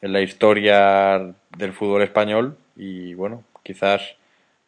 en 0.00 0.12
la 0.12 0.20
historia 0.20 1.32
del 1.56 1.72
fútbol 1.72 2.02
español 2.02 2.56
y 2.74 3.14
bueno, 3.14 3.44
quizás 3.62 4.16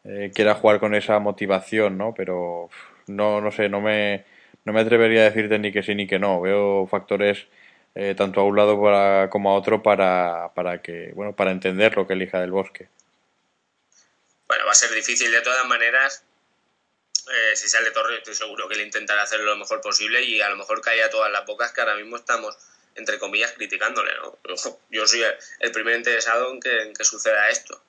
eh, 0.05 0.31
quiera 0.35 0.55
jugar 0.55 0.79
con 0.79 0.95
esa 0.95 1.19
motivación, 1.19 1.99
¿no? 1.99 2.15
Pero 2.15 2.71
no, 3.09 3.41
no 3.41 3.51
sé, 3.51 3.69
no 3.69 3.81
me, 3.81 4.25
no 4.65 4.73
me 4.73 4.81
atrevería 4.81 5.23
a 5.23 5.31
decirte 5.31 5.59
ni 5.59 5.73
que 5.73 5.83
sí 5.83 5.95
ni 5.95 6.07
que 6.07 6.19
no. 6.19 6.41
Veo 6.41 6.87
factores 6.87 7.47
eh, 7.95 8.15
tanto 8.17 8.41
a 8.41 8.45
un 8.45 8.57
lado 8.57 8.79
como 9.31 9.51
a 9.51 9.55
otro 9.55 9.83
para, 9.83 10.53
para 10.55 10.81
que, 10.81 11.13
bueno, 11.15 11.35
para 11.35 11.51
entender 11.51 11.97
lo 11.97 12.07
que 12.07 12.15
elija 12.15 12.41
del 12.41 12.53
bosque. 12.53 12.89
Bueno, 14.47 14.67
va 14.67 14.73
a 14.73 14.75
ser 14.75 14.91
difícil 14.93 15.31
de 15.31 15.41
todas 15.41 15.67
maneras. 15.67 16.25
Eh, 17.33 17.57
si 17.57 17.69
sale 17.69 17.91
Torres, 17.91 18.19
estoy 18.19 18.35
seguro 18.35 18.69
que 18.69 18.75
él 18.75 18.83
intentará 18.83 19.23
hacer 19.23 19.41
lo 19.41 19.57
mejor 19.57 19.81
posible 19.81 20.23
y 20.23 20.41
a 20.41 20.49
lo 20.49 20.57
mejor 20.57 20.81
cae 20.81 21.03
a 21.03 21.11
todas 21.11 21.31
las 21.31 21.47
bocas 21.47 21.73
que 21.73 21.81
ahora 21.81 21.97
mismo 21.97 22.17
estamos, 22.17 22.57
entre 22.95 23.19
comillas, 23.19 23.53
criticándole. 23.53 24.13
¿no? 24.17 24.39
Yo 24.91 25.07
soy 25.07 25.23
el 25.61 25.73
primer 25.73 25.97
interesado 25.97 26.53
en 26.53 26.61
que, 26.61 26.83
en 26.83 26.95
que 26.95 27.05
suceda 27.05 27.49
esto. 27.49 27.81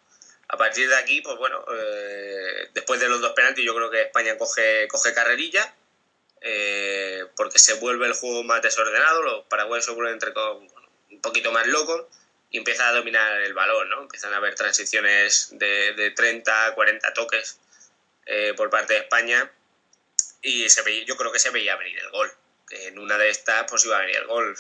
A 0.50 0.58
partir 0.58 0.88
de 0.88 0.96
aquí, 0.96 1.22
pues 1.22 1.38
bueno, 1.38 1.66
eh, 1.74 2.70
después 2.74 3.00
de 3.00 3.10
los 3.10 3.22
dos 3.22 3.32
penaltis, 3.32 3.66
yo 3.66 3.74
creo 3.74 3.90
que 3.90 4.04
España 4.04 4.38
coge, 4.38 4.88
coge 4.88 5.14
carrerilla 5.14 5.74
eh, 6.46 7.26
porque 7.38 7.58
se 7.58 7.76
vuelve 7.76 8.06
el 8.06 8.14
juego 8.14 8.44
más 8.44 8.62
desordenado, 8.62 9.22
los 9.22 9.46
paraguayos 9.46 9.86
se 9.86 9.92
vuelven 9.92 10.16
entre, 10.16 10.34
un 10.34 11.22
poquito 11.22 11.54
más 11.54 11.66
locos 11.68 12.06
y 12.52 12.58
empieza 12.58 12.90
a 12.90 12.92
dominar 12.92 13.42
el 13.42 13.54
balón, 13.54 13.90
¿no? 13.90 14.02
Empiezan 14.02 14.34
a 14.34 14.38
haber 14.38 14.54
transiciones 14.54 15.50
de, 15.54 15.94
de 15.94 16.12
30, 16.12 16.76
40 16.76 17.14
toques 17.14 17.60
eh, 18.26 18.54
por 18.58 18.70
parte 18.70 18.94
de 18.94 19.00
España 19.00 19.50
y 20.42 20.70
se 20.70 21.06
yo 21.06 21.16
creo 21.16 21.32
que 21.32 21.40
se 21.40 21.50
veía 21.50 21.78
venir 21.78 21.98
el 21.98 22.10
gol, 22.10 22.30
que 22.68 22.88
en 22.88 23.00
una 23.00 23.18
de 23.18 23.30
estas 23.30 23.64
pues 23.70 23.86
iba 23.86 23.98
a 23.98 24.02
venir 24.02 24.18
el 24.18 24.28
gol 24.28 24.56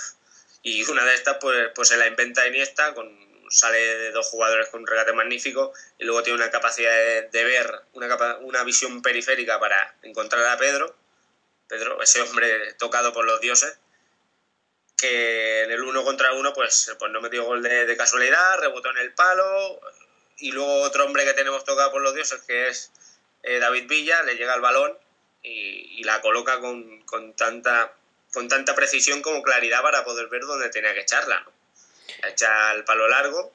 y 0.61 0.81
una 0.89 1.03
de 1.03 1.15
estas 1.15 1.37
pues, 1.41 1.69
pues 1.75 1.89
se 1.89 1.97
la 1.97 2.07
inventa 2.07 2.47
Iniesta 2.47 2.93
con 2.93 3.21
sale 3.49 3.77
de 3.77 4.11
dos 4.11 4.27
jugadores 4.29 4.69
con 4.69 4.81
un 4.81 4.87
regate 4.87 5.11
magnífico 5.11 5.73
y 5.99 6.05
luego 6.05 6.23
tiene 6.23 6.39
una 6.39 6.49
capacidad 6.49 6.95
de, 6.95 7.23
de 7.23 7.43
ver, 7.43 7.81
una, 7.91 8.37
una 8.37 8.63
visión 8.63 9.01
periférica 9.01 9.59
para 9.59 9.95
encontrar 10.01 10.47
a 10.47 10.57
Pedro 10.57 11.02
Pedro, 11.73 11.99
ese 12.03 12.21
hombre 12.21 12.73
tocado 12.73 13.11
por 13.13 13.25
los 13.25 13.41
dioses, 13.41 13.75
que 14.95 15.63
en 15.63 15.71
el 15.71 15.81
uno 15.81 16.03
contra 16.03 16.33
uno 16.33 16.53
pues, 16.53 16.95
pues 16.99 17.11
no 17.11 17.19
metió 17.19 17.45
gol 17.45 17.63
de, 17.63 17.97
casualidad, 17.97 18.59
rebotó 18.59 18.91
en 18.91 18.99
el 18.99 19.11
palo, 19.13 19.81
y 20.37 20.51
luego 20.51 20.81
otro 20.83 21.05
hombre 21.05 21.25
que 21.25 21.33
tenemos 21.33 21.63
tocado 21.65 21.91
por 21.91 22.03
los 22.03 22.13
dioses, 22.13 22.43
que 22.43 22.67
es 22.67 22.91
eh, 23.41 23.57
David 23.57 23.87
Villa, 23.87 24.21
le 24.21 24.35
llega 24.35 24.53
el 24.53 24.61
balón 24.61 24.95
y, 25.41 26.03
la 26.03 26.21
coloca 26.21 26.59
con, 26.59 27.03
tanta, 27.35 27.93
con 28.31 28.47
tanta 28.47 28.75
precisión 28.75 29.23
como 29.23 29.41
claridad 29.41 29.81
para 29.81 30.03
poder 30.03 30.27
ver 30.27 30.41
dónde 30.41 30.69
tenía 30.69 30.93
que 30.93 31.01
echarla. 31.01 31.39
¿no? 31.39 31.51
Echa 32.27 32.73
el 32.73 32.83
palo 32.83 33.07
largo 33.07 33.51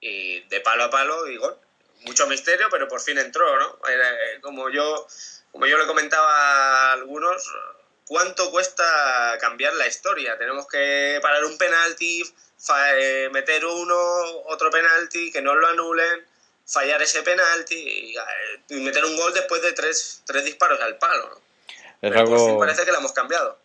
y 0.00 0.40
de 0.48 0.60
palo 0.60 0.84
a 0.84 0.90
palo 0.90 1.28
y 1.28 1.36
gol. 1.36 1.58
Mucho 2.02 2.26
misterio, 2.28 2.68
pero 2.70 2.88
por 2.88 3.00
fin 3.00 3.18
entró, 3.18 3.58
¿no? 3.58 3.80
Eh, 3.88 4.38
como 4.40 4.70
yo 4.70 5.06
como 5.52 5.66
yo 5.66 5.78
le 5.78 5.86
comentaba 5.86 6.28
a 6.28 6.92
algunos, 6.92 7.52
¿cuánto 8.06 8.50
cuesta 8.50 8.84
cambiar 9.40 9.74
la 9.74 9.86
historia? 9.86 10.36
Tenemos 10.38 10.66
que 10.66 11.18
parar 11.22 11.44
un 11.44 11.56
penalti, 11.58 12.22
eh, 12.96 13.28
meter 13.32 13.64
uno, 13.64 13.96
otro 14.46 14.70
penalti, 14.70 15.30
que 15.30 15.42
no 15.42 15.54
lo 15.54 15.66
anulen, 15.68 16.26
fallar 16.66 17.00
ese 17.02 17.22
penalti 17.22 18.14
y, 18.68 18.80
meter 18.80 19.04
un 19.04 19.16
gol 19.16 19.32
después 19.32 19.62
de 19.62 19.72
tres, 19.72 20.22
tres 20.26 20.44
disparos 20.44 20.80
al 20.80 20.96
palo. 20.98 21.40
Es 22.02 22.14
algo... 22.14 22.58
parece 22.58 22.84
que 22.84 22.90
hemos 22.90 23.12
cambiado. 23.12 23.58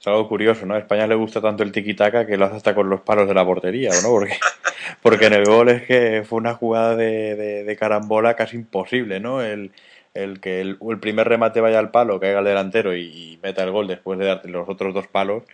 Es 0.00 0.06
algo 0.06 0.28
curioso, 0.28 0.66
¿no? 0.66 0.74
A 0.74 0.78
España 0.78 1.06
le 1.06 1.14
gusta 1.14 1.40
tanto 1.40 1.62
el 1.62 1.72
tiki-taka 1.72 2.26
que 2.26 2.36
lo 2.36 2.46
hace 2.46 2.56
hasta 2.56 2.74
con 2.74 2.90
los 2.90 3.00
palos 3.02 3.28
de 3.28 3.34
la 3.34 3.44
portería, 3.44 3.90
¿no? 4.02 4.08
Porque, 4.08 4.38
porque 5.02 5.26
en 5.26 5.34
el 5.34 5.44
gol 5.44 5.68
es 5.68 5.86
que 5.86 6.24
fue 6.28 6.38
una 6.38 6.54
jugada 6.54 6.96
de, 6.96 7.36
de, 7.36 7.64
de 7.64 7.76
carambola 7.76 8.34
casi 8.34 8.56
imposible, 8.56 9.20
¿no? 9.20 9.42
El, 9.42 9.72
el 10.14 10.40
que 10.40 10.60
el, 10.60 10.78
primer 11.00 11.28
remate 11.28 11.60
vaya 11.60 11.78
al 11.78 11.90
palo, 11.90 12.20
caiga 12.20 12.38
al 12.38 12.44
delantero 12.44 12.96
y, 12.96 13.38
meta 13.42 13.62
el 13.64 13.70
gol 13.70 13.88
después 13.88 14.18
de 14.18 14.26
darte 14.26 14.48
los 14.48 14.68
otros 14.68 14.94
dos 14.94 15.06
palos, 15.08 15.44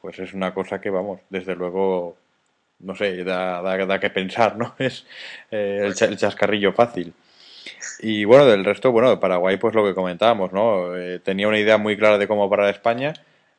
pues 0.00 0.18
es 0.18 0.32
una 0.34 0.54
cosa 0.54 0.80
que, 0.80 0.90
vamos, 0.90 1.20
desde 1.30 1.54
luego, 1.54 2.16
no 2.80 2.94
sé, 2.94 3.24
da, 3.24 3.62
da, 3.62 4.00
que 4.00 4.10
pensar, 4.10 4.56
¿no? 4.56 4.74
Es 4.78 5.06
eh, 5.50 5.82
el, 5.84 6.16
chascarrillo 6.16 6.72
fácil. 6.72 7.12
Y 8.00 8.24
bueno, 8.24 8.46
del 8.46 8.64
resto, 8.64 8.92
bueno, 8.92 9.10
de 9.10 9.16
Paraguay, 9.18 9.56
pues 9.58 9.74
lo 9.74 9.84
que 9.84 9.94
comentábamos, 9.94 10.52
¿no? 10.52 10.96
Eh, 10.96 11.20
tenía 11.20 11.48
una 11.48 11.58
idea 11.58 11.78
muy 11.78 11.96
clara 11.96 12.18
de 12.18 12.28
cómo 12.28 12.48
parar 12.48 12.70
España. 12.70 13.12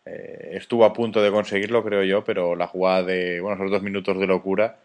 Eh, 0.05 0.51
estuvo 0.53 0.85
a 0.85 0.93
punto 0.93 1.21
de 1.21 1.31
conseguirlo, 1.31 1.83
creo 1.83 2.03
yo, 2.03 2.23
pero 2.23 2.55
la 2.55 2.67
jugada 2.67 3.03
de, 3.03 3.41
bueno, 3.41 3.57
esos 3.57 3.71
dos 3.71 3.83
minutos 3.83 4.19
de 4.19 4.27
locura 4.27 4.77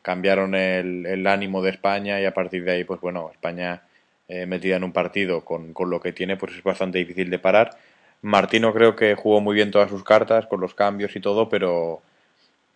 cambiaron 0.00 0.54
el, 0.54 1.04
el 1.04 1.26
ánimo 1.26 1.62
de 1.62 1.68
España 1.70 2.18
y 2.18 2.24
a 2.24 2.32
partir 2.32 2.64
de 2.64 2.72
ahí, 2.72 2.84
pues 2.84 3.02
bueno, 3.02 3.30
España 3.30 3.82
eh, 4.28 4.46
metida 4.46 4.76
en 4.76 4.84
un 4.84 4.92
partido 4.92 5.44
con, 5.44 5.72
con, 5.72 5.90
lo 5.90 6.00
que 6.00 6.12
tiene, 6.12 6.36
pues 6.36 6.54
es 6.54 6.62
bastante 6.62 6.98
difícil 6.98 7.30
de 7.30 7.38
parar. 7.38 7.76
Martino 8.22 8.72
creo 8.72 8.96
que 8.96 9.14
jugó 9.14 9.40
muy 9.40 9.54
bien 9.54 9.70
todas 9.70 9.90
sus 9.90 10.02
cartas 10.04 10.46
con 10.46 10.60
los 10.60 10.74
cambios 10.74 11.14
y 11.14 11.20
todo, 11.20 11.48
pero 11.48 12.02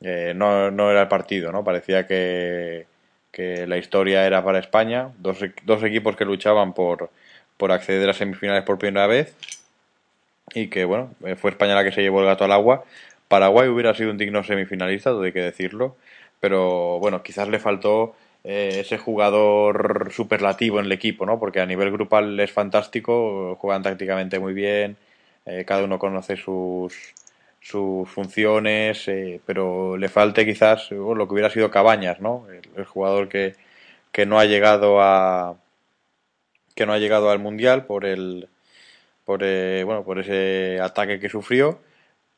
eh, 0.01 0.33
no, 0.35 0.71
no, 0.71 0.91
era 0.91 1.03
el 1.03 1.09
partido, 1.09 1.53
¿no? 1.53 1.65
Parecía 1.65 2.07
que, 2.07 2.87
que 3.33 3.67
la 3.67 3.77
historia 3.79 4.27
era 4.27 4.45
para 4.45 4.59
España, 4.59 5.11
dos, 5.19 5.39
dos, 5.65 5.83
equipos 5.83 6.17
que 6.17 6.25
luchaban 6.25 6.73
por, 6.73 7.11
por 7.57 7.73
acceder 7.73 8.09
a 8.09 8.15
semifinales 8.15 8.65
por 8.65 8.79
primera 8.79 9.07
vez 9.07 9.35
y 10.55 10.69
que, 10.69 10.85
bueno, 10.85 11.15
eh, 11.25 11.37
fue 11.37 11.51
España 11.51 11.75
la 11.75 11.85
que 11.85 11.93
se 11.93 12.03
llevó 12.03 12.21
el 12.21 12.27
gato 12.27 12.45
al 12.45 12.53
agua. 12.53 12.85
Paraguay 13.29 13.69
hubiera 13.69 13.95
sido 13.95 14.11
un 14.11 14.19
digno 14.19 14.43
semifinalista, 14.45 15.11
todo 15.11 15.23
hay 15.23 15.33
que 15.33 15.41
decirlo, 15.41 15.97
pero 16.41 16.99
bueno, 16.99 17.23
quizás 17.23 17.49
le 17.49 17.59
faltó 17.59 18.15
eh, 18.43 18.81
ese 18.81 18.97
jugador 18.97 20.11
superlativo 20.13 20.81
en 20.81 20.87
el 20.87 20.93
equipo, 20.93 21.27
¿no? 21.27 21.39
Porque 21.39 21.61
a 21.61 21.67
nivel 21.67 21.91
grupal 21.93 22.41
es 22.41 22.51
fantástico, 22.51 23.57
juegan 23.57 23.83
tácticamente 23.83 24.39
muy 24.39 24.55
bien, 24.55 24.97
eh, 25.45 25.65
cada 25.67 25.85
uno 25.85 25.99
conoce 25.99 26.37
sus, 26.37 26.95
sus 27.61 28.09
funciones, 28.09 29.07
eh, 29.09 29.41
pero 29.45 29.97
le 29.99 30.09
falte 30.09 30.47
quizás 30.47 30.91
lo 30.91 31.27
que 31.27 31.35
hubiera 31.35 31.51
sido 31.51 31.71
Cabañas, 31.71 32.21
¿no? 32.21 32.47
El, 32.77 32.85
jugador 32.87 33.29
que, 33.29 33.57
que, 34.13 34.25
no 34.27 34.39
ha 34.39 34.47
llegado 34.47 35.03
a 35.03 35.57
que 36.75 36.87
no 36.87 36.93
ha 36.95 36.99
llegado 36.99 37.31
al 37.31 37.39
mundial 37.41 37.85
por 37.87 38.07
el 38.07 38.49
por 39.25 39.41
bueno 39.41 40.05
por 40.05 40.19
ese 40.19 40.81
ataque 40.81 41.21
que 41.21 41.29
sufrió, 41.29 41.81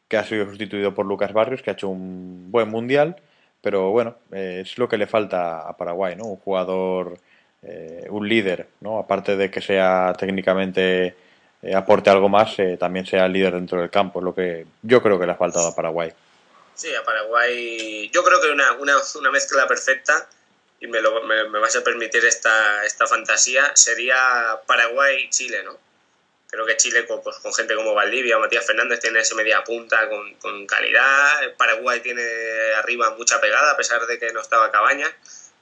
que 0.08 0.16
ha 0.16 0.24
sido 0.24 0.46
sustituido 0.46 0.94
por 0.94 1.06
Lucas 1.06 1.32
Barrios, 1.32 1.62
que 1.62 1.70
ha 1.70 1.74
hecho 1.74 1.88
un 1.88 2.50
buen 2.50 2.68
mundial 2.68 3.16
pero 3.62 3.90
bueno, 3.90 4.16
eh, 4.32 4.62
es 4.64 4.76
lo 4.76 4.88
que 4.88 4.98
le 4.98 5.06
falta 5.06 5.60
a 5.68 5.76
Paraguay, 5.76 6.16
¿no? 6.16 6.24
Un 6.24 6.36
jugador 6.36 7.18
eh, 7.64 8.06
un 8.10 8.28
líder, 8.28 8.66
¿no? 8.80 8.98
Aparte 8.98 9.36
de 9.36 9.48
que 9.48 9.60
sea 9.60 10.12
técnicamente 10.18 11.14
eh, 11.62 11.74
aporte 11.76 12.10
algo 12.10 12.28
más, 12.28 12.58
eh, 12.58 12.76
también 12.76 13.06
sea 13.06 13.28
líder 13.28 13.54
dentro 13.54 13.80
del 13.80 13.88
campo, 13.88 14.20
lo 14.20 14.34
que 14.34 14.66
yo 14.82 15.00
creo 15.00 15.16
que 15.16 15.26
le 15.26 15.32
ha 15.32 15.36
faltado 15.36 15.68
a 15.68 15.74
Paraguay. 15.74 16.12
Sí, 16.74 16.92
a 16.92 17.04
Paraguay 17.04 18.10
yo 18.12 18.24
creo 18.24 18.40
que 18.40 18.50
una, 18.50 18.72
una, 18.72 18.94
una 19.16 19.30
mezcla 19.30 19.68
perfecta, 19.68 20.28
y 20.80 20.88
me, 20.88 21.00
lo, 21.00 21.22
me, 21.22 21.48
me, 21.50 21.60
vas 21.60 21.76
a 21.76 21.84
permitir 21.84 22.24
esta, 22.24 22.84
esta 22.84 23.06
fantasía, 23.06 23.70
sería 23.76 24.16
Paraguay-Chile, 24.66 25.62
¿no? 25.64 25.78
Creo 26.52 26.66
que 26.66 26.76
Chile, 26.76 27.06
con, 27.06 27.22
pues, 27.22 27.38
con 27.38 27.52
gente 27.54 27.74
como 27.74 27.94
Valdivia 27.94 28.36
o 28.36 28.40
Matías 28.40 28.66
Fernández, 28.66 29.00
tiene 29.00 29.20
ese 29.20 29.34
media 29.34 29.64
punta 29.64 30.08
con, 30.08 30.34
con, 30.34 30.66
calidad. 30.66 31.56
Paraguay 31.56 32.00
tiene 32.00 32.22
arriba 32.76 33.10
mucha 33.16 33.40
pegada, 33.40 33.72
a 33.72 33.76
pesar 33.76 34.06
de 34.06 34.18
que 34.18 34.32
no 34.32 34.40
estaba 34.42 34.70
Cabaña, 34.70 35.10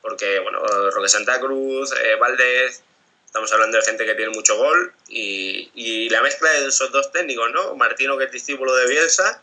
porque, 0.02 0.40
bueno, 0.40 0.60
Roque 0.90 1.08
Santa 1.08 1.38
Cruz, 1.38 1.92
eh, 1.92 2.16
Valdez, 2.16 2.82
Estamos 3.24 3.52
hablando 3.52 3.78
de 3.78 3.84
gente 3.84 4.04
que 4.04 4.16
tiene 4.16 4.32
mucho 4.32 4.56
gol 4.56 4.92
y, 5.06 5.70
y, 5.74 6.08
la 6.08 6.20
mezcla 6.20 6.50
de 6.50 6.66
esos 6.66 6.90
dos 6.90 7.12
técnicos, 7.12 7.48
¿no? 7.52 7.76
Martino, 7.76 8.18
que 8.18 8.24
es 8.24 8.32
discípulo 8.32 8.74
de 8.74 8.88
Bielsa, 8.88 9.40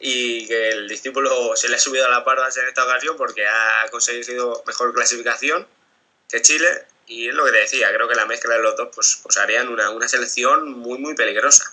y 0.00 0.46
que 0.46 0.70
el 0.70 0.88
discípulo 0.88 1.56
se 1.56 1.68
le 1.68 1.76
ha 1.76 1.78
subido 1.78 2.06
a 2.06 2.10
la 2.10 2.24
pardas 2.24 2.56
en 2.56 2.68
esta 2.68 2.84
ocasión 2.84 3.16
porque 3.16 3.46
ha 3.46 3.86
conseguido 3.90 4.62
mejor 4.66 4.94
clasificación 4.94 5.66
que 6.28 6.42
Chile. 6.42 6.84
Y 7.08 7.28
es 7.28 7.34
lo 7.34 7.44
que 7.44 7.52
te 7.52 7.58
decía, 7.58 7.88
creo 7.94 8.08
que 8.08 8.14
la 8.14 8.26
mezcla 8.26 8.54
de 8.54 8.62
los 8.62 8.76
dos 8.76 8.88
pues, 8.94 9.20
pues 9.22 9.38
harían 9.38 9.68
una, 9.68 9.90
una 9.90 10.06
selección 10.06 10.78
muy, 10.78 10.98
muy 10.98 11.14
peligrosa. 11.14 11.64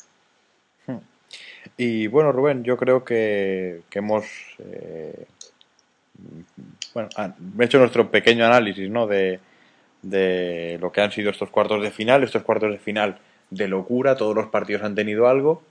Y 1.78 2.07
bueno, 2.07 2.32
Rubén, 2.32 2.64
yo 2.64 2.78
creo 2.78 3.03
que, 3.03 3.82
que 3.90 3.99
hemos 3.99 4.26
eh, 4.60 5.26
bueno, 6.94 7.10
hecho 7.60 7.80
nuestro 7.80 8.10
pequeño 8.10 8.45
análisis 8.45 8.90
¿no? 8.90 9.07
de, 9.07 9.41
de 10.02 10.78
lo 10.80 10.91
que 10.91 11.02
han 11.02 11.12
sido 11.12 11.32
estos 11.32 11.49
cuartos 11.49 11.82
de 11.82 11.91
final, 11.91 12.24
estos 12.24 12.44
cuartos 12.44 12.72
de 12.72 12.80
final 12.80 13.20
de 13.49 13.68
locura, 13.68 14.16
todos 14.16 14.36
los 14.36 14.48
partidos 14.48 14.84
han 14.84 14.95
tenido 14.95 15.28
algo. 15.28 15.64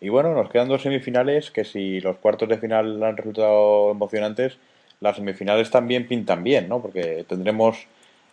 Y 0.00 0.08
bueno, 0.10 0.34
nos 0.34 0.50
quedan 0.50 0.68
dos 0.68 0.82
semifinales 0.82 1.50
que 1.50 1.64
si 1.64 2.00
los 2.00 2.18
cuartos 2.18 2.48
de 2.48 2.58
final 2.58 3.02
han 3.02 3.16
resultado 3.16 3.90
emocionantes, 3.90 4.58
las 5.00 5.16
semifinales 5.16 5.70
también 5.70 6.06
pintan 6.06 6.44
bien, 6.44 6.68
¿no? 6.68 6.80
Porque 6.80 7.24
tendremos 7.28 7.86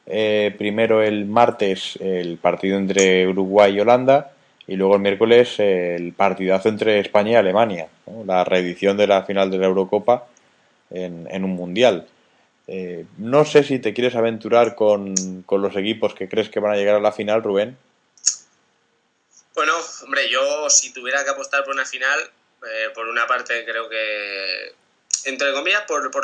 eh, 0.06 0.54
primero 0.58 1.02
el 1.02 1.26
martes 1.26 1.98
el 2.02 2.38
partido 2.38 2.78
entre 2.78 3.28
Uruguay 3.28 3.76
y 3.76 3.80
Holanda 3.80 4.32
y 4.68 4.76
luego 4.76 4.96
el 4.96 5.02
miércoles 5.02 5.60
el 5.60 6.14
partidazo 6.14 6.70
entre 6.70 7.00
España 7.00 7.32
y 7.32 7.36
Alemania, 7.36 7.88
la 8.26 8.44
reedición 8.44 8.98
de 8.98 9.08
la 9.08 9.24
final 9.24 9.52
de 9.52 9.58
la 9.58 9.68
Eurocopa 9.68 10.26
en, 10.90 11.28
en 11.30 11.44
un 11.44 11.52
mundial. 11.52 12.08
Eh, 12.68 13.06
no 13.18 13.44
sé 13.44 13.64
si 13.64 13.80
te 13.80 13.94
quieres 13.94 14.16
aventurar 14.16 14.76
con, 14.76 15.44
con, 15.44 15.62
los 15.62 15.76
equipos 15.76 16.14
que 16.14 16.30
crees 16.30 16.50
que 16.50 16.62
van 16.62 16.72
a 16.72 16.76
llegar 16.76 16.96
a 16.96 17.02
la 17.02 17.12
final, 17.12 17.44
Rubén. 17.44 17.78
Bueno, 19.54 19.74
hombre, 20.04 20.30
yo 20.30 20.70
si 20.70 20.94
tuviera 20.94 21.24
que 21.24 21.32
apostar 21.32 21.64
por 21.66 21.74
una 21.74 21.86
final, 21.86 22.20
eh, 22.22 22.90
por 22.96 23.08
una 23.08 23.28
parte 23.28 23.66
creo 23.66 23.90
que, 23.90 24.76
entre 25.26 25.52
comillas, 25.52 25.84
por, 25.88 26.10
por, 26.10 26.24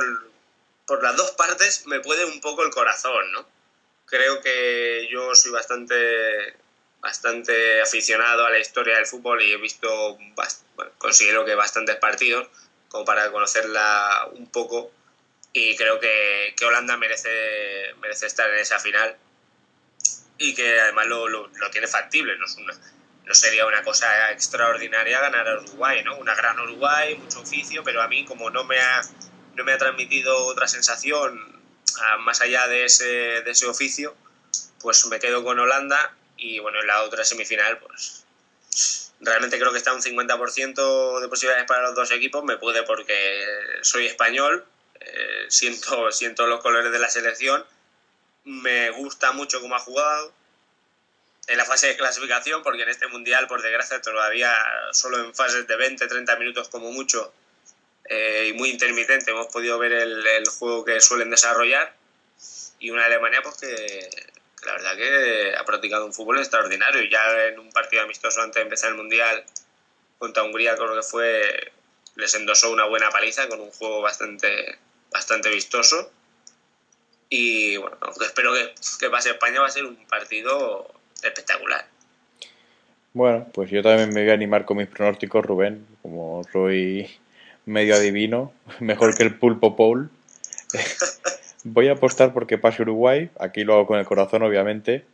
por, 0.87 1.03
las 1.03 1.17
dos 1.17 1.31
partes 1.31 1.85
me 1.87 1.99
puede 1.99 2.23
un 2.25 2.39
poco 2.39 2.63
el 2.63 2.71
corazón, 2.71 3.31
¿no? 3.33 3.45
Creo 4.09 4.41
que 4.41 5.07
yo 5.11 5.35
soy 5.35 5.51
bastante, 5.51 6.55
bastante 6.99 7.81
aficionado 7.81 8.45
a 8.45 8.49
la 8.49 8.59
historia 8.59 8.95
del 8.95 9.05
fútbol 9.05 9.41
y 9.41 9.51
he 9.51 9.57
visto, 9.57 10.17
bueno, 10.75 10.91
considero 10.97 11.45
que 11.45 11.55
bastantes 11.55 11.95
partidos 11.97 12.47
como 12.89 13.05
para 13.05 13.31
conocerla 13.31 14.27
un 14.33 14.49
poco 14.49 14.91
y 15.53 15.75
creo 15.75 15.99
que, 15.99 16.53
que, 16.57 16.65
Holanda 16.65 16.97
merece, 16.97 17.93
merece 18.01 18.27
estar 18.27 18.49
en 18.49 18.59
esa 18.59 18.79
final 18.79 19.15
y 20.37 20.55
que 20.55 20.79
además 20.79 21.07
lo, 21.07 21.27
lo, 21.27 21.47
lo 21.47 21.69
tiene 21.69 21.87
factible, 21.87 22.37
no, 22.37 22.45
es 22.45 22.55
una, 22.55 22.73
no 23.25 23.33
sería 23.35 23.67
una 23.67 23.83
cosa 23.83 24.31
extraordinaria 24.31 25.19
ganar 25.19 25.47
a 25.47 25.59
Uruguay, 25.59 26.03
¿no? 26.03 26.17
Una 26.17 26.33
gran 26.33 26.59
Uruguay, 26.59 27.15
mucho 27.15 27.41
oficio, 27.41 27.83
pero 27.83 28.01
a 28.01 28.07
mí 28.07 28.25
como 28.25 28.49
no 28.49 28.63
me 28.63 28.79
ha, 28.79 29.01
no 29.53 29.63
me 29.63 29.73
ha 29.73 29.77
transmitido 29.77 30.35
otra 30.45 30.67
sensación 30.67 31.58
más 32.19 32.41
allá 32.41 32.67
de 32.67 32.85
ese, 32.85 33.05
de 33.05 33.51
ese 33.51 33.67
oficio, 33.67 34.15
pues 34.79 35.05
me 35.07 35.19
quedo 35.19 35.43
con 35.43 35.59
Holanda 35.59 36.15
y 36.37 36.59
bueno, 36.59 36.79
en 36.79 36.87
la 36.87 37.03
otra 37.03 37.25
semifinal 37.25 37.79
pues 37.79 38.19
realmente 39.21 39.59
creo 39.59 39.71
que 39.71 39.77
está 39.77 39.93
un 39.93 40.01
50% 40.01 41.19
de 41.19 41.27
posibilidades 41.27 41.67
para 41.67 41.83
los 41.83 41.95
dos 41.95 42.11
equipos, 42.11 42.43
me 42.43 42.57
puede 42.57 42.83
porque 42.83 43.45
soy 43.81 44.05
español, 44.05 44.65
eh, 44.99 45.45
siento, 45.49 46.11
siento 46.11 46.47
los 46.47 46.61
colores 46.61 46.91
de 46.91 46.99
la 46.99 47.09
selección, 47.09 47.65
me 48.45 48.89
gusta 48.91 49.31
mucho 49.31 49.61
cómo 49.61 49.75
ha 49.75 49.79
jugado. 49.79 50.33
En 51.47 51.57
la 51.57 51.65
fase 51.65 51.87
de 51.87 51.97
clasificación, 51.97 52.61
porque 52.61 52.83
en 52.83 52.89
este 52.89 53.07
mundial, 53.07 53.47
por 53.47 53.63
desgracia, 53.63 53.99
todavía 54.01 54.55
solo 54.91 55.17
en 55.17 55.33
fases 55.33 55.65
de 55.65 55.75
20, 55.75 56.07
30 56.07 56.35
minutos 56.35 56.69
como 56.69 56.91
mucho 56.91 57.33
eh, 58.09 58.49
y 58.49 58.53
muy 58.53 58.69
intermitente 58.69 59.31
hemos 59.31 59.47
podido 59.47 59.77
ver 59.79 59.93
el, 59.93 60.47
juego 60.57 60.83
que 60.83 60.99
suelen 60.99 61.29
desarrollar 61.29 61.95
y 62.79 62.89
una 62.89 63.05
Alemania 63.05 63.41
pues 63.41 63.57
que, 63.57 63.67
que, 63.67 64.65
la 64.65 64.73
verdad 64.73 64.97
que 64.97 65.53
ha 65.55 65.63
practicado 65.63 66.05
un 66.05 66.13
fútbol 66.13 66.39
extraordinario 66.39 67.03
ya 67.03 67.45
en 67.47 67.59
un 67.59 67.71
partido 67.71 68.03
amistoso 68.03 68.41
antes 68.41 68.55
de 68.55 68.61
empezar 68.61 68.89
el 68.89 68.97
mundial 68.97 69.45
contra 70.17 70.43
Hungría 70.43 70.75
creo 70.75 70.95
que 70.95 71.03
fue 71.03 71.71
les 72.15 72.33
endosó 72.35 72.71
una 72.71 72.85
buena 72.85 73.09
paliza 73.09 73.47
con 73.47 73.61
un 73.61 73.71
juego 73.71 74.01
bastante 74.01 74.77
bastante 75.11 75.49
vistoso. 75.49 76.11
Y 77.29 77.77
bueno, 77.77 77.97
espero 78.21 78.53
que, 78.53 78.73
que 78.99 79.09
pase 79.09 79.31
España, 79.31 79.61
va 79.61 79.67
a 79.67 79.71
ser 79.71 79.85
un 79.85 79.95
partido 80.07 80.91
espectacular. 81.21 81.85
Bueno, 83.13 83.47
pues 83.53 83.69
yo 83.69 83.81
también 83.81 84.09
me 84.09 84.21
voy 84.21 84.31
a 84.31 84.33
animar 84.33 84.65
con 84.65 84.77
mis 84.77 84.87
pronósticos, 84.87 85.45
Rubén, 85.45 85.85
como 86.01 86.43
soy 86.51 87.09
medio 87.69 87.95
adivino, 87.95 88.51
mejor 88.79 89.15
que 89.15 89.23
el 89.23 89.37
pulpo 89.37 89.75
Paul. 89.75 90.09
voy 91.63 91.87
a 91.87 91.93
apostar 91.93 92.33
porque 92.33 92.57
pase 92.57 92.81
Uruguay, 92.81 93.29
aquí 93.39 93.63
lo 93.63 93.75
hago 93.75 93.87
con 93.87 93.99
el 93.99 94.05
corazón, 94.05 94.43
obviamente. 94.43 95.05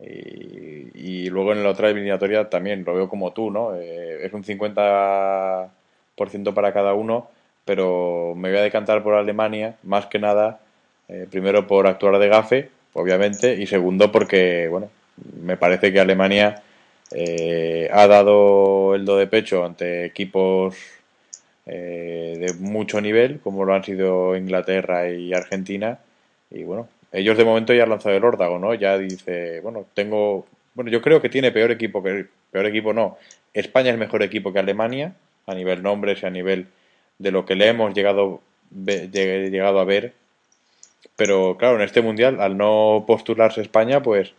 Y, 0.00 1.28
luego 1.30 1.52
en 1.52 1.64
la 1.64 1.70
otra 1.70 1.88
eliminatoria 1.88 2.50
también 2.50 2.84
lo 2.84 2.94
veo 2.94 3.08
como 3.08 3.32
tú, 3.32 3.50
¿no? 3.50 3.74
Eh, 3.74 4.26
es 4.26 4.32
un 4.32 4.44
50% 4.44 6.54
para 6.54 6.72
cada 6.72 6.94
uno 6.94 7.28
pero 7.64 8.34
me 8.36 8.50
voy 8.50 8.58
a 8.58 8.62
decantar 8.62 9.02
por 9.02 9.14
Alemania, 9.14 9.76
más 9.82 10.06
que 10.06 10.18
nada, 10.18 10.60
eh, 11.08 11.26
primero 11.30 11.66
por 11.66 11.86
actuar 11.86 12.18
de 12.18 12.28
gafe, 12.28 12.70
obviamente, 12.92 13.54
y 13.54 13.66
segundo 13.66 14.12
porque, 14.12 14.68
bueno, 14.68 14.90
me 15.42 15.56
parece 15.56 15.92
que 15.92 16.00
Alemania 16.00 16.62
eh, 17.10 17.88
ha 17.92 18.06
dado 18.06 18.94
el 18.94 19.04
do 19.04 19.16
de 19.16 19.26
pecho 19.26 19.64
ante 19.64 20.04
equipos 20.04 20.76
eh, 21.66 22.36
de 22.38 22.54
mucho 22.54 23.00
nivel, 23.00 23.40
como 23.40 23.64
lo 23.64 23.74
han 23.74 23.84
sido 23.84 24.36
Inglaterra 24.36 25.10
y 25.10 25.32
Argentina, 25.32 25.98
y 26.50 26.64
bueno, 26.64 26.88
ellos 27.12 27.36
de 27.38 27.44
momento 27.44 27.72
ya 27.72 27.84
han 27.84 27.90
lanzado 27.90 28.16
el 28.16 28.24
órdago, 28.24 28.58
¿no? 28.58 28.74
Ya 28.74 28.98
dice, 28.98 29.60
bueno, 29.60 29.86
tengo, 29.94 30.46
bueno, 30.74 30.90
yo 30.90 31.00
creo 31.00 31.22
que 31.22 31.28
tiene 31.28 31.52
peor 31.52 31.70
equipo 31.70 32.02
que, 32.02 32.26
peor 32.50 32.66
equipo 32.66 32.92
no, 32.92 33.18
España 33.52 33.90
es 33.90 33.98
mejor 33.98 34.22
equipo 34.22 34.52
que 34.52 34.58
Alemania, 34.58 35.14
a 35.46 35.54
nivel 35.54 35.82
nombres 35.82 36.22
y 36.22 36.26
a 36.26 36.30
nivel 36.30 36.66
de 37.18 37.30
lo 37.30 37.44
que 37.46 37.54
le 37.54 37.68
hemos 37.68 37.94
llegado, 37.94 38.40
llegado 38.72 39.80
a 39.80 39.84
ver. 39.84 40.12
Pero 41.16 41.56
claro, 41.56 41.76
en 41.76 41.82
este 41.82 42.02
mundial, 42.02 42.40
al 42.40 42.56
no 42.56 43.04
postularse 43.06 43.60
España, 43.60 44.02
pues 44.02 44.32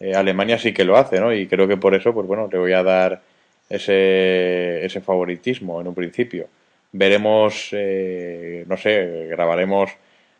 eh, 0.00 0.14
Alemania 0.14 0.58
sí 0.58 0.72
que 0.72 0.84
lo 0.84 0.96
hace, 0.96 1.20
¿no? 1.20 1.32
Y 1.32 1.46
creo 1.46 1.66
que 1.68 1.76
por 1.76 1.94
eso, 1.94 2.14
pues 2.14 2.26
bueno, 2.26 2.48
le 2.50 2.58
voy 2.58 2.72
a 2.72 2.82
dar 2.82 3.22
ese, 3.68 4.84
ese 4.84 5.00
favoritismo 5.00 5.80
en 5.80 5.88
un 5.88 5.94
principio. 5.94 6.48
Veremos, 6.92 7.68
eh, 7.72 8.64
no 8.66 8.76
sé, 8.76 9.26
grabaremos 9.30 9.90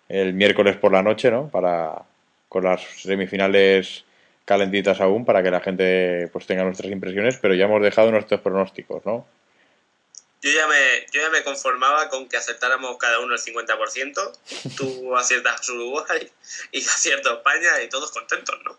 el 0.08 0.34
miércoles 0.34 0.76
por 0.76 0.92
la 0.92 1.02
noche, 1.02 1.30
¿no? 1.30 1.48
Para, 1.48 2.02
con 2.48 2.64
las 2.64 2.82
semifinales 2.82 4.04
calentitas 4.44 5.00
aún, 5.00 5.24
para 5.24 5.42
que 5.42 5.50
la 5.50 5.60
gente 5.60 6.28
pues 6.32 6.46
tenga 6.46 6.64
nuestras 6.64 6.92
impresiones, 6.92 7.38
pero 7.40 7.54
ya 7.54 7.64
hemos 7.64 7.82
dejado 7.82 8.10
nuestros 8.10 8.40
pronósticos, 8.40 9.04
¿no? 9.06 9.24
yo 10.42 10.50
ya 10.50 10.66
me, 10.66 11.06
yo 11.12 11.22
ya 11.22 11.30
me 11.30 11.44
conformaba 11.44 12.08
con 12.08 12.28
que 12.28 12.36
aceptáramos 12.36 12.96
cada 12.98 13.20
uno 13.20 13.34
el 13.34 13.40
50%, 13.40 14.76
tú 14.76 15.16
aciertas 15.16 15.68
Uruguay 15.68 16.28
y 16.72 16.80
acierto 16.80 17.34
España 17.34 17.80
y 17.82 17.88
todos 17.88 18.10
contentos, 18.10 18.58
¿no? 18.64 18.76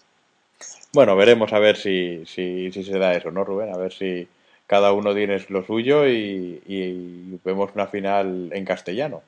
Bueno, 0.91 1.15
veremos 1.15 1.51
a 1.53 1.59
ver 1.59 1.77
si, 1.77 2.23
si, 2.25 2.71
si 2.71 2.83
se 2.83 2.99
da 2.99 3.13
eso, 3.13 3.31
¿no, 3.31 3.43
Rubén? 3.43 3.73
A 3.73 3.77
ver 3.77 3.93
si 3.93 4.27
cada 4.73 4.91
uno 4.91 5.13
tiene 5.13 5.39
lo 5.49 5.63
suyo 5.63 6.07
y, 6.07 6.59
y 6.65 7.39
vemos 7.45 7.69
una 7.75 7.85
final 7.85 8.49
en 8.51 8.65
castellano. 8.65 9.21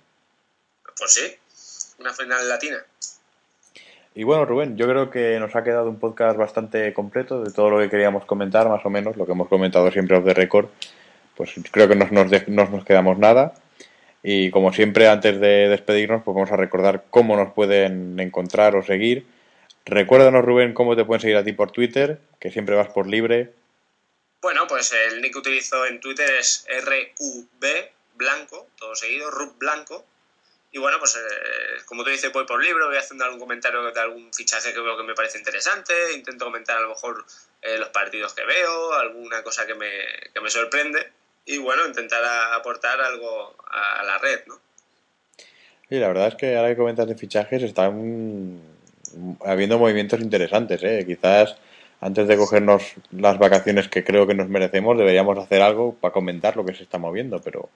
Pues 0.97 1.13
sí, 1.13 1.35
una 1.99 2.11
final 2.11 2.49
latina. 2.49 2.77
Y 4.15 4.23
bueno, 4.23 4.45
Rubén, 4.45 4.75
yo 4.75 4.87
creo 4.87 5.11
que 5.11 5.39
nos 5.39 5.55
ha 5.55 5.63
quedado 5.63 5.87
un 5.87 5.99
podcast 5.99 6.35
bastante 6.35 6.91
completo 6.95 7.43
de 7.43 7.53
todo 7.53 7.69
lo 7.69 7.77
que 7.77 7.91
queríamos 7.91 8.25
comentar, 8.25 8.67
más 8.67 8.83
o 8.87 8.89
menos, 8.89 9.17
lo 9.17 9.27
que 9.27 9.33
hemos 9.33 9.47
comentado 9.47 9.91
siempre 9.91 10.17
off 10.17 10.25
the 10.25 10.33
record 10.33 10.67
pues 11.35 11.53
creo 11.69 11.87
que 11.87 11.95
no 11.95 12.07
nos, 12.09 12.47
no 12.47 12.65
nos 12.65 12.85
quedamos 12.85 13.19
nada. 13.19 13.53
Y 14.23 14.49
como 14.49 14.73
siempre, 14.73 15.07
antes 15.07 15.39
de 15.39 15.69
despedirnos, 15.69 16.23
pues 16.23 16.33
vamos 16.33 16.51
a 16.51 16.55
recordar 16.55 17.03
cómo 17.11 17.35
nos 17.35 17.53
pueden 17.53 18.19
encontrar 18.19 18.75
o 18.75 18.81
seguir. 18.81 19.27
Recuérdanos, 19.85 20.43
Rubén, 20.43 20.73
cómo 20.73 20.95
te 20.95 21.05
pueden 21.05 21.21
seguir 21.21 21.37
a 21.37 21.43
ti 21.43 21.51
por 21.51 21.69
Twitter, 21.69 22.19
que 22.39 22.49
siempre 22.49 22.75
vas 22.75 22.87
por 22.87 23.05
libre. 23.05 23.51
Bueno, 24.41 24.67
pues 24.67 24.91
el 24.93 25.21
nick 25.21 25.33
que 25.33 25.39
utilizo 25.39 25.85
en 25.85 25.99
Twitter 25.99 26.29
es 26.31 26.65
RUB 26.83 27.49
Blanco, 28.13 28.67
todo 28.77 28.95
seguido, 28.95 29.31
RUB 29.31 29.57
Blanco. 29.57 30.05
Y 30.71 30.77
bueno, 30.77 30.99
pues 30.99 31.15
eh, 31.15 31.81
como 31.85 32.03
tú 32.03 32.09
dices, 32.09 32.31
voy 32.33 32.45
por 32.45 32.61
libro, 32.61 32.87
voy 32.87 32.97
haciendo 32.97 33.23
algún 33.23 33.39
comentario 33.39 33.81
de 33.91 33.99
algún 33.99 34.33
fichaje 34.33 34.73
que 34.73 34.81
veo 34.81 34.97
que 34.97 35.03
me 35.03 35.15
parece 35.15 35.37
interesante, 35.37 35.93
intento 36.13 36.45
comentar 36.45 36.77
a 36.77 36.81
lo 36.81 36.89
mejor 36.89 37.25
eh, 37.61 37.77
los 37.77 37.89
partidos 37.89 38.33
que 38.33 38.43
veo, 38.43 38.93
alguna 38.93 39.41
cosa 39.41 39.65
que 39.65 39.73
me, 39.73 39.89
que 40.33 40.41
me 40.41 40.49
sorprende 40.49 41.11
y 41.45 41.59
bueno, 41.59 41.85
intentar 41.85 42.23
aportar 42.53 42.99
algo 42.99 43.55
a 43.69 44.03
la 44.03 44.17
red, 44.17 44.41
¿no? 44.47 44.59
Sí, 45.87 45.99
la 45.99 46.07
verdad 46.07 46.29
es 46.29 46.35
que 46.35 46.57
ahora 46.57 46.69
que 46.69 46.77
comentas 46.77 47.07
de 47.07 47.15
fichajes 47.15 47.61
están 47.61 48.59
habiendo 49.45 49.77
movimientos 49.77 50.19
interesantes, 50.19 50.81
¿eh? 50.83 51.03
Quizás 51.05 51.55
antes 52.01 52.27
de 52.27 52.37
cogernos 52.37 52.93
las 53.11 53.37
vacaciones 53.39 53.87
que 53.87 54.03
creo 54.03 54.27
que 54.27 54.33
nos 54.33 54.49
merecemos 54.49 54.97
deberíamos 54.97 55.37
hacer 55.37 55.61
algo 55.61 55.95
para 55.95 56.13
comentar 56.13 56.55
lo 56.55 56.65
que 56.65 56.75
se 56.75 56.83
está 56.83 56.97
moviendo, 56.97 57.41
pero 57.41 57.69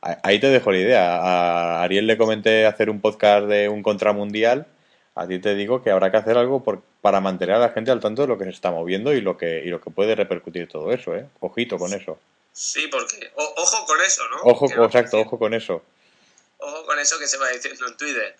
ahí 0.00 0.40
te 0.40 0.48
dejo 0.48 0.72
la 0.72 0.78
idea. 0.78 1.16
A 1.16 1.82
Ariel 1.82 2.06
le 2.06 2.16
comenté 2.16 2.66
hacer 2.66 2.90
un 2.90 3.00
podcast 3.00 3.46
de 3.46 3.68
un 3.68 3.82
contramundial. 3.82 4.66
A 5.14 5.26
ti 5.26 5.38
te 5.38 5.54
digo 5.54 5.82
que 5.82 5.90
habrá 5.90 6.10
que 6.10 6.16
hacer 6.16 6.38
algo 6.38 6.62
por, 6.62 6.82
para 7.00 7.20
mantener 7.20 7.56
a 7.56 7.58
la 7.58 7.70
gente 7.70 7.90
al 7.90 8.00
tanto 8.00 8.22
de 8.22 8.28
lo 8.28 8.38
que 8.38 8.44
se 8.44 8.50
está 8.50 8.70
moviendo 8.70 9.12
y 9.12 9.20
lo 9.20 9.36
que, 9.36 9.62
y 9.64 9.68
lo 9.68 9.80
que 9.80 9.90
puede 9.90 10.14
repercutir 10.14 10.68
todo 10.68 10.92
eso, 10.92 11.14
¿eh? 11.14 11.26
Ojito 11.40 11.78
con 11.78 11.92
eso. 11.92 12.18
Sí, 12.52 12.88
porque 12.90 13.30
ojo 13.36 13.86
con 13.86 14.00
eso, 14.00 14.22
¿no? 14.28 14.50
Ojo, 14.50 14.66
exacto, 14.84 15.20
ojo 15.20 15.38
con 15.38 15.54
eso. 15.54 15.82
Ojo 16.58 16.84
con 16.86 16.98
eso 16.98 17.18
que 17.18 17.26
se 17.26 17.38
va 17.38 17.48
diciendo 17.48 17.86
en 17.86 17.96
Twitter. 17.96 18.36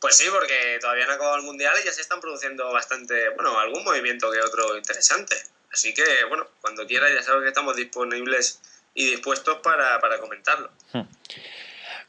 Pues 0.00 0.16
sí, 0.16 0.24
porque 0.30 0.78
todavía 0.80 1.06
no 1.06 1.12
ha 1.12 1.14
acabado 1.14 1.36
el 1.36 1.42
mundial 1.42 1.74
y 1.80 1.86
ya 1.86 1.92
se 1.92 2.00
están 2.00 2.20
produciendo 2.20 2.70
bastante, 2.72 3.30
bueno, 3.30 3.58
algún 3.58 3.84
movimiento 3.84 4.30
que 4.30 4.40
otro 4.40 4.76
interesante. 4.76 5.36
Así 5.72 5.94
que, 5.94 6.04
bueno, 6.28 6.46
cuando 6.60 6.86
quiera 6.86 7.12
ya 7.12 7.22
sabes 7.22 7.42
que 7.42 7.48
estamos 7.48 7.76
disponibles 7.76 8.60
y 8.94 9.10
dispuestos 9.10 9.58
para, 9.62 10.00
para 10.00 10.18
comentarlo. 10.18 10.70
Hmm. 10.92 11.02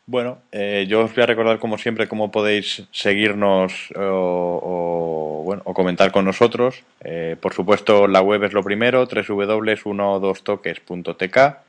Bueno, 0.09 0.41
eh, 0.53 0.85
yo 0.87 1.03
os 1.03 1.13
voy 1.13 1.23
a 1.23 1.25
recordar 1.25 1.59
como 1.59 1.77
siempre 1.77 2.07
cómo 2.07 2.31
podéis 2.31 2.83
seguirnos 2.93 3.89
o, 3.97 5.41
bueno, 5.43 5.63
o 5.65 5.73
comentar 5.73 6.13
con 6.13 6.23
nosotros. 6.23 6.81
Eh, 7.01 7.35
por 7.41 7.53
supuesto, 7.53 8.07
la 8.07 8.21
web 8.21 8.41
es 8.45 8.53
lo 8.53 8.63
primero, 8.63 9.05
www.12toques.tk. 9.05 11.66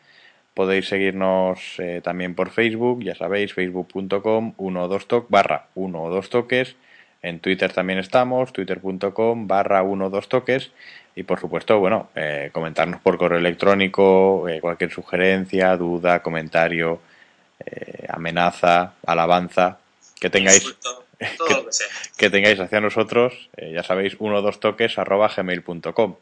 Podéis 0.59 0.89
seguirnos 0.89 1.61
eh, 1.79 2.01
también 2.03 2.35
por 2.35 2.51
Facebook, 2.51 3.05
ya 3.05 3.15
sabéis, 3.15 3.55
facebook.com 3.55 4.57
12toques 4.57 5.27
barra 5.29 5.69
12 5.77 6.29
toques. 6.31 6.75
En 7.23 7.39
Twitter 7.39 7.73
también 7.73 8.01
estamos, 8.01 8.53
twitter.com 8.53 9.47
barra 9.47 9.83
12 9.83 10.27
toques. 10.27 10.73
Y 11.15 11.23
por 11.23 11.39
supuesto, 11.39 11.79
bueno, 11.79 12.09
comentarnos 12.51 13.01
por 13.01 13.19
correo 13.19 13.39
electrónico, 13.39 14.49
cualquier 14.61 14.91
sugerencia, 14.91 15.77
duda, 15.77 16.25
comentario 16.25 16.99
eh, 17.65 18.07
amenaza, 18.09 18.95
alabanza, 19.07 19.79
que 20.21 20.29
tengáis, 20.29 20.77
que, 22.17 22.31
tengáis 22.31 22.59
hacia 22.59 22.81
nosotros, 22.81 23.49
eh, 23.57 23.73
ya 23.75 23.85
sabéis, 23.85 24.17
uno 24.19 24.43
dos 24.43 24.59
toques 24.59 24.99
arroba 24.99 25.29
gmail.com. 25.29 26.17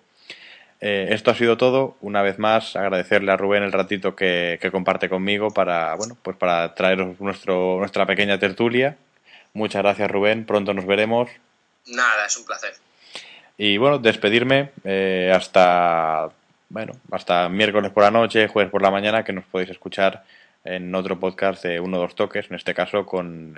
Eh, 0.81 1.09
esto 1.11 1.31
ha 1.31 1.35
sido 1.35 1.57
todo. 1.57 1.97
Una 2.01 2.23
vez 2.23 2.39
más, 2.39 2.77
agradecerle 2.77 3.33
a 3.33 3.37
Rubén 3.37 3.63
el 3.63 3.73
ratito 3.73 4.15
que, 4.15 4.59
comparte 4.71 5.09
conmigo 5.09 5.51
para, 5.51 5.95
bueno, 5.95 6.17
pues 6.23 6.37
para 6.37 6.75
traeros 6.75 7.21
nuestro, 7.21 7.79
nuestra 7.79 8.07
pequeña 8.07 8.39
tertulia. 8.39 8.97
Muchas 9.55 9.83
gracias, 9.83 10.11
Rubén. 10.11 10.45
Pronto 10.45 10.75
nos 10.75 10.87
veremos. 10.87 11.31
Nada, 11.87 12.27
es 12.27 12.37
un 12.37 12.45
placer. 12.45 12.75
Y 13.59 13.79
bueno, 13.79 13.99
despedirme 13.99 14.71
hasta, 15.33 16.29
bueno, 16.69 16.93
hasta 17.11 17.49
miércoles 17.49 17.91
por 17.91 18.03
la 18.03 18.11
noche, 18.11 18.49
jueves 18.49 18.71
por 18.71 18.83
la 18.83 18.91
mañana, 18.91 19.25
que 19.25 19.33
nos 19.33 19.45
podéis 19.45 19.71
escuchar 19.71 20.25
en 20.67 20.95
otro 20.95 21.19
podcast 21.19 21.63
de 21.63 21.81
uno 21.81 21.97
o 21.97 22.01
dos 22.01 22.15
toques, 22.15 22.51
en 22.51 22.57
este 22.57 22.75
caso 22.75 23.07
con 23.07 23.55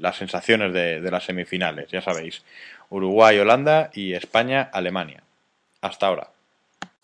las 0.00 0.16
sensaciones 0.16 0.72
de, 0.72 1.00
de 1.00 1.10
las 1.10 1.24
semifinales, 1.24 1.90
ya 1.90 2.00
sabéis, 2.00 2.42
Uruguay, 2.90 3.38
Holanda 3.38 3.90
y 3.92 4.14
España, 4.14 4.68
Alemania. 4.72 5.22
Hasta 5.80 6.06
ahora. 6.06 6.28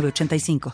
85 0.00 0.70